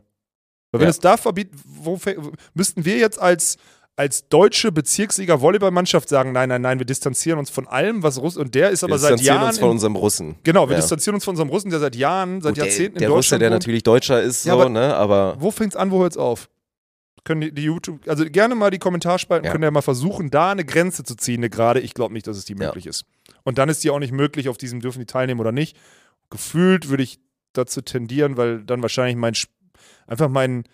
Weil 0.72 0.80
wenn 0.80 0.86
Ja. 0.86 0.90
es 0.90 0.98
da 1.00 1.18
verbietet, 1.18 1.60
wo 1.66 1.98
müssten 2.54 2.86
wir 2.86 2.96
jetzt 2.96 3.20
als, 3.20 3.58
als 3.96 4.28
deutsche 4.28 4.72
Bezirksliga 4.72 5.40
Volleyballmannschaft 5.40 6.08
sagen, 6.08 6.32
nein, 6.32 6.48
nein, 6.48 6.62
nein, 6.62 6.78
wir 6.80 6.86
distanzieren 6.86 7.38
uns 7.38 7.48
von 7.50 7.68
allem, 7.68 8.02
was 8.02 8.20
Russ 8.20 8.36
und 8.36 8.54
der 8.54 8.70
ist 8.70 8.82
aber 8.82 8.94
Wir 8.94 8.98
seit 8.98 9.10
distanzieren 9.12 9.36
Jahren 9.36 9.48
uns 9.50 9.58
von 9.58 9.68
in, 9.68 9.72
unserem 9.72 9.96
Russen. 9.96 10.34
genau, 10.42 10.68
wir 10.68 10.74
Ja. 10.74 10.80
distanzieren 10.80 11.14
uns 11.14 11.24
von 11.24 11.32
unserem 11.32 11.48
Russen, 11.48 11.70
der 11.70 11.78
seit 11.78 11.94
Jahren, 11.94 12.40
seit 12.40 12.52
Gut, 12.54 12.56
der, 12.58 12.64
Jahrzehnten 12.66 12.98
der 12.98 13.06
in 13.08 13.12
Russe, 13.12 13.18
Deutschland 13.20 13.42
der 13.42 13.50
wohnt. 13.50 13.54
natürlich 13.62 13.82
Deutscher 13.84 14.20
ist, 14.22 14.44
Ja, 14.44 14.54
so, 14.54 14.60
aber- 14.62 14.70
ne, 14.70 14.94
aber 14.96 15.36
Wo 15.38 15.50
fängt's 15.52 15.76
an, 15.76 15.90
wo 15.92 16.00
hört's 16.00 16.16
auf? 16.16 16.48
Können 17.22 17.40
die, 17.40 17.52
die 17.54 17.62
YouTube, 17.62 18.00
also 18.08 18.24
gerne 18.26 18.54
mal 18.56 18.70
die 18.70 18.78
Kommentarspalten, 18.78 19.46
Ja. 19.46 19.52
können 19.52 19.64
ja 19.64 19.70
mal 19.70 19.80
versuchen, 19.80 20.28
da 20.30 20.50
eine 20.50 20.64
Grenze 20.64 21.04
zu 21.04 21.14
ziehen, 21.14 21.38
eine 21.40 21.48
gerade. 21.48 21.80
Ich 21.80 21.94
glaube 21.94 22.12
nicht, 22.12 22.26
dass 22.26 22.36
es 22.36 22.44
die 22.44 22.54
möglich 22.54 22.86
ist. 22.86 23.04
Und 23.44 23.58
dann 23.58 23.68
ist 23.68 23.82
die 23.84 23.90
auch 23.90 23.98
nicht 24.00 24.12
möglich, 24.12 24.48
auf 24.48 24.58
diesem 24.58 24.80
dürfen 24.80 24.98
die 24.98 25.06
teilnehmen 25.06 25.40
oder 25.40 25.52
nicht. 25.52 25.76
Gefühlt 26.30 26.88
würde 26.88 27.02
ich 27.04 27.20
dazu 27.52 27.80
tendieren, 27.80 28.36
weil 28.36 28.62
dann 28.64 28.82
wahrscheinlich 28.82 29.16
mein, 29.16 29.34
einfach 30.06 30.28
mein, 30.28 30.64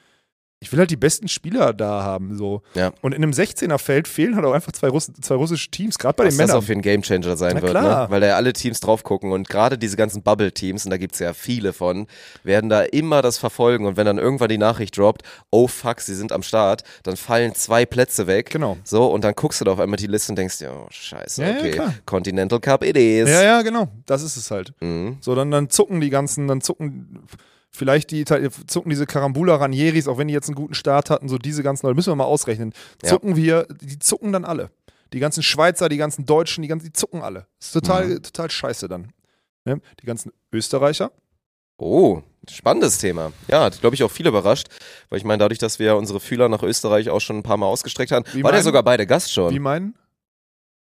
ich 0.62 0.70
will 0.72 0.78
halt 0.78 0.90
die 0.90 0.96
besten 0.96 1.26
Spieler 1.26 1.72
da 1.72 2.02
haben, 2.02 2.36
so. 2.36 2.60
Ja. 2.74 2.92
Und 3.00 3.14
in 3.14 3.22
einem 3.22 3.32
16er-Feld 3.32 4.06
fehlen 4.06 4.36
halt 4.36 4.44
auch 4.44 4.52
einfach 4.52 4.72
zwei, 4.72 4.88
Russ 4.88 5.10
zwei 5.22 5.34
russische 5.34 5.70
Teams, 5.70 5.98
gerade 5.98 6.16
bei 6.16 6.24
den 6.24 6.28
was 6.28 6.36
das 6.36 6.46
Männern. 6.48 6.56
auch 6.58 6.64
für 6.66 6.72
ein 6.72 6.82
Gamechanger 6.82 7.38
sein 7.38 7.52
Na 7.54 7.62
wird, 7.62 7.72
ne? 7.72 8.06
weil 8.10 8.20
da 8.20 8.26
ja 8.26 8.36
alle 8.36 8.52
Teams 8.52 8.78
drauf 8.80 9.02
gucken 9.02 9.32
und 9.32 9.48
gerade 9.48 9.78
diese 9.78 9.96
ganzen 9.96 10.22
Bubble-Teams, 10.22 10.84
und 10.84 10.90
da 10.90 10.98
gibt's 10.98 11.18
ja 11.18 11.32
viele 11.32 11.72
von, 11.72 12.06
werden 12.44 12.68
da 12.68 12.82
immer 12.82 13.22
das 13.22 13.38
verfolgen 13.38 13.86
und 13.86 13.96
wenn 13.96 14.04
dann 14.04 14.18
irgendwann 14.18 14.50
die 14.50 14.58
Nachricht 14.58 14.98
droppt, 14.98 15.22
oh 15.48 15.66
fuck, 15.66 16.02
sie 16.02 16.14
sind 16.14 16.30
am 16.30 16.42
Start, 16.42 16.84
dann 17.04 17.16
fallen 17.16 17.54
zwei 17.54 17.86
Plätze 17.86 18.26
weg. 18.26 18.50
Genau. 18.50 18.76
So, 18.84 19.06
und 19.06 19.24
dann 19.24 19.32
guckst 19.34 19.62
du 19.62 19.64
da 19.64 19.72
auf 19.72 19.80
einmal 19.80 19.96
die 19.96 20.08
Liste 20.08 20.32
und 20.32 20.36
denkst 20.36 20.58
dir, 20.58 20.72
oh 20.72 20.86
scheiße, 20.90 21.42
Ja, 21.42 21.48
ja, 21.52 21.58
okay, 21.58 21.70
klar. 21.70 21.94
Continental 22.04 22.60
Cup 22.60 22.84
it 22.84 22.98
is. 22.98 23.30
Ja, 23.30 23.42
ja, 23.42 23.62
genau. 23.62 23.88
Das 24.04 24.22
ist 24.22 24.36
es 24.36 24.50
halt. 24.50 24.74
Mhm. 24.82 25.16
So, 25.22 25.34
dann, 25.34 25.50
dann 25.50 25.70
zucken 25.70 26.02
die 26.02 26.10
ganzen, 26.10 26.48
dann 26.48 26.60
zucken 26.60 27.22
vielleicht 27.70 28.10
die 28.10 28.20
Ital- 28.20 28.50
zucken 28.66 28.90
diese 28.90 29.06
Carambula 29.06 29.56
Ranieris, 29.56 30.08
auch 30.08 30.18
wenn 30.18 30.28
die 30.28 30.34
jetzt 30.34 30.48
einen 30.48 30.54
guten 30.56 30.74
Start 30.74 31.10
hatten, 31.10 31.28
so 31.28 31.38
diese 31.38 31.62
ganzen 31.62 31.86
Leute, 31.86 31.96
müssen 31.96 32.10
wir 32.10 32.16
mal 32.16 32.24
ausrechnen. 32.24 32.72
Ja. 33.02 33.08
Zucken 33.10 33.36
wir, 33.36 33.66
die 33.80 33.98
zucken 33.98 34.32
dann 34.32 34.44
alle. 34.44 34.70
Die 35.12 35.18
ganzen 35.20 35.42
Schweizer, 35.42 35.88
die 35.88 35.96
ganzen 35.96 36.24
Deutschen, 36.26 36.62
die 36.62 36.68
ganzen, 36.68 36.86
die 36.86 36.92
zucken 36.92 37.22
alle. 37.22 37.46
ist 37.60 37.72
total, 37.72 38.06
Mhm. 38.06 38.22
total 38.22 38.50
scheiße 38.50 38.88
dann. 38.88 39.12
Ne? 39.64 39.80
Die 40.00 40.06
ganzen 40.06 40.32
Österreicher. 40.52 41.10
Oh, 41.78 42.22
spannendes 42.48 42.98
Thema. 42.98 43.32
Ja, 43.48 43.64
hat, 43.64 43.80
glaube 43.80 43.94
ich, 43.96 44.02
auch 44.02 44.10
viele 44.10 44.28
überrascht, 44.28 44.68
weil 45.08 45.18
ich 45.18 45.24
meine, 45.24 45.38
dadurch, 45.38 45.58
dass 45.58 45.78
wir 45.78 45.96
unsere 45.96 46.20
Fühler 46.20 46.48
nach 46.48 46.62
Österreich 46.62 47.08
auch 47.10 47.20
schon 47.20 47.38
ein 47.38 47.42
paar 47.42 47.56
Mal 47.56 47.66
ausgestreckt 47.66 48.12
haben, 48.12 48.24
Wie 48.32 48.42
waren 48.44 48.54
ja 48.54 48.62
sogar 48.62 48.82
beide 48.82 49.06
Gast 49.06 49.32
schon. 49.32 49.52
Wie 49.54 49.58
meinen? 49.58 49.94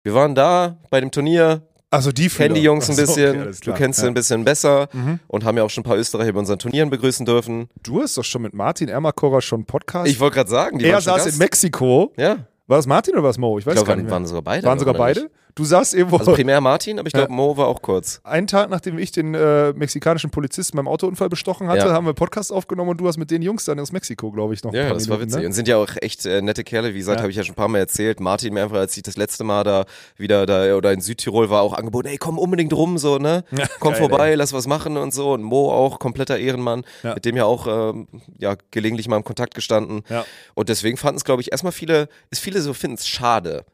Wir 0.04 0.14
waren 0.14 0.36
da 0.36 0.78
bei 0.90 1.00
dem 1.00 1.12
Turnier, 1.12 1.68
Also 1.94 2.12
die 2.12 2.28
kennen 2.28 2.56
die 2.56 2.62
Jungs 2.64 2.90
ein 2.90 2.94
Ach 2.94 2.96
so, 2.98 3.02
bisschen, 3.06 3.42
okay, 3.48 3.52
du 3.66 3.74
kennst 3.74 4.00
sie 4.00 4.06
ja. 4.06 4.12
ein 4.12 4.14
bisschen 4.14 4.44
besser 4.44 4.88
Mhm. 4.94 5.20
und 5.28 5.46
haben 5.46 5.58
ja 5.58 5.64
auch 5.64 5.70
schon 5.70 5.82
ein 5.82 5.86
paar 5.86 5.98
Österreicher 5.98 6.34
bei 6.34 6.40
unseren 6.40 6.60
Turnieren 6.60 6.90
begrüßen 6.90 7.26
dürfen. 7.26 7.70
Du 7.84 8.02
hast 8.02 8.18
doch 8.18 8.24
schon 8.24 8.42
mit 8.42 8.54
Martin 8.54 8.90
Ermakora 8.90 9.42
schon 9.42 9.60
einen 9.60 9.66
Podcast. 9.66 10.08
Ich 10.10 10.20
wollte 10.20 10.36
gerade 10.36 10.50
sagen, 10.50 10.80
die 10.80 10.86
er 10.86 11.00
saß 11.02 11.26
Gast. 11.26 11.34
in 11.34 11.38
Mexiko. 11.38 12.12
Ja, 12.18 12.38
War 12.68 12.80
es 12.80 12.88
Martin 12.88 13.14
oder 13.14 13.24
war 13.24 13.30
es 13.30 13.38
Mo? 13.38 13.60
Ich 13.60 13.66
weiß 13.66 13.74
ich 13.74 13.76
glaube, 13.76 13.88
gar 13.88 13.96
nicht 13.96 14.04
waren, 14.04 14.08
mehr. 14.10 14.12
waren 14.22 14.28
sogar 14.28 14.42
beide. 14.42 14.66
Waren 14.68 14.80
sogar 14.80 14.96
oder 14.96 15.08
nicht? 15.08 15.20
Du 15.56 15.64
saßt 15.66 15.94
irgendwo 15.94 16.18
Also 16.18 16.34
primär 16.34 16.60
Martin, 16.62 16.98
aber 16.98 17.06
ich 17.08 17.14
glaube, 17.14 17.30
Ja. 17.30 17.36
Mo 17.36 17.56
war 17.58 17.68
auch 17.68 17.82
kurz. 17.84 18.20
einen 18.24 18.48
Tag, 18.48 18.72
nachdem 18.72 18.98
ich 18.98 19.12
den 19.12 19.36
äh, 19.36 19.72
mexikanischen 19.74 20.32
Polizisten 20.32 20.78
beim 20.78 20.88
Autounfall 20.88 21.30
bestochen 21.30 21.68
hatte, 21.68 21.86
Ja. 21.88 21.94
haben 21.94 22.08
wir 22.08 22.14
Podcast 22.14 22.52
aufgenommen 22.52 22.90
und 22.90 22.98
du 22.98 23.08
hast 23.08 23.18
mit 23.18 23.30
den 23.30 23.44
Jungs 23.44 23.64
dann 23.66 23.80
aus 23.80 23.92
Mexiko, 23.92 24.32
glaube 24.32 24.56
ich, 24.56 24.64
noch 24.64 24.74
Ja, 24.74 24.92
das 24.92 25.08
war 25.10 25.18
Minuten, 25.18 25.30
witzig. 25.32 25.42
Ne? 25.42 25.46
Und 25.48 25.54
sind 25.54 25.68
ja 25.68 25.78
auch 25.78 25.90
echt 26.02 26.26
äh, 26.26 26.42
nette 26.42 26.64
Kerle. 26.64 26.96
Wie 26.96 26.98
gesagt, 26.98 27.18
Ja. 27.20 27.22
habe 27.24 27.30
ich 27.32 27.38
ja 27.38 27.44
schon 27.44 27.54
ein 27.54 27.56
paar 27.56 27.68
Mal 27.68 27.78
erzählt. 27.80 28.20
Martin 28.20 28.54
mir 28.56 28.64
einfach, 28.64 28.78
als 28.78 28.98
ich 28.98 29.04
das 29.04 29.16
letzte 29.16 29.44
Mal 29.44 29.64
da 29.64 29.86
wieder 30.18 30.48
da 30.48 30.76
oder 30.76 30.92
in 30.92 31.02
Südtirol 31.02 31.52
war, 31.52 31.62
auch 31.62 31.74
angeboten, 31.74 32.08
ey, 32.08 32.18
komm 32.18 32.40
unbedingt 32.40 32.74
rum, 32.74 32.98
so, 32.98 33.20
ne? 33.20 33.44
Komm 33.80 33.92
geil, 33.94 34.00
vorbei, 34.02 34.30
ey. 34.32 34.36
lass 34.36 34.54
was 34.54 34.66
machen 34.66 34.98
und 34.98 35.14
so. 35.14 35.34
Und 35.34 35.44
Mo 35.44 35.72
auch, 35.72 36.00
kompletter 36.00 36.38
Ehrenmann, 36.40 36.84
mit 37.04 37.26
dem 37.26 37.36
ja 37.38 37.46
auch 37.46 37.68
ähm, 37.94 38.08
ja, 38.40 38.56
gelegentlich 38.72 39.08
mal 39.08 39.18
im 39.18 39.24
Kontakt 39.24 39.54
gestanden. 39.54 40.02
Ja. 40.10 40.26
Und 40.56 40.70
deswegen 40.70 40.98
fanden 40.98 41.18
es, 41.18 41.26
glaube 41.26 41.42
ich, 41.44 41.52
erstmal 41.52 41.74
viele, 41.74 42.08
ist 42.32 42.40
viele 42.42 42.60
so 42.62 42.74
finden 42.74 42.96
es 42.96 43.08
schade. 43.08 43.66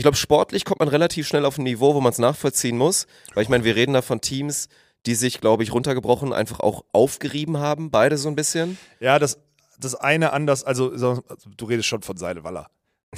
Ich 0.00 0.02
glaube, 0.02 0.16
sportlich 0.16 0.64
kommt 0.64 0.80
man 0.80 0.88
relativ 0.88 1.28
schnell 1.28 1.44
auf 1.44 1.58
ein 1.58 1.64
Niveau, 1.64 1.94
wo 1.94 2.00
man 2.00 2.10
es 2.10 2.16
nachvollziehen 2.16 2.78
muss. 2.78 3.06
Weil 3.34 3.42
ich 3.42 3.50
meine, 3.50 3.64
wir 3.64 3.76
reden 3.76 3.92
da 3.92 4.00
von 4.00 4.22
Teams, 4.22 4.68
die 5.04 5.14
sich, 5.14 5.42
glaube 5.42 5.62
ich, 5.62 5.74
runtergebrochen 5.74 6.32
einfach 6.32 6.60
auch 6.60 6.86
aufgerieben 6.94 7.58
haben, 7.58 7.90
beide 7.90 8.16
so 8.16 8.30
ein 8.30 8.34
bisschen. 8.34 8.78
Ja, 8.98 9.18
das, 9.18 9.38
das 9.78 9.94
eine 9.96 10.32
anders, 10.32 10.64
also, 10.64 10.96
so- 10.96 11.22
du 11.54 11.64
redest 11.66 11.86
schon 11.86 12.00
von 12.00 12.16
Seilewaller. 12.16 12.68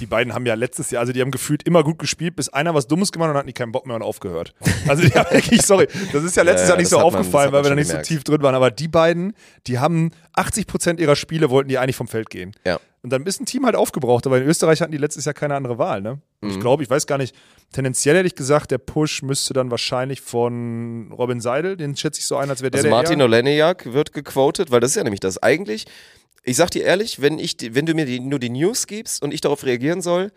Die 0.00 0.06
beiden 0.06 0.34
haben 0.34 0.44
ja 0.44 0.54
letztes 0.54 0.90
Jahr, 0.90 1.02
also 1.02 1.12
die 1.12 1.20
haben 1.20 1.30
gefühlt 1.30 1.62
immer 1.64 1.84
gut 1.84 2.00
gespielt, 2.00 2.34
bis 2.34 2.48
einer 2.48 2.74
was 2.74 2.88
Dummes 2.88 3.12
gemacht 3.12 3.28
hat 3.28 3.34
und 3.34 3.38
hatten 3.38 3.46
die 3.46 3.52
keinen 3.52 3.70
Bock 3.70 3.86
mehr 3.86 3.94
und 3.94 4.02
aufgehört. 4.02 4.52
Also 4.88 5.04
die 5.04 5.12
haben 5.12 5.30
wirklich, 5.34 5.62
sorry, 5.62 5.86
das 6.12 6.24
ist 6.24 6.34
ja 6.36 6.42
letztes 6.42 6.62
Ja, 6.62 6.68
Jahr 6.70 6.76
ja, 6.78 6.80
nicht 6.82 6.88
so 6.88 6.96
man- 6.96 7.04
aufgefallen, 7.06 7.46
hat 7.46 7.52
weil 7.52 7.60
man 7.60 7.64
wir 7.64 7.68
da 7.70 7.74
nicht 7.76 7.88
gemerkt. 7.90 8.06
so 8.08 8.14
tief 8.14 8.24
drin 8.24 8.42
waren. 8.42 8.56
Aber 8.56 8.72
die 8.72 8.88
beiden, 8.88 9.34
die 9.68 9.78
haben 9.78 10.10
80 10.32 10.66
Prozent 10.66 10.98
ihrer 10.98 11.14
Spiele 11.14 11.48
wollten 11.50 11.68
die 11.68 11.78
eigentlich 11.78 11.94
vom 11.94 12.08
Feld 12.08 12.28
gehen. 12.28 12.56
Ja. 12.66 12.80
Und 13.02 13.10
dann 13.10 13.26
ist 13.26 13.40
ein 13.40 13.46
Team 13.46 13.64
halt 13.66 13.74
aufgebraucht, 13.74 14.26
aber 14.26 14.38
in 14.38 14.46
Österreich 14.46 14.80
hatten 14.80 14.92
die 14.92 14.98
letztes 14.98 15.24
Jahr 15.24 15.34
keine 15.34 15.56
andere 15.56 15.76
Wahl, 15.76 16.00
ne? 16.00 16.20
Und 16.40 16.50
Ich 16.50 16.56
Mhm. 16.56 16.60
glaube, 16.60 16.82
ich 16.84 16.90
weiß 16.90 17.06
gar 17.08 17.18
nicht, 17.18 17.34
tendenziell 17.72 18.16
hätte 18.16 18.28
ich 18.28 18.36
gesagt, 18.36 18.70
der 18.70 18.78
Push 18.78 19.22
müsste 19.22 19.54
dann 19.54 19.70
wahrscheinlich 19.72 20.20
von 20.20 21.10
Robin 21.12 21.40
Seidel, 21.40 21.76
den 21.76 21.96
schätze 21.96 22.20
ich 22.20 22.26
so 22.26 22.36
ein, 22.36 22.48
als 22.48 22.62
wäre 22.62 22.70
der 22.70 22.78
Also 22.78 22.88
der 22.88 22.96
Martin 22.96 23.18
eher- 23.18 23.26
Oleniak 23.26 23.92
wird 23.92 24.12
gequotet, 24.12 24.70
weil 24.70 24.78
das 24.80 24.92
ist 24.92 24.96
ja 24.96 25.02
nämlich 25.04 25.20
das. 25.20 25.42
Eigentlich, 25.42 25.86
ich 26.44 26.56
sag 26.56 26.70
dir 26.70 26.84
ehrlich, 26.84 27.20
wenn, 27.20 27.38
ich, 27.40 27.56
wenn 27.74 27.86
du 27.86 27.94
mir 27.94 28.06
die, 28.06 28.20
nur 28.20 28.38
die 28.38 28.50
News 28.50 28.86
gibst 28.86 29.20
und 29.22 29.34
ich 29.34 29.40
darauf 29.40 29.64
reagieren 29.64 30.00
soll, 30.00 30.30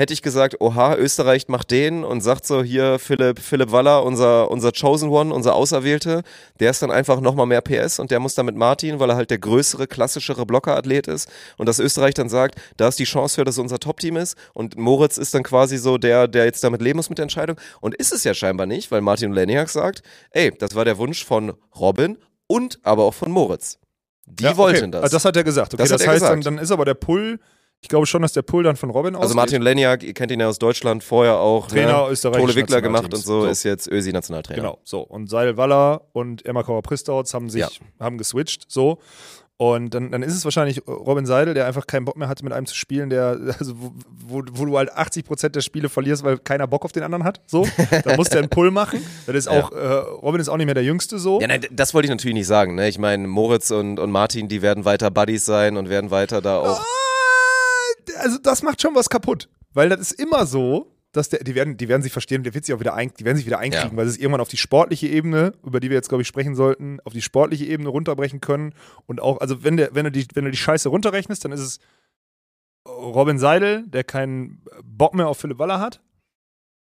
hätte 0.00 0.14
ich 0.14 0.22
gesagt, 0.22 0.60
oha, 0.60 0.96
Österreich 0.96 1.46
macht 1.48 1.70
den 1.70 2.04
und 2.04 2.22
sagt 2.22 2.46
so, 2.46 2.62
hier 2.62 2.98
Philipp, 2.98 3.38
Philipp 3.38 3.70
Waller, 3.70 4.02
unser, 4.02 4.50
unser 4.50 4.72
Chosen 4.72 5.10
One, 5.10 5.32
unser 5.32 5.54
Auserwählte, 5.54 6.22
der 6.58 6.70
ist 6.70 6.80
dann 6.82 6.90
einfach 6.90 7.20
nochmal 7.20 7.44
mehr 7.44 7.60
PS 7.60 7.98
und 7.98 8.10
der 8.10 8.18
muss 8.18 8.34
dann 8.34 8.46
mit 8.46 8.56
Martin, 8.56 8.98
weil 8.98 9.10
er 9.10 9.16
halt 9.16 9.30
der 9.30 9.38
größere, 9.38 9.86
klassischere 9.86 10.46
Blockerathlet 10.46 11.06
ist 11.06 11.28
und 11.58 11.68
dass 11.68 11.78
Österreich 11.78 12.14
dann 12.14 12.30
sagt, 12.30 12.58
da 12.78 12.88
ist 12.88 12.98
die 12.98 13.04
Chance 13.04 13.34
für, 13.34 13.44
dass 13.44 13.58
unser 13.58 13.78
Top-Team 13.78 14.16
ist 14.16 14.36
und 14.54 14.78
Moritz 14.78 15.18
ist 15.18 15.34
dann 15.34 15.42
quasi 15.42 15.76
so 15.76 15.98
der, 15.98 16.28
der 16.28 16.46
jetzt 16.46 16.64
damit 16.64 16.80
leben 16.80 16.96
muss 16.96 17.10
mit 17.10 17.18
der 17.18 17.24
Entscheidung 17.24 17.56
und 17.82 17.94
ist 17.94 18.12
es 18.12 18.24
ja 18.24 18.32
scheinbar 18.32 18.66
nicht, 18.66 18.90
weil 18.90 19.02
Martin 19.02 19.32
Oleniak 19.32 19.68
sagt, 19.68 20.02
ey, 20.30 20.50
das 20.50 20.74
war 20.74 20.86
der 20.86 20.96
Wunsch 20.96 21.24
von 21.24 21.52
Robin 21.78 22.16
und 22.46 22.78
aber 22.84 23.04
auch 23.04 23.14
von 23.14 23.30
Moritz. 23.30 23.78
Die 24.24 24.44
Ja, 24.44 24.56
wollten 24.56 24.84
okay. 24.84 24.90
das. 24.92 25.02
Also 25.02 25.16
das 25.16 25.24
hat 25.26 25.36
er 25.36 25.44
gesagt. 25.44 25.74
Okay, 25.74 25.82
Das 25.82 25.90
das, 25.90 26.06
heißt, 26.06 26.20
gesagt. 26.20 26.46
Dann, 26.46 26.56
dann 26.56 26.64
ist 26.64 26.70
aber 26.70 26.86
der 26.86 26.94
Pull, 26.94 27.38
ich 27.82 27.88
glaube 27.88 28.06
schon, 28.06 28.22
dass 28.22 28.32
der 28.32 28.42
Pull 28.42 28.62
dann 28.62 28.76
von 28.76 28.90
Robin 28.90 29.14
Also 29.14 29.24
ausgeht. 29.26 29.36
Martin 29.36 29.62
Leniak, 29.62 30.02
ihr 30.02 30.12
kennt 30.14 30.30
ihn 30.32 30.40
ja 30.40 30.48
aus 30.48 30.58
Deutschland, 30.58 31.02
vorher 31.02 31.36
auch 31.38 31.68
Trainer 31.68 32.04
ne? 32.06 32.10
österreichischen 32.10 32.46
Tole 32.48 32.54
Wickler 32.56 32.82
gemacht 32.82 33.12
und 33.14 33.16
so, 33.20 33.42
So. 33.42 33.46
ist 33.46 33.62
jetzt 33.64 33.88
Ösi 33.90 34.12
Nationaltrainer. 34.12 34.60
Genau, 34.60 34.78
so. 34.84 35.00
Und 35.00 35.28
Seidel 35.30 35.56
Waller 35.56 36.02
und 36.12 36.44
Ermakauer 36.44 36.82
Pristauts 36.82 37.32
haben 37.34 37.48
sich, 37.48 37.62
Ja. 37.62 37.68
haben 37.98 38.18
geswitcht, 38.18 38.64
so. 38.68 38.98
Und 39.56 39.92
dann, 39.94 40.10
dann 40.10 40.22
ist 40.22 40.34
es 40.34 40.44
wahrscheinlich 40.44 40.86
Robin 40.88 41.26
Seidel, 41.26 41.52
der 41.52 41.66
einfach 41.66 41.86
keinen 41.86 42.06
Bock 42.06 42.16
mehr 42.16 42.28
hatte, 42.28 42.42
mit 42.44 42.54
einem 42.54 42.64
zu 42.64 42.74
spielen, 42.74 43.10
der, 43.10 43.38
also 43.58 43.74
wo, 43.78 44.42
wo, 44.52 44.64
du 44.64 44.78
halt 44.78 44.90
80% 44.90 45.50
der 45.50 45.60
Spiele 45.60 45.90
verlierst, 45.90 46.24
weil 46.24 46.38
keiner 46.38 46.66
Bock 46.66 46.86
auf 46.86 46.92
den 46.92 47.02
anderen 47.02 47.24
hat. 47.24 47.42
So. 47.46 47.66
Da 48.04 48.16
muss 48.16 48.30
der 48.30 48.38
einen 48.40 48.48
Pull 48.48 48.70
machen. 48.70 49.04
Das 49.26 49.36
ist 49.36 49.46
Ja. 49.52 49.62
auch, 49.62 49.72
äh, 49.72 49.86
Robin 50.22 50.40
ist 50.40 50.48
auch 50.48 50.56
nicht 50.56 50.64
mehr 50.64 50.74
der 50.74 50.84
Jüngste 50.84 51.18
so. 51.18 51.40
Ja, 51.42 51.46
nein, 51.46 51.60
das 51.70 51.92
wollte 51.92 52.06
ich 52.06 52.10
natürlich 52.10 52.34
nicht 52.36 52.46
sagen. 52.46 52.74
Ne? 52.74 52.88
Ich 52.88 52.98
meine, 52.98 53.28
Moritz 53.28 53.70
und, 53.70 53.98
und 54.00 54.10
Martin, 54.10 54.48
die 54.48 54.62
werden 54.62 54.86
weiter 54.86 55.10
Buddies 55.10 55.44
sein 55.44 55.76
und 55.76 55.90
werden 55.90 56.10
weiter 56.10 56.40
da 56.40 56.58
auch. 56.60 56.80
Ah, 56.80 56.84
also 58.20 58.38
das 58.38 58.62
macht 58.62 58.80
schon 58.80 58.94
was 58.94 59.08
kaputt. 59.08 59.48
Weil 59.72 59.88
das 59.88 60.00
ist 60.00 60.12
immer 60.20 60.46
so, 60.46 60.96
dass 61.12 61.28
der, 61.28 61.42
die 61.42 61.54
werden, 61.54 61.76
die 61.76 61.88
werden 61.88 62.02
sich 62.02 62.12
verstehen, 62.12 62.42
der 62.44 62.54
wird 62.54 62.64
sich 62.64 62.74
auch 62.74 62.80
wieder 62.80 62.94
ein, 62.94 63.12
die 63.18 63.24
werden 63.24 63.36
sich 63.36 63.46
wieder 63.46 63.58
einkriegen, 63.58 63.90
Ja. 63.92 63.96
weil 63.96 64.06
sie 64.06 64.12
es 64.12 64.18
irgendwann 64.18 64.40
auf 64.40 64.48
die 64.48 64.56
sportliche 64.56 65.08
Ebene, 65.08 65.54
über 65.64 65.80
die 65.80 65.90
wir 65.90 65.96
jetzt, 65.96 66.08
glaube 66.08 66.22
ich, 66.22 66.28
sprechen 66.28 66.54
sollten, 66.54 67.00
auf 67.04 67.12
die 67.12 67.22
sportliche 67.22 67.64
Ebene 67.66 67.88
runterbrechen 67.88 68.40
können. 68.40 68.74
Und 69.06 69.20
auch, 69.20 69.40
also 69.40 69.64
wenn 69.64 69.76
der, 69.76 69.94
wenn 69.94 70.04
du 70.04 70.12
die, 70.12 70.26
wenn 70.34 70.44
du 70.44 70.50
die 70.50 70.56
Scheiße 70.56 70.88
runterrechnest, 70.88 71.44
dann 71.44 71.52
ist 71.52 71.60
es 71.60 71.78
Robin 72.86 73.38
Seidel, 73.38 73.86
der 73.88 74.04
keinen 74.04 74.62
Bock 74.82 75.14
mehr 75.14 75.28
auf 75.28 75.38
Philipp 75.38 75.58
Waller 75.58 75.80
hat, 75.80 76.00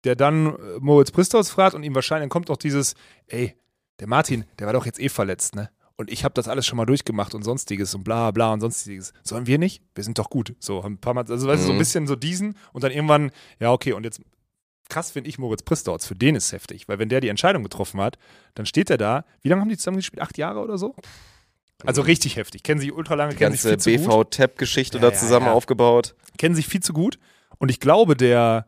der 0.05 0.15
dann 0.15 0.47
äh, 0.55 0.79
Moritz 0.81 1.11
Pristaus 1.11 1.51
fragt 1.51 1.75
und 1.75 1.83
ihm 1.83 1.95
wahrscheinlich 1.95 2.25
dann 2.25 2.31
kommt 2.31 2.49
noch 2.49 2.57
dieses, 2.57 2.95
ey, 3.27 3.55
der 4.01 4.07
Martin, 4.07 4.45
der 4.59 4.67
war 4.67 4.75
doch 4.75 4.87
jetzt 4.87 5.01
eh 5.01 5.09
verletzt, 5.09 5.55
ne? 5.57 5.71
Und 6.01 6.11
ich 6.13 6.23
habe 6.25 6.33
das 6.33 6.47
alles 6.49 6.65
schon 6.65 6.77
mal 6.77 6.87
durchgemacht 6.87 7.35
und 7.35 7.43
sonstiges 7.43 7.93
und 7.95 8.05
bla 8.05 8.31
bla 8.31 8.53
und 8.53 8.61
sonstiges. 8.61 9.13
Sollen 9.25 9.47
wir 9.49 9.59
nicht? 9.59 9.83
Wir 9.97 10.05
sind 10.05 10.17
doch 10.19 10.31
gut. 10.31 10.55
So, 10.61 10.85
haben 10.85 10.95
ein 10.95 10.99
paar 10.99 11.13
Mal, 11.13 11.25
also 11.29 11.47
weißt 11.49 11.63
du, 11.63 11.67
so 11.67 11.73
ein 11.73 11.75
Mhm. 11.75 11.79
bisschen 11.81 12.07
so 12.07 12.15
diesen 12.15 12.57
und 12.73 12.85
dann 12.85 12.93
irgendwann, 12.93 13.33
ja, 13.59 13.73
okay, 13.73 13.93
und 13.93 14.05
jetzt 14.05 14.21
krass 14.89 15.11
finde 15.11 15.29
ich 15.29 15.39
Moritz 15.39 15.63
Pristauz, 15.63 16.07
für 16.07 16.15
den 16.15 16.37
ist 16.37 16.47
es 16.47 16.53
heftig, 16.53 16.89
weil 16.89 16.99
wenn 17.01 17.09
der 17.09 17.21
die 17.21 17.29
Entscheidung 17.29 17.63
getroffen 17.65 18.01
hat, 18.01 18.17
dann 18.55 18.65
steht 18.65 18.89
er 18.91 18.97
da. 18.97 19.25
Wie 19.43 19.49
lange 19.49 19.61
haben 19.61 19.69
die 19.69 19.77
zusammen 19.77 19.97
gespielt? 19.99 20.23
Acht 20.23 20.39
Jahre 20.39 20.61
oder 20.61 20.79
so? 20.79 20.95
Also 21.85 22.03
richtig 22.03 22.37
heftig. 22.37 22.63
Kennen 22.63 22.81
sich 22.81 22.93
ultra 22.93 23.15
lange, 23.15 23.33
Die 23.33 23.39
kennen 23.39 23.53
sich 23.57 23.63
ganze 23.69 23.91
viel 23.91 24.01
zu 24.01 24.09
gut 24.09 24.31
BV-Tab-Geschichte 24.31 24.99
Ja, 24.99 25.03
da 25.03 25.09
ja, 25.11 25.15
zusammen 25.15 25.47
ja. 25.47 25.53
aufgebaut. 25.53 26.15
kennen 26.39 26.55
sich 26.55 26.67
viel 26.69 26.81
zu 26.81 26.93
gut. 26.93 27.19
Und 27.59 27.71
ich 27.71 27.81
glaube, 27.81 28.17
der 28.17 28.67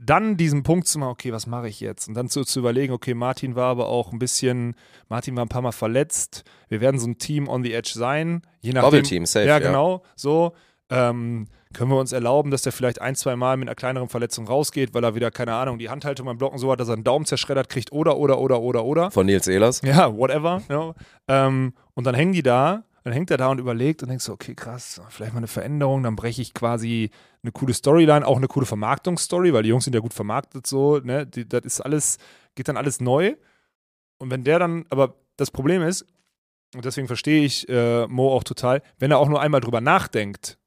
dann 0.00 0.36
diesen 0.36 0.62
Punkt 0.62 0.86
zu 0.86 0.98
machen, 0.98 1.10
okay, 1.10 1.32
was 1.32 1.46
mache 1.46 1.68
ich 1.68 1.80
jetzt? 1.80 2.08
Und 2.08 2.14
dann 2.14 2.28
zu, 2.28 2.44
zu 2.44 2.60
überlegen, 2.60 2.92
okay, 2.92 3.14
Martin 3.14 3.54
war 3.54 3.70
aber 3.70 3.88
auch 3.88 4.12
ein 4.12 4.18
bisschen, 4.18 4.74
Martin 5.08 5.36
war 5.36 5.44
ein 5.44 5.48
paar 5.48 5.62
Mal 5.62 5.72
verletzt. 5.72 6.44
Wir 6.68 6.80
werden 6.80 7.00
so 7.00 7.06
ein 7.06 7.18
Team 7.18 7.48
on 7.48 7.62
the 7.62 7.72
edge 7.72 7.92
sein. 7.94 8.42
Je 8.60 8.72
nachdem, 8.72 8.90
Doppelteam, 8.90 9.26
safe. 9.26 9.46
ja, 9.46 9.58
Ja, 9.58 9.66
genau, 9.66 10.02
so. 10.16 10.52
Ähm, 10.90 11.48
können 11.74 11.90
wir 11.90 11.98
uns 11.98 12.12
erlauben, 12.12 12.50
dass 12.50 12.62
der 12.62 12.72
vielleicht 12.72 13.00
ein, 13.02 13.14
zwei 13.14 13.36
Mal 13.36 13.58
mit 13.58 13.68
einer 13.68 13.74
kleineren 13.74 14.08
Verletzung 14.08 14.46
rausgeht, 14.46 14.94
weil 14.94 15.04
er 15.04 15.14
wieder, 15.14 15.30
keine 15.30 15.52
Ahnung, 15.52 15.78
die 15.78 15.90
Handhaltung 15.90 16.26
beim 16.26 16.38
Blocken 16.38 16.58
so 16.58 16.72
hat, 16.72 16.80
dass 16.80 16.88
er 16.88 16.94
einen 16.94 17.04
Daumen 17.04 17.26
zerschreddert 17.26 17.68
kriegt 17.68 17.92
oder, 17.92 18.16
oder, 18.16 18.38
oder, 18.38 18.60
oder, 18.60 18.84
oder. 18.84 19.10
Von 19.10 19.26
Nils 19.26 19.46
Ehlers. 19.48 19.82
Ja, 19.82 20.16
whatever. 20.16 20.62
You 20.68 20.74
know. 20.74 20.94
ähm, 21.28 21.74
und 21.94 22.04
dann 22.04 22.14
hängen 22.14 22.32
die 22.32 22.42
da, 22.42 22.84
dann 23.08 23.14
hängt 23.14 23.30
er 23.30 23.38
da 23.38 23.48
und 23.48 23.58
überlegt 23.58 24.02
und 24.02 24.10
denkst 24.10 24.26
so, 24.26 24.34
okay, 24.34 24.54
krass, 24.54 25.00
vielleicht 25.08 25.32
mal 25.32 25.38
eine 25.38 25.46
Veränderung, 25.46 26.02
dann 26.02 26.14
breche 26.14 26.42
ich 26.42 26.52
quasi 26.52 27.10
eine 27.42 27.52
coole 27.52 27.72
Storyline, 27.72 28.26
auch 28.26 28.36
eine 28.36 28.48
coole 28.48 28.66
Vermarktungsstory, 28.66 29.54
weil 29.54 29.62
die 29.62 29.70
Jungs 29.70 29.84
sind 29.84 29.94
ja 29.94 30.00
gut 30.00 30.12
vermarktet 30.12 30.66
so, 30.66 30.98
ne? 30.98 31.26
Die, 31.26 31.48
das 31.48 31.62
ist 31.64 31.80
alles, 31.80 32.18
geht 32.54 32.68
dann 32.68 32.76
alles 32.76 33.00
neu. 33.00 33.34
Und 34.18 34.30
wenn 34.30 34.44
der 34.44 34.58
dann, 34.58 34.84
aber 34.90 35.14
das 35.38 35.50
Problem 35.50 35.80
ist, 35.82 36.04
und 36.74 36.84
deswegen 36.84 37.06
verstehe 37.06 37.46
ich 37.46 37.66
äh, 37.70 38.06
Mo 38.08 38.30
auch 38.30 38.44
total, 38.44 38.82
wenn 38.98 39.10
er 39.10 39.18
auch 39.18 39.28
nur 39.30 39.40
einmal 39.40 39.62
drüber 39.62 39.80
nachdenkt, 39.80 40.58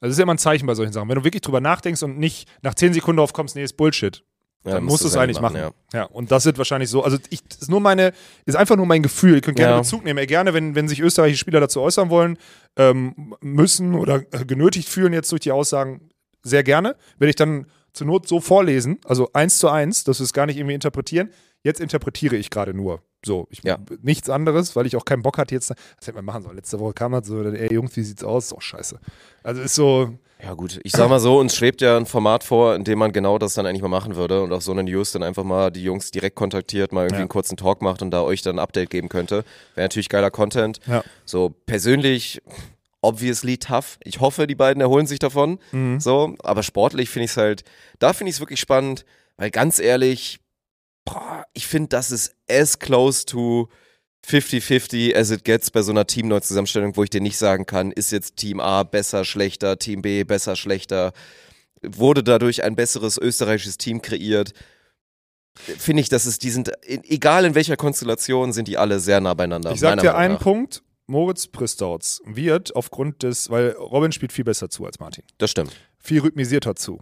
also 0.00 0.08
das 0.08 0.14
ist 0.14 0.18
ja 0.18 0.24
immer 0.24 0.34
ein 0.34 0.38
Zeichen 0.38 0.66
bei 0.66 0.74
solchen 0.74 0.92
Sachen, 0.92 1.08
wenn 1.08 1.18
du 1.18 1.24
wirklich 1.24 1.42
drüber 1.42 1.60
nachdenkst 1.60 2.02
und 2.02 2.18
nicht 2.18 2.48
nach 2.62 2.74
zehn 2.74 2.92
Sekunden 2.92 3.18
drauf 3.18 3.32
kommst, 3.32 3.54
nee, 3.54 3.62
ist 3.62 3.76
Bullshit, 3.76 4.24
Ja, 4.64 4.72
dann 4.74 4.84
musst 4.84 5.04
du 5.04 5.08
es 5.08 5.16
eigentlich 5.16 5.40
machen. 5.40 5.56
Ja. 5.56 5.70
Ja, 5.92 6.04
und 6.04 6.30
das 6.32 6.46
wird 6.46 6.56
wahrscheinlich 6.58 6.88
so. 6.88 7.02
Also 7.04 7.18
ich 7.30 7.40
ist 7.60 7.68
nur 7.68 7.80
meine, 7.80 8.12
ist 8.46 8.54
einfach 8.56 8.76
nur 8.76 8.86
mein 8.86 9.02
Gefühl. 9.02 9.34
Ihr 9.36 9.40
könnt 9.42 9.56
gerne 9.58 9.72
Ja. 9.74 9.78
Bezug 9.80 10.04
nehmen. 10.04 10.18
Ey, 10.18 10.26
gerne, 10.26 10.54
wenn, 10.54 10.74
wenn 10.74 10.88
sich 10.88 11.00
österreichische 11.00 11.40
Spieler 11.40 11.60
dazu 11.60 11.80
äußern 11.82 12.08
wollen, 12.10 12.38
ähm, 12.76 13.34
müssen 13.42 13.94
oder 13.94 14.22
äh, 14.32 14.44
genötigt 14.46 14.88
fühlen 14.88 15.12
jetzt 15.12 15.30
durch 15.32 15.42
die 15.42 15.52
Aussagen, 15.52 16.08
sehr 16.42 16.62
gerne. 16.62 16.96
Werde 17.18 17.28
ich 17.30 17.36
dann 17.36 17.66
zur 17.92 18.06
Not 18.06 18.26
so 18.26 18.40
vorlesen, 18.40 18.98
also 19.04 19.30
eins 19.34 19.58
zu 19.58 19.68
eins, 19.68 20.02
dass 20.04 20.18
wir 20.18 20.24
es 20.24 20.32
gar 20.32 20.46
nicht 20.46 20.56
irgendwie 20.56 20.74
interpretieren. 20.74 21.30
Jetzt 21.62 21.80
interpretiere 21.80 22.36
ich 22.36 22.50
gerade 22.50 22.74
nur. 22.74 23.02
So, 23.24 23.46
ich, 23.50 23.62
Ja. 23.64 23.78
nichts 24.02 24.28
anderes, 24.28 24.74
weil 24.76 24.86
ich 24.86 24.96
auch 24.96 25.04
keinen 25.04 25.22
Bock 25.22 25.38
hatte 25.38 25.54
jetzt. 25.54 25.70
Das 25.70 25.78
hätte 26.06 26.14
man 26.14 26.24
machen 26.24 26.42
sollen. 26.42 26.56
Letzte 26.56 26.78
Woche 26.80 26.92
kam 26.92 27.14
halt 27.14 27.24
so, 27.24 27.42
ey 27.42 27.72
Jungs, 27.72 27.96
wie 27.96 28.02
sieht's 28.02 28.24
aus? 28.24 28.48
Doch 28.48 28.60
scheiße. 28.60 28.98
Also 29.42 29.62
ist 29.62 29.74
so, 29.74 30.18
Ja 30.44 30.52
gut, 30.54 30.78
ich 30.84 30.92
sag 30.92 31.08
mal 31.08 31.20
so, 31.20 31.38
uns 31.38 31.56
schwebt 31.56 31.80
ja 31.80 31.96
ein 31.96 32.06
Format 32.06 32.44
vor, 32.44 32.74
in 32.74 32.84
dem 32.84 32.98
man 32.98 33.12
genau 33.12 33.38
das 33.38 33.54
dann 33.54 33.64
eigentlich 33.66 33.80
mal 33.82 33.88
machen 33.88 34.14
würde 34.14 34.42
und 34.42 34.52
auf 34.52 34.62
so 34.62 34.72
einen 34.72 34.84
News 34.86 35.12
dann 35.12 35.22
einfach 35.22 35.44
mal 35.44 35.70
die 35.70 35.82
Jungs 35.82 36.10
direkt 36.10 36.36
kontaktiert, 36.36 36.92
mal 36.92 37.02
irgendwie 37.02 37.14
Ja. 37.16 37.20
einen 37.20 37.28
kurzen 37.28 37.56
Talk 37.56 37.80
macht 37.80 38.02
und 38.02 38.10
da 38.10 38.22
euch 38.22 38.42
dann 38.42 38.56
ein 38.56 38.58
Update 38.58 38.90
geben 38.90 39.08
könnte. 39.08 39.44
Wäre 39.74 39.84
natürlich 39.86 40.08
geiler 40.08 40.30
Content. 40.30 40.80
Ja. 40.86 41.02
So 41.24 41.54
persönlich, 41.66 42.42
obviously 43.00 43.56
tough. 43.58 43.98
Ich 44.04 44.20
hoffe, 44.20 44.46
die 44.46 44.54
beiden 44.54 44.80
erholen 44.80 45.06
sich 45.06 45.18
davon. 45.18 45.58
Mhm. 45.72 45.98
So, 46.00 46.34
aber 46.42 46.62
sportlich 46.62 47.08
finde 47.10 47.24
ich 47.24 47.30
es 47.30 47.36
halt, 47.36 47.64
da 47.98 48.12
finde 48.12 48.30
ich 48.30 48.36
es 48.36 48.40
wirklich 48.40 48.60
spannend, 48.60 49.04
weil 49.36 49.50
ganz 49.50 49.78
ehrlich, 49.78 50.40
boah, 51.04 51.44
ich 51.54 51.66
finde, 51.66 51.88
das 51.88 52.10
ist 52.10 52.34
as 52.50 52.78
close 52.78 53.24
to 53.26 53.68
50-50 54.26 55.14
as 55.14 55.30
it 55.30 55.44
gets 55.44 55.70
bei 55.70 55.82
so 55.82 55.92
einer 55.92 56.06
Teamneuzusammenstellung, 56.06 56.96
wo 56.96 57.02
ich 57.02 57.10
dir 57.10 57.20
nicht 57.20 57.36
sagen 57.36 57.66
kann, 57.66 57.92
ist 57.92 58.10
jetzt 58.10 58.36
Team 58.36 58.60
A 58.60 58.82
besser, 58.82 59.24
schlechter, 59.24 59.78
Team 59.78 60.02
B 60.02 60.24
besser, 60.24 60.56
schlechter. 60.56 61.12
Wurde 61.82 62.24
dadurch 62.24 62.64
ein 62.64 62.76
besseres 62.76 63.18
österreichisches 63.18 63.76
Team 63.76 64.00
kreiert? 64.00 64.54
finde 65.56 66.00
ich, 66.00 66.08
dass 66.08 66.26
es, 66.26 66.38
die 66.38 66.50
sind, 66.50 66.72
egal 66.86 67.44
in 67.44 67.54
welcher 67.54 67.76
Konstellation, 67.76 68.52
sind 68.52 68.68
die 68.68 68.78
alle 68.78 69.00
sehr 69.00 69.20
nah 69.20 69.34
beieinander. 69.34 69.72
Ich 69.72 69.80
sag 69.80 70.00
dir 70.00 70.16
einen. 70.16 70.38
Punkt. 70.38 70.82
Moritz 71.06 71.46
Pristauz 71.48 72.22
wird 72.24 72.74
aufgrund 72.74 73.22
des, 73.22 73.50
weil 73.50 73.72
Robin 73.72 74.10
spielt 74.10 74.32
viel 74.32 74.44
besser 74.44 74.70
zu 74.70 74.86
als 74.86 74.98
Martin. 75.00 75.22
Das 75.36 75.50
stimmt. 75.50 75.70
Viel 75.98 76.20
rhythmisierter 76.20 76.76
zu. 76.76 76.98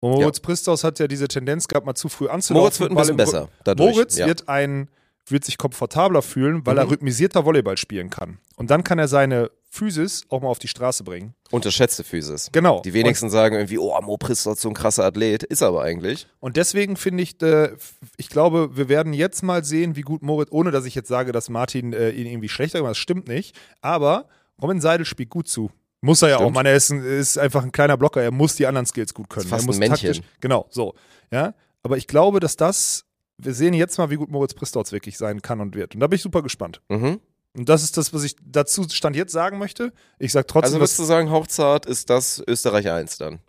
Und 0.00 0.12
Moritz 0.12 0.40
Pristauz 0.40 0.84
hat 0.84 0.98
ja 0.98 1.08
diese 1.08 1.28
Tendenz 1.28 1.66
gehabt, 1.66 1.86
mal 1.86 1.94
zu 1.94 2.10
früh 2.10 2.28
anzulaufen. 2.28 2.62
Moritz 2.62 2.80
wird 2.80 2.90
ein 2.90 2.96
bisschen 2.96 3.16
besser. 3.16 3.48
Dadurch. 3.64 3.94
Moritz 3.94 4.18
ja. 4.18 4.26
wird 4.26 4.50
ein 4.50 4.90
wird 5.30 5.44
sich 5.44 5.58
komfortabler 5.58 6.22
fühlen, 6.22 6.64
weil 6.66 6.78
er 6.78 6.84
Mhm. 6.84 6.90
rhythmisierter 6.90 7.44
Volleyball 7.44 7.76
spielen 7.76 8.10
kann. 8.10 8.38
Und 8.56 8.70
dann 8.70 8.84
kann 8.84 8.98
er 8.98 9.08
seine 9.08 9.50
Physis 9.70 10.24
auch 10.30 10.40
mal 10.40 10.48
auf 10.48 10.58
die 10.58 10.68
Straße 10.68 11.04
bringen. 11.04 11.34
unterschätzte 11.50 12.04
Physis. 12.04 12.48
Genau. 12.52 12.80
Die 12.82 12.92
wenigsten 12.94 13.30
sagen 13.30 13.54
irgendwie, 13.56 13.78
oh, 13.78 13.98
Mo 14.02 14.16
Pristav 14.18 14.54
ist 14.54 14.62
so 14.62 14.68
ein 14.68 14.74
krasser 14.74 15.04
Athlet. 15.04 15.42
Ist 15.44 15.60
er 15.62 15.68
aber 15.68 15.82
eigentlich. 15.82 16.26
Und 16.40 16.56
deswegen 16.56 16.96
finde 16.96 17.22
ich, 17.22 17.40
äh, 17.42 17.70
ich 18.16 18.28
glaube, 18.28 18.76
wir 18.76 18.88
werden 18.88 19.12
jetzt 19.12 19.42
mal 19.42 19.64
sehen, 19.64 19.94
wie 19.96 20.00
gut 20.02 20.22
Moritz, 20.22 20.48
ohne 20.50 20.70
dass 20.70 20.84
ich 20.84 20.94
jetzt 20.94 21.08
sage, 21.08 21.32
dass 21.32 21.48
Martin 21.50 21.92
äh, 21.92 22.10
ihn 22.10 22.26
irgendwie 22.26 22.48
schlechter 22.48 22.78
gemacht 22.78 22.90
hat, 22.90 22.96
das 22.96 22.98
stimmt 22.98 23.28
nicht. 23.28 23.54
Aber 23.80 24.28
Robin 24.60 24.80
Seidel 24.80 25.06
spielt 25.06 25.30
gut 25.30 25.48
zu. 25.48 25.70
Muss 26.00 26.22
er 26.22 26.28
ja 26.28 26.36
auch, 26.36 26.40
Stimmt. 26.42 26.54
man, 26.54 26.66
er 26.66 26.74
ist, 26.76 26.90
ein, 26.90 27.02
ist 27.04 27.38
einfach 27.38 27.62
ein 27.64 27.72
kleiner 27.72 27.96
Blocker, 27.96 28.22
er 28.22 28.30
muss 28.30 28.54
die 28.54 28.66
anderen 28.66 28.86
Skills 28.86 29.12
gut 29.14 29.28
können. 29.28 29.44
Ist 29.46 29.50
fast 29.50 29.64
er 29.64 29.66
muss 29.66 29.76
ein 29.76 29.80
Männchen. 29.80 30.12
taktisch, 30.12 30.22
genau, 30.40 30.66
so. 30.70 30.94
Ja, 31.32 31.54
aber 31.82 31.96
ich 31.96 32.06
glaube, 32.06 32.38
dass 32.40 32.56
das, 32.56 33.04
wir 33.38 33.54
sehen 33.54 33.74
jetzt 33.74 33.98
mal, 33.98 34.10
wie 34.10 34.16
gut 34.16 34.30
Moritz 34.30 34.54
Pristauz 34.54 34.92
wirklich 34.92 35.16
sein 35.16 35.42
kann 35.42 35.60
und 35.60 35.74
wird. 35.74 35.94
Und 35.94 36.00
da 36.00 36.06
bin 36.06 36.16
ich 36.16 36.22
super 36.22 36.42
gespannt. 36.42 36.80
Mhm. 36.88 37.20
Und 37.56 37.68
das 37.68 37.82
ist 37.82 37.96
das, 37.96 38.12
was 38.12 38.24
ich 38.24 38.36
dazu 38.44 38.86
Stand 38.88 39.16
jetzt 39.16 39.32
sagen 39.32 39.58
möchte. 39.58 39.92
Ich 40.18 40.32
sage 40.32 40.46
trotzdem, 40.46 40.64
Also 40.66 40.76
würdest 40.80 40.98
du 40.98 41.04
sagen, 41.04 41.30
Hauchzart 41.30 41.86
ist 41.86 42.10
das 42.10 42.42
Österreich 42.46 42.88
1 42.90 43.18
dann? 43.18 43.40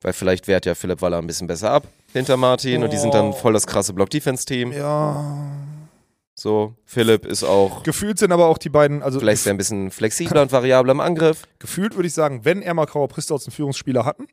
Weil 0.00 0.12
vielleicht 0.12 0.46
wehrt 0.46 0.66
ja 0.66 0.74
Philipp 0.74 1.02
Waller 1.02 1.18
ein 1.18 1.26
bisschen 1.26 1.46
besser 1.46 1.70
ab 1.70 1.86
hinter 2.12 2.36
Martin 2.36 2.82
und 2.82 2.92
die 2.92 2.96
sind 2.96 3.12
dann 3.12 3.32
voll 3.32 3.52
das 3.52 3.66
krasse 3.66 3.92
Block-Defense-Team. 3.92 4.72
ja, 4.72 5.50
So, 6.34 6.74
Philipp 6.84 7.26
ist 7.26 7.44
auch, 7.44 7.82
gefühlt 7.82 8.18
sind 8.18 8.32
aber 8.32 8.46
auch 8.46 8.58
die 8.58 8.68
beiden, 8.70 9.02
also 9.02 9.18
vielleicht 9.18 9.40
ist 9.40 9.46
er 9.46 9.54
ein 9.54 9.58
bisschen 9.58 9.90
flexibler 9.90 10.42
und 10.42 10.52
variabler 10.52 10.92
im 10.92 11.00
Angriff. 11.00 11.46
gefühlt 11.58 11.94
würde 11.94 12.06
ich 12.06 12.14
sagen, 12.14 12.44
wenn 12.44 12.62
Ermakauer 12.62 13.08
Pristauz 13.08 13.46
einen 13.46 13.52
Führungsspieler 13.52 14.04
hatten, 14.04 14.26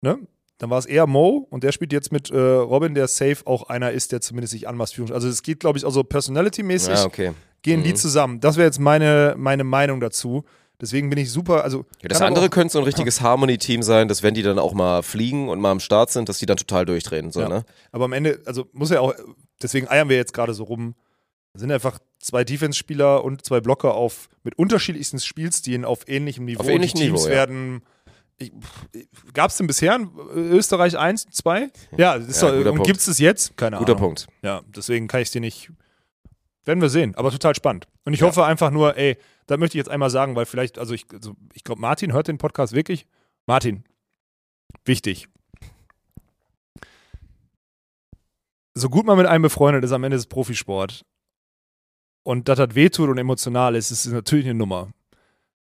ne, 0.00 0.18
dann 0.62 0.70
war 0.70 0.78
es 0.78 0.86
eher 0.86 1.08
Mo 1.08 1.46
und 1.50 1.64
der 1.64 1.72
spielt 1.72 1.92
jetzt 1.92 2.12
mit 2.12 2.30
äh, 2.30 2.38
Robin, 2.38 2.94
der 2.94 3.08
safe 3.08 3.38
auch 3.46 3.64
einer 3.68 3.90
ist, 3.90 4.12
der 4.12 4.20
zumindest 4.20 4.52
sich 4.52 4.68
anmaßt 4.68 4.94
Führung. 4.94 5.12
Also 5.12 5.26
es 5.28 5.42
geht, 5.42 5.58
glaube 5.58 5.76
ich, 5.76 5.84
also 5.84 6.04
personality-mäßig 6.04 6.94
Ja, 6.94 7.04
okay. 7.04 7.32
gehen 7.62 7.82
die 7.82 7.90
Mhm. 7.90 7.96
zusammen. 7.96 8.40
Das 8.40 8.56
wäre 8.56 8.66
jetzt 8.66 8.78
meine, 8.78 9.34
meine 9.36 9.64
Meinung 9.64 10.00
dazu. 10.00 10.44
Deswegen 10.80 11.10
bin 11.10 11.18
ich 11.18 11.30
super, 11.32 11.64
also 11.64 11.84
Ja, 12.02 12.08
das 12.08 12.20
andere 12.22 12.46
auch- 12.46 12.50
könnte 12.50 12.72
so 12.72 12.78
ein 12.78 12.84
richtiges 12.84 13.20
Harmony-Team 13.20 13.82
sein, 13.82 14.06
dass 14.08 14.22
wenn 14.22 14.34
die 14.34 14.42
dann 14.42 14.58
auch 14.58 14.72
mal 14.72 15.02
fliegen 15.02 15.48
und 15.48 15.60
mal 15.60 15.70
am 15.72 15.80
Start 15.80 16.10
sind, 16.10 16.28
dass 16.28 16.38
die 16.38 16.46
dann 16.46 16.56
total 16.56 16.84
durchdrehen. 16.86 17.30
So, 17.32 17.40
Ja. 17.40 17.48
ne? 17.48 17.64
Aber 17.92 18.04
am 18.04 18.12
Ende, 18.12 18.40
also 18.46 18.66
muss 18.72 18.90
ja 18.90 19.00
auch, 19.00 19.14
deswegen 19.62 19.88
eiern 19.88 20.08
wir 20.08 20.16
jetzt 20.16 20.32
gerade 20.32 20.54
so 20.54 20.64
rum. 20.64 20.94
Es 21.54 21.60
sind 21.60 21.70
einfach 21.70 21.98
zwei 22.20 22.44
Defense-Spieler 22.44 23.22
und 23.24 23.44
zwei 23.44 23.60
Blocker 23.60 23.94
auf 23.94 24.28
mit 24.44 24.56
unterschiedlichsten 24.58 25.18
Spielstilen 25.20 25.84
auf 25.84 26.08
ähnlichem 26.08 26.44
Niveau. 26.46 26.60
Auf 26.60 26.68
ähnlichem 26.68 26.98
Die 26.98 27.06
Teams 27.06 27.20
Niveau, 27.24 27.28
ja. 27.30 27.36
werden. 27.36 27.82
Gab 29.34 29.50
es 29.50 29.56
denn 29.56 29.66
bisher 29.66 29.94
in 29.94 30.10
Österreich 30.34 30.98
1, 30.98 31.26
2? 31.30 31.70
Ja, 31.96 32.14
ist 32.14 32.42
Ja, 32.42 32.48
doch, 32.50 32.56
guter 32.56 32.70
und 32.70 32.76
Punkt. 32.78 32.86
gibt 32.86 33.06
es 33.06 33.18
jetzt? 33.18 33.56
Keine 33.56 33.76
Guter 33.76 33.92
Ahnung. 33.92 34.00
Punkt. 34.08 34.26
Ja, 34.42 34.62
deswegen 34.66 35.06
kann 35.08 35.20
ich 35.20 35.28
es 35.28 35.32
dir 35.32 35.40
nicht. 35.40 35.70
Werden 36.64 36.80
wir 36.80 36.88
sehen, 36.88 37.14
aber 37.16 37.30
total 37.30 37.54
spannend. 37.54 37.86
Und 38.04 38.12
ich 38.14 38.22
hoffe 38.22 38.44
einfach 38.44 38.70
nur, 38.70 38.96
ey, 38.96 39.16
da 39.46 39.56
möchte 39.56 39.76
ich 39.76 39.80
jetzt 39.80 39.90
einmal 39.90 40.10
sagen, 40.10 40.36
weil 40.36 40.46
vielleicht, 40.46 40.78
also 40.78 40.94
ich, 40.94 41.06
also 41.12 41.34
ich 41.54 41.64
glaube, 41.64 41.80
Martin 41.80 42.12
hört 42.12 42.28
den 42.28 42.38
Podcast 42.38 42.72
wirklich. 42.72 43.06
Martin, 43.46 43.84
wichtig. 44.84 45.28
So 48.74 48.88
gut 48.88 49.04
man 49.06 49.16
mit 49.18 49.26
einem 49.26 49.42
befreundet 49.42 49.84
ist, 49.84 49.92
am 49.92 50.04
Ende 50.04 50.16
ist 50.16 50.22
es 50.22 50.26
Profisport. 50.28 51.04
Und 52.24 52.48
dass 52.48 52.58
das 52.58 52.74
wehtut 52.74 53.08
und 53.08 53.18
emotional 53.18 53.74
ist, 53.74 53.90
ist 53.90 54.06
natürlich 54.06 54.46
eine 54.46 54.54
Nummer. 54.54 54.90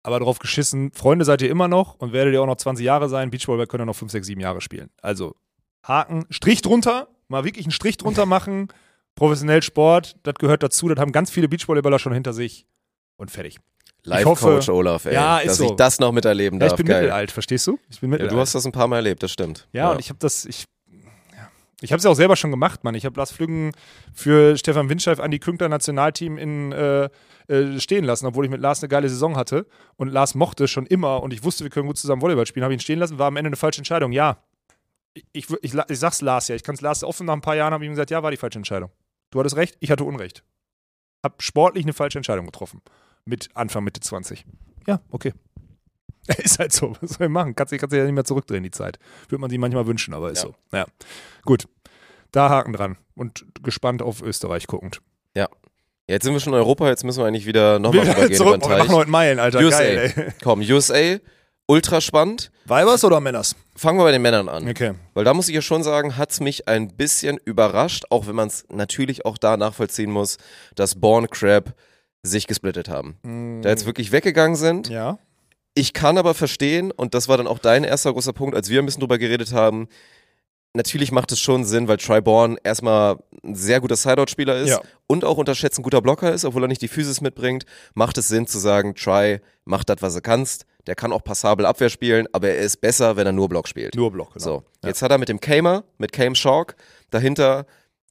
Aber 0.05 0.21
drauf 0.21 0.39
geschissen, 0.39 0.93
Freunde 0.93 1.25
seid 1.25 1.43
ihr 1.43 1.51
immer 1.51 1.67
noch 1.67 1.97
und 1.97 2.13
werdet 2.13 2.33
ihr 2.35 2.41
auch 2.43 2.47
noch 2.47 2.57
20 2.57 2.85
Jahre 2.85 3.09
sein. 3.09 3.31
Beachvolleyball 3.31 3.67
könnt 3.67 3.83
ihr 3.83 3.87
noch 3.87 3.97
5, 3.97 4.13
6, 4.13 4.27
7 4.29 4.41
Jahre 4.41 4.61
spielen. 4.61 4.91
Also 5.03 5.35
Haken, 5.83 6.27
Strich 6.31 6.63
drunter, 6.63 7.09
mal 7.29 7.45
wirklich 7.45 7.65
einen 7.67 7.73
Strich 7.73 7.97
drunter 7.97 8.27
machen. 8.27 8.69
Professionell 9.17 9.63
Sport, 9.63 10.17
das 10.23 10.35
gehört 10.35 10.63
dazu. 10.63 10.89
Das 10.89 10.99
haben 10.99 11.11
ganz 11.13 11.31
viele 11.31 11.49
Beachvolleyballer 11.49 11.99
schon 11.99 12.13
hinter 12.13 12.33
sich. 12.33 12.67
Und 13.17 13.31
fertig. 13.31 13.57
Live-Coach 14.03 14.43
hoffe- 14.43 14.73
Olaf, 14.75 15.07
ey. 15.07 15.15
Ja, 15.15 15.39
ist 15.39 15.49
dass 15.53 15.57
so. 15.59 15.65
ich 15.67 15.71
das 15.77 15.99
noch 16.01 16.13
miterleben 16.13 16.61
Ja, 16.61 16.67
darf. 16.69 16.73
ich 16.73 16.77
bin 16.85 16.87
Geil. 16.87 17.03
mittelalt, 17.05 17.31
verstehst 17.31 17.67
du? 17.67 17.79
Ich 17.89 18.01
bin 18.01 18.11
Ja, 18.11 18.13
mittelalt. 18.13 18.33
du 18.33 18.39
hast 18.41 18.55
das 18.55 18.67
ein 18.67 18.73
paar 18.73 18.87
Mal 18.89 18.97
erlebt, 18.97 19.23
das 19.23 19.31
stimmt. 19.33 19.67
Ja, 19.73 19.93
und 19.93 20.01
ich 20.01 20.11
habe 20.11 20.19
das, 20.19 20.45
ich, 20.45 20.65
ja. 21.33 21.49
ich 21.81 21.91
habe 21.93 21.99
es 21.99 22.05
ja 22.05 22.11
auch 22.11 22.15
selber 22.15 22.37
schon 22.37 22.51
gemacht, 22.51 22.85
Mann. 22.85 22.95
Ich 22.97 23.07
habe 23.07 23.17
Lars 23.17 23.31
Flüggen 23.33 23.73
für 24.13 24.59
Stefan 24.59 24.91
Windscheif 24.91 25.21
an 25.21 25.31
die 25.31 25.39
Künkler 25.39 25.71
Nationalteam 25.71 26.37
in, 26.37 26.73
äh, 26.73 27.09
äh, 27.49 27.79
stehen 27.79 28.05
lassen, 28.05 28.27
obwohl 28.27 28.45
ich 28.45 28.51
mit 28.51 28.61
Lars 28.61 28.83
eine 28.83 28.89
geile 28.89 29.09
Saison 29.09 29.37
hatte 29.37 29.67
und 29.97 30.09
Lars 30.09 30.35
mochte 30.35 30.69
schon 30.69 30.87
immer 30.87 31.23
und 31.23 31.33
ich 31.33 31.45
wusste, 31.45 31.65
wir 31.65 31.71
können 31.71 31.87
gut 31.87 31.99
zusammen 31.99 32.23
Volleyball 32.23 32.47
spielen, 32.47 32.65
habe 32.65 32.75
ihn 32.75 32.81
stehen 32.81 32.99
lassen, 32.99 33.19
war 33.19 33.27
am 33.29 33.37
Ende 33.37 33.49
eine 33.49 33.57
falsche 33.57 33.79
Entscheidung. 33.79 34.13
Ja, 34.13 34.39
ich, 35.15 35.25
ich, 35.33 35.51
ich, 35.63 35.75
ich 35.75 35.99
sag's 35.99 36.21
Lars 36.21 36.49
ja, 36.49 36.55
ich 36.55 36.63
kann 36.63 36.75
es 36.75 36.81
Lars 36.81 37.05
offen 37.05 37.27
nach 37.27 37.35
ein 37.35 37.41
paar 37.41 37.57
Jahren 37.57 37.73
habe 37.73 37.85
ich 37.85 37.89
ihm 37.89 37.93
gesagt, 37.93 38.11
ja, 38.11 38.23
war 38.23 38.31
die 38.31 38.37
falsche 38.37 38.59
Entscheidung. 38.59 38.91
Du 39.31 39.41
hattest 39.41 39.57
recht, 39.57 39.77
ich 39.81 39.91
hatte 39.91 40.05
Unrecht. 40.05 40.45
Hab 41.23 41.43
sportlich 41.43 41.85
eine 41.85 41.93
falsche 41.93 42.19
Entscheidung 42.19 42.47
getroffen. 42.47 42.83
Mit 43.25 43.49
Anfang, 43.55 43.85
Mitte 43.85 44.01
20. 44.01 44.45
Ja, 44.87 45.01
okay. 45.11 45.33
Ist 46.39 46.59
halt 46.59 46.73
so. 46.73 46.95
Was 47.01 47.15
soll 47.15 47.27
ich 47.27 47.33
machen? 47.33 47.55
Kannst 47.55 47.73
du 47.73 47.79
kannst 47.79 47.95
ja 47.95 48.05
nicht 48.05 48.15
mehr 48.15 48.25
zurückdrehen, 48.25 48.63
die 48.63 48.71
Zeit. 48.71 48.99
Würde 49.29 49.41
man 49.41 49.51
sich 49.51 49.59
manchmal 49.59 49.87
wünschen, 49.87 50.15
aber 50.15 50.31
ist 50.31 50.43
Ja. 50.43 50.49
so. 50.49 50.55
Ja. 50.77 50.87
Gut. 51.45 51.67
Da 52.33 52.49
Haken 52.49 52.73
dran. 52.73 52.97
Und 53.15 53.45
gespannt 53.63 54.03
auf 54.03 54.23
Österreich 54.23 54.67
guckend. 54.67 55.01
Jetzt 56.07 56.25
sind 56.25 56.35
wir 56.35 56.41
schon 56.41 56.53
in 56.53 56.59
Europa, 56.59 56.89
jetzt 56.89 57.03
müssen 57.05 57.21
wir 57.23 57.27
eigentlich 57.27 57.47
wieder 57.47 57.79
nochmal 57.79 58.07
rübergehen 58.07 58.33
über 58.43 58.53
den 58.59 58.63
wir 58.63 58.69
machen 58.69 58.87
Teich. 58.89 58.89
heute 58.91 59.11
Meilen, 59.11 59.39
Alter. 59.39 59.61
USA. 59.61 59.79
Geil, 59.79 60.13
ey. 60.17 60.25
Komm, 60.43 60.61
USA, 60.61 61.17
ultra 61.67 62.01
spannend. 62.03 62.51
Weibers 62.67 63.05
oder 63.05 63.21
Männers? 63.21 63.57
Fangen 63.75 63.99
wir 63.99 64.05
bei 64.05 64.13
den 64.13 64.21
Männern 64.21 64.49
an. 64.51 64.69
Okay. 64.69 64.93
Weil 65.15 65.25
da 65.25 65.33
muss 65.33 65.49
ich 65.49 65.55
ja 65.55 65.63
schon 65.63 65.83
sagen, 65.83 66.19
hat's 66.19 66.41
mich 66.41 66.69
ein 66.69 66.95
bisschen 66.95 67.39
überrascht, 67.43 68.05
auch 68.11 68.27
wenn 68.27 68.35
man 68.35 68.49
es 68.49 68.67
natürlich 68.71 69.25
auch 69.25 69.39
da 69.39 69.57
nachvollziehen 69.57 70.11
muss, 70.11 70.37
dass 70.75 71.01
Born 71.01 71.31
Crab 71.31 71.75
sich 72.23 72.47
gesplittet 72.47 72.89
haben. 72.89 73.61
Da 73.63 73.71
jetzt 73.71 73.87
wirklich 73.87 74.13
weggegangen 74.13 74.57
sind. 74.57 74.89
Ja. 74.89 75.19
Ich 75.75 75.93
kann 75.95 76.19
aber 76.19 76.35
verstehen, 76.35 76.91
und 76.91 77.15
das 77.15 77.29
war 77.29 77.37
dann 77.37 77.47
auch 77.47 77.59
dein 77.59 77.83
erster 77.83 78.13
großer 78.13 78.33
Punkt, 78.33 78.55
als 78.55 78.69
wir 78.69 78.81
ein 78.81 78.87
bisschen 78.87 79.01
drüber 79.01 79.19
geredet 79.19 79.53
haben, 79.53 79.89
natürlich 80.75 81.13
macht 81.13 81.33
es 81.33 81.41
schon 81.41 81.65
Sinn, 81.65 81.89
weil 81.89 81.97
Triborn 81.97 82.59
erstmal 82.63 83.17
ein 83.43 83.55
sehr 83.55 83.81
guter 83.81 83.97
Sideout-Spieler 83.97 84.57
ist 84.57 84.71
Ja. 84.71 84.81
und 85.07 85.25
auch 85.25 85.39
unterschätzt 85.39 85.79
ein 85.79 85.83
guter 85.83 86.03
Blocker 86.03 86.33
ist, 86.33 86.45
obwohl 86.45 86.65
er 86.65 86.69
nicht 86.69 86.83
die 86.83 86.89
Physis 86.89 87.21
mitbringt, 87.21 87.65
macht 87.95 88.19
es 88.19 88.29
Sinn 88.29 88.47
zu 88.47 88.59
sagen, 88.59 88.95
Try, 88.95 89.41
mach 89.65 89.85
das, 89.85 89.97
was 90.01 90.15
du 90.15 90.21
kannst. 90.21 90.67
Der 90.87 90.95
kann 90.95 91.13
auch 91.13 91.25
passabel 91.25 91.65
Abwehr 91.65 91.89
spielen, 91.89 92.27
aber 92.33 92.49
er 92.51 92.59
ist 92.59 92.81
besser, 92.83 93.17
wenn 93.17 93.27
er 93.27 93.33
nur 93.33 93.49
Block 93.49 93.69
spielt. 93.69 93.95
Nur 93.95 94.11
Block, 94.13 94.35
genau. 94.35 94.45
So, 94.45 94.63
jetzt 94.85 95.01
hat 95.01 95.11
er 95.11 95.17
mit 95.19 95.31
dem 95.31 95.41
Kamer, 95.41 95.85
mit 95.97 96.13
Kame 96.13 96.35
Shark, 96.35 96.77
dahinter 97.11 97.65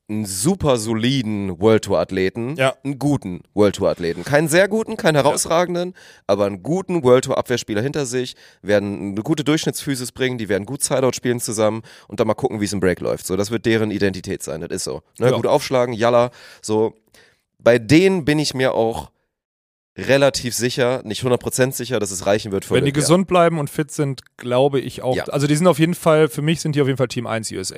einen 0.10 0.26
super 0.26 0.78
soliden 0.78 1.60
World 1.62 1.86
Tour 1.86 1.98
Athleten, 2.00 2.56
Ja. 2.58 2.76
einen 2.84 3.00
guten 3.00 3.42
World 3.54 3.76
Tour 3.78 3.90
Athleten, 3.90 4.24
keinen 4.26 4.50
sehr 4.50 4.68
guten, 4.68 4.98
keinen 4.98 5.16
herausragenden, 5.16 5.94
aber 6.28 6.46
einen 6.46 6.62
guten 6.62 7.04
World 7.04 7.24
Tour 7.26 7.38
Abwehrspieler 7.38 7.82
hinter 7.82 8.06
sich, 8.06 8.36
werden 8.62 9.12
eine 9.14 9.24
gute 9.24 9.44
Durchschnittsphysis 9.46 10.12
bringen, 10.12 10.38
die 10.38 10.50
werden 10.50 10.66
gut 10.66 10.84
Sideout 10.84 11.14
spielen 11.14 11.40
zusammen 11.40 11.84
und 12.10 12.20
dann 12.20 12.28
mal 12.28 12.34
gucken, 12.34 12.60
wie 12.60 12.66
es 12.66 12.74
im 12.74 12.82
Break 12.82 13.00
läuft. 13.00 13.26
So, 13.26 13.38
das 13.38 13.50
wird 13.50 13.66
deren 13.66 13.92
Identität 13.92 14.44
sein, 14.44 14.60
das 14.62 14.72
ist 14.72 14.84
so. 14.84 15.02
Ne, 15.20 15.30
Ja. 15.30 15.36
Gut 15.38 15.48
aufschlagen, 15.48 15.94
Yalla, 15.94 16.32
so. 16.62 16.96
Bei 17.58 17.80
denen 17.80 18.26
bin 18.26 18.40
ich 18.40 18.54
mir 18.54 18.74
auch 18.74 19.10
relativ 19.98 20.54
sicher, 20.54 21.02
nicht 21.06 21.24
100% 21.24 21.72
sicher, 21.72 22.00
dass 22.00 22.12
es 22.12 22.26
reichen 22.26 22.52
wird 22.52 22.66
für 22.66 22.74
Wenn 22.76 22.86
die 22.86 22.92
gesund 22.94 23.28
bleiben 23.28 23.60
und 23.60 23.70
fit 23.70 23.92
sind, 23.92 24.22
glaube 24.38 24.80
ich 24.82 25.02
auch. 25.02 25.16
Ja. 25.16 25.26
Also 25.26 25.48
die 25.48 25.56
sind 25.56 25.68
auf 25.68 25.80
jeden 25.80 25.94
Fall, 25.94 26.28
für 26.28 26.42
mich 26.42 26.62
sind 26.62 26.76
die 26.76 26.82
auf 26.82 26.88
jeden 26.88 26.98
Fall 26.98 27.08
Team 27.08 27.26
1 27.28 27.52
USA. 27.52 27.78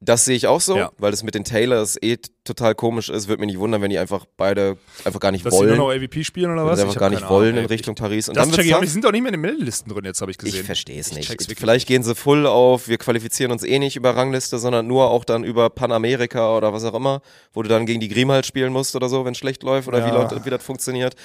Das 0.00 0.24
sehe 0.24 0.36
ich 0.36 0.46
auch 0.46 0.60
so, 0.60 0.76
Ja. 0.76 0.92
weil 0.98 1.10
das 1.10 1.24
mit 1.24 1.34
den 1.34 1.42
Taylors 1.42 1.96
eh 2.00 2.18
total 2.44 2.76
komisch 2.76 3.08
ist. 3.08 3.26
Würde 3.26 3.40
mich 3.40 3.48
nicht 3.48 3.58
wundern, 3.58 3.82
wenn 3.82 3.90
die 3.90 3.98
einfach 3.98 4.26
beide 4.36 4.78
einfach 5.04 5.18
gar 5.18 5.32
nicht 5.32 5.44
Dass 5.44 5.52
sie 5.54 5.58
wollen. 5.58 5.76
nur 5.76 5.88
noch 5.88 5.90
AVP 5.90 6.22
spielen 6.22 6.52
oder 6.52 6.64
was? 6.64 6.76
sie 6.78 6.82
Ich 6.84 6.88
einfach 6.88 7.00
gar 7.00 7.10
nicht 7.10 7.28
wollen 7.28 7.48
Ahnung, 7.54 7.64
in. 7.64 7.66
Richtung 7.66 7.96
Paris. 7.96 8.28
Und 8.28 8.36
Das 8.36 8.46
dann 8.46 8.54
check 8.54 8.64
ich. 8.64 8.76
Die 8.76 8.86
sind 8.86 9.04
doch 9.04 9.10
nicht 9.10 9.22
mehr 9.22 9.30
in 9.30 9.40
den 9.40 9.40
Meldelisten 9.40 9.92
drin, 9.92 10.04
jetzt 10.04 10.20
habe 10.20 10.30
ich 10.30 10.38
gesehen. 10.38 10.60
Ich 10.60 10.66
verstehe 10.66 11.00
es 11.00 11.08
Ich 11.08 11.16
nicht. 11.16 11.28
wirklich 11.30 11.58
Vielleicht 11.58 11.88
gehen 11.88 12.04
sie 12.04 12.14
full 12.14 12.46
auf, 12.46 12.86
wir 12.86 12.96
qualifizieren 12.96 13.50
uns 13.50 13.64
eh 13.64 13.80
nicht 13.80 13.96
über 13.96 14.14
Rangliste, 14.14 14.60
sondern 14.60 14.86
nur 14.86 15.10
auch 15.10 15.24
dann 15.24 15.42
über 15.42 15.68
Panamerika 15.68 16.56
oder 16.56 16.72
was 16.72 16.84
auch 16.84 16.94
immer, 16.94 17.20
wo 17.52 17.62
du 17.64 17.68
dann 17.68 17.84
gegen 17.84 17.98
die 17.98 18.08
Griem 18.08 18.30
halt 18.30 18.46
spielen 18.46 18.72
musst 18.72 18.94
oder 18.94 19.08
so, 19.08 19.24
wenn 19.24 19.32
es 19.32 19.38
schlecht 19.38 19.64
läuft 19.64 19.88
oder 19.88 19.98
Ja. 19.98 20.06
wie, 20.06 20.10
laut, 20.10 20.44
wie 20.44 20.50
das 20.50 20.62
funktioniert. 20.62 21.16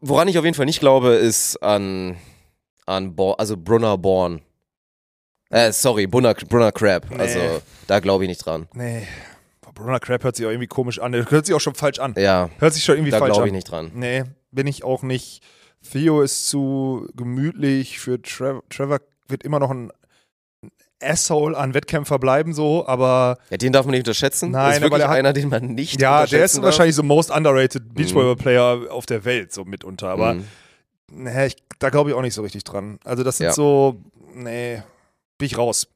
Woran 0.00 0.28
ich 0.28 0.38
auf 0.38 0.44
jeden 0.44 0.54
Fall 0.54 0.66
nicht 0.66 0.80
glaube, 0.80 1.14
ist 1.14 1.56
an, 1.62 2.16
an 2.86 3.16
Bo 3.16 3.32
also 3.32 3.56
Brunner 3.56 3.96
Born. 3.98 4.42
Äh, 5.50 5.72
sorry, 5.72 6.06
Brunner, 6.06 6.34
Brunner 6.34 6.72
Crab. 6.72 7.06
Nee. 7.10 7.18
Also, 7.18 7.40
da 7.86 8.00
glaube 8.00 8.24
ich 8.24 8.28
nicht 8.28 8.44
dran. 8.44 8.68
Nee. 8.74 9.06
Brunner 9.74 10.00
Crab 10.00 10.24
hört 10.24 10.34
sich 10.36 10.44
auch 10.44 10.50
irgendwie 10.50 10.66
komisch 10.66 10.98
an. 10.98 11.14
Hört 11.14 11.46
sich 11.46 11.54
auch 11.54 11.60
schon 11.60 11.74
falsch 11.74 12.00
an. 12.00 12.14
Ja, 12.18 12.50
Hört 12.58 12.74
sich 12.74 12.82
schon 12.84 12.96
irgendwie 12.96 13.12
da 13.12 13.18
falsch 13.18 13.30
glaube 13.32 13.42
an. 13.42 13.48
ich 13.48 13.52
nicht 13.54 13.70
dran. 13.70 13.92
Nee, 13.94 14.24
bin 14.50 14.66
ich 14.66 14.82
auch 14.82 15.02
nicht. 15.02 15.40
Theo 15.92 16.20
ist 16.22 16.48
zu 16.48 17.08
gemütlich. 17.14 18.00
Für 18.00 18.20
Trevor, 18.20 18.62
Trevor 18.70 18.98
wird 19.28 19.44
immer 19.44 19.60
noch 19.60 19.70
ein 19.70 19.92
Asshole 21.00 21.56
an 21.56 21.74
Wettkämpfer 21.74 22.18
bleiben 22.18 22.52
so, 22.52 22.84
aber 22.88 23.38
Ja, 23.50 23.56
den 23.56 23.72
darf 23.72 23.86
man 23.86 23.92
nicht 23.92 24.00
unterschätzen. 24.00 24.50
Nein, 24.50 24.66
das 24.66 24.70
ist 24.78 24.82
aber 24.82 24.84
wirklich 24.96 25.02
der 25.06 25.10
einer, 25.10 25.32
den 25.32 25.48
man 25.48 25.64
nicht 25.74 26.00
ja, 26.00 26.26
der 26.26 26.44
ist 26.44 26.56
darf. 26.56 26.64
wahrscheinlich 26.64 26.96
so 26.96 27.04
most 27.04 27.30
underrated 27.30 27.94
Beachvolleyball-Player 27.94 28.90
auf 28.90 29.06
der 29.06 29.24
Welt 29.24 29.52
so 29.52 29.64
mitunter, 29.64 30.08
aber 30.08 30.34
Mhm. 30.34 30.44
nee, 31.12 31.46
ich, 31.46 31.56
da 31.78 31.90
glaube 31.90 32.10
ich 32.10 32.16
auch 32.16 32.22
nicht 32.22 32.34
so 32.34 32.42
richtig 32.42 32.64
dran. 32.64 32.98
Also 33.04 33.22
das 33.22 33.36
sind 33.36 33.46
Ja. 33.46 33.52
so, 33.52 34.00
nee, 34.34 34.82
bin 35.38 35.46
ich 35.46 35.56
raus. 35.56 35.88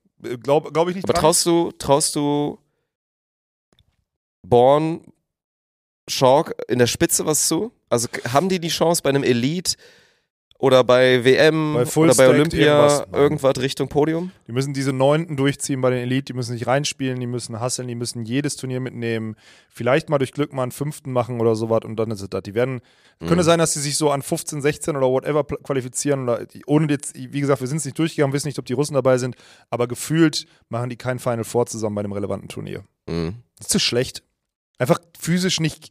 Glaube 0.43 0.73
glaub 0.73 0.89
ich 0.89 0.95
nicht 0.95 1.05
Aber 1.05 1.13
dran. 1.15 1.23
traust 1.23 1.47
du, 1.47 1.73
traust 1.73 2.15
du 2.15 2.59
Born, 4.43 5.13
Schalk 6.09 6.55
in 6.69 6.79
der 6.79 6.87
Spitze 6.87 7.27
was 7.27 7.49
zu? 7.49 7.73
Also 7.89 8.09
haben 8.33 8.49
die 8.49 8.61
die 8.61 8.69
Chance 8.69 9.03
bei 9.03 9.11
einem 9.11 9.23
Elite 9.25 9.77
oder 10.63 10.85
bei 10.85 11.25
WM 11.25 11.75
Bei 11.75 11.83
oder 12.01 12.15
bei 12.15 12.29
Olympia 12.29 12.67
irgendwas? 12.87 13.07
Irgendwas 13.13 13.57
Richtung 13.59 13.89
Podium? 13.89 14.31
Die 14.47 14.53
müssen 14.53 14.73
diese 14.73 14.93
Neunten 14.93 15.37
durchziehen 15.37 15.81
bei 15.81 15.91
den 15.91 15.99
Elite, 15.99 16.27
die 16.27 16.33
müssen 16.35 16.53
sich 16.53 16.69
reinspielen, 16.69 17.19
die 17.19 17.27
müssen 17.27 17.59
hasseln, 17.59 17.89
die 17.89 17.97
müssen 17.97 18.25
jedes 18.25 18.55
Turnier 18.55 18.79
mitnehmen. 18.79 19.35
Vielleicht 19.69 20.09
mal 20.09 20.19
durch 20.19 20.31
Glück 20.31 20.53
mal 20.53 20.63
einen 20.63 20.71
Fünften 20.71 21.11
machen 21.11 21.41
oder 21.41 21.57
sowas 21.57 21.81
und 21.85 21.97
dann 21.97 22.13
ist 22.13 22.23
es 22.23 22.31
das. 22.31 22.45
Die 22.45 22.55
werden, 22.55 22.81
Mhm. 23.21 23.27
könnte 23.27 23.43
sein, 23.43 23.59
dass 23.59 23.75
sie 23.75 23.81
sich 23.81 23.97
so 23.97 24.11
an 24.13 24.23
15, 24.23 24.63
16 24.63 24.97
oder 24.97 25.09
whatever 25.09 25.43
qualifizieren 25.45 26.23
oder 26.23 26.47
ohne 26.67 26.87
jetzt, 26.93 27.15
wie 27.17 27.41
gesagt, 27.41 27.61
wir 27.61 27.67
sind 27.69 27.79
es 27.79 27.85
nicht 27.85 27.99
durchgegangen, 27.99 28.33
wissen 28.33 28.47
nicht, 28.47 28.59
ob 28.61 28.65
die 28.65 28.73
Russen 28.73 28.95
dabei 28.95 29.19
sind, 29.19 29.35
aber 29.69 29.89
gefühlt 29.89 30.47
machen 30.69 30.91
die 30.91 30.97
kein 30.97 31.19
Final 31.19 31.45
Four 31.45 31.67
zusammen 31.67 31.97
bei 31.97 32.01
einem 32.03 32.13
relevanten 32.13 32.49
Turnier. 32.49 32.85
Mhm. 33.09 33.35
Das 33.59 33.67
ist 33.67 33.73
zu 33.73 33.79
schlecht. 33.81 34.23
Einfach 34.79 35.01
physisch 35.19 35.59
nicht. 35.61 35.89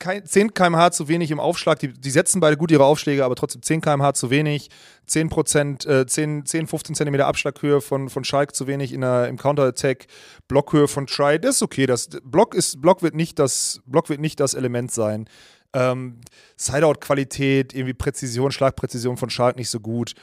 Kein, 0.00 0.24
10 0.24 0.54
km/h 0.54 0.92
zu 0.92 1.08
wenig 1.08 1.30
im 1.30 1.38
Aufschlag. 1.38 1.78
Die, 1.78 1.92
die 1.92 2.10
setzen 2.10 2.40
beide 2.40 2.56
gut 2.56 2.70
ihre 2.70 2.86
Aufschläge, 2.86 3.22
aber 3.22 3.36
trotzdem 3.36 3.62
10 3.62 3.82
km/h 3.82 4.14
zu 4.14 4.30
wenig. 4.30 4.70
10 5.06 5.28
Prozent, 5.28 5.84
äh, 5.84 6.06
10, 6.06 6.46
10, 6.46 6.66
15 6.66 6.94
Zentimeter 6.94 7.26
Abschlaghöhe 7.26 7.82
von, 7.82 8.08
von 8.08 8.24
Schalk 8.24 8.54
zu 8.54 8.66
wenig 8.66 8.94
in 8.94 9.02
der, 9.02 9.28
im 9.28 9.36
Counter-Attack. 9.36 10.06
Blockhöhe 10.48 10.88
von 10.88 11.06
Try, 11.06 11.38
das 11.38 11.56
ist 11.56 11.62
okay. 11.62 11.84
Das, 11.84 12.08
Block, 12.24 12.54
ist, 12.54 12.80
Block, 12.80 13.02
wird 13.02 13.14
nicht 13.14 13.38
das, 13.38 13.82
Block 13.84 14.08
wird 14.08 14.20
nicht 14.20 14.40
das 14.40 14.54
Element 14.54 14.90
sein. 14.90 15.28
Ähm, 15.74 16.22
Sideout-Qualität, 16.56 17.74
irgendwie 17.74 17.92
Präzision, 17.92 18.52
Schlagpräzision 18.52 19.18
von 19.18 19.28
Schalk 19.28 19.56
nicht 19.56 19.68
so 19.70 19.80
gut. 19.80 20.14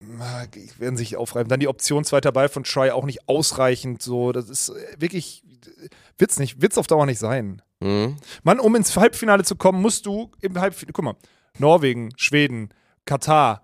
Werden 0.00 0.96
sich 0.96 1.16
aufreiben. 1.16 1.48
Dann 1.48 1.60
die 1.60 1.68
Option 1.68 2.04
zweiter 2.04 2.32
Ball 2.32 2.48
von 2.48 2.64
Try 2.64 2.90
auch 2.90 3.04
nicht 3.04 3.28
ausreichend. 3.28 4.02
So, 4.02 4.32
das 4.32 4.50
ist 4.50 4.68
äh, 4.68 5.00
wirklich, 5.00 5.42
wird's 6.18 6.38
nicht, 6.38 6.60
wird's 6.60 6.78
auf 6.78 6.86
Dauer 6.86 7.06
nicht 7.06 7.18
sein. 7.18 7.62
Mhm. 7.80 8.16
Mann, 8.42 8.60
um 8.60 8.74
ins 8.74 8.96
Halbfinale 8.96 9.44
zu 9.44 9.56
kommen, 9.56 9.80
musst 9.80 10.06
du 10.06 10.30
im 10.40 10.58
Halbfinale, 10.60 10.92
guck 10.92 11.04
mal, 11.04 11.16
Norwegen, 11.58 12.10
Schweden, 12.16 12.70
Katar, 13.06 13.62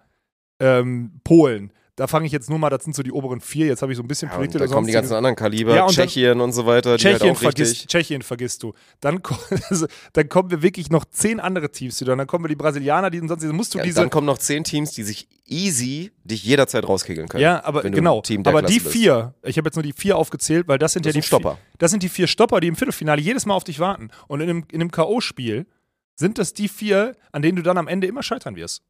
ähm, 0.58 1.20
Polen. 1.24 1.72
Da 1.96 2.06
fange 2.06 2.24
ich 2.24 2.32
jetzt 2.32 2.48
nur 2.48 2.58
mal, 2.58 2.70
das 2.70 2.84
sind 2.84 2.96
so 2.96 3.02
die 3.02 3.12
oberen 3.12 3.42
vier. 3.42 3.66
Jetzt 3.66 3.82
habe 3.82 3.92
ich 3.92 3.98
so 3.98 4.02
ein 4.02 4.08
bisschen 4.08 4.30
Ja, 4.30 4.36
predicted 4.36 4.62
da 4.62 4.66
kommen 4.66 4.86
die 4.86 4.94
ganzen 4.94 5.12
anderen 5.12 5.36
Kaliber, 5.36 5.74
Ja, 5.74 5.84
und 5.84 5.92
Tschechien 5.94 6.40
und 6.40 6.52
so 6.52 6.64
weiter, 6.64 6.96
die 6.96 7.02
Tschechien, 7.02 7.28
halt 7.30 7.38
vergisst. 7.38 7.86
Tschechien 7.86 8.22
vergisst 8.22 8.62
du. 8.62 8.72
Dann, 9.00 9.20
also, 9.68 9.86
dann 10.14 10.28
kommen 10.30 10.50
wir 10.50 10.62
wirklich 10.62 10.88
noch 10.88 11.04
zehn 11.04 11.38
andere 11.38 11.70
Teams 11.70 12.00
wieder. 12.00 12.16
Dann 12.16 12.26
kommen 12.26 12.44
wir 12.44 12.48
die 12.48 12.56
Brasilianer, 12.56 13.10
die 13.10 13.18
sonst 13.28 13.44
musst 13.52 13.74
du 13.74 13.78
Ja, 13.78 13.84
diese. 13.84 14.00
dann 14.00 14.08
kommen 14.08 14.26
noch 14.26 14.38
zehn 14.38 14.64
Teams, 14.64 14.92
die 14.92 15.02
sich 15.02 15.28
easy 15.46 16.12
dich 16.24 16.42
jederzeit 16.44 16.88
rauskickeln 16.88 17.28
können. 17.28 17.42
Ja, 17.42 17.62
aber 17.62 17.82
genau. 17.82 18.22
Aber 18.44 18.60
Klasse 18.60 18.72
die 18.72 18.80
bist. 18.80 18.90
vier, 18.92 19.34
ich 19.42 19.58
habe 19.58 19.66
jetzt 19.68 19.76
nur 19.76 19.82
die 19.82 19.92
vier 19.92 20.16
aufgezählt, 20.16 20.68
weil 20.68 20.78
das 20.78 20.94
sind 20.94 21.04
Das 21.04 21.14
ja 21.14 21.20
die 21.20 21.26
Stopper. 21.26 21.56
Vier, 21.56 21.76
das 21.76 21.90
sind 21.90 22.02
die 22.02 22.08
vier 22.08 22.26
Stopper, 22.26 22.60
die 22.60 22.68
im 22.68 22.76
Viertelfinale 22.76 23.20
jedes 23.20 23.44
Mal 23.44 23.54
auf 23.54 23.64
dich 23.64 23.80
warten. 23.80 24.10
Und 24.28 24.40
in 24.40 24.48
einem, 24.48 24.64
in 24.72 24.80
einem 24.80 24.90
K.O.-Spiel 24.90 25.66
sind 26.14 26.38
das 26.38 26.54
die 26.54 26.68
vier, 26.68 27.16
an 27.32 27.42
denen 27.42 27.56
du 27.56 27.62
dann 27.62 27.76
am 27.76 27.86
Ende 27.88 28.06
immer 28.06 28.22
scheitern 28.22 28.56
wirst. 28.56 28.82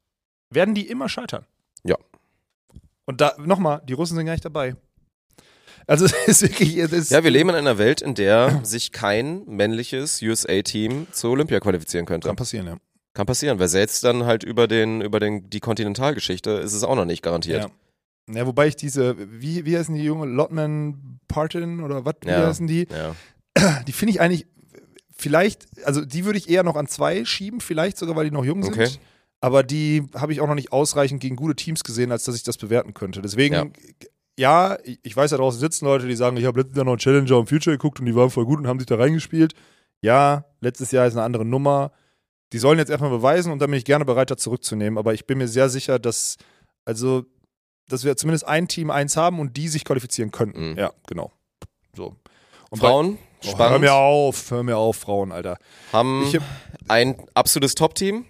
Werden 0.51 0.75
die 0.77 0.87
immer 0.89 1.09
scheitern. 1.09 1.47
Ja. 1.83 1.97
Und 3.05 3.21
da, 3.21 3.35
nochmal, 3.39 3.83
die 3.89 3.93
Russen 3.95 4.17
sind 4.17 4.27
gar 4.27 4.33
nicht 4.33 4.45
dabei. 4.45 4.77
Also 5.87 6.05
es 6.27 6.29
ist 6.29 6.43
wirklich, 6.43 6.77
es 6.77 6.93
ist, 6.93 7.11
Ja, 7.11 7.25
wir 7.25 7.31
leben 7.31 7.49
in 7.51 7.57
einer 7.57 7.79
Welt, 7.79 8.01
in 8.03 8.15
der 8.15 8.61
sich 8.65 8.93
kein 8.93 9.45
männliches 9.47 10.23
USA-Team 10.23 11.09
zur 11.13 11.31
Olympia 11.33 11.61
qualifizieren 11.61 12.07
könnte. 12.07 12.29
kann 12.29 12.37
passieren, 12.37 12.67
ja. 12.67 12.77
Kann 13.15 13.27
passieren, 13.27 13.59
weil 13.59 13.69
selbst 13.69 14.03
dann 14.05 14.25
halt 14.25 14.43
über 14.45 14.67
den, 14.69 15.01
über 15.03 15.21
den, 15.21 15.51
die 15.51 15.61
Kontinentalgeschichte 15.61 16.51
ist 16.53 16.73
es 16.73 16.83
auch 16.85 16.95
noch 16.97 17.05
nicht 17.05 17.23
garantiert. 17.23 17.69
Ja. 18.29 18.35
ja, 18.35 18.47
wobei 18.47 18.69
ich 18.69 18.77
diese, 18.77 19.17
wie, 19.19 19.67
wie 19.67 19.77
heißen 19.77 19.95
die 19.95 20.03
junge 20.05 20.27
Lotman 20.27 21.19
Parton 21.29 21.83
oder 21.83 22.05
was, 22.05 22.15
wie 22.23 22.29
Ja. 22.29 22.47
heißen 22.47 22.67
die? 22.67 22.87
Ja. 22.91 23.15
Die 23.87 23.93
finde 23.93 24.13
ich 24.15 24.21
eigentlich, 24.23 24.47
vielleicht, 25.15 25.67
also 25.85 26.03
die 26.03 26.25
würde 26.25 26.39
ich 26.39 26.49
eher 26.49 26.63
noch 26.63 26.75
an 26.75 26.87
zwei 26.87 27.27
schieben, 27.27 27.61
vielleicht 27.61 27.99
sogar, 27.99 28.17
weil 28.17 28.25
die 28.25 28.31
noch 28.31 28.45
jung 28.47 28.63
sind. 28.63 28.99
Aber 29.43 29.65
die 29.65 30.05
habe 30.15 30.33
ich 30.33 30.41
auch 30.41 30.47
noch 30.47 30.55
nicht 30.55 30.73
ausreichend 30.73 31.21
gegen 31.21 31.35
gute 31.35 31.57
Teams 31.57 31.83
gesehen, 31.83 32.13
als 32.13 32.23
dass 32.25 32.37
ich 32.37 32.45
das 32.45 32.57
bewerten 32.57 32.95
könnte. 32.95 33.21
Deswegen, 33.21 33.73
Ja. 34.37 34.73
ja, 34.77 34.79
ich 35.03 35.17
weiß, 35.17 35.33
da 35.33 35.37
draußen 35.37 35.59
sitzen 35.59 35.85
Leute, 35.85 36.07
die 36.07 36.15
sagen, 36.15 36.37
ich 36.37 36.45
habe 36.47 36.61
letztes 36.61 36.77
Jahr 36.77 36.85
noch 36.85 36.93
einen 36.93 36.99
Challenger 37.01 37.39
und 37.39 37.49
Future 37.49 37.77
geguckt 37.77 37.99
und 37.99 38.07
die 38.07 38.15
waren 38.15 38.31
voll 38.31 38.45
gut 38.47 38.61
und 38.61 38.69
haben 38.69 38.79
sich 38.79 38.87
da 38.87 38.95
reingespielt. 38.97 39.55
Ja, 40.01 40.45
letztes 40.61 40.93
Jahr 40.93 41.07
ist 41.09 41.15
eine 41.15 41.25
andere 41.25 41.45
Nummer. 41.45 41.91
Die 42.53 42.59
sollen 42.59 42.79
jetzt 42.79 42.89
erstmal 42.91 43.11
beweisen 43.11 43.51
und 43.53 43.59
dann 43.59 43.71
bin 43.71 43.79
ich 43.79 43.85
gerne 43.85 44.05
bereit, 44.05 44.31
das 44.31 44.39
zurückzunehmen. 44.39 44.97
Aber 44.97 45.13
ich 45.13 45.27
bin 45.27 45.39
mir 45.39 45.49
sehr 45.49 45.69
sicher, 45.69 45.99
dass, 45.99 46.37
also, 46.85 47.25
dass 47.89 48.05
wir 48.05 48.17
zumindest 48.17 48.47
ein 48.47 48.69
Team 48.69 48.91
eins 48.91 49.17
haben 49.17 49.41
und 49.41 49.57
die 49.57 49.67
sich 49.67 49.85
qualifizieren 49.85 50.31
könnten. 50.31 50.71
Mhm. 50.73 50.79
Ja, 50.79 50.93
genau. 51.09 51.33
So. 51.97 52.15
Und 52.71 52.79
Frauen, 52.79 53.19
bei, 53.43 53.67
oh, 53.67 53.71
hör 53.71 53.79
mir 53.81 53.95
auf, 53.95 54.51
hör 54.53 54.63
mir 54.63 54.77
auf, 54.77 54.97
Frauen, 54.99 55.33
Alter. 55.33 55.59
haben 55.93 56.25
Ich 56.27 56.39
ein 56.89 57.17
absolutes 57.35 57.75
Top-Team, 57.75 58.25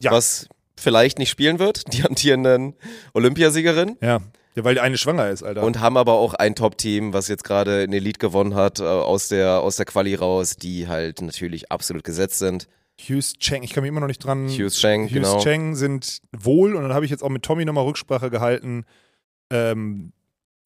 Ja. 0.00 0.12
was 0.12 0.48
vielleicht 0.76 1.18
nicht 1.18 1.30
spielen 1.30 1.58
wird, 1.58 1.84
die 1.92 2.04
amtierenden 2.04 2.74
Olympiasiegerin. 3.14 3.96
Ja. 4.00 4.20
ja, 4.54 4.64
weil 4.64 4.74
die 4.74 4.80
eine 4.80 4.96
schwanger 4.96 5.28
ist, 5.28 5.42
Alter. 5.42 5.62
Und 5.62 5.80
haben 5.80 5.96
aber 5.96 6.14
auch 6.14 6.34
ein 6.34 6.54
Top-Team, 6.54 7.12
was 7.12 7.28
jetzt 7.28 7.44
gerade 7.44 7.82
in 7.82 7.92
Elite 7.92 8.18
gewonnen 8.18 8.54
hat, 8.54 8.80
äh, 8.80 8.84
aus 8.84 9.28
der, 9.28 9.60
aus 9.60 9.76
der 9.76 9.86
Quali 9.86 10.14
raus, 10.14 10.56
die 10.56 10.88
halt 10.88 11.20
natürlich 11.20 11.70
absolut 11.70 12.04
gesetzt 12.04 12.38
sind. 12.38 12.68
Hughes 13.00 13.34
Cheng, 13.38 13.62
ich 13.62 13.72
kann 13.72 13.82
mich 13.82 13.88
immer 13.88 14.00
noch 14.00 14.08
nicht 14.08 14.24
dran. 14.24 14.48
Hughes 14.48 14.76
Cheng, 14.76 15.04
Hughes 15.04 15.12
genau. 15.12 15.40
Cheng 15.40 15.76
sind 15.76 16.20
wohl, 16.36 16.74
und 16.74 16.82
dann 16.82 16.92
habe 16.92 17.04
ich 17.04 17.10
jetzt 17.10 17.22
auch 17.22 17.28
mit 17.28 17.44
Tommy 17.44 17.64
nochmal 17.64 17.84
Rücksprache 17.84 18.30
gehalten. 18.30 18.84
Ähm, 19.50 20.12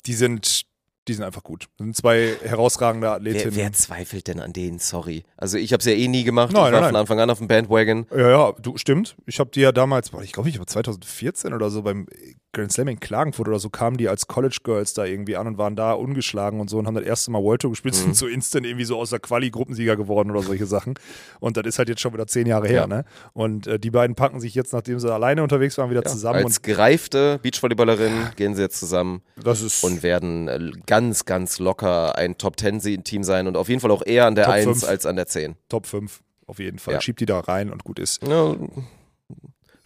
die 0.06 0.14
sind, 0.14 0.62
die 1.08 1.14
sind 1.14 1.24
einfach 1.24 1.42
gut. 1.42 1.66
Das 1.78 1.84
sind 1.84 1.96
zwei 1.96 2.34
herausragende 2.44 3.06
Wer, 3.08 3.14
Athletinnen. 3.14 3.56
wer 3.56 3.72
zweifelt 3.72 4.28
denn 4.28 4.40
an 4.40 4.52
denen? 4.52 4.78
Sorry. 4.78 5.24
Also 5.36 5.58
ich 5.58 5.72
habe 5.72 5.80
es 5.80 5.86
ja 5.86 5.92
eh 5.92 6.08
nie 6.08 6.24
gemacht. 6.24 6.52
Nein, 6.52 6.66
ich 6.66 6.72
war 6.72 6.80
nein, 6.80 6.90
von. 6.90 6.96
Anfang 6.96 7.20
an 7.20 7.30
auf 7.30 7.38
dem 7.38 7.48
Bandwagon. 7.48 8.06
Ja, 8.14 8.30
ja, 8.30 8.52
du 8.60 8.76
stimmt. 8.78 9.16
Ich 9.26 9.40
habe 9.40 9.50
die 9.50 9.60
ja 9.60 9.72
damals, 9.72 10.10
boah, 10.10 10.22
ich 10.22 10.32
glaube, 10.32 10.48
ich 10.48 10.58
war 10.58 10.66
2014 10.66 11.52
oder 11.54 11.70
so 11.70 11.82
beim 11.82 12.06
Grand 12.54 12.70
Slam 12.70 12.88
in 12.88 13.00
Klagenfurt 13.00 13.48
oder 13.48 13.58
so, 13.58 13.70
kamen 13.70 13.96
die 13.96 14.08
als 14.10 14.26
College 14.26 14.58
Girls 14.62 14.92
da 14.92 15.06
irgendwie 15.06 15.36
an 15.36 15.46
und 15.46 15.56
waren 15.56 15.74
da 15.74 15.94
ungeschlagen 15.94 16.60
und 16.60 16.68
so 16.68 16.78
und 16.78 16.86
haben 16.86 16.94
das 16.94 17.04
erste 17.04 17.30
Mal 17.30 17.42
World 17.42 17.62
Tour 17.62 17.70
gespielt, 17.70 17.94
Mhm. 17.94 17.98
sind 18.00 18.16
so 18.16 18.26
instant 18.26 18.66
irgendwie 18.66 18.84
so 18.84 18.98
aus 18.98 19.08
der 19.08 19.20
Quali 19.20 19.50
Gruppensieger 19.50 19.96
geworden 19.96 20.30
oder 20.30 20.42
solche 20.42 20.66
Sachen. 20.66 20.94
Und 21.40 21.56
das 21.56 21.64
ist 21.66 21.78
halt 21.78 21.88
jetzt 21.88 22.02
schon 22.02 22.12
wieder 22.12 22.26
zehn 22.26 22.46
Jahre 22.46 22.68
her, 22.68 22.82
Ja. 22.82 22.86
ne? 22.86 23.04
Und 23.32 23.66
äh, 23.66 23.78
die 23.80 23.90
beiden 23.90 24.14
packen 24.16 24.38
sich 24.38 24.54
jetzt, 24.54 24.74
nachdem 24.74 25.00
sie 25.00 25.10
alleine 25.10 25.42
unterwegs 25.42 25.78
waren, 25.78 25.88
wieder 25.88 26.02
Ja, 26.04 26.10
zusammen 26.10 26.44
als 26.44 26.60
gereifte 26.60 27.40
Beachvolleyballerin 27.42 28.12
gehen 28.36 28.54
sie 28.54 28.60
jetzt 28.60 28.78
zusammen 28.78 29.22
und 29.36 29.46
das 29.46 29.62
ist 29.62 29.82
und 29.82 30.02
werden 30.02 30.48
äh, 30.48 30.58
ganz, 30.92 31.24
ganz 31.24 31.58
locker 31.58 32.18
ein 32.18 32.36
Top-10-Team 32.36 33.24
sein 33.24 33.46
und 33.46 33.56
auf 33.56 33.70
jeden 33.70 33.80
Fall 33.80 33.90
auch 33.90 34.02
eher 34.04 34.26
an 34.26 34.34
der 34.34 34.44
Top 34.44 34.52
1 34.54 34.64
fünf. 34.66 34.84
als 34.84 35.06
an 35.06 35.16
der 35.16 35.26
10. 35.26 35.56
Top 35.70 35.86
5 35.86 36.20
auf 36.46 36.58
jeden 36.58 36.78
Fall. 36.78 36.92
Ja. 36.92 37.00
Schiebt 37.00 37.18
die 37.20 37.24
da 37.24 37.40
rein 37.40 37.70
und 37.70 37.82
gut 37.82 37.98
ist. 37.98 38.22
Ja, 38.26 38.54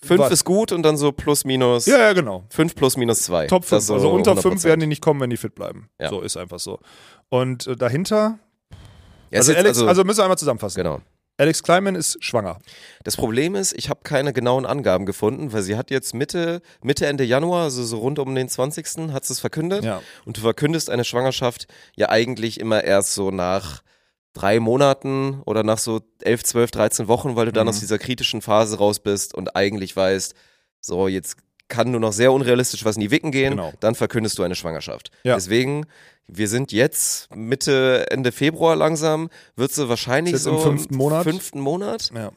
fünf 0.03 0.21
Was? 0.21 0.33
ist 0.33 0.45
gut 0.45 0.73
und 0.73 0.83
dann 0.83 0.97
so 0.97 1.13
plus 1.13 1.45
minus. 1.45 1.87
Ja, 1.87 1.99
ja, 1.99 2.13
genau. 2.13 2.45
Fünf 2.51 2.75
plus 2.75 2.97
minus 2.97 3.23
zwei. 3.23 3.47
Top 3.47 3.63
5. 3.65 3.71
Das 3.71 3.87
so 3.87 3.95
also 3.95 4.11
unter 4.11 4.37
5 4.37 4.57
100%. 4.57 4.65
werden 4.65 4.81
die 4.81 4.89
nicht 4.89 5.01
kommen, 5.01 5.21
wenn 5.21 5.31
die 5.31 5.37
fit 5.37 5.55
bleiben. 5.55 5.89
Ja. 6.01 6.09
So 6.09 6.23
ist 6.23 6.37
einfach 6.37 6.59
so. 6.59 6.81
Und 7.29 7.69
äh, 7.69 7.77
dahinter, 7.77 8.41
Ja, 9.31 9.39
also, 9.39 9.55
Alex, 9.55 9.81
also, 9.81 10.03
müssen 10.03 10.19
wir 10.19 10.25
einmal 10.25 10.39
zusammenfassen. 10.39 10.83
genau. 10.83 11.03
Alex 11.39 11.63
Kleiman 11.63 11.95
ist 11.95 12.17
schwanger. 12.25 12.59
Das 13.05 13.17
Problem 13.17 13.55
ist, 13.55 13.75
ich 13.77 13.91
habe 13.91 14.01
keine 14.05 14.33
genauen 14.33 14.65
Angaben 14.65 15.05
gefunden, 15.05 15.53
weil 15.53 15.63
sie 15.63 15.77
hat 15.77 15.91
jetzt 15.91 16.15
Mitte, 16.15 16.63
Mitte, 16.83 17.07
Ende 17.07 17.25
Januar, 17.25 17.65
also 17.65 17.85
so 17.85 17.99
rund 17.99 18.19
um 18.19 18.35
den 18.35 18.49
20. 18.49 19.13
hat 19.13 19.25
sie 19.27 19.35
es 19.35 19.41
verkündet. 19.41 19.85
Ja. 19.85 20.01
Und 20.25 20.39
du 20.39 20.41
verkündest 20.41 20.89
eine 20.89 21.05
Schwangerschaft 21.05 21.67
ja 21.95 22.09
eigentlich 22.09 22.59
immer 22.59 22.85
erst 22.85 23.13
so 23.15 23.31
nach 23.31 23.83
drei 24.33 24.61
Monaten 24.61 25.43
oder 25.45 25.63
nach 25.63 25.79
so 25.79 26.01
11, 26.23 26.45
12, 26.45 26.71
13 26.71 27.09
Wochen, 27.09 27.37
weil 27.37 27.47
du 27.47 27.53
dann 27.53 27.65
Mhm. 27.67 27.71
aus 27.71 27.81
dieser 27.81 27.99
kritischen 27.99 28.41
Phase 28.43 28.79
raus 28.79 29.01
bist 29.01 29.35
und 29.35 29.57
eigentlich 29.57 29.95
weißt, 29.97 30.35
so 30.81 31.09
jetzt 31.09 31.37
kann 31.69 31.91
nur 31.91 32.01
noch 32.01 32.13
sehr 32.13 32.33
unrealistisch 32.33 32.85
was 32.85 32.97
in 32.97 33.01
die 33.01 33.11
Wicken 33.11 33.33
gehen, 33.33 33.51
Genau. 33.57 33.73
dann 33.81 33.95
verkündest 33.95 34.39
du 34.39 34.43
eine 34.43 34.55
Schwangerschaft. 34.55 35.11
Ja. 35.25 35.35
Deswegen, 35.35 35.87
wir 36.29 36.49
sind 36.49 36.73
jetzt 36.73 37.35
Mitte, 37.35 38.07
Ende 38.11 38.33
Februar 38.33 38.77
langsam, 38.77 39.29
wird 39.55 39.73
sie 39.73 39.89
wahrscheinlich 39.89 40.39
so 40.39 40.51
im 40.51 40.61
fünften 40.61 40.97
Monat. 40.97 41.25
fünften 41.25 41.61
Monat. 41.61 42.11
Ja. 42.15 42.33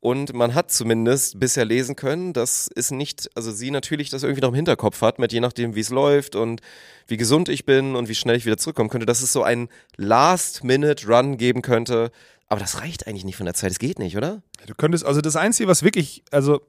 Und 0.00 0.32
man 0.32 0.54
hat 0.54 0.70
zumindest 0.70 1.40
bisher 1.40 1.64
lesen 1.64 1.96
können, 1.96 2.32
dass 2.32 2.70
es 2.76 2.92
nicht, 2.92 3.28
also 3.34 3.50
sie 3.50 3.72
natürlich 3.72 4.10
das 4.10 4.22
irgendwie 4.22 4.42
noch 4.42 4.50
im 4.50 4.54
Hinterkopf 4.54 5.02
hat, 5.02 5.18
mit 5.18 5.32
je 5.32 5.40
nachdem, 5.40 5.74
wie 5.74 5.80
es 5.80 5.90
läuft 5.90 6.36
und 6.36 6.60
wie 7.08 7.16
gesund 7.16 7.48
ich 7.48 7.64
bin 7.64 7.96
und 7.96 8.08
wie 8.08 8.14
schnell 8.14 8.36
ich 8.36 8.46
wieder 8.46 8.58
zurückkommen 8.58 8.90
könnte, 8.90 9.06
dass 9.06 9.22
es 9.22 9.32
so 9.32 9.42
einen 9.42 9.68
Last-Minute-Run 9.96 11.36
geben 11.36 11.62
könnte. 11.62 12.12
Aber 12.46 12.60
das 12.60 12.80
reicht 12.80 13.08
eigentlich 13.08 13.24
nicht 13.24 13.36
von 13.36 13.46
der 13.46 13.54
Zeit. 13.54 13.72
Es 13.72 13.80
geht 13.80 13.98
nicht, 13.98 14.16
oder? 14.16 14.42
Du 14.66 14.74
könntest, 14.74 15.04
also 15.04 15.20
das 15.20 15.34
Einzige, 15.34 15.68
was 15.68 15.82
wirklich, 15.82 16.22
also 16.30 16.60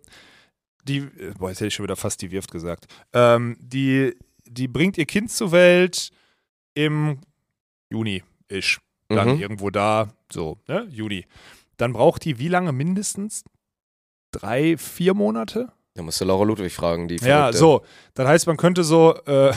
die, 0.86 0.98
äh, 0.98 1.34
boah, 1.38 1.50
jetzt 1.50 1.60
hätte 1.60 1.68
ich 1.68 1.76
schon 1.76 1.84
wieder 1.84 1.96
fast 1.96 2.24
die 2.24 2.32
Wirft 2.32 2.52
gesagt, 2.52 2.88
ähm, 3.14 3.58
die, 3.60 4.16
die 4.46 4.68
bringt 4.68 4.98
ihr 4.98 5.06
Kind 5.06 5.32
zur 5.32 5.52
Welt 5.52 6.10
im 6.86 7.20
Juni-ish. 7.90 8.80
Dann 9.10 9.36
Mhm. 9.36 9.40
irgendwo 9.42 9.70
da, 9.72 10.10
so, 10.32 10.58
ne? 10.68 10.88
Juni. 10.92 11.26
Dann 11.78 11.94
braucht 11.94 12.24
die 12.26 12.38
wie 12.40 12.48
lange 12.48 12.72
mindestens? 12.72 13.44
Drei, 14.32 14.78
vier 14.78 15.14
Monate? 15.16 15.70
Da 15.96 16.04
musst 16.04 16.22
du 16.22 16.26
Laura 16.26 16.44
Ludwig 16.46 16.72
fragen, 16.74 17.08
die 17.08 17.16
Ja, 17.16 17.40
Verrückte. 17.52 17.58
so. 17.58 17.82
Das 18.14 18.28
heißt, 18.28 18.46
man 18.48 18.58
könnte 18.58 18.84
so, 18.84 19.16
äh, 19.26 19.52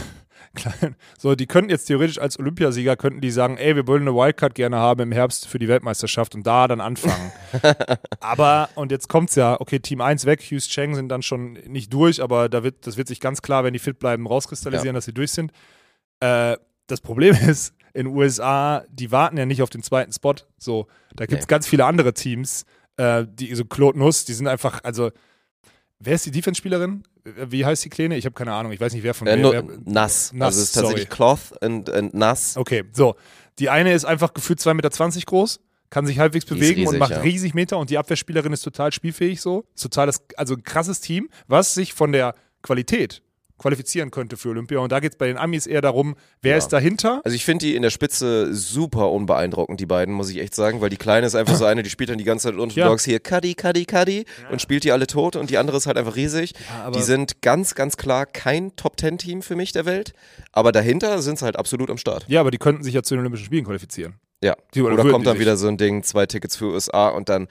so, 1.19 1.35
die 1.35 1.47
könnten 1.47 1.70
jetzt 1.70 1.85
theoretisch 1.86 2.19
als 2.19 2.39
Olympiasieger, 2.39 2.97
könnten 2.97 3.20
die 3.20 3.31
sagen, 3.31 3.59
ey, 3.59 3.77
wir 3.77 3.86
wollen 3.86 4.03
eine 4.03 4.15
Wildcard 4.15 4.55
gerne 4.55 4.77
haben 4.78 5.01
im 5.03 5.12
Herbst 5.12 5.47
für 5.47 5.59
die 5.59 5.69
Weltmeisterschaft 5.69 6.35
und 6.35 6.47
da 6.47 6.66
dann 6.69 6.81
anfangen. 6.81 7.32
aber, 8.20 8.70
und 8.74 8.90
jetzt 8.90 9.09
kommt's 9.09 9.35
ja, 9.35 9.61
okay, 9.61 9.78
Team 9.81 10.01
1 10.01 10.24
weg, 10.24 10.40
Hughes 10.43 10.69
Cheng 10.69 10.94
sind 10.94 11.11
dann 11.11 11.23
schon 11.23 11.55
nicht 11.66 11.93
durch, 11.93 12.23
aber 12.23 12.49
da 12.49 12.62
wird, 12.62 12.86
das 12.86 12.97
wird 12.97 13.09
sich 13.09 13.20
ganz 13.20 13.43
klar, 13.43 13.65
wenn 13.65 13.74
die 13.74 13.78
fit 13.78 13.99
bleiben, 13.99 14.27
rauskristallisieren, 14.27 14.94
dass 14.94 15.05
sie 15.05 15.15
durch 15.15 15.32
sind. 15.32 15.53
Äh, 16.20 16.57
das 16.93 17.01
Problem 17.01 17.35
ist, 17.48 17.74
in 17.94 18.06
den 18.06 18.14
USA, 18.16 18.85
die 18.90 19.10
warten 19.10 19.36
ja 19.36 19.47
nicht 19.47 19.62
auf 19.62 19.70
den 19.70 19.82
zweiten 19.82 20.12
Spot. 20.12 20.35
So, 20.59 20.86
da 21.16 21.27
gibt's 21.27 21.44
Nee. 21.47 21.48
ganz 21.51 21.66
viele 21.66 21.85
andere 21.85 22.14
Teams, 22.14 22.64
äh, 22.97 23.27
die 23.28 23.55
so 23.55 23.64
Claude 23.64 23.98
Nuss, 23.98 24.24
die 24.24 24.35
sind 24.35 24.47
einfach, 24.47 24.81
also 24.85 25.10
Wer 26.05 26.14
ist 26.16 26.27
die 26.27 26.32
Defense-Spielerin? 26.32 27.05
Wie 27.24 27.64
heißt 27.64 27.85
die 27.85 27.89
Kleine? 27.89 28.16
Ich 28.16 28.24
habe 28.24 28.35
keine 28.35 28.52
Ahnung. 28.52 28.73
Ich 28.73 28.81
weiß 28.81 28.93
nicht, 28.93 29.05
wer 29.05 29.14
von 29.14 29.28
Äh, 29.28 29.40
wer, 29.40 29.52
wer. 29.52 29.78
nass. 29.85 30.32
Nass, 30.32 30.47
Also 30.48 30.59
es 30.59 30.64
ist 30.64 30.73
tatsächlich 30.73 31.09
sorry. 31.09 31.14
Cloth 31.14 31.62
und, 31.62 31.89
und 31.89 32.14
nass. 32.14 32.56
Okay, 32.56 32.82
so. 32.93 33.14
Die 33.60 33.70
eine 33.70 33.93
ist 33.93 34.05
einfach 34.05 34.35
gefühlt 34.35 34.59
2,20 34.59 34.74
Meter 34.74 35.20
groß, 35.27 35.60
kann 35.90 36.06
sich 36.06 36.19
halbwegs 36.19 36.44
bewegen 36.44 36.81
und 36.81 36.94
riesig, 36.94 36.98
macht 36.98 37.10
ja. 37.12 37.20
riesig 37.20 37.55
Meter 37.55 37.78
und 37.78 37.90
die 37.90 37.98
Abwehrspielerin 37.98 38.52
ist 38.52 38.62
total 38.62 38.90
spielfähig 38.93 39.40
so. 39.40 39.64
Ist 39.77 39.82
Total 39.85 40.06
das, 40.06 40.24
also 40.36 40.55
ein 40.55 40.64
krasses 40.64 41.01
Team, 41.01 41.28
was 41.47 41.74
sich 41.74 41.93
von 41.94 42.10
der 42.10 42.35
Qualität 42.62 43.23
qualifizieren 43.62 44.10
könnte 44.10 44.36
für 44.36 44.51
Olympia. 44.51 44.80
Und 44.80 44.93
da 44.93 45.01
geht 45.01 45.12
es 45.12 45.18
bei 45.18 45.28
den 45.28 45.39
Amis 45.39 45.66
eher 45.66 45.80
darum, 45.80 46.16
wer 46.43 46.52
Ja. 46.52 46.59
ist 46.59 46.68
dahinter? 46.68 47.20
Also 47.24 47.34
ich 47.34 47.44
finde 47.44 47.64
die 47.66 47.74
in 47.76 47.82
der 47.82 47.90
Spitze 47.90 48.55
super 48.55 49.10
unbeeindruckend, 49.12 49.80
die 49.80 49.86
beiden, 49.86 50.12
muss 50.14 50.28
ich 50.30 50.39
echt 50.39 50.55
sagen, 50.55 50.80
weil 50.80 50.90
die 50.90 50.97
Kleine 50.97 51.26
ist 51.26 51.34
einfach 51.34 51.55
so 51.55 51.64
eine, 51.64 51.82
die 51.82 51.90
spielt 51.90 52.10
dann 52.10 52.18
die 52.18 52.24
ganze 52.24 52.48
Zeit 52.48 52.59
unter 52.59 52.74
Ja. 52.76 52.89
Dogs 52.89 53.05
hier 53.05 53.20
Cuddy, 53.20 53.55
Cuddy, 53.55 53.84
Cuddy 53.86 54.24
und 54.51 54.60
spielt 54.60 54.84
die 54.84 54.93
alle 54.93 55.06
tot 55.06 55.36
und 55.36 55.48
die 55.48 55.59
andere 55.59 55.76
ist 55.76 55.86
halt 55.86 55.97
einfach 55.97 56.16
riesig. 56.16 56.52
aber- 56.84 56.97
die 56.97 57.02
sind 57.02 57.40
ganz, 57.43 57.74
ganz 57.74 57.97
klar 57.97 58.26
kein 58.26 58.74
Top-10-Team 58.76 59.43
für 59.43 59.56
mich 59.56 59.72
der 59.72 59.86
Welt, 59.86 60.12
aber 60.52 60.72
dahinter 60.72 61.22
sind 61.22 61.39
sie 61.39 61.44
halt 61.44 61.56
absolut 61.56 61.89
am 61.90 61.98
Start. 61.98 62.24
Ja, 62.28 62.40
aber 62.40 62.51
die 62.51 62.59
könnten 62.59 62.82
sich 62.82 62.94
ja 62.94 63.02
zu 63.02 63.14
den 63.14 63.20
Olympischen 63.20 63.47
Spielen 63.47 63.64
qualifizieren. 63.64 64.14
Ja. 64.43 64.56
Die- 64.74 64.82
oder 64.82 64.94
Oder 64.94 65.05
würden 65.05 65.12
kommt 65.12 65.26
dann 65.26 65.34
sich? 65.34 65.40
wieder 65.43 65.56
so 65.56 65.68
ein 65.68 65.76
Ding, 65.76 66.02
zwei 66.02 66.26
Tickets 66.26 66.56
für 66.56 66.66
USA 66.72 67.09
und 67.09 67.28
dann 67.28 67.47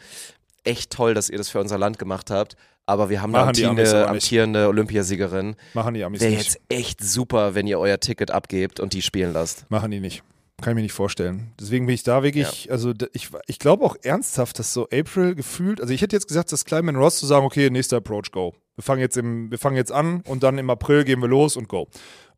echt 0.64 0.92
toll, 0.92 1.14
dass 1.14 1.30
ihr 1.30 1.38
das 1.38 1.50
für 1.50 1.60
unser 1.60 1.78
Land 1.78 1.98
gemacht 2.00 2.30
habt. 2.30 2.56
Aber 2.86 3.10
wir 3.10 3.22
haben 3.22 3.34
eine 3.36 3.46
Machen 3.46 3.50
Amis 3.50 3.64
amtierende, 3.94 4.08
amtierende 4.10 4.68
Olympiasiegerin. 4.68 5.56
Machen 5.74 5.94
die 5.94 6.04
Amis 6.04 6.22
Wäre 6.22 6.34
jetzt 6.34 6.60
echt 6.70 7.02
super, 7.04 7.56
wenn 7.56 7.68
ihr 7.68 7.80
euer 7.80 8.00
Ticket 8.00 8.32
abgebt 8.32 8.80
und 8.80 8.94
die 8.94 9.02
spielen 9.02 9.34
lasst. 9.34 9.66
Machen 9.70 9.92
die 9.92 10.00
nicht. 10.00 10.24
Kann 10.62 10.72
ich 10.74 10.76
mir 10.76 10.82
nicht 10.84 10.92
vorstellen. 10.94 11.54
Deswegen 11.60 11.88
bin 11.88 11.96
ich 11.96 12.04
da 12.04 12.22
wirklich, 12.22 12.70
also 12.72 12.94
d- 12.94 13.08
ich, 13.14 13.30
ich 13.48 13.58
glaube 13.58 13.84
auch 13.84 13.96
ernsthaft, 14.04 14.60
dass 14.60 14.74
so 14.74 14.88
April 14.94 15.34
gefühlt, 15.34 15.82
also 15.82 15.92
ich 15.92 16.02
hätte 16.04 16.16
jetzt 16.16 16.28
gesagt, 16.28 16.52
dass 16.52 16.66
Kleiman 16.66 16.96
Ross 16.96 17.18
zu 17.18 17.26
sagen, 17.26 17.46
okay, 17.46 17.70
nächster 17.72 17.98
Approach, 17.98 18.32
go. 18.32 18.54
Wir 18.76 18.84
fangen 18.84 19.02
jetzt 19.02 19.18
im, 19.18 19.50
wir 19.50 19.58
fangen 19.58 19.76
jetzt 19.76 19.92
an 19.92 20.22
und 20.28 20.44
dann 20.44 20.58
im 20.60 20.70
April 20.70 21.04
gehen 21.04 21.20
wir 21.20 21.28
los 21.28 21.58
und 21.58 21.68
go. 21.68 21.88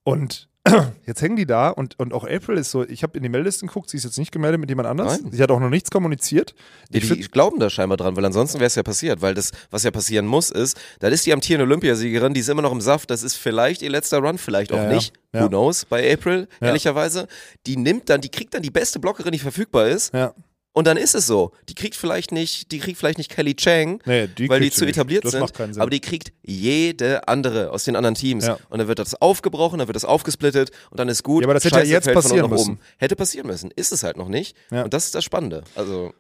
Und 0.04 0.48
jetzt 1.06 1.22
hängen 1.22 1.36
die 1.36 1.46
da 1.46 1.70
und, 1.70 2.00
und 2.00 2.14
auch 2.14 2.24
April 2.24 2.58
ist 2.58 2.72
so, 2.72 2.84
ich 2.88 3.04
habe 3.04 3.18
in 3.18 3.24
die 3.24 3.28
Meldlisten 3.30 3.68
geguckt, 3.68 3.90
sie 3.90 3.98
ist 3.98 4.06
jetzt 4.06 4.18
nicht 4.18 4.32
gemeldet 4.32 4.62
mit 4.62 4.70
jemand 4.70 4.88
anders. 4.88 5.22
Nein. 5.22 5.32
Sie 5.34 5.44
hat 5.44 5.52
auch 5.52 5.60
noch 5.60 5.70
nichts 5.70 5.92
kommuniziert. 5.92 6.56
Die, 6.90 7.00
Ich 7.00 7.04
die 7.10 7.16
find- 7.16 7.32
glauben 7.34 7.60
da 7.60 7.70
scheinbar 7.70 7.98
dran, 7.98 8.16
weil 8.16 8.24
ansonsten 8.24 8.60
wäre 8.60 8.68
es 8.68 8.76
ja 8.76 8.84
passiert. 8.84 9.22
Weil 9.22 9.34
das, 9.34 9.52
was 9.72 9.84
ja 9.84 9.92
passieren 9.92 10.26
muss, 10.26 10.52
ist, 10.52 10.80
da 11.00 11.10
ist 11.10 11.26
die 11.26 11.34
amtierende 11.34 11.66
Olympiasiegerin, 11.66 12.34
die 12.34 12.40
ist 12.40 12.48
immer 12.50 12.62
noch 12.62 12.72
im 12.72 12.80
Saft. 12.82 13.10
Das 13.10 13.24
ist 13.24 13.36
vielleicht 13.36 13.82
ihr 13.82 13.90
letzter 13.90 14.20
Run, 14.20 14.38
vielleicht 14.38 14.72
auch 14.72 14.78
ja. 14.78 14.88
nicht. 14.94 15.14
Ja. 15.34 15.44
Who 15.44 15.50
knows? 15.50 15.84
Bei 15.84 16.14
April, 16.14 16.48
Ja. 16.62 16.68
ehrlicherweise. 16.68 17.28
Die 17.68 17.76
nimmt 17.76 18.10
dann, 18.10 18.22
die 18.22 18.30
kriegt 18.30 18.54
dann 18.54 18.62
die 18.62 18.72
beste 18.72 19.00
Blockerin, 19.00 19.34
die 19.34 19.40
verfügbar 19.40 19.88
ist. 19.88 20.14
Ja. 20.14 20.34
Und 20.76 20.88
dann 20.88 20.98
ist 20.98 21.14
es 21.14 21.28
so. 21.28 21.52
Die 21.70 21.76
kriegt 21.76 21.96
vielleicht 21.96 22.32
nicht, 22.32 22.72
die 22.72 22.80
kriegt 22.80 22.98
vielleicht 22.98 23.20
nicht 23.20 23.30
Kelly 23.30 23.56
Chang, 23.56 24.02
Nee, 24.06 24.26
die 24.28 24.50
weil 24.50 24.60
die 24.60 24.72
zu 24.72 24.86
nicht. 24.86 24.96
etabliert 24.98 25.24
Das 25.24 25.32
sind. 25.32 25.42
macht 25.42 25.54
keinen 25.54 25.72
Sinn. 25.74 25.82
Aber 25.82 25.92
die 25.92 26.00
kriegt 26.02 26.34
jede 26.42 27.28
andere 27.28 27.70
aus 27.70 27.84
den 27.84 27.96
anderen 27.96 28.16
Teams. 28.16 28.48
Ja. 28.48 28.58
Und 28.70 28.80
dann 28.80 28.88
wird 28.88 28.98
das 28.98 29.14
aufgebrochen, 29.22 29.78
dann 29.80 29.88
wird 29.88 29.96
das 29.96 30.04
aufgesplittet 30.06 30.72
und 30.90 31.00
dann 31.00 31.10
ist 31.10 31.22
gut. 31.24 31.44
Ja, 31.44 31.48
aber 31.48 31.54
das 31.54 31.64
hätte 31.64 31.76
Scheiße 31.76 31.88
ja 31.92 31.98
jetzt 32.00 32.12
passieren 32.12 32.50
müssen. 32.50 32.80
Hätte 32.98 33.16
passieren 33.16 33.46
müssen. 33.48 33.70
Ist 33.76 33.92
es 33.92 34.02
halt 34.02 34.18
noch 34.18 34.30
nicht. 34.30 34.58
Ja. 34.72 34.84
Und 34.84 34.94
das 34.96 35.06
ist 35.06 35.14
das 35.16 35.24
Spannende. 35.24 35.64
Also, 35.76 36.12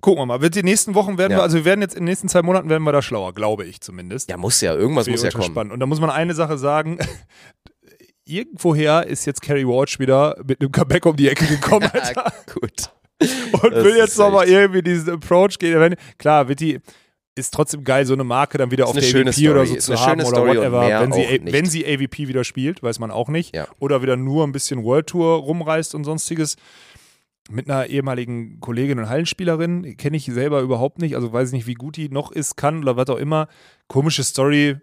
Gucken 0.00 0.22
wir 0.22 0.26
mal. 0.26 0.40
Wird 0.40 0.54
die 0.54 0.62
nächsten 0.62 0.94
Wochen 0.94 1.18
werden 1.18 1.32
Ja. 1.32 1.38
wir, 1.38 1.42
also 1.42 1.56
wir 1.58 1.64
werden 1.66 1.82
jetzt 1.82 1.94
in 1.94 2.00
den 2.02 2.04
nächsten 2.06 2.28
zwei 2.28 2.40
Monaten 2.42 2.70
werden 2.70 2.84
wir 2.84 2.92
da 2.92 3.02
schlauer, 3.02 3.34
glaube 3.34 3.66
ich 3.66 3.80
zumindest. 3.82 4.30
ja, 4.30 4.36
muss 4.38 4.60
ja. 4.62 4.74
Irgendwas 4.74 5.08
muss 5.08 5.22
ja 5.22 5.30
kommen. 5.30 5.44
spannend. 5.44 5.72
Und 5.74 5.80
da 5.80 5.84
muss 5.86 6.00
man 6.00 6.08
eine 6.10 6.32
Sache 6.34 6.56
sagen. 6.58 6.98
Irgendwoher 8.24 9.06
ist 9.06 9.24
jetzt 9.26 9.42
Carrie 9.42 9.66
Watch 9.66 9.98
wieder 9.98 10.36
mit 10.46 10.60
einem 10.60 10.70
Comeback 10.70 11.04
um 11.06 11.16
die 11.16 11.28
Ecke 11.28 11.46
gekommen, 11.46 11.90
Alter. 11.92 12.32
Gut. 12.54 12.90
Und 13.20 13.72
Das 13.72 13.84
will 13.84 13.96
jetzt 13.96 14.18
nochmal 14.18 14.48
irgendwie 14.48 14.82
diesen 14.82 15.10
Approach 15.14 15.58
gehen. 15.58 15.78
Wenn- 15.78 15.96
Klar, 16.18 16.46
die, 16.46 16.78
ist 17.36 17.54
trotzdem 17.54 17.84
geil, 17.84 18.04
so 18.06 18.12
eine 18.14 18.24
Marke 18.24 18.58
dann 18.58 18.70
wieder 18.70 18.86
auf 18.86 18.92
der 18.94 19.02
AVP 19.28 19.50
oder 19.50 19.66
so 19.66 19.74
Story. 19.80 19.96
Zu 19.98 20.06
haben 20.06 20.20
oder 20.20 20.28
Story 20.36 20.48
whatever. 20.58 20.80
Wenn 21.02 21.12
sie, 21.12 21.40
wenn 21.52 21.66
sie 21.66 21.86
AVP 21.86 22.28
wieder 22.28 22.44
spielt, 22.44 22.82
weiß 22.82 22.98
man 22.98 23.10
auch 23.10 23.28
nicht. 23.28 23.54
Ja. 23.54 23.66
Oder 23.78 24.02
wieder 24.02 24.16
nur 24.16 24.44
ein 24.46 24.52
bisschen 24.52 24.82
World 24.84 25.06
Tour 25.06 25.36
rumreist 25.38 25.94
und 25.94 26.04
sonstiges. 26.04 26.56
Mit 27.50 27.68
einer 27.68 27.86
ehemaligen 27.86 28.60
Kollegin 28.60 28.98
und 29.00 29.08
Hallenspielerin, 29.08 29.96
kenne 29.96 30.16
ich 30.16 30.26
selber 30.26 30.60
überhaupt 30.60 31.00
nicht, 31.00 31.16
also 31.16 31.32
weiß 31.32 31.48
ich 31.48 31.52
nicht, 31.52 31.66
wie 31.66 31.74
gut 31.74 31.96
die 31.96 32.08
noch 32.08 32.30
ist, 32.30 32.56
kann 32.56 32.82
oder 32.82 32.96
was 32.96 33.08
auch 33.08 33.16
immer. 33.16 33.48
Komische 33.88 34.22
Story. 34.22 34.76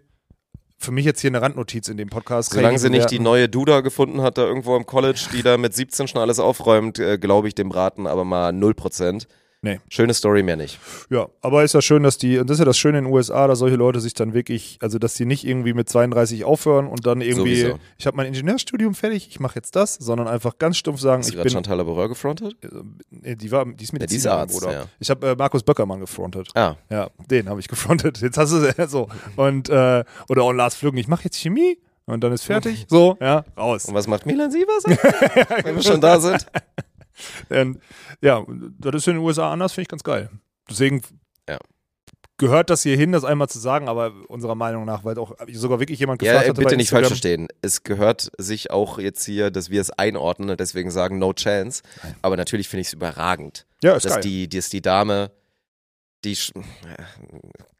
Für 0.80 0.92
mich 0.92 1.04
jetzt 1.04 1.20
hier 1.20 1.30
eine 1.30 1.42
Randnotiz 1.42 1.88
in 1.88 1.96
dem 1.96 2.08
Podcast. 2.08 2.52
Solange 2.52 2.78
sie 2.78 2.88
nicht 2.88 3.10
die 3.10 3.18
neue 3.18 3.48
Duda 3.48 3.80
gefunden 3.80 4.22
hat, 4.22 4.38
da 4.38 4.42
irgendwo 4.44 4.76
im 4.76 4.86
College, 4.86 5.26
die 5.32 5.42
da 5.42 5.58
mit 5.58 5.74
17 5.74 6.06
schon 6.06 6.20
alles 6.20 6.38
aufräumt, 6.38 7.00
äh, 7.00 7.18
glaube 7.18 7.48
ich 7.48 7.56
dem 7.56 7.72
raten, 7.72 8.06
aber 8.06 8.24
mal 8.24 8.52
0%. 8.52 9.26
Nee. 9.60 9.80
Schöne 9.88 10.14
Story 10.14 10.44
mehr 10.44 10.56
nicht. 10.56 10.78
Ja, 11.10 11.26
aber 11.40 11.64
ist 11.64 11.74
ja 11.74 11.82
schön, 11.82 12.04
dass 12.04 12.16
die, 12.16 12.38
und 12.38 12.48
das 12.48 12.54
ist 12.56 12.58
ja 12.60 12.64
das 12.64 12.78
Schöne 12.78 12.98
in 12.98 13.04
den 13.06 13.12
USA, 13.12 13.48
dass 13.48 13.58
solche 13.58 13.74
Leute 13.74 13.98
sich 14.00 14.14
dann 14.14 14.32
wirklich, 14.32 14.78
also 14.80 15.00
dass 15.00 15.14
die 15.14 15.24
nicht 15.26 15.44
irgendwie 15.44 15.72
mit 15.72 15.88
32 15.88 16.44
aufhören 16.44 16.86
und 16.86 17.06
dann 17.06 17.20
irgendwie, 17.20 17.56
Sowieso. 17.62 17.78
ich 17.98 18.06
habe 18.06 18.16
mein 18.16 18.26
Ingenieurstudium 18.26 18.94
fertig, 18.94 19.26
ich 19.28 19.40
mache 19.40 19.56
jetzt 19.56 19.74
das, 19.74 19.94
sondern 19.96 20.28
einfach 20.28 20.58
ganz 20.58 20.76
stumpf 20.76 21.00
sagen, 21.00 21.22
Hast 21.22 21.30
du 21.30 21.32
ich 21.32 21.36
gerade 21.36 21.44
bin, 21.48 21.52
Chantal 21.54 21.76
Laboureur 21.78 22.08
gefrontet? 22.08 22.54
nee, 23.10 23.34
die 23.34 23.50
war, 23.50 23.64
die 23.64 23.72
ist 23.72 23.78
die 23.80 23.84
ist 23.84 23.92
Medizinerin, 23.94 24.38
Arzt, 24.38 24.60
Bruder. 24.60 24.72
ja. 24.72 24.84
Ich 25.00 25.10
habe 25.10 25.28
äh, 25.30 25.34
Markus 25.36 25.64
Böckermann 25.64 25.98
gefrontet. 25.98 26.50
Ah, 26.54 26.76
Ja, 26.88 27.10
den 27.28 27.48
habe 27.48 27.58
ich 27.58 27.66
gefrontet. 27.66 28.18
Jetzt 28.20 28.38
hast 28.38 28.52
du 28.52 28.58
es 28.58 28.90
so. 28.92 29.08
Und, 29.34 29.68
äh, 29.70 30.04
oder 30.28 30.42
auch 30.44 30.52
Lars 30.52 30.76
Flügen, 30.76 30.98
ich 30.98 31.08
mache 31.08 31.24
jetzt 31.24 31.36
Chemie 31.36 31.78
und 32.06 32.22
dann 32.22 32.32
ist 32.32 32.44
fertig. 32.44 32.86
So, 32.88 33.16
ja, 33.20 33.44
raus. 33.56 33.86
und 33.86 33.94
was 33.94 34.06
macht 34.06 34.24
Milan 34.24 34.52
Sievers? 34.52 34.84
Wenn 35.64 35.74
wir 35.74 35.82
schon 35.82 36.00
da 36.00 36.20
sind. 36.20 36.46
Und, 37.48 37.80
ja, 38.20 38.44
das 38.78 38.94
ist 38.96 39.08
in 39.08 39.14
den 39.14 39.22
USA 39.22 39.52
anders, 39.52 39.72
finde 39.72 39.82
ich 39.82 39.88
ganz 39.88 40.02
geil. 40.02 40.30
Deswegen 40.70 41.02
Ja. 41.48 41.58
gehört 42.36 42.70
das 42.70 42.82
hier 42.82 42.96
hin, 42.96 43.12
das 43.12 43.24
einmal 43.24 43.48
zu 43.48 43.58
sagen, 43.58 43.88
aber 43.88 44.12
unserer 44.28 44.54
Meinung 44.54 44.84
nach, 44.84 45.04
weil 45.04 45.18
auch 45.18 45.32
sogar 45.52 45.80
wirklich 45.80 45.98
jemand 45.98 46.20
gefragt 46.20 46.40
Ja, 46.40 46.46
äh, 46.46 46.48
hat, 46.50 46.56
bitte 46.56 46.76
nicht 46.76 46.90
falsch 46.90 47.08
verstehen. 47.08 47.48
Es 47.62 47.82
gehört 47.82 48.30
sich 48.38 48.70
auch 48.70 48.98
jetzt 48.98 49.24
hier, 49.24 49.50
dass 49.50 49.70
wir 49.70 49.80
es 49.80 49.90
einordnen 49.90 50.50
und 50.50 50.60
deswegen 50.60 50.90
sagen 50.90 51.18
No 51.18 51.32
Chance. 51.32 51.82
Aber 52.22 52.36
natürlich 52.36 52.68
finde 52.68 52.82
ich 52.82 52.88
es 52.88 52.92
überragend, 52.92 53.66
Ja, 53.82 53.94
dass 53.94 54.04
geil. 54.04 54.20
die, 54.22 54.48
dass 54.48 54.68
die 54.68 54.82
Dame, 54.82 55.30
die 56.24 56.36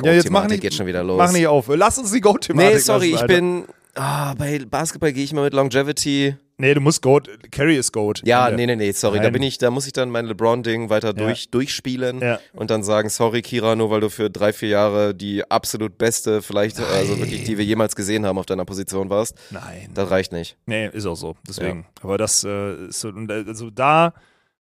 ja, 0.02 0.12
jetzt 0.12 0.30
mach 0.30 0.46
nicht, 0.46 0.60
geht 0.60 0.74
schon 0.74 0.86
wieder 0.86 1.02
los. 1.02 1.18
Mach 1.18 1.32
nicht 1.32 1.46
auf. 1.46 1.68
Lass 1.68 1.98
uns 1.98 2.12
die 2.12 2.20
Go-Thematik 2.20 2.72
nee, 2.74 2.78
sorry, 2.78 3.10
lassen, 3.12 3.24
ich 3.24 3.26
bin 3.28 3.64
ah, 3.98 4.34
bei 4.34 4.58
Basketball 4.64 5.12
gehe 5.12 5.24
ich 5.24 5.32
mal 5.32 5.42
mit 5.44 5.52
Longevity. 5.52 6.36
Nee, 6.60 6.74
du 6.74 6.80
musst 6.80 7.02
Goat. 7.02 7.28
Carry 7.52 7.76
ist 7.76 7.92
Goat. 7.92 8.22
Ja, 8.24 8.50
nee, 8.50 8.66
nee, 8.66 8.74
nee, 8.74 8.90
sorry, 8.90 9.18
da 9.18 9.24
Nein. 9.24 9.34
bin 9.34 9.42
ich, 9.44 9.58
da 9.58 9.70
muss 9.70 9.86
ich 9.86 9.92
dann 9.92 10.10
mein 10.10 10.26
LeBron-Ding 10.26 10.90
weiter 10.90 11.12
durch, 11.14 11.50
durchspielen 11.50 12.20
Ja. 12.20 12.40
und 12.52 12.70
dann 12.70 12.82
sagen, 12.82 13.10
sorry 13.10 13.42
Kira, 13.42 13.76
nur 13.76 13.90
weil 13.90 14.00
du 14.00 14.10
für 14.10 14.28
drei, 14.28 14.52
vier 14.52 14.70
Jahre 14.70 15.14
die 15.14 15.48
absolut 15.48 15.98
beste, 15.98 16.42
vielleicht, 16.42 16.80
also 16.80 17.16
wirklich, 17.20 17.44
die 17.44 17.58
wir 17.58 17.64
jemals 17.64 17.94
gesehen 17.94 18.26
haben 18.26 18.38
auf 18.38 18.46
deiner 18.46 18.64
Position 18.64 19.08
warst. 19.08 19.36
Nein. 19.50 19.90
Das 19.94 20.10
reicht 20.10 20.32
nicht. 20.32 20.56
Nee, 20.66 20.88
ist 20.88 21.06
auch 21.06 21.14
so. 21.16 21.36
Deswegen. 21.46 21.86
Aber 22.02 22.18
das 22.18 22.42
äh, 22.42 22.86
ist 22.88 23.00
so, 23.00 23.10
äh, 23.10 23.44
also 23.46 23.70
da, 23.70 24.14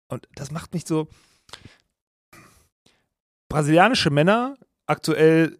und 0.08 0.28
das 0.34 0.50
macht 0.50 0.74
mich 0.74 0.86
so. 0.88 1.08
Brasilianische 3.50 4.10
Männer 4.10 4.56
aktuell 4.88 5.58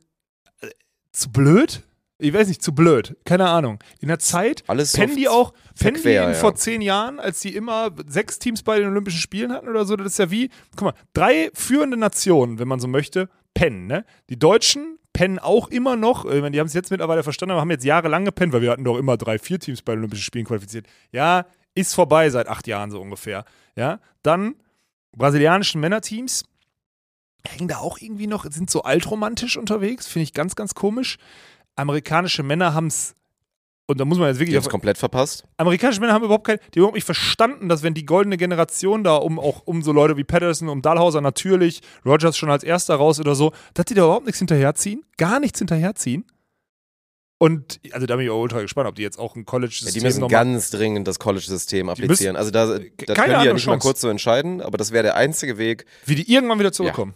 äh, 0.62 0.70
zu 1.12 1.32
blöd? 1.32 1.84
Ich 2.24 2.34
weiß 2.34 2.48
nicht, 2.48 2.64
zu 2.64 2.74
blöd. 2.74 3.18
Keine 3.26 3.50
Ahnung. 3.50 3.80
In 4.00 4.08
der 4.08 4.20
Zeit 4.20 4.64
Alles 4.68 4.94
pennen 4.94 5.18
die 5.18 5.28
auch, 5.28 5.54
pennen 5.78 6.02
die 6.02 6.10
ja. 6.10 6.34
vor 6.34 6.56
zehn 6.56 6.82
Jahren, 6.82 7.20
als 7.20 7.42
die 7.42 7.54
immer 7.54 7.92
sechs 8.08 8.40
Teams 8.40 8.64
bei 8.64 8.80
den 8.80 8.88
Olympischen 8.88 9.20
Spielen 9.20 9.52
hatten 9.52 9.68
oder 9.68 9.84
so. 9.84 9.98
Das 9.98 10.08
ist 10.08 10.20
ja 10.20 10.32
wie, 10.32 10.50
guck 10.78 10.84
mal, 10.84 10.94
drei 11.14 11.52
führende 11.54 11.98
Nationen, 11.98 12.60
wenn 12.60 12.68
man 12.68 12.80
so 12.80 12.88
möchte, 12.88 13.30
pennen, 13.54 13.88
ne? 13.88 14.06
Die 14.30 14.40
Deutschen 14.40 14.98
pennen 15.12 15.38
auch 15.38 15.68
immer 15.68 15.96
noch, 15.96 16.26
ich 16.26 16.42
meine, 16.42 16.52
die 16.52 16.60
haben 16.60 16.68
es 16.68 16.74
jetzt 16.74 16.92
mittlerweile 16.92 17.24
verstanden, 17.24 17.52
aber 17.52 17.62
haben 17.62 17.72
jetzt 17.72 17.86
jahrelang 17.86 18.26
gepennt, 18.26 18.54
weil 18.54 18.62
wir 18.62 18.72
hatten 18.72 18.84
doch 18.84 18.98
immer 18.98 19.18
drei, 19.18 19.38
vier 19.38 19.60
Teams 19.60 19.82
bei 19.82 19.94
den 19.94 20.00
Olympischen 20.00 20.24
Spielen 20.24 20.46
qualifiziert. 20.46 20.88
Ja, 21.12 21.46
ist 21.76 21.94
vorbei 21.94 22.30
seit 22.30 22.48
acht 22.48 22.68
Jahren 22.68 22.90
so 22.90 23.00
ungefähr. 23.00 23.46
Ja, 23.76 24.00
dann 24.24 24.56
brasilianischen 25.12 25.82
Männerteams 25.82 26.46
hängen 27.46 27.68
da 27.68 27.78
auch 27.78 28.00
irgendwie 28.00 28.28
noch, 28.28 28.46
sind 28.50 28.70
so 28.70 28.84
altromantisch 28.84 29.58
unterwegs, 29.58 30.08
finde 30.08 30.24
ich 30.24 30.34
ganz, 30.34 30.56
ganz 30.56 30.74
komisch. 30.76 31.18
Amerikanische 31.76 32.44
Männer 32.44 32.74
haben 32.74 32.88
es 32.88 33.16
und 33.86 34.00
da 34.00 34.06
muss 34.06 34.18
man 34.18 34.28
jetzt 34.28 34.38
Die 34.38 34.42
wirklich 34.42 34.56
haben 34.56 34.64
es 34.64 34.70
komplett 34.70 34.98
verpasst. 34.98 35.44
amerikanische 35.58 36.00
Männer 36.00 36.14
haben 36.14 36.24
überhaupt 36.24 36.46
kein, 36.48 36.58
die 36.58 36.80
haben 36.80 36.84
überhaupt 36.84 36.96
nicht 36.96 37.04
verstanden, 37.06 37.68
dass 37.68 37.84
wenn 37.84 37.94
die 37.94 38.06
goldene 38.06 38.38
Generation 38.38 39.04
da 39.04 39.16
um 39.16 39.40
auch 39.40 39.64
um 39.66 39.82
so 39.82 39.92
Leute 39.92 40.16
wie 40.16 40.24
Patterson, 40.24 40.70
um 40.70 40.82
Dahlhauser 40.82 41.20
natürlich, 41.20 41.82
Rogers 42.06 42.38
schon 42.38 42.50
als 42.50 42.64
erster 42.64 42.96
raus 42.96 43.20
oder 43.20 43.36
so, 43.36 43.52
dass 43.74 43.86
die 43.86 43.94
da 43.94 44.04
überhaupt 44.06 44.26
nichts 44.26 44.40
hinterherziehen, 44.40 45.04
gar 45.18 45.40
nichts 45.42 45.60
hinterherziehen. 45.60 46.26
Und 47.40 47.82
also 47.92 48.06
da 48.06 48.16
bin 48.16 48.24
ich 48.26 48.32
auch 48.32 48.40
ultra 48.42 48.62
gespannt, 48.62 48.88
ob 48.88 48.96
die 48.96 49.02
jetzt 49.02 49.20
auch 49.20 49.36
ein 49.36 49.40
Ja, 49.40 49.46
College-System 49.46 50.00
die 50.00 50.06
müssen 50.06 50.22
noch 50.22 50.30
ganz 50.30 50.70
dringend 50.70 51.06
das 51.08 51.20
College-System 51.20 51.90
applizieren. 51.90 52.38
also 52.38 52.52
da, 52.52 52.68
da 52.68 52.80
keine 52.80 52.88
können 53.34 53.40
die 53.42 53.48
ja 53.48 53.54
nicht 53.54 53.66
mal 53.66 53.74
Chance. 53.74 53.86
kurz 53.86 54.00
so 54.02 54.08
entscheiden, 54.08 54.62
aber 54.62 54.78
das 54.78 54.92
wäre 54.94 55.04
der 55.04 55.18
einzige 55.18 55.58
Weg. 55.58 55.86
wie 56.06 56.16
die 56.16 56.32
irgendwann 56.34 56.60
wieder 56.60 56.72
zurückkommen. 56.72 57.16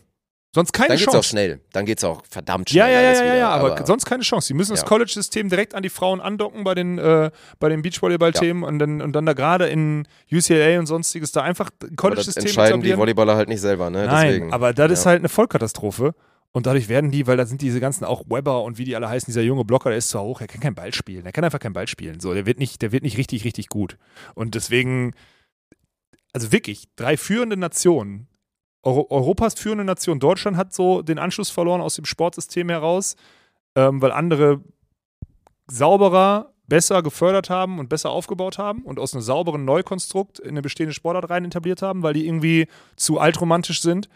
Sonst 0.57 0.71
keine 0.71 0.88
Dann 0.88 0.97
geht's 0.97 1.07
auch 1.09 1.13
Chance. 1.13 1.29
schnell. 1.29 1.61
Dann 1.71 1.85
geht's 1.85 2.03
auch 2.03 2.23
verdammt 2.27 2.71
schnell. 2.71 2.79
Ja, 2.79 2.89
ja, 2.89 3.11
ja, 3.13 3.25
ja, 3.25 3.35
ja, 3.35 3.49
aber, 3.49 3.85
sonst 3.85 4.05
keine 4.05 4.23
Chance. 4.23 4.47
Die 4.47 4.55
müssen 4.55 4.71
das 4.71 4.81
Ja. 4.81 4.88
College-System 4.88 5.49
direkt 5.49 5.75
an 5.75 5.84
die 5.84 5.89
Frauen 5.89 6.19
andocken 6.19 6.63
bei 6.63 6.73
den, 6.73 6.97
äh, 6.97 7.29
bei 7.59 7.69
den 7.69 7.84
Beachvolleyball-Themen 7.84 8.63
und, 8.63 8.79
dann, 8.79 8.99
und 9.03 9.13
dann 9.13 9.27
da 9.27 9.34
gerade 9.34 9.67
in 9.67 10.07
UCLA 10.31 10.79
und 10.79 10.88
sonstiges 10.88 11.31
da 11.31 11.43
einfach 11.43 11.69
aber 11.79 11.95
College-System 11.95 12.45
entscheiden 12.45 12.81
die. 12.81 12.97
Volleyballer 12.97 13.35
halt 13.35 13.49
nicht 13.49 13.61
selber, 13.61 13.91
ne? 13.91 14.07
Nein, 14.07 14.27
Deswegen. 14.29 14.51
aber 14.53 14.73
das 14.73 14.91
ist 14.91 15.03
Ja. 15.05 15.11
halt 15.11 15.19
eine 15.19 15.29
Vollkatastrophe. 15.29 16.15
Und 16.53 16.65
dadurch 16.65 16.89
werden 16.89 17.11
die, 17.11 17.27
weil 17.27 17.38
da 17.38 17.45
sind 17.45 17.61
diese 17.61 17.79
ganzen 17.79 18.03
auch 18.03 18.23
Weber 18.27 18.63
und 18.63 18.79
wie 18.79 18.84
die 18.85 18.95
alle 18.95 19.07
heißen, 19.09 19.27
dieser 19.27 19.43
junge 19.43 19.63
Blocker, 19.63 19.89
der 19.89 19.99
ist 19.99 20.09
zwar 20.09 20.23
hoch, 20.23 20.41
er 20.41 20.47
kann 20.47 20.59
kein 20.61 20.73
Ball 20.73 20.91
spielen. 20.91 21.23
Er 21.25 21.31
kann 21.34 21.43
einfach 21.43 21.59
kein 21.59 21.73
Ball 21.73 21.88
spielen. 21.88 22.19
So, 22.19 22.34
der 22.34 22.47
wird 22.47 22.57
nicht, 22.57 22.81
der 22.81 22.91
wird 22.91 23.03
nicht 23.03 23.17
richtig, 23.19 23.43
richtig 23.43 23.67
gut. 23.69 23.97
Und 24.34 24.55
deswegen, 24.55 25.13
also 26.34 26.51
wirklich, 26.51 26.85
drei 26.95 27.15
führende 27.17 27.57
Nationen, 27.57 28.27
Euro 28.84 29.08
Europas 29.10 29.56
führende 29.56 29.84
Nation, 29.84 30.20
Deutschland 30.20 30.58
hat 30.58 30.74
so 30.74 31.02
den 31.02 31.20
Anschluss 31.20 31.49
verloren 31.49 31.82
aus 31.82 31.95
dem 31.95 32.06
Sportsystem 32.06 32.70
heraus, 32.70 33.16
ähm, 33.76 34.02
weil 34.02 34.12
andere 34.12 34.62
sauberer, 35.68 36.54
besser 36.68 37.02
gefördert 37.02 37.49
haben 37.49 37.80
und 37.80 37.90
besser 37.90 38.10
aufgebaut 38.10 38.58
haben 38.58 38.84
und 38.84 38.99
aus 38.99 39.14
einem 39.14 39.22
sauberen 39.22 39.66
Neukonstrukt 39.66 40.40
in 40.40 40.49
eine 40.49 40.62
bestehende 40.62 40.94
Sportart 40.94 41.30
rein 41.30 41.45
etabliert 41.45 41.82
haben, 41.82 42.04
weil 42.04 42.14
die 42.14 42.26
irgendwie 42.26 42.68
zu 42.98 43.20
altromantisch 43.20 43.82
sind. 43.82 44.10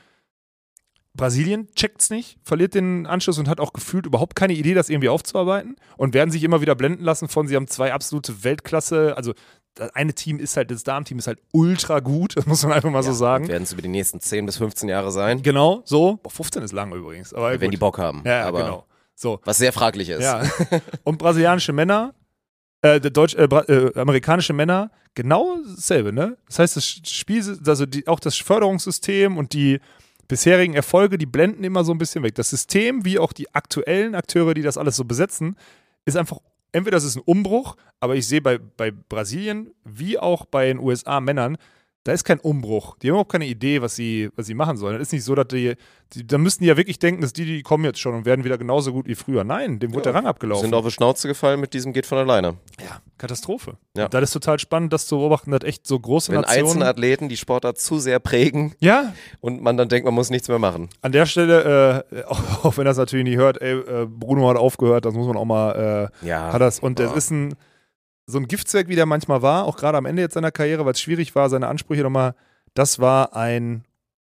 Brasilien 1.13 1.67
checkt's 1.75 2.09
nicht, 2.09 2.37
verliert 2.43 2.73
den 2.73 3.05
Anschluss 3.05 3.37
und 3.37 3.49
hat 3.49 3.59
auch 3.59 3.73
gefühlt 3.73 4.05
überhaupt 4.05 4.35
keine 4.35 4.53
Idee, 4.53 4.73
das 4.73 4.89
irgendwie 4.89 5.09
aufzuarbeiten 5.09 5.75
und 5.97 6.13
werden 6.13 6.31
sich 6.31 6.43
immer 6.43 6.61
wieder 6.61 6.75
blenden 6.75 7.03
lassen 7.03 7.27
von, 7.27 7.47
sie 7.47 7.55
haben 7.55 7.67
zwei 7.67 7.93
absolute 7.93 8.43
Weltklasse, 8.43 9.15
also 9.17 9.33
das 9.75 9.95
eine 9.95 10.13
Team 10.13 10.39
ist 10.39 10.57
halt, 10.57 10.71
das 10.71 10.83
Darmteam 10.83 11.19
ist 11.19 11.27
halt 11.27 11.39
ultra 11.51 11.99
gut, 11.99 12.35
das 12.37 12.45
muss 12.45 12.63
man 12.63 12.73
einfach 12.73 12.89
mal 12.89 13.03
so 13.03 13.13
sagen. 13.13 13.47
Werden 13.47 13.63
es 13.63 13.73
über 13.73 13.81
die 13.81 13.89
nächsten 13.89 14.19
10 14.19 14.45
bis 14.45 14.57
15 14.57 14.89
Jahre 14.89 15.11
sein, 15.11 15.41
Genau, 15.41 15.81
so. 15.85 16.17
Boah, 16.17 16.29
15 16.29 16.63
ist 16.63 16.73
lang 16.73 16.93
übrigens. 16.93 17.33
Aber 17.33 17.51
wenn 17.51 17.59
gut. 17.59 17.73
die 17.73 17.77
Bock 17.77 17.97
haben. 17.97 18.21
Ja, 18.25 18.39
ja, 18.39 18.47
aber 18.47 18.63
genau. 18.63 18.85
So. 19.15 19.39
Was 19.43 19.57
sehr 19.57 19.71
fraglich 19.71 20.09
ist. 20.09 20.23
Ja. 20.23 20.43
Und 21.03 21.19
brasilianische 21.19 21.73
Männer, 21.73 22.13
äh, 22.81 22.99
Deutsch, 22.99 23.35
äh, 23.35 23.43
äh, 23.43 23.99
amerikanische 23.99 24.53
Männer, 24.53 24.89
genau 25.13 25.57
dasselbe, 25.75 26.11
ne? 26.11 26.37
Das 26.47 26.59
heißt, 26.59 26.77
das 26.77 26.85
Spiel, 26.87 27.59
also 27.65 27.85
die, 27.85 28.07
auch 28.07 28.19
das 28.19 28.37
Förderungssystem 28.37 29.37
und 29.37 29.53
die 29.53 29.79
bisherigen 30.27 30.73
Erfolge, 30.73 31.17
die 31.17 31.25
blenden 31.25 31.63
immer 31.63 31.83
so 31.83 31.91
ein 31.91 31.97
bisschen 31.97 32.23
weg. 32.23 32.35
Das 32.35 32.49
System, 32.49 33.05
wie 33.05 33.19
auch 33.19 33.33
die 33.33 33.53
aktuellen 33.53 34.15
Akteure, 34.15 34.53
die 34.53 34.61
das 34.61 34.77
alles 34.77 34.95
so 34.95 35.03
besetzen, 35.05 35.57
ist 36.05 36.17
einfach, 36.17 36.37
entweder 36.71 36.97
das 36.97 37.03
ist 37.03 37.17
ein 37.17 37.23
Umbruch, 37.25 37.75
aber 37.99 38.15
ich 38.15 38.27
sehe 38.27 38.41
bei, 38.41 38.57
bei 38.57 38.91
Brasilien 38.91 39.73
wie 39.83 40.17
auch 40.17 40.45
bei 40.45 40.67
den 40.67 40.79
USA-Männern, 40.79 41.57
da 42.03 42.13
ist 42.13 42.23
kein 42.23 42.39
Umbruch. 42.39 42.97
Die 42.97 43.07
haben 43.07 43.13
überhaupt 43.13 43.31
keine 43.31 43.45
Idee, 43.45 43.81
was 43.81 43.95
sie, 43.95 44.29
was 44.35 44.47
sie 44.47 44.55
machen 44.55 44.75
sollen. 44.77 44.95
Es 44.95 45.03
ist 45.03 45.13
nicht 45.13 45.23
so, 45.23 45.35
dass 45.35 45.47
die, 45.49 45.75
die, 46.13 46.25
da 46.25 46.39
müssten 46.39 46.63
die 46.63 46.67
ja 46.69 46.75
wirklich 46.77 46.97
denken, 46.97 47.21
dass 47.21 47.31
die, 47.31 47.45
die 47.45 47.61
kommen 47.61 47.85
jetzt 47.85 47.99
schon 47.99 48.15
und 48.15 48.25
werden 48.25 48.43
wieder 48.43 48.57
genauso 48.57 48.91
gut 48.91 49.07
wie 49.07 49.13
früher. 49.13 49.43
Nein, 49.43 49.77
dem 49.79 49.93
wurde 49.93 50.03
der 50.05 50.15
Rang 50.15 50.25
abgelaufen. 50.25 50.63
Sind 50.63 50.73
auf 50.73 50.83
die 50.85 50.91
Schnauze 50.91 51.27
gefallen 51.27 51.59
mit 51.59 51.75
diesem 51.75 51.93
geht 51.93 52.07
von 52.07 52.17
alleine. 52.17 52.55
Ja, 52.79 53.01
Katastrophe. 53.19 53.77
Ja. 53.95 54.05
Und 54.05 54.13
das 54.15 54.23
ist 54.23 54.31
total 54.31 54.57
spannend, 54.57 54.91
das 54.93 55.05
zu 55.05 55.17
beobachten, 55.17 55.51
dass 55.51 55.61
echt 55.63 55.85
so 55.85 55.99
große 55.99 56.31
Wenn 56.31 56.41
Nationen. 56.41 56.65
einzelne 56.65 56.85
Athleten 56.87 57.29
die 57.29 57.37
Sportart 57.37 57.77
zu 57.79 57.99
sehr 57.99 58.19
prägen 58.19 58.73
ja, 58.79 59.13
und 59.39 59.61
man 59.61 59.77
dann 59.77 59.87
denkt, 59.87 60.05
man 60.05 60.15
muss 60.15 60.31
nichts 60.31 60.47
mehr 60.47 60.57
machen. 60.59 60.89
an 61.01 61.11
der 61.11 61.27
Stelle, 61.27 62.03
äh, 62.11 62.23
auch, 62.23 62.41
auch 62.65 62.77
wenn 62.77 62.85
das 62.85 62.97
natürlich 62.97 63.25
nicht 63.25 63.37
hört, 63.37 63.61
ey, 63.61 63.73
äh, 63.77 64.07
Bruno 64.07 64.49
hat 64.49 64.57
aufgehört, 64.57 65.05
das 65.05 65.13
muss 65.13 65.27
man 65.27 65.37
auch 65.37 65.45
mal, 65.45 66.09
äh, 66.23 66.27
Ja. 66.27 66.51
hat 66.51 66.61
das, 66.61 66.79
und 66.79 66.99
Ja. 66.99 67.11
es 67.11 67.15
ist 67.25 67.29
ein, 67.31 67.53
so 68.31 68.39
ein 68.39 68.47
Giftzweck, 68.47 68.87
wie 68.87 68.95
der 68.95 69.05
manchmal 69.05 69.41
war, 69.41 69.65
auch 69.65 69.77
gerade 69.77 69.97
am 69.97 70.05
Ende 70.05 70.21
jetzt 70.23 70.33
seiner 70.33 70.51
Karriere, 70.51 70.85
weil 70.85 70.93
es 70.93 71.01
schwierig 71.01 71.35
war, 71.35 71.49
seine 71.49 71.67
Ansprüche 71.67 72.01
nochmal, 72.03 72.33
das 72.73 72.99
war 72.99 73.35
ein 73.35 73.83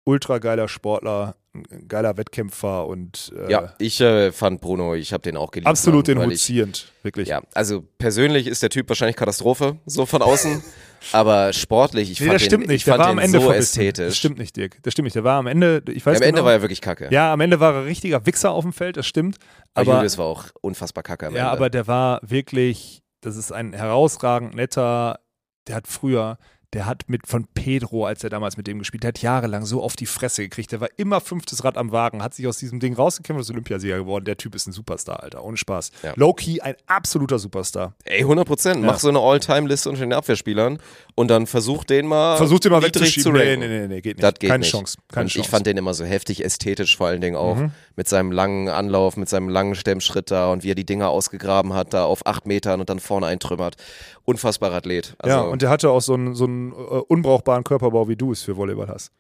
ultra 0.03 0.39
geiler 0.39 0.67
Sportler, 0.67 1.35
ein 1.53 1.87
geiler 1.87 2.17
Wettkämpfer 2.17 2.87
und 2.87 3.31
äh, 3.37 3.51
Ja, 3.51 3.73
ich 3.77 3.99
äh, 4.01 4.31
fand 4.31 4.61
Bruno, 4.61 4.95
ich 4.95 5.13
habe 5.13 5.21
den 5.21 5.37
auch 5.37 5.51
geliebt. 5.51 5.67
absolut 5.67 6.07
den 6.07 6.35
ziehend, 6.35 6.91
wirklich. 7.03 7.27
Ja, 7.29 7.41
also 7.53 7.83
persönlich 7.97 8.47
ist 8.47 8.63
der 8.63 8.69
Typ 8.69 8.87
wahrscheinlich 8.89 9.15
Katastrophe, 9.17 9.77
so 9.85 10.05
von 10.05 10.21
außen. 10.21 10.63
aber 11.11 11.51
sportlich, 11.53 12.09
ich 12.09 12.19
Nee, 12.21 12.27
fand 12.27 12.35
das 12.35 12.43
stimmt 12.45 12.63
den, 12.63 12.69
nicht. 12.69 12.77
ich 12.77 12.83
Der 12.85 12.93
fand 12.93 13.03
war 13.03 13.11
am 13.11 13.19
Ende 13.19 13.39
so 13.39 13.45
verbissen. 13.47 13.81
ästhetisch. 13.81 14.05
Das 14.07 14.17
stimmt 14.17 14.37
nicht, 14.39 14.55
Dirk. 14.55 14.77
Das 14.83 14.93
stimmt 14.93 15.05
nicht. 15.05 15.15
Der 15.15 15.23
war 15.23 15.39
am 15.39 15.47
Ende, 15.47 15.83
ich 15.89 16.05
weiß 16.05 16.17
Am 16.17 16.23
Ende 16.23 16.35
genau, 16.35 16.45
war 16.45 16.53
er 16.53 16.61
wirklich 16.61 16.79
kacke. 16.81 17.09
Ja, 17.11 17.33
am 17.33 17.41
Ende 17.41 17.59
war 17.59 17.73
er 17.75 17.85
richtiger 17.85 18.25
Wichser 18.25 18.51
auf 18.51 18.63
dem 18.63 18.71
Feld, 18.73 18.95
das 18.97 19.05
stimmt. 19.05 19.37
aber 19.73 19.91
Aber, 19.91 19.97
Julius 19.99 20.17
war 20.17 20.25
auch 20.25 20.45
unfassbar 20.61 21.03
kacke 21.03 21.27
am 21.27 21.35
ja, 21.35 21.41
Ende. 21.41 21.51
aber 21.51 21.69
der 21.69 21.85
war 21.87 22.21
wirklich, 22.23 23.00
das 23.21 23.37
ist 23.37 23.51
ein 23.51 23.73
herausragend 23.73 24.55
netter, 24.55 25.19
der 25.67 25.75
hat 25.75 25.87
früher, 25.87 26.37
der 26.73 26.85
hat 26.85 27.03
mit 27.09 27.27
von 27.27 27.47
Pedro, 27.53 28.05
als 28.05 28.23
er 28.23 28.29
damals 28.29 28.55
mit 28.55 28.65
dem 28.65 28.79
gespielt 28.79 29.03
hat, 29.03 29.21
jahrelang 29.21 29.65
so 29.65 29.83
auf 29.83 29.97
die 29.97 30.05
Fresse 30.05 30.43
gekriegt. 30.43 30.71
Der 30.71 30.79
war 30.79 30.87
immer 30.95 31.19
fünftes 31.19 31.65
Rad 31.65 31.75
am 31.77 31.91
Wagen, 31.91 32.23
hat 32.23 32.33
sich 32.33 32.47
aus 32.47 32.57
diesem 32.59 32.79
Ding 32.79 32.93
rausgekämpft, 32.93 33.41
ist 33.41 33.51
Olympiasieger 33.51 33.97
geworden. 33.97 34.23
Der 34.23 34.37
Typ 34.37 34.55
ist 34.55 34.67
ein 34.67 34.71
Superstar, 34.71 35.21
Alter, 35.21 35.43
ohne 35.43 35.57
Spaß. 35.57 35.91
Ja. 36.01 36.13
Low-key 36.15 36.61
ein 36.61 36.75
absoluter 36.87 37.39
Superstar. 37.39 37.93
Ey, 38.05 38.21
100 38.21 38.47
Prozent. 38.47 38.83
Mach 38.83 38.99
so 38.99 39.09
eine 39.09 39.19
All-Time-Liste 39.19 39.89
unter 39.89 39.99
den 40.01 40.13
Abwehrspielern 40.13 40.79
und 41.15 41.27
dann 41.27 41.45
versuch 41.45 41.83
den 41.83 42.07
mal 42.07 42.37
Versucht 42.37 42.63
den 42.63 42.71
mal 42.71 42.81
wegzuschieben. 42.81 43.21
zu 43.23 43.31
Nee, 43.33 43.57
nee, 43.57 43.67
nee, 43.67 43.87
nee, 43.87 44.01
geht 44.01 44.15
nicht. 44.15 44.23
Das 44.23 44.35
geht 44.39 44.49
Keine 44.49 44.61
nicht. 44.61 44.71
Chance. 44.71 44.97
Keine 45.09 45.25
und 45.25 45.29
Chance. 45.29 45.45
ich 45.45 45.49
fand 45.49 45.65
den 45.67 45.75
immer 45.75 45.93
so 45.93 46.05
heftig 46.05 46.41
ästhetisch, 46.43 46.95
vor 46.95 47.07
allen 47.07 47.19
Dingen 47.19 47.35
auch 47.35 47.55
Mhm. 47.57 47.71
Mit 47.95 48.07
seinem 48.07 48.31
langen 48.31 48.69
Anlauf, 48.69 49.17
mit 49.17 49.27
seinem 49.29 49.49
langen 49.49 49.75
Stemmschritt 49.75 50.31
da 50.31 50.51
und 50.51 50.63
wie 50.63 50.71
er 50.71 50.75
die 50.75 50.85
Dinger 50.85 51.09
ausgegraben 51.09 51.73
hat, 51.73 51.93
da 51.93 52.05
auf 52.05 52.25
acht 52.25 52.45
Metern 52.47 52.79
und 52.79 52.89
dann 52.89 52.99
vorne 52.99 53.27
eintrümmert. 53.27 53.75
Unfassbarer 54.23 54.75
Athlet. 54.75 55.15
Also, 55.19 55.35
ja, 55.37 55.41
und 55.43 55.61
der 55.61 55.69
hatte 55.69 55.89
auch 55.89 56.01
so 56.01 56.13
einen, 56.13 56.33
so 56.35 56.45
einen 56.45 56.71
äh, 56.71 56.75
unbrauchbaren 56.75 57.63
Körperbau, 57.63 58.07
wie 58.07 58.15
du 58.15 58.31
es 58.31 58.41
für 58.43 58.55
Volleyball 58.57 58.87
hast. 58.87 59.11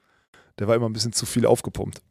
Der 0.59 0.67
war 0.67 0.75
immer 0.75 0.87
ein 0.89 0.93
bisschen 0.93 1.13
zu 1.13 1.25
viel 1.25 1.45
aufgepumpt. 1.45 2.01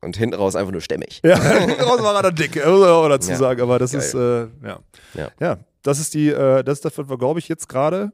und 0.00 0.16
hinten 0.16 0.34
raus 0.36 0.56
einfach 0.56 0.72
nur 0.72 0.80
stämmig. 0.80 1.20
Ja, 1.24 1.36
raus 1.82 2.02
war 2.02 2.14
er 2.16 2.22
dann 2.22 2.34
dick, 2.34 2.56
muss 2.56 2.64
man 2.80 2.88
auch 2.88 3.08
dazu 3.08 3.30
Ja. 3.30 3.36
sagen. 3.36 3.60
Aber 3.60 3.78
das 3.78 3.92
Geil. 3.92 4.00
ist, 4.00 4.14
äh, 4.14 4.40
ja. 4.66 4.78
Ja. 5.14 5.28
ja. 5.40 5.56
das 5.82 5.98
ist 5.98 6.14
die, 6.14 6.28
äh, 6.30 6.62
das 6.64 6.78
ist 6.78 6.84
das, 6.84 6.96
was 6.98 7.08
wir, 7.08 7.18
glaube 7.18 7.38
ich, 7.40 7.48
jetzt 7.48 7.68
gerade, 7.68 8.12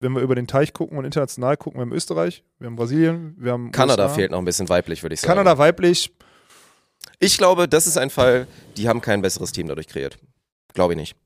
wenn 0.00 0.12
wir 0.12 0.20
über 0.20 0.34
den 0.34 0.46
Teich 0.46 0.72
gucken 0.72 0.98
und 0.98 1.04
international 1.04 1.56
gucken, 1.56 1.78
wir 1.78 1.82
haben 1.86 1.92
Österreich, 1.92 2.44
wir 2.58 2.66
haben 2.66 2.76
Brasilien, 2.76 3.34
wir 3.38 3.52
haben 3.52 3.70
Kanada 3.72 4.04
USA. 4.04 4.14
fehlt 4.14 4.30
noch 4.32 4.38
ein 4.38 4.44
bisschen 4.44 4.68
weiblich, 4.68 5.02
würde 5.02 5.14
ich 5.14 5.20
sagen. 5.20 5.30
Kanada 5.34 5.56
weiblich, 5.56 6.12
Ich 7.24 7.38
glaube, 7.38 7.68
das 7.68 7.86
ist 7.86 7.96
ein 7.96 8.10
Fall, 8.10 8.46
die 8.76 8.86
haben 8.86 9.00
kein 9.00 9.22
besseres 9.22 9.50
Team 9.50 9.66
dadurch 9.66 9.86
kreiert. 9.86 10.18
Glaube 10.74 10.92
ich 10.92 10.98
nicht. 10.98 11.16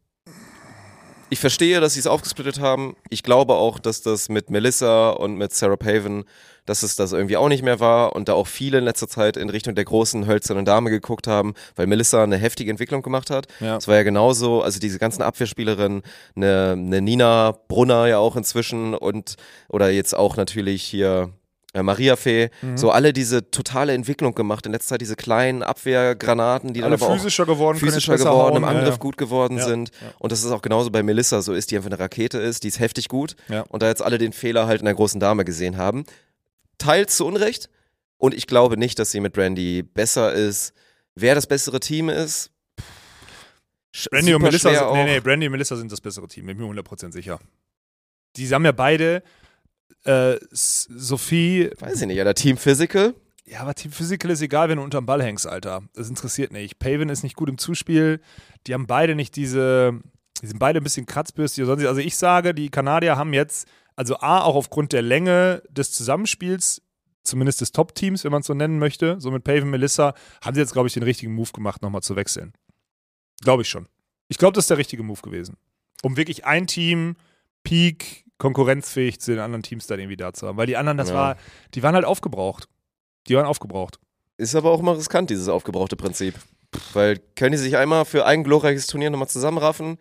Ich 1.29 1.41
verstehe, 1.41 1.81
dass 1.81 1.95
sie 1.95 2.01
es 2.01 2.07
aufgesplittet 2.07 2.61
haben. 2.61 2.95
Ich 3.11 3.25
glaube 3.25 3.55
auch, 3.55 3.81
dass 3.81 4.01
das 4.01 4.29
mit 4.29 4.49
Melissa 4.49 5.11
und 5.11 5.35
mit 5.35 5.53
Sarah 5.53 5.77
Paven, 5.77 6.23
dass 6.67 6.85
es 6.85 6.95
das 6.95 7.11
irgendwie 7.11 7.37
auch 7.37 7.49
nicht 7.49 7.65
mehr 7.65 7.81
war 7.81 8.15
und 8.15 8.29
da 8.29 8.35
auch 8.35 8.47
viele 8.47 8.79
in 8.79 8.85
letzter 8.85 9.09
Zeit 9.09 9.37
in 9.37 9.51
Richtung 9.51 9.75
der 9.75 9.87
großen 9.87 10.29
hölzernen 10.29 10.65
Dame 10.65 10.91
geguckt 10.91 11.27
haben, 11.27 11.55
weil 11.75 11.89
Melissa 11.89 12.23
eine 12.23 12.37
heftige 12.37 12.71
Entwicklung 12.71 13.03
gemacht 13.03 13.29
hat. 13.29 13.49
Ja. 13.59 13.79
Es 13.79 13.89
war 13.89 13.97
ja 13.97 14.05
genauso, 14.05 14.63
also 14.63 14.79
diese 14.79 15.01
ganzen 15.01 15.23
Abwehrspielerinnen, 15.23 16.03
eine, 16.37 16.77
eine 16.79 17.03
Nina 17.03 17.59
Brunner 17.67 18.07
ja 18.07 18.19
auch 18.19 18.37
inzwischen 18.37 18.95
und 18.95 19.35
oder 19.69 19.91
jetzt 19.91 20.17
auch 20.17 20.37
natürlich 20.37 20.85
hier 20.85 21.33
äh, 21.75 21.83
Maria 21.83 22.17
Fee, 22.17 22.51
Mhm. 22.63 22.77
so 22.79 22.91
alle 22.91 23.13
diese 23.13 23.51
totale 23.51 23.93
Entwicklung 23.93 24.35
gemacht. 24.35 24.65
In 24.67 24.73
letzter 24.73 24.91
Zeit 24.95 25.01
diese 25.03 25.17
kleinen 25.17 25.63
Abwehrgranaten, 25.63 26.73
die 26.73 26.81
dann 26.81 26.93
alle 26.93 27.01
aber 27.03 27.13
auch 27.13 27.17
physischer 27.17 27.45
geworden, 27.47 27.79
physischer 27.79 28.17
geworden, 28.17 28.55
hauen. 28.55 28.57
im 28.57 28.65
Angriff 28.65 28.85
ja, 28.87 28.91
ja. 28.93 28.97
gut 28.97 29.17
geworden 29.19 29.59
Ja, 29.59 29.65
sind. 29.67 29.91
Und 30.19 30.33
das 30.33 30.45
ist 30.45 30.51
auch 30.51 30.63
genauso 30.63 30.91
bei 30.91 31.03
Melissa 31.03 31.43
so 31.43 31.53
ist, 31.53 31.71
die 31.71 31.77
einfach 31.77 31.91
eine 31.91 31.99
Rakete 31.99 32.39
ist, 32.39 32.65
die 32.65 32.69
ist 32.69 32.79
heftig 32.81 33.09
gut. 33.09 33.37
Und 33.69 33.83
da 33.83 33.89
jetzt 33.89 34.03
alle 34.03 34.19
den 34.19 34.33
Fehler 34.33 34.67
halt 34.67 34.81
in 34.81 34.87
der 34.87 34.95
großen 34.95 35.21
Dame 35.21 35.45
gesehen 35.45 35.77
haben. 35.77 36.05
Teils 36.79 37.17
zu 37.17 37.27
Unrecht. 37.27 37.69
Und 38.17 38.35
ich 38.35 38.47
glaube 38.47 38.77
nicht, 38.77 38.99
dass 38.99 39.11
sie 39.13 39.21
mit 39.21 39.33
Brandy 39.33 39.83
besser 39.83 40.33
ist. 40.33 40.73
Wer 41.15 41.35
das 41.35 41.47
bessere 41.47 41.81
Team 41.81 42.09
ist. 42.09 42.51
Brandy 44.11 44.35
und 44.35 44.43
Melissa 44.43 44.71
sind, 44.75 44.93
nee, 44.93 45.05
nee, 45.05 45.21
Brandy 45.21 45.47
und 45.47 45.53
Melissa 45.53 45.77
sind 45.77 45.91
das 45.91 46.01
bessere 46.01 46.29
Team, 46.29 46.47
bin 46.47 46.57
mir 46.59 46.65
100% 46.65 47.13
sicher. 47.13 47.41
Die 48.37 48.49
haben 48.49 48.65
ja 48.65 48.73
beide 48.73 49.23
äh, 50.05 50.37
Sophie, 50.51 51.71
Weiß 51.79 52.01
ich 52.01 52.07
nicht, 52.07 52.21
oder 52.21 52.35
Team 52.35 52.57
Physical? 52.57 53.15
ja, 53.45 53.61
aber 53.61 53.75
Team 53.75 53.93
Physical 53.93 54.31
ist 54.31 54.43
egal, 54.43 54.69
wenn 54.69 54.77
du 54.77 54.85
unterm 54.85 55.07
Ball 55.07 55.23
hängst, 55.23 55.47
Alter. 55.47 55.83
Das 55.95 56.09
interessiert 56.09 56.53
nicht. 56.53 56.79
Paven 56.79 57.09
ist 57.09 57.23
nicht 57.23 57.35
gut 57.37 57.49
im 57.49 57.57
Zuspiel. 57.59 58.21
Die 58.67 58.75
haben 58.75 58.87
beide 58.87 59.15
nicht 59.15 59.37
diese, 59.37 59.99
die 60.43 60.47
sind 60.47 60.59
beide 60.59 60.81
ein 60.81 60.85
bisschen 60.85 61.07
kratzbürstig. 61.07 61.67
Also 61.67 61.97
ich 61.99 62.17
sage, 62.17 62.53
die 62.55 62.69
Kanadier 62.69 63.17
haben 63.17 63.33
jetzt, 63.33 63.67
also 63.97 64.19
A, 64.19 64.43
auch 64.43 64.55
aufgrund 64.55 64.93
der 64.93 65.01
Länge 65.03 65.63
des 65.71 65.93
Zusammenspiels, 65.93 66.83
zumindest 67.23 67.61
des 67.63 67.73
Top-Teams, 67.73 68.23
wenn 68.25 68.33
man 68.33 68.41
es 68.43 68.47
so 68.47 68.55
nennen 68.55 68.79
möchte, 68.79 69.19
so 69.19 69.31
mit 69.31 69.45
Paven, 69.45 69.71
Melissa, 69.71 70.15
haben 70.43 70.55
sie 70.55 70.61
jetzt, 70.61 70.73
glaube 70.75 70.89
ich, 70.89 70.95
den 70.95 71.03
richtigen 71.03 71.35
Move 71.35 71.51
gemacht, 71.53 71.81
nochmal 71.83 72.03
zu 72.03 72.17
wechseln. 72.17 72.53
Glaube 73.43 73.63
ich 73.63 73.69
schon. 73.71 73.89
Ich 74.29 74.37
glaube, 74.39 74.53
das 74.55 74.65
ist 74.65 74.71
der 74.71 74.79
richtige 74.79 75.03
Move 75.03 75.23
gewesen. 75.23 75.57
um 76.03 76.17
wirklich 76.19 76.45
ein 76.45 76.67
Team 76.67 77.17
peak 77.65 78.25
konkurrenzfähig 78.39 79.21
zu 79.21 79.33
den 79.33 79.41
anderen 79.41 79.63
Teams 79.63 79.87
dann 79.87 79.99
irgendwie 79.99 80.17
da 80.17 80.33
zu 80.33 80.47
haben. 80.47 80.57
Weil 80.57 80.67
die 80.67 80.77
anderen, 80.77 80.97
das 80.99 81.09
Ja. 81.11 81.15
war, 81.15 81.37
die 81.75 81.83
waren 81.83 81.95
halt 81.95 82.05
aufgebraucht. 82.05 82.69
Die 83.27 83.35
waren 83.37 83.47
aufgebraucht. 83.47 83.99
Ist 84.37 84.55
aber 84.55 84.71
auch 84.71 84.81
immer 84.81 84.97
riskant, 84.97 85.31
dieses 85.31 85.49
aufgebrauchte 85.49 85.97
Prinzip. 85.97 86.35
Weil 86.93 87.19
können 87.35 87.53
die 87.53 87.59
sich 87.59 87.77
einmal 87.77 88.05
für 88.05 88.25
ein 88.27 88.45
glorreiches 88.45 88.87
Turnier 88.87 89.11
nochmal 89.11 89.29
zusammenraffen? 89.29 89.99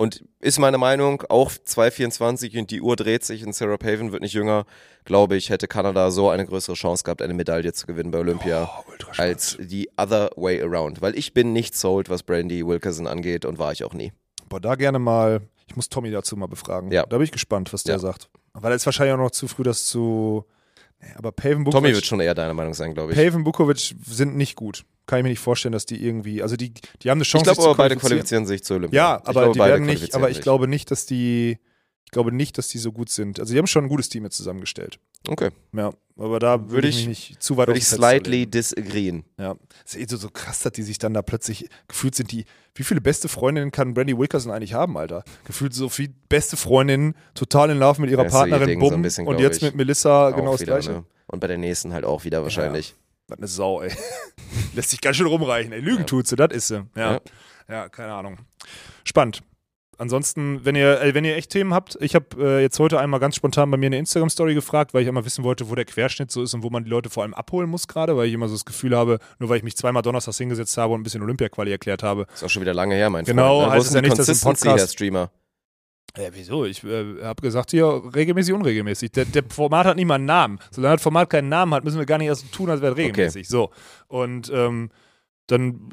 Und 0.00 0.24
ist 0.38 0.60
meine 0.60 0.78
Meinung, 0.78 1.22
auch 1.28 1.50
2,24 1.50 2.56
und 2.60 2.70
die 2.70 2.80
Uhr 2.80 2.94
dreht 2.94 3.24
sich 3.24 3.44
und 3.44 3.52
Sarah 3.52 3.78
Paven 3.78 4.12
wird 4.12 4.22
nicht 4.22 4.32
jünger, 4.32 4.64
glaube 5.04 5.34
ich, 5.36 5.50
hätte 5.50 5.66
Kanada 5.66 6.12
so 6.12 6.30
eine 6.30 6.46
größere 6.46 6.76
Chance 6.76 7.02
gehabt, 7.02 7.20
eine 7.20 7.34
Medaille 7.34 7.72
zu 7.72 7.84
gewinnen 7.86 8.12
bei 8.12 8.18
Olympia, 8.18 8.70
Oh, 8.78 8.92
als 9.16 9.56
die 9.60 9.90
other 9.96 10.30
way 10.36 10.62
around. 10.62 11.00
Weil 11.02 11.18
ich 11.18 11.34
bin 11.34 11.52
nicht 11.52 11.76
sold, 11.76 12.10
was 12.10 12.22
Brandy 12.22 12.64
Wilkerson 12.64 13.08
angeht 13.08 13.44
und 13.44 13.58
war 13.58 13.72
ich 13.72 13.82
auch 13.82 13.92
nie. 13.94 14.12
Boah, 14.48 14.60
da 14.60 14.76
gerne 14.76 15.00
mal, 15.00 15.40
ich 15.68 15.76
muss 15.76 15.88
Tommy 15.88 16.10
dazu 16.10 16.36
mal 16.36 16.46
befragen. 16.48 16.90
Ja. 16.90 17.04
Da 17.06 17.16
bin 17.18 17.24
ich 17.24 17.32
gespannt, 17.32 17.72
was 17.72 17.82
der 17.84 17.96
Ja. 17.96 17.98
sagt. 18.00 18.28
Weil 18.54 18.72
es 18.72 18.82
ist 18.82 18.86
wahrscheinlich 18.86 19.14
auch 19.14 19.18
noch 19.18 19.30
zu 19.30 19.46
früh, 19.46 19.62
das 19.62 19.84
zu. 19.86 20.44
Nee, 21.00 21.08
aber 21.16 21.30
Paven 21.30 21.58
Tommy 21.64 21.64
Bukovic, 21.70 21.94
wird 21.94 22.06
schon 22.06 22.18
eher 22.20 22.34
deiner 22.34 22.54
Meinung 22.54 22.74
sein, 22.74 22.92
glaube 22.94 23.12
ich. 23.12 23.18
Paven 23.18 23.44
Bukovic 23.44 23.94
sind 24.04 24.36
nicht 24.36 24.56
gut. 24.56 24.84
Kann 25.06 25.20
ich 25.20 25.22
mir 25.22 25.28
nicht 25.30 25.38
vorstellen, 25.38 25.72
dass 25.72 25.86
die 25.86 26.04
irgendwie. 26.04 26.42
Also 26.42 26.56
die, 26.56 26.74
die 27.02 27.10
haben 27.10 27.18
eine 27.18 27.22
Ich 27.22 27.28
Chance. 27.28 27.44
glaube 27.44 27.56
sich 27.56 27.62
zu 27.64 27.68
aber 27.70 27.76
beide 27.76 27.96
qualifizieren. 27.96 28.46
sich 28.46 28.64
zu 28.64 28.74
Olympia. 28.74 28.96
Ja, 29.00 29.18
Ich 29.22 29.28
aber 29.28 29.40
glaube, 29.42 29.52
die 29.52 29.58
werden 29.60 29.86
nicht, 29.86 30.14
aber 30.14 30.30
ich 30.30 30.40
glaube 30.40 30.66
nicht, 30.68 30.90
dass 30.90 31.06
die. 31.06 31.58
Ich 32.08 32.12
glaube 32.12 32.32
nicht, 32.32 32.56
dass 32.56 32.68
die 32.68 32.78
so 32.78 32.90
gut 32.90 33.10
sind. 33.10 33.38
Also 33.38 33.52
die 33.52 33.58
haben 33.58 33.66
schon 33.66 33.84
ein 33.84 33.88
gutes 33.90 34.08
Team 34.08 34.24
jetzt 34.24 34.38
zusammengestellt. 34.38 34.98
Okay, 35.28 35.50
Ja, 35.76 35.90
aber 36.16 36.38
da 36.38 36.58
würde 36.58 36.72
Würde 36.72 36.88
ich, 36.88 37.00
ich- 37.00 37.06
mich 37.08 37.28
nicht 37.30 37.42
zu 37.42 37.58
weit 37.58 37.66
würde 37.66 37.78
ich 37.78 37.86
slightly 37.86 38.46
disagreeen. 38.46 39.24
Ja, 39.38 39.56
es 39.84 39.94
ist 39.94 40.00
eh 40.00 40.06
so, 40.08 40.16
so 40.16 40.30
krass, 40.30 40.60
dass 40.60 40.72
die 40.72 40.82
sich 40.84 40.96
dann 40.98 41.12
da 41.12 41.20
plötzlich 41.20 41.68
gefühlt 41.86 42.14
sind. 42.14 42.32
Die, 42.32 42.46
wie 42.74 42.82
viele 42.82 43.02
beste 43.02 43.28
Freundinnen 43.28 43.72
kann 43.72 43.92
Brandy 43.92 44.16
Wilkerson 44.16 44.50
eigentlich 44.50 44.72
haben, 44.72 44.96
Alter? 44.96 45.22
Gefühlt 45.44 45.74
so 45.74 45.90
viel 45.90 46.08
beste 46.30 46.56
Freundinnen, 46.56 47.14
total 47.34 47.68
in 47.68 47.78
Love 47.78 48.00
mit 48.00 48.10
ihrer 48.10 48.22
Ja, 48.24 48.30
so 48.30 48.36
ihr 48.36 48.40
Partnerin, 48.40 48.68
Ding 48.68 48.80
so 48.80 48.88
bumm. 48.88 49.02
bisschen, 49.02 49.26
und 49.26 49.38
jetzt 49.38 49.60
mit 49.60 49.74
Melissa 49.74 50.30
genau 50.30 50.52
das 50.52 50.62
wieder, 50.62 50.72
Gleiche. 50.78 50.92
ne? 50.92 51.04
Und 51.26 51.40
bei 51.40 51.46
der 51.46 51.58
nächsten 51.58 51.92
halt 51.92 52.06
auch 52.06 52.24
wieder 52.24 52.42
wahrscheinlich. 52.42 52.94
Das 53.26 53.36
ist 53.36 53.40
eine 53.40 53.48
Sau, 53.48 53.82
ey. 53.82 53.92
Lässt 54.74 54.88
sich 54.88 55.02
ganz 55.02 55.18
schön 55.18 55.26
rumreichen, 55.26 55.72
ey. 55.72 55.80
Lügen 55.80 56.06
tut 56.06 56.26
sie, 56.26 56.36
das 56.36 56.52
ist 56.54 56.68
sie. 56.68 56.86
Ja. 56.96 57.12
Ja. 57.12 57.20
ja, 57.68 57.88
keine 57.90 58.14
Ahnung. 58.14 58.38
Spannend. 59.04 59.42
Ansonsten, 59.98 60.64
wenn 60.64 60.76
ihr, 60.76 61.00
äh, 61.02 61.12
wenn 61.12 61.24
ihr 61.24 61.36
echt 61.36 61.50
Themen 61.50 61.74
habt, 61.74 61.98
ich 62.00 62.14
habe 62.14 62.26
äh, 62.38 62.62
jetzt 62.62 62.78
heute 62.78 63.00
einmal 63.00 63.18
ganz 63.18 63.34
spontan 63.34 63.68
bei 63.70 63.76
mir 63.76 63.86
eine 63.86 63.98
Instagram-Story 63.98 64.54
gefragt, 64.54 64.94
weil 64.94 65.02
ich 65.02 65.08
einmal 65.08 65.24
wissen 65.24 65.42
wollte, 65.44 65.68
wo 65.68 65.74
der 65.74 65.84
Querschnitt 65.84 66.30
so 66.30 66.42
ist 66.42 66.54
und 66.54 66.62
wo 66.62 66.70
man 66.70 66.84
die 66.84 66.90
Leute 66.90 67.10
vor 67.10 67.24
allem 67.24 67.34
abholen 67.34 67.68
muss 67.68 67.88
gerade, 67.88 68.16
weil 68.16 68.28
ich 68.28 68.32
immer 68.34 68.46
so 68.48 68.54
das 68.54 68.64
Gefühl 68.64 68.96
habe, 68.96 69.18
nur 69.40 69.48
weil 69.48 69.56
ich 69.58 69.64
mich 69.64 69.76
zweimal 69.76 70.02
donnerstags 70.02 70.38
hingesetzt 70.38 70.76
habe 70.78 70.94
und 70.94 71.00
ein 71.00 71.02
bisschen 71.02 71.22
Olympia-Quali 71.22 71.70
erklärt 71.72 72.04
habe. 72.04 72.26
Ist 72.32 72.44
auch 72.44 72.48
schon 72.48 72.62
wieder 72.62 72.74
lange 72.74 72.94
her, 72.94 73.10
mein 73.10 73.24
Genau, 73.24 73.58
Freund. 73.58 73.60
ne? 73.60 73.66
Wo 73.66 73.72
heißt 73.72 73.82
ist 73.82 73.88
es 73.88 73.94
ja 73.96 74.00
nicht, 74.02 74.18
dass 74.18 74.26
Consistency, 74.26 74.64
Podcast- 74.68 74.80
Herr 74.80 74.88
Streamer. 74.88 75.30
Ja, 76.16 76.28
wieso? 76.32 76.64
Ich 76.64 76.82
äh, 76.84 77.22
habe 77.22 77.42
gesagt, 77.42 77.70
hier 77.72 78.02
regelmäßig, 78.14 78.54
unregelmäßig. 78.54 79.12
Der, 79.12 79.24
der 79.24 79.42
Format 79.48 79.86
hat 79.86 79.96
nicht 79.96 80.06
mal 80.06 80.14
einen 80.16 80.24
Namen. 80.24 80.58
Solange 80.70 80.96
das 80.96 81.02
Format 81.02 81.28
keinen 81.30 81.48
Namen 81.48 81.74
hat, 81.74 81.84
müssen 81.84 81.98
wir 81.98 82.06
gar 82.06 82.18
nicht 82.18 82.28
erst 82.28 82.50
tun, 82.52 82.70
als 82.70 82.80
wäre 82.80 82.92
es 82.92 82.98
regelmäßig. 82.98 83.46
So. 83.48 83.70
Und 84.08 84.50
ähm, 84.54 84.90
dann 85.48 85.90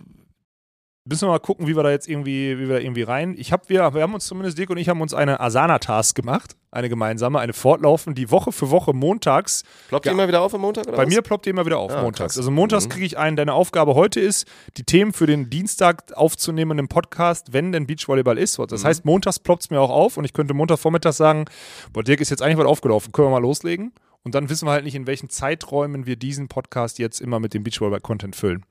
müssen 1.08 1.28
wir 1.28 1.32
mal 1.32 1.40
gucken, 1.40 1.68
wie 1.68 1.76
wir 1.76 1.84
da 1.84 1.92
jetzt 1.92 2.08
irgendwie, 2.08 2.58
wie 2.58 2.68
wir 2.68 2.76
da 2.76 2.80
irgendwie 2.82 3.04
rein. 3.04 3.36
Ich 3.38 3.52
habe, 3.52 3.64
wir, 3.68 3.94
wir 3.94 4.02
haben 4.02 4.14
uns 4.16 4.26
zumindest, 4.26 4.58
Dirk 4.58 4.70
und 4.72 4.78
ich 4.78 4.90
haben 4.90 5.02
uns 5.02 5.14
eine 5.14 5.40
Asana-Task 5.40 6.16
gemacht, 6.16 6.56
eine 6.72 6.90
gemeinsame, 6.90 7.40
eine 7.40 7.54
fortlaufend, 7.54 8.18
die 8.18 8.32
Woche 8.32 8.52
für 8.52 8.70
Woche 8.72 8.94
montags 8.94 9.64
Ploppt 9.88 10.06
die 10.06 10.10
immer 10.10 10.28
wieder 10.28 10.42
auf 10.42 10.54
am 10.56 10.62
Montag 10.62 10.88
oder 10.88 10.98
bei 10.98 11.04
was? 11.06 11.14
mir 11.14 11.22
ploppt 11.22 11.46
die 11.46 11.52
immer 11.52 11.66
wieder 11.66 11.78
auf, 11.78 11.92
Ah, 11.92 12.02
montags. 12.02 12.34
krass. 12.34 12.38
Also 12.40 12.50
montags 12.52 12.86
Mhm. 12.86 12.90
kriege 12.90 13.06
ich 13.06 13.18
einen, 13.18 13.36
deine 13.38 13.54
Aufgabe 13.54 13.94
heute 13.94 14.20
ist, 14.20 14.48
die 14.78 14.84
Themen 14.84 15.14
für 15.14 15.28
den 15.28 15.50
Dienstag 15.52 16.12
aufzunehmenden 16.16 16.88
Podcast, 16.88 17.54
wenn 17.54 17.72
denn 17.72 17.86
Beachvolleyball 17.86 18.38
ist. 18.38 18.58
Das 18.68 18.82
Mhm. 18.84 18.88
heißt, 18.88 19.06
montags 19.06 19.40
ploppt 19.40 19.64
es 19.64 19.70
mir 19.70 19.80
auch 19.80 19.92
auf 19.92 20.18
und 20.18 20.26
ich 20.26 20.34
könnte 20.34 20.54
Montagvormittag 20.56 21.14
sagen, 21.14 21.46
boah, 21.94 22.04
Dirk 22.04 22.20
ist 22.20 22.30
jetzt 22.32 22.42
eigentlich 22.42 22.58
was 22.58 22.66
aufgelaufen, 22.66 23.12
können 23.12 23.28
wir 23.28 23.32
mal 23.32 23.42
loslegen? 23.42 23.94
Und 24.24 24.34
dann 24.34 24.50
wissen 24.50 24.68
wir 24.68 24.72
halt 24.72 24.84
nicht, 24.86 24.96
in 24.96 25.06
welchen 25.06 25.30
Zeiträumen 25.30 26.08
wir 26.08 26.16
diesen 26.16 26.48
Podcast 26.48 26.98
jetzt 26.98 27.22
immer 27.22 27.40
mit 27.40 27.54
dem 27.54 27.64
Beachvolleyball-Content 27.64 28.36
füllen. 28.36 28.66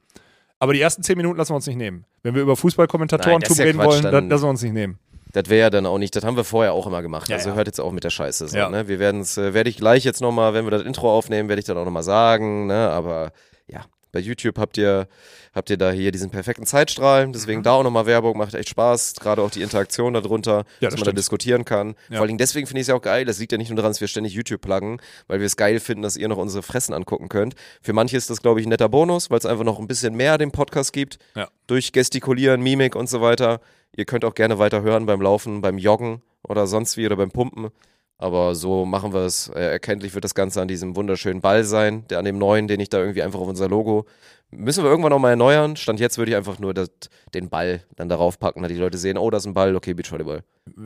Aber 0.59 0.73
die 0.73 0.81
ersten 0.81 1.03
zehn 1.03 1.17
Minuten 1.17 1.37
lassen 1.37 1.51
wir 1.53 1.57
uns 1.57 1.67
nicht 1.67 1.77
nehmen. 1.77 2.05
Wenn 2.23 2.35
wir 2.35 2.43
über 2.43 2.57
Fußballkommentatoren 2.57 3.41
Nein, 3.41 3.57
ja 3.57 3.65
reden 3.65 3.79
Quatsch, 3.79 3.87
wollen, 3.89 4.03
dann- 4.03 4.13
dann 4.13 4.29
lassen 4.31 4.45
wir 4.45 4.51
uns 4.51 4.63
nicht 4.63 4.73
nehmen. 4.73 4.99
Das 5.33 5.49
wäre 5.49 5.61
ja 5.63 5.71
dann 5.71 5.85
auch 5.85 5.99
nicht, 5.99 6.15
das 6.15 6.25
haben 6.25 6.37
wir 6.37 6.45
vorher 6.45 6.73
auch 6.73 6.87
immer 6.87 7.03
gemacht. 7.03 7.29
Ja, 7.29 7.37
also 7.37 7.51
ja. 7.51 7.55
hört 7.57 7.67
jetzt 7.67 7.81
auch 7.81 7.91
mit 7.91 8.05
der 8.05 8.11
Scheiße. 8.11 8.47
So, 8.49 8.57
Ja. 8.57 8.71
ne? 8.71 8.87
Wir 8.87 9.01
werden 9.01 9.21
es, 9.21 9.37
äh, 9.37 9.53
werde 9.53 9.69
ich 9.69 9.77
gleich 9.77 10.05
jetzt 10.05 10.21
nochmal, 10.21 10.55
wenn 10.55 10.65
wir 10.65 10.71
das 10.71 10.83
Intro 10.83 11.13
aufnehmen, 11.13 11.49
werde 11.49 11.59
ich 11.59 11.67
dann 11.67 11.77
auch 11.77 11.85
nochmal 11.85 12.05
sagen, 12.05 12.67
ne? 12.67 12.89
Aber 12.91 13.33
ja, 13.67 13.81
bei 14.15 14.21
YouTube 14.21 14.57
habt 14.59 14.79
ihr, 14.79 15.07
habt 15.55 15.69
ihr 15.69 15.77
da 15.77 15.91
hier 15.91 16.11
diesen 16.13 16.31
perfekten 16.31 16.65
Zeitstrahl, 16.65 17.31
deswegen 17.33 17.59
Mhm. 17.61 17.65
da 17.65 17.73
auch 17.73 17.83
nochmal 17.83 18.07
Werbung, 18.07 18.39
macht 18.39 18.55
echt 18.55 18.71
Spaß, 18.71 19.15
gerade 19.21 19.43
auch 19.43 19.51
die 19.51 19.61
Interaktion 19.61 20.15
darunter, 20.15 20.65
das 20.65 20.65
dass 20.81 20.91
man 20.93 20.99
da 21.01 21.05
stimmt. 21.05 21.19
diskutieren 21.19 21.65
kann. 21.67 21.89
Ja. 22.09 22.17
Vor 22.17 22.19
allen 22.21 22.29
Dingen 22.29 22.39
deswegen 22.39 22.67
finde 22.67 22.81
ich 22.81 22.85
es 22.85 22.89
ja 22.89 22.95
auch 22.95 23.03
geil, 23.03 23.27
das 23.27 23.39
liegt 23.39 23.53
ja 23.53 23.59
nicht 23.59 23.69
nur 23.69 23.77
daran, 23.77 23.91
dass 23.91 24.01
wir 24.01 24.09
ständig 24.09 24.33
YouTube 24.33 24.63
pluggen, 24.63 25.01
weil 25.27 25.41
wir 25.41 25.47
es 25.47 25.57
geil 25.57 25.81
finden, 25.81 26.03
dass 26.03 26.17
ihr 26.17 26.29
noch 26.29 26.39
unsere 26.39 26.63
Fressen 26.63 26.95
angucken 26.95 27.29
könnt. 27.29 27.55
Für 27.83 27.93
manche 27.93 28.17
ist 28.17 28.31
das, 28.31 28.41
glaube 28.41 28.61
ich, 28.61 28.67
ein 28.67 28.71
netter 28.71 28.89
Bonus, 28.89 29.29
weil 29.31 29.39
es 29.39 29.47
einfach 29.47 29.65
noch 29.65 29.79
ein 29.79 29.87
bisschen 29.89 30.15
mehr 30.15 30.39
dem 30.39 30.53
Podcast 30.53 30.93
gibt, 30.93 31.19
Ja. 31.35 31.49
durch 31.67 31.93
Gestikulieren, 31.93 32.63
Mimik 32.63 32.95
und 32.97 33.09
so 33.11 33.21
weiter. 33.21 33.61
Ihr 33.97 34.05
könnt 34.07 34.25
auch 34.25 34.35
gerne 34.35 34.59
weiter 34.59 34.83
hören 34.83 35.07
beim 35.07 35.21
Laufen, 35.21 35.61
beim 35.61 35.77
Joggen 35.79 36.23
oder 36.43 36.67
sonst 36.67 36.97
wie 36.97 37.07
oder 37.07 37.17
beim 37.17 37.31
Pumpen. 37.31 37.71
Aber 38.19 38.55
so 38.55 38.85
machen 38.85 39.13
wir 39.13 39.21
es. 39.23 39.49
Äh, 39.49 39.61
erkenntlich 39.73 40.15
wird 40.15 40.25
das 40.25 40.35
Ganze 40.35 40.63
an 40.63 40.69
diesem 40.69 40.95
wunderschönen 40.97 41.41
Ball 41.41 41.65
sein, 41.65 42.07
der 42.09 42.19
an 42.21 42.25
dem 42.25 42.39
neuen, 42.39 42.69
den 42.69 42.81
ich 42.81 42.89
da 42.89 42.99
irgendwie 42.99 43.23
einfach 43.23 43.41
auf 43.41 43.49
unser 43.49 43.69
Logo. 43.69 44.07
Müssen 44.51 44.85
wir 44.85 44.91
irgendwann 44.91 45.11
nochmal 45.11 45.33
erneuern. 45.33 45.75
Stand 45.75 45.99
jetzt 45.99 46.17
würde 46.17 46.31
ich 46.31 46.37
einfach 46.37 46.61
nur 46.61 46.75
das, 46.75 46.89
den 47.35 47.49
Ball 47.51 47.83
dann 47.97 48.09
darauf 48.09 48.39
packen, 48.39 48.63
dass 48.63 48.71
die 48.71 48.79
Leute 48.79 48.99
sehen, 48.99 49.19
oh, 49.19 49.29
das 49.31 49.43
ist 49.43 49.47
ein 49.47 49.55
Ball, 49.55 49.75
okay, 49.75 49.95
Beachvolleyball. 49.95 50.45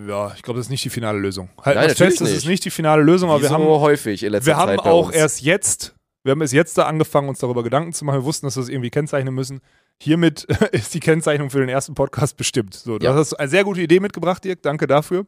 Ja, 0.08 0.32
ich 0.34 0.42
glaube, 0.42 0.58
das 0.58 0.66
ist 0.66 0.70
nicht 0.70 0.84
die 0.84 0.90
finale 0.90 1.18
Lösung. 1.18 1.50
Halt 1.62 1.76
Nein, 1.76 1.88
natürlich 1.88 2.12
fest, 2.12 2.20
das 2.22 2.28
ist 2.30 2.34
nicht. 2.36 2.48
nicht 2.48 2.64
die 2.64 2.70
finale 2.70 3.02
Lösung, 3.02 3.28
aber 3.28 3.40
Wie 3.40 3.42
wir 3.42 3.48
so 3.50 3.54
haben 3.54 3.64
häufig 3.64 4.22
in 4.22 4.32
letzter 4.32 4.46
wir 4.52 4.54
Zeit 4.54 4.66
haben 4.68 4.76
bei 4.84 4.90
auch 4.90 5.08
uns. 5.08 5.14
erst 5.16 5.42
jetzt, 5.42 5.94
wir 6.24 6.30
haben 6.32 6.40
erst 6.40 6.54
jetzt 6.54 6.78
da 6.78 6.84
angefangen, 6.86 7.28
uns 7.28 7.40
darüber 7.40 7.62
Gedanken 7.62 7.92
zu 7.92 8.06
machen. 8.06 8.20
Wir 8.20 8.24
wussten, 8.24 8.46
dass 8.46 8.56
wir 8.56 8.62
es 8.62 8.70
irgendwie 8.70 8.90
kennzeichnen 8.90 9.34
müssen. 9.34 9.60
Hiermit 10.00 10.44
ist 10.72 10.94
die 10.94 11.00
Kennzeichnung 11.00 11.50
für 11.50 11.60
den 11.60 11.68
ersten 11.68 11.94
Podcast 11.94 12.38
bestimmt. 12.38 12.72
So, 12.72 12.98
du 12.98 13.04
Ja. 13.04 13.14
hast 13.14 13.34
eine 13.34 13.48
sehr 13.48 13.64
gute 13.64 13.82
Idee 13.82 14.00
mitgebracht, 14.00 14.42
Dirk. 14.44 14.62
Danke 14.62 14.86
dafür. 14.86 15.26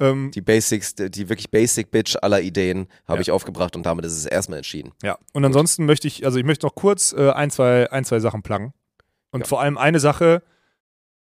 Ähm, 0.00 0.30
die 0.34 0.40
Basics, 0.40 0.94
die 0.94 1.28
wirklich 1.28 1.50
Basic 1.50 1.90
Bitch 1.90 2.16
aller 2.22 2.40
Ideen 2.40 2.88
habe 3.06 3.18
Ja. 3.18 3.20
ich 3.22 3.30
aufgebracht 3.30 3.76
und 3.76 3.84
damit 3.84 4.04
ist 4.04 4.14
es 4.16 4.26
erstmal 4.26 4.58
entschieden. 4.58 4.92
ja. 5.02 5.18
Und 5.32 5.44
ansonsten 5.44 5.84
möchte 5.86 6.08
ich, 6.08 6.24
also 6.24 6.38
ich 6.38 6.44
möchte 6.44 6.66
noch 6.66 6.74
kurz 6.74 7.12
äh, 7.12 7.30
ein, 7.30 7.50
zwei, 7.50 7.90
ein, 7.92 8.04
zwei 8.04 8.18
Sachen 8.20 8.42
pluggen. 8.42 8.72
Und 9.30 9.40
Ja. 9.40 9.46
vor 9.46 9.60
allem 9.60 9.78
eine 9.78 10.00
Sache. 10.00 10.42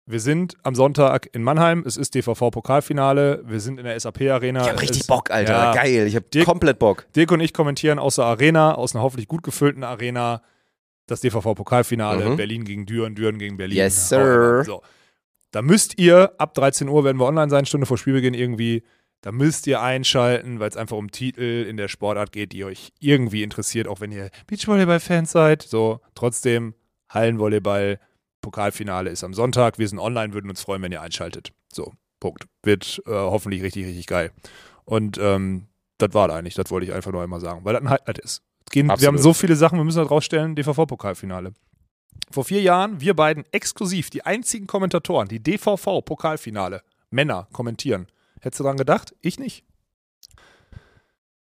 Wir 0.06 0.22
sind 0.22 0.56
am 0.64 0.74
Sonntag 0.76 1.28
in 1.34 1.44
Mannheim. 1.44 1.84
Es 1.86 1.98
ist 1.98 2.16
DVV-Pokalfinale. 2.16 3.44
Wir 3.46 3.60
sind 3.60 3.78
in 3.78 3.86
der 3.86 4.00
SAP-Arena. 4.00 4.62
Ich 4.62 4.68
habe 4.70 4.82
richtig 4.82 5.02
Es- 5.02 5.08
Bock, 5.08 5.32
Alter. 5.32 5.52
Ja. 5.54 5.74
Geil. 5.74 6.08
Ich 6.08 6.16
habe 6.16 6.26
Dirk- 6.34 6.46
komplett 6.46 6.80
Bock. 6.80 7.06
Dirk 7.16 7.32
und 7.32 7.40
ich 7.42 7.54
kommentieren 7.54 8.00
aus 8.00 8.16
der 8.16 8.26
Arena, 8.26 8.76
aus 8.76 8.96
einer 8.96 9.04
hoffentlich 9.04 9.28
gut 9.28 9.44
gefüllten 9.44 9.84
Arena, 9.84 10.42
das 11.08 11.22
DVV-Pokalfinale, 11.22 12.30
Mhm. 12.32 12.38
Berlin 12.38 12.64
gegen 12.66 12.86
Düren, 12.86 13.16
Düren 13.16 13.38
gegen 13.38 13.58
Berlin. 13.58 13.78
Yes, 13.78 14.10
sir. 14.10 14.64
So. 14.66 14.82
Da 15.52 15.62
müsst 15.62 15.98
ihr, 16.00 16.34
ab 16.38 16.54
13 16.54 16.90
Uhr 16.90 17.04
werden 17.04 17.18
wir 17.18 17.26
online 17.26 17.50
sein, 17.50 17.66
Stunde 17.66 17.88
vor 17.88 17.98
Spielbeginn 17.98 18.34
irgendwie, 18.34 18.84
da 19.22 19.32
müsst 19.32 19.66
ihr 19.68 19.82
einschalten, 19.82 20.60
weil 20.60 20.70
es 20.70 20.78
einfach 20.78 20.98
um 20.98 21.12
Titel 21.12 21.66
in 21.68 21.78
der 21.78 21.88
Sportart 21.88 22.32
geht, 22.32 22.52
die 22.52 22.64
euch 22.64 22.94
irgendwie 23.00 23.44
interessiert, 23.44 23.88
auch 23.88 24.00
wenn 24.00 24.12
ihr 24.12 24.30
Beachvolleyball-Fans 24.48 25.32
seid. 25.32 25.64
So, 25.64 26.02
trotzdem, 26.16 26.76
Hallenvolleyball, 27.10 28.00
Pokalfinale 28.42 29.10
ist 29.10 29.24
am 29.24 29.34
Sonntag. 29.34 29.80
Wir 29.80 29.88
sind 29.88 30.00
online, 30.00 30.34
würden 30.34 30.50
uns 30.50 30.62
freuen, 30.62 30.82
wenn 30.82 30.92
ihr 30.92 31.02
einschaltet. 31.02 31.52
So, 31.74 31.94
Punkt. 32.20 32.46
Wird 32.64 33.02
äh, 33.06 33.12
hoffentlich 33.12 33.64
richtig, 33.64 33.86
richtig 33.86 34.08
geil. 34.08 34.32
Und 34.86 35.18
ähm, 35.18 35.68
das 35.98 36.14
war 36.14 36.28
da 36.28 36.36
eigentlich, 36.36 36.54
das 36.54 36.70
wollte 36.70 36.86
ich 36.86 36.94
einfach 36.94 37.12
nur 37.12 37.24
einmal 37.24 37.42
sagen, 37.42 37.66
weil 37.66 37.74
das 37.74 37.82
ein 37.82 37.90
Highlight 37.90 38.20
ist. 38.20 38.44
Gehen, 38.70 38.88
wir 38.88 39.08
haben 39.08 39.18
so 39.18 39.34
viele 39.34 39.56
Sachen, 39.56 39.80
wir 39.80 39.84
müssen 39.84 40.00
da 40.00 40.04
rausstellen, 40.04 40.56
DVV-Pokalfinale. 40.56 41.54
Vor 42.32 42.44
vier 42.44 42.62
Jahren, 42.62 43.00
wir 43.00 43.14
beiden 43.16 43.46
exklusiv, 43.52 44.10
die 44.10 44.26
einzigen 44.26 44.68
Kommentatoren, 44.68 45.28
die 45.28 45.40
DVV-Pokalfinale, 45.42 46.82
Männer 47.10 47.48
kommentieren. 47.54 48.08
Hättest 48.42 48.60
du 48.60 48.64
daran 48.64 48.78
gedacht? 48.78 49.16
Ich 49.22 49.40
nicht. 49.40 49.64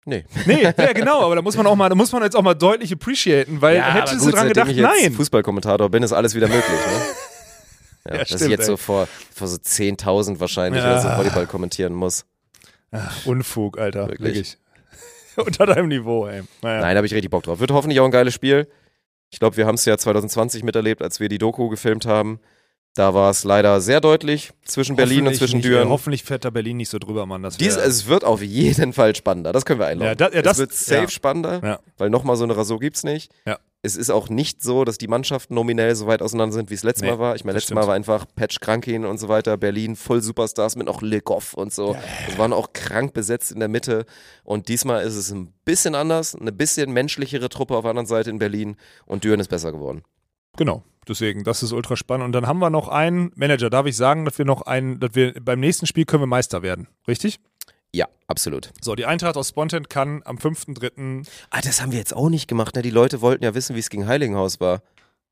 Nee. 0.05 0.25
Nee, 0.45 0.63
ja, 0.63 0.71
genau, 0.93 1.21
aber 1.21 1.35
da 1.37 1.41
muss 1.41 1.55
man 1.55 1.65
auch 1.65 1.75
mal, 1.75 1.87
da 1.87 1.95
muss 1.95 2.11
man 2.11 2.23
jetzt 2.23 2.35
auch 2.35 2.41
mal 2.41 2.55
deutlich 2.55 2.91
appreciaten, 2.91 3.61
weil 3.61 3.81
hättest 3.81 4.25
du 4.25 4.31
dran 4.31 4.49
gedacht, 4.49 4.69
ich 4.69 4.77
jetzt 4.77 5.01
nein. 5.01 5.13
Fußballkommentator 5.13 5.89
bin, 5.89 6.03
ist 6.03 6.11
alles 6.11 6.35
wieder 6.35 6.47
möglich. 6.47 6.63
Ne? 6.65 7.01
Ja, 8.05 8.11
Ja, 8.15 8.17
dass 8.19 8.31
ich 8.31 8.35
stimmt, 8.35 8.51
jetzt 8.51 8.59
ey. 8.61 8.65
so 8.65 8.75
vor, 8.75 9.07
vor 9.33 9.47
so 9.47 9.55
10.000 9.55 10.41
wahrscheinlich 10.41 10.83
Ja. 10.83 10.91
oder 10.91 11.01
so 11.01 11.07
Volleyball 11.17 11.47
kommentieren 11.47 11.93
muss. 11.93 12.25
Unfug, 13.23 13.77
Alter. 13.79 14.09
Wirklich. 14.09 14.19
Wirklich. 14.25 14.57
Unter 15.37 15.65
deinem 15.67 15.87
Niveau, 15.87 16.27
ey. 16.27 16.43
Naja. 16.61 16.81
Nein, 16.81 16.91
da 16.91 16.97
habe 16.97 17.07
ich 17.07 17.13
richtig 17.13 17.31
Bock 17.31 17.43
drauf. 17.43 17.61
Wird 17.61 17.71
hoffentlich 17.71 18.01
auch 18.01 18.05
ein 18.05 18.11
geiles 18.11 18.33
Spiel. 18.33 18.67
Ich 19.33 19.39
glaube, 19.39 19.57
wir 19.57 19.65
haben 19.65 19.75
es 19.75 19.85
ja 19.85 19.97
2020 19.97 20.61
miterlebt, 20.63 21.01
als 21.01 21.19
wir 21.19 21.27
die 21.27 21.39
Doku 21.39 21.67
gefilmt 21.67 22.05
haben. 22.05 22.39
Da 22.93 23.15
war 23.15 23.31
es 23.31 23.43
leider 23.43 23.81
sehr 23.81 23.99
deutlich 23.99 24.51
zwischen 24.63 24.95
Berlin 24.95 25.25
und 25.25 25.33
zwischen 25.35 25.57
nicht, 25.57 25.65
Düren. 25.65 25.85
ey. 25.87 25.89
Hoffentlich 25.89 26.23
fährt 26.23 26.45
da 26.45 26.51
Berlin 26.51 26.77
nicht 26.77 26.89
so 26.89 26.99
drüber, 26.99 27.25
Mann. 27.25 27.41
Das 27.41 27.57
Dies, 27.57 27.75
es 27.75 28.05
wird 28.05 28.23
auf 28.23 28.43
jeden 28.43 28.93
Fall 28.93 29.15
spannender. 29.15 29.51
Das 29.51 29.65
können 29.65 29.79
wir 29.79 29.87
einloggen. 29.87 30.15
Ja, 30.19 30.29
ja, 30.31 30.41
das- 30.43 30.57
es 30.57 30.59
wird 30.59 30.73
safe 30.73 31.01
ja. 31.01 31.09
spannender, 31.09 31.61
Ja. 31.63 31.79
weil 31.97 32.11
nochmal 32.11 32.35
so 32.35 32.43
eine 32.43 32.55
Rasur 32.55 32.79
gibt's 32.79 33.03
nicht. 33.03 33.31
Ja. 33.83 33.87
es 33.87 33.95
ist 33.95 34.09
auch 34.09 34.29
nicht 34.29 34.61
so, 34.61 34.85
dass 34.85 34.97
die 34.97 35.07
Mannschaften 35.07 35.53
nominell 35.55 35.95
so 35.95 36.07
weit 36.07 36.21
auseinander 36.21 36.53
sind, 36.53 36.69
wie 36.69 36.73
es 36.73 36.83
letztes 36.83 37.03
Nee, 37.03 37.11
Mal 37.11 37.19
war. 37.19 37.35
Ich 37.35 37.43
meine, 37.43 37.57
letztes 37.57 37.73
Mal 37.73 37.81
stimmt. 37.81 37.87
war 37.89 37.95
einfach 37.95 38.25
Patch 38.35 38.59
Krankin 38.59 39.05
und 39.05 39.17
so 39.19 39.27
weiter, 39.27 39.57
Berlin 39.57 39.95
voll 39.95 40.21
Superstars 40.21 40.75
mit 40.75 40.87
noch 40.87 41.01
Legoff 41.01 41.53
und 41.53 41.73
so. 41.73 41.95
Es 42.27 42.37
waren 42.37 42.53
auch 42.53 42.73
krank 42.73 43.13
besetzt 43.13 43.51
in 43.51 43.59
der 43.59 43.69
Mitte. 43.69 44.05
Und 44.43 44.67
diesmal 44.69 45.03
ist 45.03 45.15
es 45.15 45.31
ein 45.31 45.53
bisschen 45.65 45.95
anders, 45.95 46.35
eine 46.35 46.51
bisschen 46.51 46.91
menschlichere 46.93 47.49
Truppe 47.49 47.75
auf 47.75 47.81
der 47.83 47.89
anderen 47.91 48.07
Seite 48.07 48.29
in 48.29 48.39
Berlin 48.39 48.77
und 49.05 49.23
Düren 49.23 49.39
ist 49.39 49.49
besser 49.49 49.71
geworden. 49.71 50.03
Genau. 50.57 50.83
Deswegen, 51.05 51.43
das 51.43 51.63
ist 51.63 51.73
ultra 51.73 51.97
spannend. 51.97 52.25
Und 52.27 52.31
dann 52.31 52.47
haben 52.47 52.59
wir 52.59 52.69
noch 52.69 52.87
einen 52.87 53.31
Manager. 53.35 53.69
Darf 53.69 53.85
ich 53.87 53.97
sagen, 53.97 54.23
dass 54.23 54.37
wir 54.37 54.45
noch 54.45 54.61
einen, 54.61 55.01
dass 55.01 55.15
wir 55.15 55.33
beim 55.33 55.59
nächsten 55.59 55.85
Spiel 55.85 56.05
können 56.05 56.23
wir 56.23 56.27
Meister 56.27 56.61
werden. 56.61 56.87
Richtig? 57.09 57.41
Ja, 57.95 58.07
absolut. 58.27 58.71
So, 58.81 58.95
die 58.95 59.05
Eintracht 59.05 59.37
aus 59.37 59.49
Spontan 59.49 59.87
kann 59.87 60.21
am 60.25 60.37
5.3. 60.37 61.27
Ah, 61.51 61.61
das 61.61 61.81
haben 61.81 61.91
wir 61.91 61.99
jetzt 61.99 62.15
auch 62.15 62.29
nicht 62.29 62.47
gemacht. 62.47 62.75
Ne? 62.75 62.81
Die 62.81 62.89
Leute 62.89 63.21
wollten 63.21 63.43
ja 63.43 63.53
wissen, 63.53 63.75
wie 63.75 63.79
es 63.79 63.89
gegen 63.89 64.07
Heiligenhaus 64.07 64.59
war. 64.59 64.81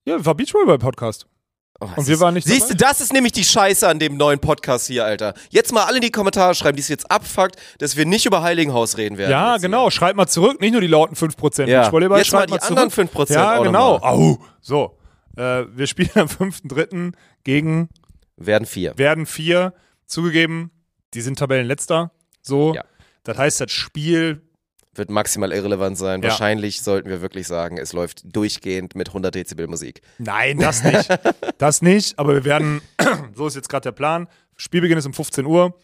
Ja, 0.05 0.23
war 0.23 0.35
Beachvolleyball 0.35 0.77
Podcast. 0.77 1.25
Oh, 1.79 1.87
Und 1.95 2.07
wir 2.07 2.19
waren 2.19 2.35
nicht 2.35 2.45
Siehst 2.47 2.69
du, 2.69 2.75
das 2.75 3.01
ist 3.01 3.11
nämlich 3.11 3.31
die 3.33 3.43
Scheiße 3.43 3.87
an 3.87 3.97
dem 3.97 4.15
neuen 4.15 4.37
Podcast 4.37 4.85
hier, 4.85 5.03
Alter. 5.03 5.33
Jetzt 5.49 5.73
mal 5.73 5.85
alle 5.85 5.95
in 5.97 6.01
die 6.03 6.11
Kommentare 6.11 6.53
schreiben, 6.53 6.75
die 6.75 6.81
es 6.81 6.89
jetzt 6.89 7.09
abfuckt, 7.09 7.55
dass 7.79 7.97
wir 7.97 8.05
nicht 8.05 8.27
über 8.27 8.43
Heiligenhaus 8.43 8.97
reden 8.97 9.17
werden. 9.17 9.31
Ja, 9.31 9.57
genau. 9.57 9.89
Schreibt 9.89 10.15
mal 10.15 10.27
zurück. 10.27 10.61
Nicht 10.61 10.73
nur 10.73 10.81
die 10.81 10.87
lauten 10.87 11.15
5% 11.15 11.67
Ja. 11.67 11.81
Beachvolleyball. 11.81 12.19
Jetzt 12.19 12.33
mal 12.33 12.45
die 12.45 12.61
anderen 12.61 12.91
zurück. 12.91 13.09
5% 13.15 13.33
Ja, 13.33 13.57
genau. 13.63 13.97
mal. 13.97 14.07
Au. 14.11 14.37
So. 14.59 14.97
Äh, 15.35 15.63
wir 15.75 15.87
spielen 15.87 16.11
am 16.15 16.27
5.3. 16.27 17.13
gegen. 17.43 17.89
Werden 18.37 18.67
vier. 18.67 18.95
werden 18.97 19.25
vier. 19.25 19.73
Zugegeben, 20.05 20.71
die 21.15 21.21
sind 21.21 21.39
Tabellenletzter. 21.39 22.11
So. 22.41 22.73
Ja. 22.73 22.83
Das 23.23 23.37
heißt, 23.37 23.61
das 23.61 23.71
Spiel 23.71 24.41
Wird 24.93 25.09
maximal 25.09 25.51
irrelevant 25.51 25.97
sein. 25.97 26.21
Ja. 26.21 26.29
Wahrscheinlich 26.29 26.81
sollten 26.81 27.09
wir 27.09 27.21
wirklich 27.21 27.47
sagen, 27.47 27.77
es 27.77 27.93
läuft 27.93 28.35
durchgehend 28.35 28.95
mit 28.95 29.09
100 29.09 29.33
Dezibel 29.33 29.67
Musik. 29.67 30.01
Nein, 30.17 30.59
das 30.59 30.83
nicht. 30.83 31.07
das 31.57 31.81
nicht, 31.81 32.19
aber 32.19 32.33
wir 32.33 32.45
werden, 32.45 32.81
so 33.35 33.47
ist 33.47 33.55
jetzt 33.55 33.69
gerade 33.69 33.83
der 33.83 33.91
Plan. 33.91 34.27
Spielbeginn 34.57 34.97
ist 34.97 35.05
um 35.05 35.13
15 35.13 35.45
Uhr. 35.45 35.75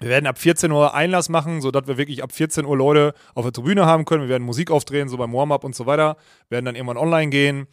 Wir 0.00 0.08
werden 0.08 0.26
ab 0.26 0.38
14 0.38 0.72
Uhr 0.72 0.92
Einlass 0.94 1.28
machen, 1.28 1.60
sodass 1.60 1.86
wir 1.86 1.96
wirklich 1.96 2.22
ab 2.24 2.32
14 2.32 2.64
Uhr 2.64 2.76
Leute 2.76 3.14
auf 3.34 3.44
der 3.44 3.52
Tribüne 3.52 3.86
haben 3.86 4.04
können. 4.04 4.22
Wir 4.22 4.28
werden 4.28 4.42
Musik 4.42 4.70
aufdrehen, 4.70 5.08
so 5.08 5.16
beim 5.16 5.32
Warm-up 5.32 5.62
und 5.62 5.76
so 5.76 5.86
weiter. 5.86 6.16
Wir 6.48 6.56
werden 6.56 6.64
dann 6.64 6.74
irgendwann 6.74 6.96
online 6.96 7.30
gehen. 7.30 7.68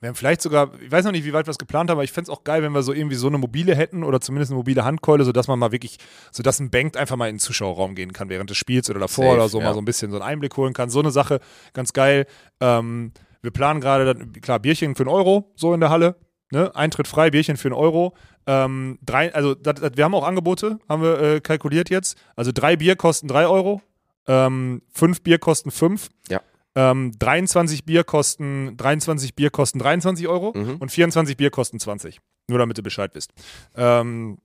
Wir 0.00 0.08
haben 0.10 0.14
vielleicht 0.14 0.42
sogar, 0.42 0.72
ich 0.80 0.92
weiß 0.92 1.06
noch 1.06 1.12
nicht, 1.12 1.24
wie 1.24 1.32
weit 1.32 1.46
wir 1.46 1.50
es 1.50 1.58
geplant 1.58 1.88
haben, 1.88 1.96
aber 1.96 2.04
ich 2.04 2.12
fände 2.12 2.30
es 2.30 2.36
auch 2.36 2.44
geil, 2.44 2.62
wenn 2.62 2.72
wir 2.72 2.82
so 2.82 2.92
irgendwie 2.92 3.16
so 3.16 3.28
eine 3.28 3.38
mobile 3.38 3.74
hätten 3.74 4.04
oder 4.04 4.20
zumindest 4.20 4.52
eine 4.52 4.58
mobile 4.58 4.84
Handkeule, 4.84 5.24
sodass 5.24 5.48
man 5.48 5.58
mal 5.58 5.72
wirklich, 5.72 5.96
sodass 6.32 6.60
ein 6.60 6.70
Bank 6.70 6.98
einfach 6.98 7.16
mal 7.16 7.28
in 7.28 7.36
den 7.36 7.40
Zuschauerraum 7.40 7.94
gehen 7.94 8.12
kann 8.12 8.28
während 8.28 8.50
des 8.50 8.58
Spiels 8.58 8.90
oder 8.90 9.00
davor 9.00 9.24
Safe, 9.24 9.36
oder 9.36 9.48
so 9.48 9.58
ja. 9.58 9.64
mal 9.64 9.74
so 9.74 9.80
ein 9.80 9.86
bisschen 9.86 10.10
so 10.10 10.18
einen 10.18 10.26
Einblick 10.26 10.56
holen 10.58 10.74
kann. 10.74 10.90
So 10.90 11.00
eine 11.00 11.10
Sache, 11.10 11.40
ganz 11.72 11.94
geil. 11.94 12.26
Ähm, 12.60 13.12
wir 13.40 13.50
planen 13.52 13.80
gerade, 13.80 14.04
dann- 14.04 14.32
klar, 14.32 14.58
Bierchen 14.58 14.96
für 14.96 15.04
einen 15.04 15.10
Euro, 15.10 15.52
so 15.56 15.72
in 15.72 15.80
der 15.80 15.88
Halle. 15.88 16.16
Ne? 16.50 16.74
Eintritt 16.76 17.08
frei, 17.08 17.30
Bierchen 17.30 17.56
für 17.56 17.68
einen 17.68 17.74
Euro. 17.74 18.14
Ähm, 18.46 18.98
drei, 19.02 19.34
also 19.34 19.54
das, 19.54 19.80
das, 19.80 19.92
wir 19.96 20.04
haben 20.04 20.14
auch 20.14 20.26
Angebote, 20.26 20.78
haben 20.88 21.02
wir 21.02 21.20
äh, 21.20 21.40
kalkuliert 21.40 21.90
jetzt. 21.90 22.18
Also 22.36 22.52
drei 22.52 22.76
Bier 22.76 22.96
kosten 22.96 23.28
drei 23.28 23.46
Euro, 23.46 23.80
ähm, 24.28 24.82
fünf 24.92 25.22
Bier 25.22 25.38
kosten 25.38 25.70
fünf. 25.70 26.10
Ja. 26.28 26.40
Ähm, 26.76 27.12
23 27.18 27.84
Bier 27.84 28.04
kosten 28.04 28.76
23 28.76 29.34
Bier 29.34 29.50
kosten 29.50 29.78
23 29.78 30.28
Euro 30.28 30.52
Mhm. 30.54 30.76
und 30.76 30.92
24 30.92 31.36
Bier 31.36 31.50
kosten 31.50 31.80
20. 31.80 32.20
Nur 32.48 32.58
damit 32.58 32.78
ihr 32.78 32.84
Bescheid 32.84 33.10
wisst. 33.14 33.32
Ähm, 33.74 34.38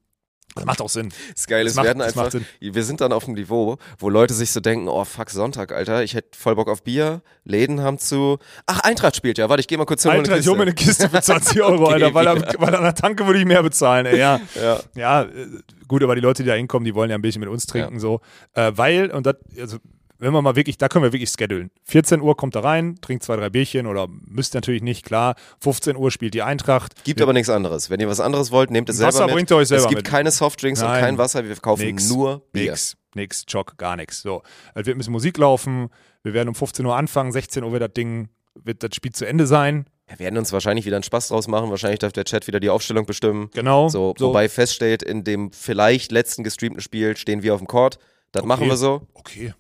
das 0.55 0.65
macht 0.65 0.81
auch 0.81 0.89
Sinn. 0.89 1.13
Das 1.33 1.47
Geile 1.47 1.69
ist, 1.69 1.77
wir 1.77 1.83
werden 1.83 2.01
einfach, 2.01 2.29
wir 2.59 2.83
sind 2.83 2.99
dann 2.99 3.13
auf 3.13 3.23
dem 3.23 3.35
Niveau, 3.35 3.77
wo 3.99 4.09
Leute 4.09 4.33
sich 4.33 4.51
so 4.51 4.59
denken, 4.59 4.89
oh 4.89 5.05
fuck, 5.05 5.29
Sonntag, 5.29 5.71
Alter, 5.71 6.03
ich 6.03 6.13
hätte 6.13 6.37
voll 6.37 6.55
Bock 6.55 6.67
auf 6.67 6.83
Bier, 6.83 7.21
Läden 7.45 7.79
haben 7.81 7.97
zu, 7.99 8.37
ach, 8.65 8.81
Eintracht 8.81 9.15
spielt 9.15 9.37
ja, 9.37 9.47
warte, 9.47 9.61
ich 9.61 9.67
gehe 9.69 9.77
mal 9.77 9.85
kurz 9.85 10.03
hin 10.03 10.11
Alter, 10.11 10.37
ich 10.37 10.47
hole 10.47 10.57
mir 10.57 10.63
eine 10.63 10.73
Kiste 10.73 11.09
für 11.09 11.21
20 11.21 11.61
Euro, 11.61 11.85
Okay, 11.85 11.93
Alter, 11.93 12.13
weil, 12.13 12.25
ja. 12.25 12.31
an, 12.33 12.45
weil 12.57 12.75
an 12.75 12.83
der 12.83 12.95
Tanke 12.95 13.25
würde 13.27 13.39
ich 13.39 13.45
mehr 13.45 13.63
bezahlen, 13.63 14.05
ey, 14.05 14.19
ja. 14.19 14.41
Ja. 14.61 14.79
Ja, 14.95 15.21
äh, 15.23 15.47
gut, 15.87 16.03
aber 16.03 16.15
die 16.15 16.21
Leute, 16.21 16.43
die 16.43 16.49
da 16.49 16.55
hinkommen, 16.55 16.83
die 16.83 16.95
wollen 16.95 17.09
ja 17.09 17.15
ein 17.17 17.21
bisschen 17.21 17.39
mit 17.39 17.49
uns 17.49 17.65
trinken, 17.65 17.99
so. 18.01 18.19
Äh, 18.53 18.73
weil, 18.75 19.09
und 19.11 19.25
das, 19.25 19.35
also, 19.57 19.77
wenn 20.21 20.33
wir 20.33 20.41
mal 20.41 20.55
wirklich, 20.55 20.77
da 20.77 20.87
können 20.87 21.03
wir 21.03 21.11
wirklich 21.13 21.31
schedulen. 21.31 21.71
14 21.85 22.21
Uhr 22.21 22.37
kommt 22.37 22.55
da 22.55 22.59
rein, 22.61 22.97
trinkt 23.01 23.23
zwei, 23.23 23.35
drei 23.35 23.49
Bierchen 23.49 23.87
oder 23.87 24.07
müsst 24.07 24.53
natürlich 24.53 24.83
nicht, 24.83 25.03
klar. 25.05 25.35
15 25.59 25.95
Uhr 25.97 26.11
spielt 26.11 26.33
die 26.33 26.43
Eintracht. 26.43 27.03
Gibt 27.03 27.21
aber 27.21 27.33
nichts 27.33 27.49
anderes. 27.49 27.89
Wenn 27.89 27.99
ihr 27.99 28.07
was 28.07 28.19
anderes 28.19 28.51
wollt, 28.51 28.69
nehmt 28.71 28.89
es 28.89 28.97
selber 28.97 29.13
Wasser 29.13 29.25
mit. 29.25 29.35
bringt 29.35 29.51
ihr 29.51 29.57
euch 29.57 29.67
selber 29.67 29.83
Es 29.83 29.89
gibt 29.89 30.03
mit. 30.03 30.07
keine 30.07 30.31
Softdrinks 30.31 30.81
und 30.81 30.87
Nein. 30.87 31.01
kein 31.01 31.17
Wasser, 31.17 31.43
wir 31.43 31.53
verkaufen 31.53 31.85
Nix. 31.85 32.09
nur 32.09 32.43
Bier. 32.53 32.71
Nix, 32.71 32.95
nix, 33.15 33.45
Jock, 33.47 33.77
gar 33.77 33.95
nichts. 33.95 34.21
So. 34.21 34.43
Es 34.75 34.85
wird 34.85 34.95
ein 34.95 34.99
bisschen 34.99 35.13
Musik 35.13 35.37
laufen. 35.37 35.89
Wir 36.23 36.33
werden 36.33 36.49
um 36.49 36.55
15 36.55 36.85
Uhr 36.85 36.95
anfangen, 36.95 37.31
16 37.31 37.63
Uhr 37.63 37.71
wird 37.71 37.81
das 37.81 37.93
Ding, 37.93 38.29
wird 38.53 38.83
das 38.83 38.95
Spiel 38.95 39.11
zu 39.11 39.25
Ende 39.25 39.47
sein. 39.47 39.85
Wir 40.07 40.19
werden 40.19 40.37
uns 40.37 40.51
wahrscheinlich 40.51 40.85
wieder 40.85 40.97
einen 40.97 41.03
Spaß 41.03 41.29
draus 41.29 41.47
machen. 41.47 41.69
Wahrscheinlich 41.69 41.99
darf 41.99 42.11
der 42.11 42.25
Chat 42.25 42.45
wieder 42.45 42.59
die 42.59 42.69
Aufstellung 42.69 43.05
bestimmen. 43.05 43.49
Genau. 43.53 43.87
So, 43.87 44.13
wobei 44.19 44.49
feststeht, 44.49 45.01
in 45.03 45.23
dem 45.23 45.51
vielleicht 45.53 46.11
letzten 46.11 46.43
gestreamten 46.43 46.81
Spiel 46.81 47.15
stehen 47.15 47.43
wir 47.43 47.53
auf 47.53 47.61
dem 47.61 47.67
Court. 47.67 47.97
Das 48.33 48.43
machen 48.45 48.67
wir 48.67 48.75
so. 48.77 49.07
Okay. 49.13 49.53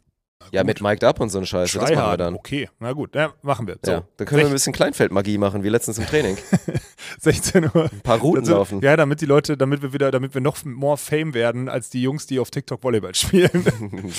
Ja, 0.51 0.63
mit 0.63 0.81
Mic'd 0.81 1.03
Up 1.03 1.19
und 1.19 1.29
so 1.29 1.37
eine 1.37 1.45
Scheiße. 1.47 1.79
Das 1.79 1.91
machen 1.91 2.11
wir 2.11 2.17
dann. 2.17 2.35
Okay, 2.35 2.69
na 2.79 2.91
gut, 2.93 3.15
ja, 3.15 3.33
machen 3.41 3.67
wir. 3.67 3.77
So. 3.83 3.91
Ja, 3.91 4.03
dann 4.17 4.27
können 4.27 4.41
wir 4.41 4.47
ein 4.47 4.51
bisschen 4.53 4.73
Kleinfeldmagie 4.73 5.37
machen, 5.37 5.63
wie 5.63 5.69
letztens 5.69 5.97
im 5.97 6.05
Training. 6.05 6.37
16 7.19 7.65
Uhr. 7.65 7.89
Ein 7.91 8.01
paar 8.01 8.19
Routen 8.19 8.41
Also, 8.41 8.53
laufen. 8.55 8.81
Ja, 8.81 8.95
damit 8.97 9.21
die 9.21 9.25
Leute, 9.25 9.57
damit 9.57 9.81
wir 9.81 9.93
wieder, 9.93 10.11
damit 10.11 10.33
wir 10.33 10.41
noch 10.41 10.63
more 10.65 10.97
Fame 10.97 11.33
werden 11.33 11.69
als 11.69 11.89
die 11.89 12.01
Jungs, 12.01 12.27
die 12.27 12.39
auf 12.39 12.51
TikTok 12.51 12.83
Volleyball 12.83 13.15
spielen. 13.15 13.65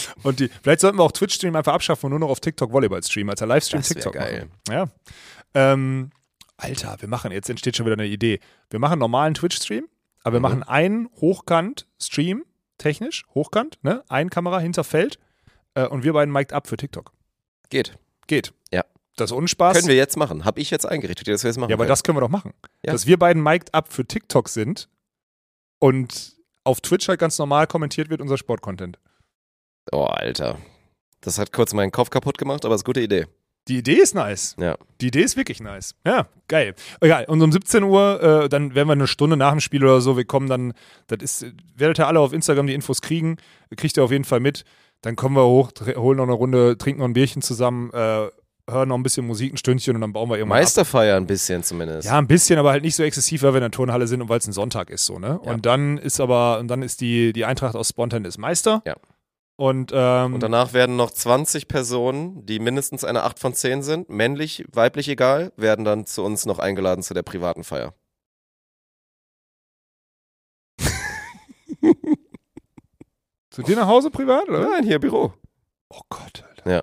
und 0.23 0.41
die, 0.41 0.49
vielleicht 0.63 0.81
sollten 0.81 0.99
wir 0.99 1.03
auch 1.05 1.13
Twitch-Stream 1.13 1.55
einfach 1.57 1.73
abschaffen 1.75 2.07
und 2.07 2.11
nur 2.11 2.21
noch 2.21 2.31
auf 2.31 2.41
TikTok 2.41 2.73
Volleyball 2.73 3.03
streamen, 3.03 3.31
als 3.31 3.39
der 3.41 3.49
Livestream 3.49 3.81
Das 3.81 3.89
TikTok 3.89 4.15
geil. 4.15 4.49
machen. 4.69 4.89
Ja. 5.55 5.73
Ähm, 5.73 6.11
Alter, 6.57 6.97
wir 7.01 7.09
machen, 7.09 7.33
jetzt 7.33 7.51
entsteht 7.51 7.77
schon 7.77 7.87
wieder 7.87 7.95
eine 7.95 8.07
Idee. 8.07 8.39
Wir 8.71 8.79
machen 8.79 8.93
einen 8.93 9.01
normalen 9.01 9.35
Twitch-Stream, 9.35 9.87
aber 10.23 10.35
wir 10.35 10.39
Mhm. 10.39 10.43
machen 10.43 10.63
einen 10.63 11.09
Hochkant-Stream, 11.21 12.45
technisch, 12.79 13.25
Hochkant, 13.35 13.79
ne? 13.83 14.03
Ein 14.09 14.31
Kamera 14.31 14.59
hinter 14.61 14.85
Feld 14.85 15.19
äh, 15.75 15.87
und 15.87 16.05
wir 16.05 16.13
beiden 16.13 16.33
mic'd 16.33 16.53
up 16.53 16.67
für 16.67 16.77
TikTok. 16.77 17.13
Geht. 17.71 17.99
Geht. 18.27 18.53
Ja. 18.73 18.85
Das 19.17 19.31
ist 19.31 19.37
Unspaß. 19.37 19.77
Können 19.77 19.89
wir 19.89 19.97
jetzt 19.97 20.17
machen. 20.17 20.45
Hab 20.45 20.59
ich 20.59 20.71
jetzt 20.71 20.87
eingerichtet, 20.87 21.29
dass 21.29 21.43
wir 21.45 21.49
das 21.51 21.59
machen 21.59 21.71
Ja, 21.71 21.77
aber 21.77 21.85
können. 21.85 21.89
das 21.91 22.03
können 22.03 22.17
wir 22.17 22.23
doch 22.23 22.29
machen. 22.29 22.53
Ja. 22.85 22.93
Dass 22.93 23.07
wir 23.07 23.19
beiden 23.19 23.43
mic'd 23.43 23.75
up 23.75 23.93
für 23.93 24.07
TikTok 24.07 24.49
sind 24.49 24.89
und 25.79 26.37
auf 26.65 26.81
Twitch 26.81 27.09
halt 27.09 27.21
ganz 27.21 27.39
normal 27.39 27.67
kommentiert 27.67 28.09
wird 28.09 28.21
unser 28.21 28.39
Sportcontent. 28.39 28.99
Oh, 29.91 30.05
Alter. 30.05 30.59
Das 31.21 31.39
hat 31.39 31.53
kurz 31.53 31.73
meinen 31.75 31.91
Kopf 31.93 32.11
kaputt 32.11 32.39
gemacht, 32.39 32.65
aber 32.65 32.75
ist 32.75 32.83
eine 32.83 32.87
gute 32.87 33.01
Idee. 33.01 33.27
Die 33.69 33.79
Idee 33.79 33.95
ist 33.95 34.15
nice. 34.15 34.57
Ja. 34.59 34.77
Die 35.01 35.09
Idee 35.09 35.23
ist 35.23 35.37
wirklich 35.37 35.61
nice. 35.61 35.95
Ja, 36.05 36.27
geil. 36.49 36.75
Egal. 37.01 37.27
Und 37.27 37.41
um 37.43 37.53
17 37.53 37.85
Uhr, 37.85 38.21
äh, 38.45 38.49
dann 38.49 38.75
werden 38.75 38.89
wir 38.89 38.93
eine 38.93 39.07
Stunde 39.07 39.37
nach 39.37 39.53
dem 39.53 39.61
Spiel 39.61 39.85
oder 39.85 40.01
so, 40.01 40.17
wir 40.17 40.25
kommen 40.25 40.49
dann, 40.49 40.75
das 41.07 41.23
ist, 41.23 41.55
werdet 41.77 42.01
ihr 42.01 42.09
alle 42.09 42.19
auf 42.19 42.33
Instagram 42.33 42.67
die 42.67 42.75
Infos 42.75 43.03
kriegen, 43.03 43.37
kriegt 43.77 43.97
ihr 43.97 44.03
auf 44.03 44.11
jeden 44.11 44.25
Fall 44.25 44.41
mit. 44.41 44.65
Dann 45.03 45.17
kommen 45.17 45.37
wir 45.37 45.45
hoch, 45.45 45.73
holen 45.97 46.17
noch 46.17 46.25
eine 46.25 46.33
Runde, 46.33 46.79
trinken 46.79 47.01
noch 47.01 47.09
ein 47.09 47.13
Bierchen 47.13 47.43
zusammen, 47.43 47.91
äh, 47.93 48.29
hören 48.71 48.89
noch 48.89 48.97
ein 48.97 49.03
bisschen 49.03 49.27
Musik, 49.27 49.53
ein 49.53 49.57
Stündchen 49.57 49.97
und 49.97 50.01
dann 50.01 50.13
bauen 50.13 50.29
wir 50.29 50.37
irgendwann 50.37 50.59
ab. 50.59 50.63
Meisterfeier 50.63 51.17
ein 51.17 51.27
bisschen 51.27 51.63
zumindest. 51.63 52.07
Ja, 52.07 52.19
ein 52.19 52.29
bisschen, 52.29 52.59
aber 52.59 52.71
halt 52.71 52.85
nicht 52.85 52.95
so 52.95 53.03
exzessiv, 53.03 53.43
weil 53.43 53.53
wir 53.53 53.59
in 53.59 53.63
der 53.63 53.71
Turnhalle 53.73 54.07
sind 54.07 54.23
und 54.23 54.29
weil 54.29 54.39
es 54.39 54.47
ein 54.47 54.53
Sonntag 54.53 54.91
ist, 54.91 55.05
so, 55.05 55.19
ne? 55.19 55.41
Ja. 55.45 55.53
Und 55.53 55.67
dann 55.67 55.99
ist 55.99 56.21
aber, 56.21 56.59
und 56.61 56.69
dann 56.69 56.83
ist 56.83 57.01
die, 57.01 57.33
die 57.33 57.45
Eintracht 57.45 57.75
aus 57.75 57.89
Spontan 57.89 58.25
ist 58.25 58.39
Meister. 58.39 58.83
Ja. 58.87 58.95
Und, 59.57 59.93
ähm, 59.95 60.35
Und 60.35 60.43
danach 60.43 60.73
werden 60.73 60.97
noch 60.97 61.11
20 61.11 61.69
Personen, 61.69 62.47
die 62.47 62.59
mindestens 62.59 63.05
eine 63.05 63.23
8 63.25 63.39
von 63.39 63.55
10 63.55 63.83
sind, 63.83 64.09
männlich, 64.09 64.65
weiblich 64.73 65.09
egal, 65.09 65.53
werden 65.57 65.85
dann 65.85 66.07
zu 66.07 66.25
uns 66.25 66.47
noch 66.47 66.59
eingeladen 66.59 67.03
zu 67.03 67.13
der 67.15 67.23
privaten 67.23 67.63
Feier. 67.65 67.95
Zu 73.53 73.63
dir 73.63 73.77
nach 73.77 73.87
Hause 73.87 74.11
privat, 74.11 74.49
oder? 74.49 74.69
Nein, 74.69 74.85
hier 74.85 74.99
Büro. 74.99 75.33
Oh 75.91 76.01
Gott, 76.09 76.43
Alter. 76.49 76.71
Ja. 76.71 76.83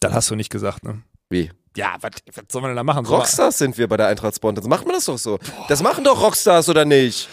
Das 0.00 0.12
hast 0.12 0.30
du 0.30 0.34
nicht 0.34 0.50
gesagt, 0.50 0.84
ne? 0.84 1.02
Wie? 1.30 1.50
Ja, 1.76 1.96
was 2.00 2.12
soll 2.50 2.62
man 2.62 2.70
denn 2.70 2.76
da 2.76 2.84
machen? 2.84 3.06
Rockstars 3.06 3.58
sind 3.58 3.78
wir 3.78 3.88
bei 3.88 3.96
der 3.96 4.08
Eintracht 4.08 4.36
Spontan. 4.36 4.68
Macht 4.68 4.86
man 4.86 4.94
das 4.94 5.06
doch 5.06 5.18
so. 5.18 5.38
Das 5.68 5.82
machen 5.82 6.04
doch 6.04 6.20
Rockstars, 6.20 6.68
oder 6.68 6.84
nicht? 6.84 7.28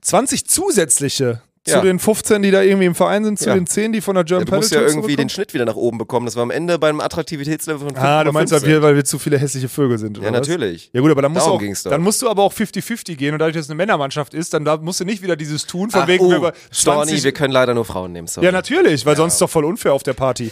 20 0.00 0.48
zusätzliche 0.48 1.42
Ja. 1.70 1.78
zu 1.80 1.86
den 1.86 1.98
15, 1.98 2.42
die 2.42 2.50
da 2.50 2.62
irgendwie 2.62 2.86
im 2.86 2.94
Verein 2.94 3.24
sind, 3.24 3.38
zu 3.38 3.48
Ja. 3.48 3.54
den 3.54 3.66
10, 3.66 3.92
die 3.92 4.00
von 4.00 4.14
der 4.14 4.24
German 4.24 4.46
du 4.46 4.54
musst 4.56 4.72
ja 4.72 4.80
irgendwie 4.82 5.16
den? 5.16 5.28
Schnitt 5.28 5.54
wieder 5.54 5.64
nach 5.64 5.76
oben 5.76 5.98
bekommen, 5.98 6.26
dass 6.26 6.36
wir 6.36 6.42
am 6.42 6.50
Ende 6.50 6.78
beim 6.78 7.00
Attraktivitätslevel 7.00 7.80
von 7.80 7.90
5,5 7.96 8.00
Ah, 8.02 8.24
du 8.24 8.32
meinst, 8.32 8.52
weil 8.52 8.62
wir, 8.64 8.82
weil 8.82 8.96
wir 8.96 9.04
zu 9.04 9.18
viele 9.18 9.38
hässliche 9.38 9.68
Vögel 9.68 9.98
sind, 9.98 10.18
oder 10.18 10.26
Ja, 10.28 10.32
was? 10.32 10.48
natürlich. 10.48 10.90
Ja 10.92 11.00
gut, 11.00 11.10
aber 11.10 11.22
dann 11.22 11.32
musst, 11.32 11.44
du 11.44 11.48
Darum 11.48 11.58
auch, 11.58 11.62
ging's 11.62 11.82
doch. 11.82 11.90
dann 11.90 12.02
musst 12.02 12.20
du 12.22 12.28
aber 12.28 12.42
auch 12.42 12.52
50-50 12.52 13.16
gehen 13.16 13.32
und 13.34 13.38
dadurch, 13.38 13.54
dass 13.56 13.64
es 13.66 13.70
eine 13.70 13.76
Männermannschaft 13.76 14.34
ist, 14.34 14.52
dann 14.54 14.64
da 14.64 14.76
musst 14.76 15.00
du 15.00 15.04
nicht 15.04 15.22
wieder 15.22 15.36
dieses 15.36 15.66
tun, 15.66 15.90
von 15.90 16.02
Ach, 16.02 16.06
wegen 16.08 16.24
oh, 16.24 16.30
wir 16.30 16.52
Storni, 16.70 17.06
20 17.08 17.24
wir 17.24 17.32
können 17.32 17.52
leider 17.52 17.74
nur 17.74 17.84
Frauen 17.84 18.12
nehmen, 18.12 18.26
sorry. 18.26 18.44
Ja, 18.46 18.52
natürlich, 18.52 19.06
weil 19.06 19.16
sonst 19.16 19.34
ist 19.34 19.40
doch 19.42 19.50
voll 19.50 19.64
unfair 19.64 19.92
auf 19.94 20.02
der 20.02 20.14
Party. 20.14 20.50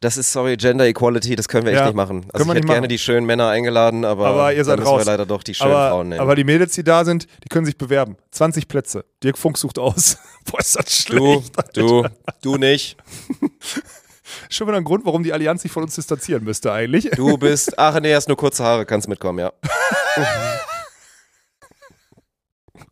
Das 0.00 0.18
ist, 0.18 0.30
sorry, 0.30 0.58
Gender 0.58 0.86
Equality, 0.86 1.36
das 1.36 1.48
können 1.48 1.64
wir 1.64 1.72
echt 1.72 1.80
Ja, 1.80 1.86
nicht 1.86 1.94
machen. 1.94 2.26
Also 2.32 2.44
ich 2.44 2.50
hätte 2.54 2.66
gerne 2.66 2.80
machen. 2.82 2.88
die 2.90 2.98
schönen 2.98 3.24
Männer 3.26 3.48
eingeladen, 3.48 4.04
aber, 4.04 4.26
Aber 4.26 4.52
ihr 4.52 4.62
seid 4.62 4.84
raus. 4.84 5.00
wir 5.00 5.06
leider 5.06 5.24
doch 5.24 5.42
die 5.42 5.54
schönen 5.54 5.70
Aber, 5.72 5.88
Frauen 5.88 6.08
nehmen. 6.10 6.20
aber 6.20 6.34
die 6.34 6.44
Mädels, 6.44 6.74
die 6.74 6.84
da 6.84 7.04
sind, 7.06 7.26
die 7.44 7.48
können 7.48 7.64
sich 7.64 7.78
bewerben. 7.78 8.16
20 8.30 8.68
Plätze. 8.68 9.06
Dirk 9.22 9.38
Funk 9.38 9.56
sucht 9.56 9.78
aus. 9.78 10.18
Boah, 10.50 10.60
ist 10.60 10.76
das 10.76 11.04
du, 11.06 11.40
schlecht. 11.42 11.76
du, 11.76 12.06
du 12.42 12.56
nicht. 12.56 12.98
Schon 14.50 14.66
wieder 14.68 14.76
ein 14.76 14.84
Grund, 14.84 15.06
warum 15.06 15.22
die 15.22 15.32
Allianz 15.32 15.62
sich 15.62 15.72
von 15.72 15.82
uns 15.84 15.94
distanzieren 15.94 16.44
müsste 16.44 16.72
eigentlich. 16.72 17.08
Du 17.12 17.38
bist, 17.38 17.78
ach 17.78 17.98
nee, 18.00 18.14
hast 18.14 18.28
nur 18.28 18.36
kurze 18.36 18.64
Haare, 18.64 18.84
kannst 18.84 19.08
mitkommen, 19.08 19.38
ja. 19.38 19.52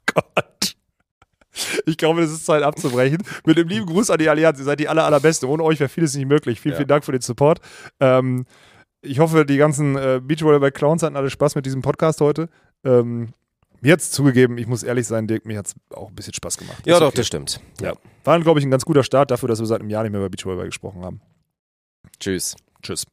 Gott. 0.06 0.73
Ich 1.86 1.97
glaube, 1.97 2.22
es 2.22 2.32
ist 2.32 2.47
Zeit 2.47 2.62
abzubrechen. 2.62 3.18
Mit 3.47 3.56
dem 3.59 3.68
lieben 3.68 3.86
Gruß 3.86 4.10
an 4.10 4.18
die 4.18 4.28
Allianz. 4.28 4.59
Ihr 4.59 4.64
seid 4.64 4.81
die 4.81 4.89
aller, 4.89 5.05
allerbeste. 5.05 5.48
Ohne 5.48 5.62
euch 5.62 5.78
wäre 5.81 5.89
vieles 5.89 6.14
nicht 6.16 6.26
möglich. 6.26 6.60
Vielen, 6.60 6.72
Ja. 6.72 6.76
vielen 6.78 6.89
Dank 6.89 7.05
für 7.05 7.12
den 7.12 7.20
Support. 7.20 7.60
Ähm, 8.01 8.44
ich 9.02 9.18
hoffe, 9.20 9.44
die 9.47 9.56
ganzen 9.56 9.97
äh, 9.97 10.20
Beachvolleyball-Clowns 10.22 11.02
hatten 11.02 11.16
alle 11.16 11.31
Spaß 11.31 11.55
mit 11.55 11.66
diesem 11.66 11.82
Podcast 11.82 12.20
heute. 12.20 12.48
Ähm, 12.85 13.28
hat's 13.85 14.10
zugegeben, 14.10 14.56
ich 14.56 14.66
muss 14.66 14.82
ehrlich 14.82 15.06
sein, 15.06 15.26
Dirk, 15.26 15.44
mir 15.44 15.59
hat's 15.59 15.74
auch 15.90 16.09
ein 16.09 16.14
bisschen 16.14 16.32
Spaß 16.32 16.56
gemacht. 16.56 16.86
Ja, 16.86 16.94
Ist 16.94 17.01
doch, 17.01 17.09
okay. 17.09 17.16
das 17.18 17.26
stimmt. 17.26 17.60
Ja. 17.82 17.93
War, 18.24 18.40
glaube 18.40 18.59
ich, 18.59 18.64
ein 18.66 18.70
ganz 18.70 18.85
guter 18.86 19.05
Start 19.05 19.31
dafür, 19.31 19.48
dass 19.48 19.59
wir 19.59 19.66
seit 19.66 19.81
einem 19.81 19.90
Jahr 19.90 20.02
nicht 20.05 20.12
mehr 20.12 20.20
über 20.22 20.31
Beachvolleyball 20.31 20.66
gesprochen 20.66 21.05
haben. 21.05 21.20
Tschüss. 22.18 22.56
Tschüss. 22.82 23.05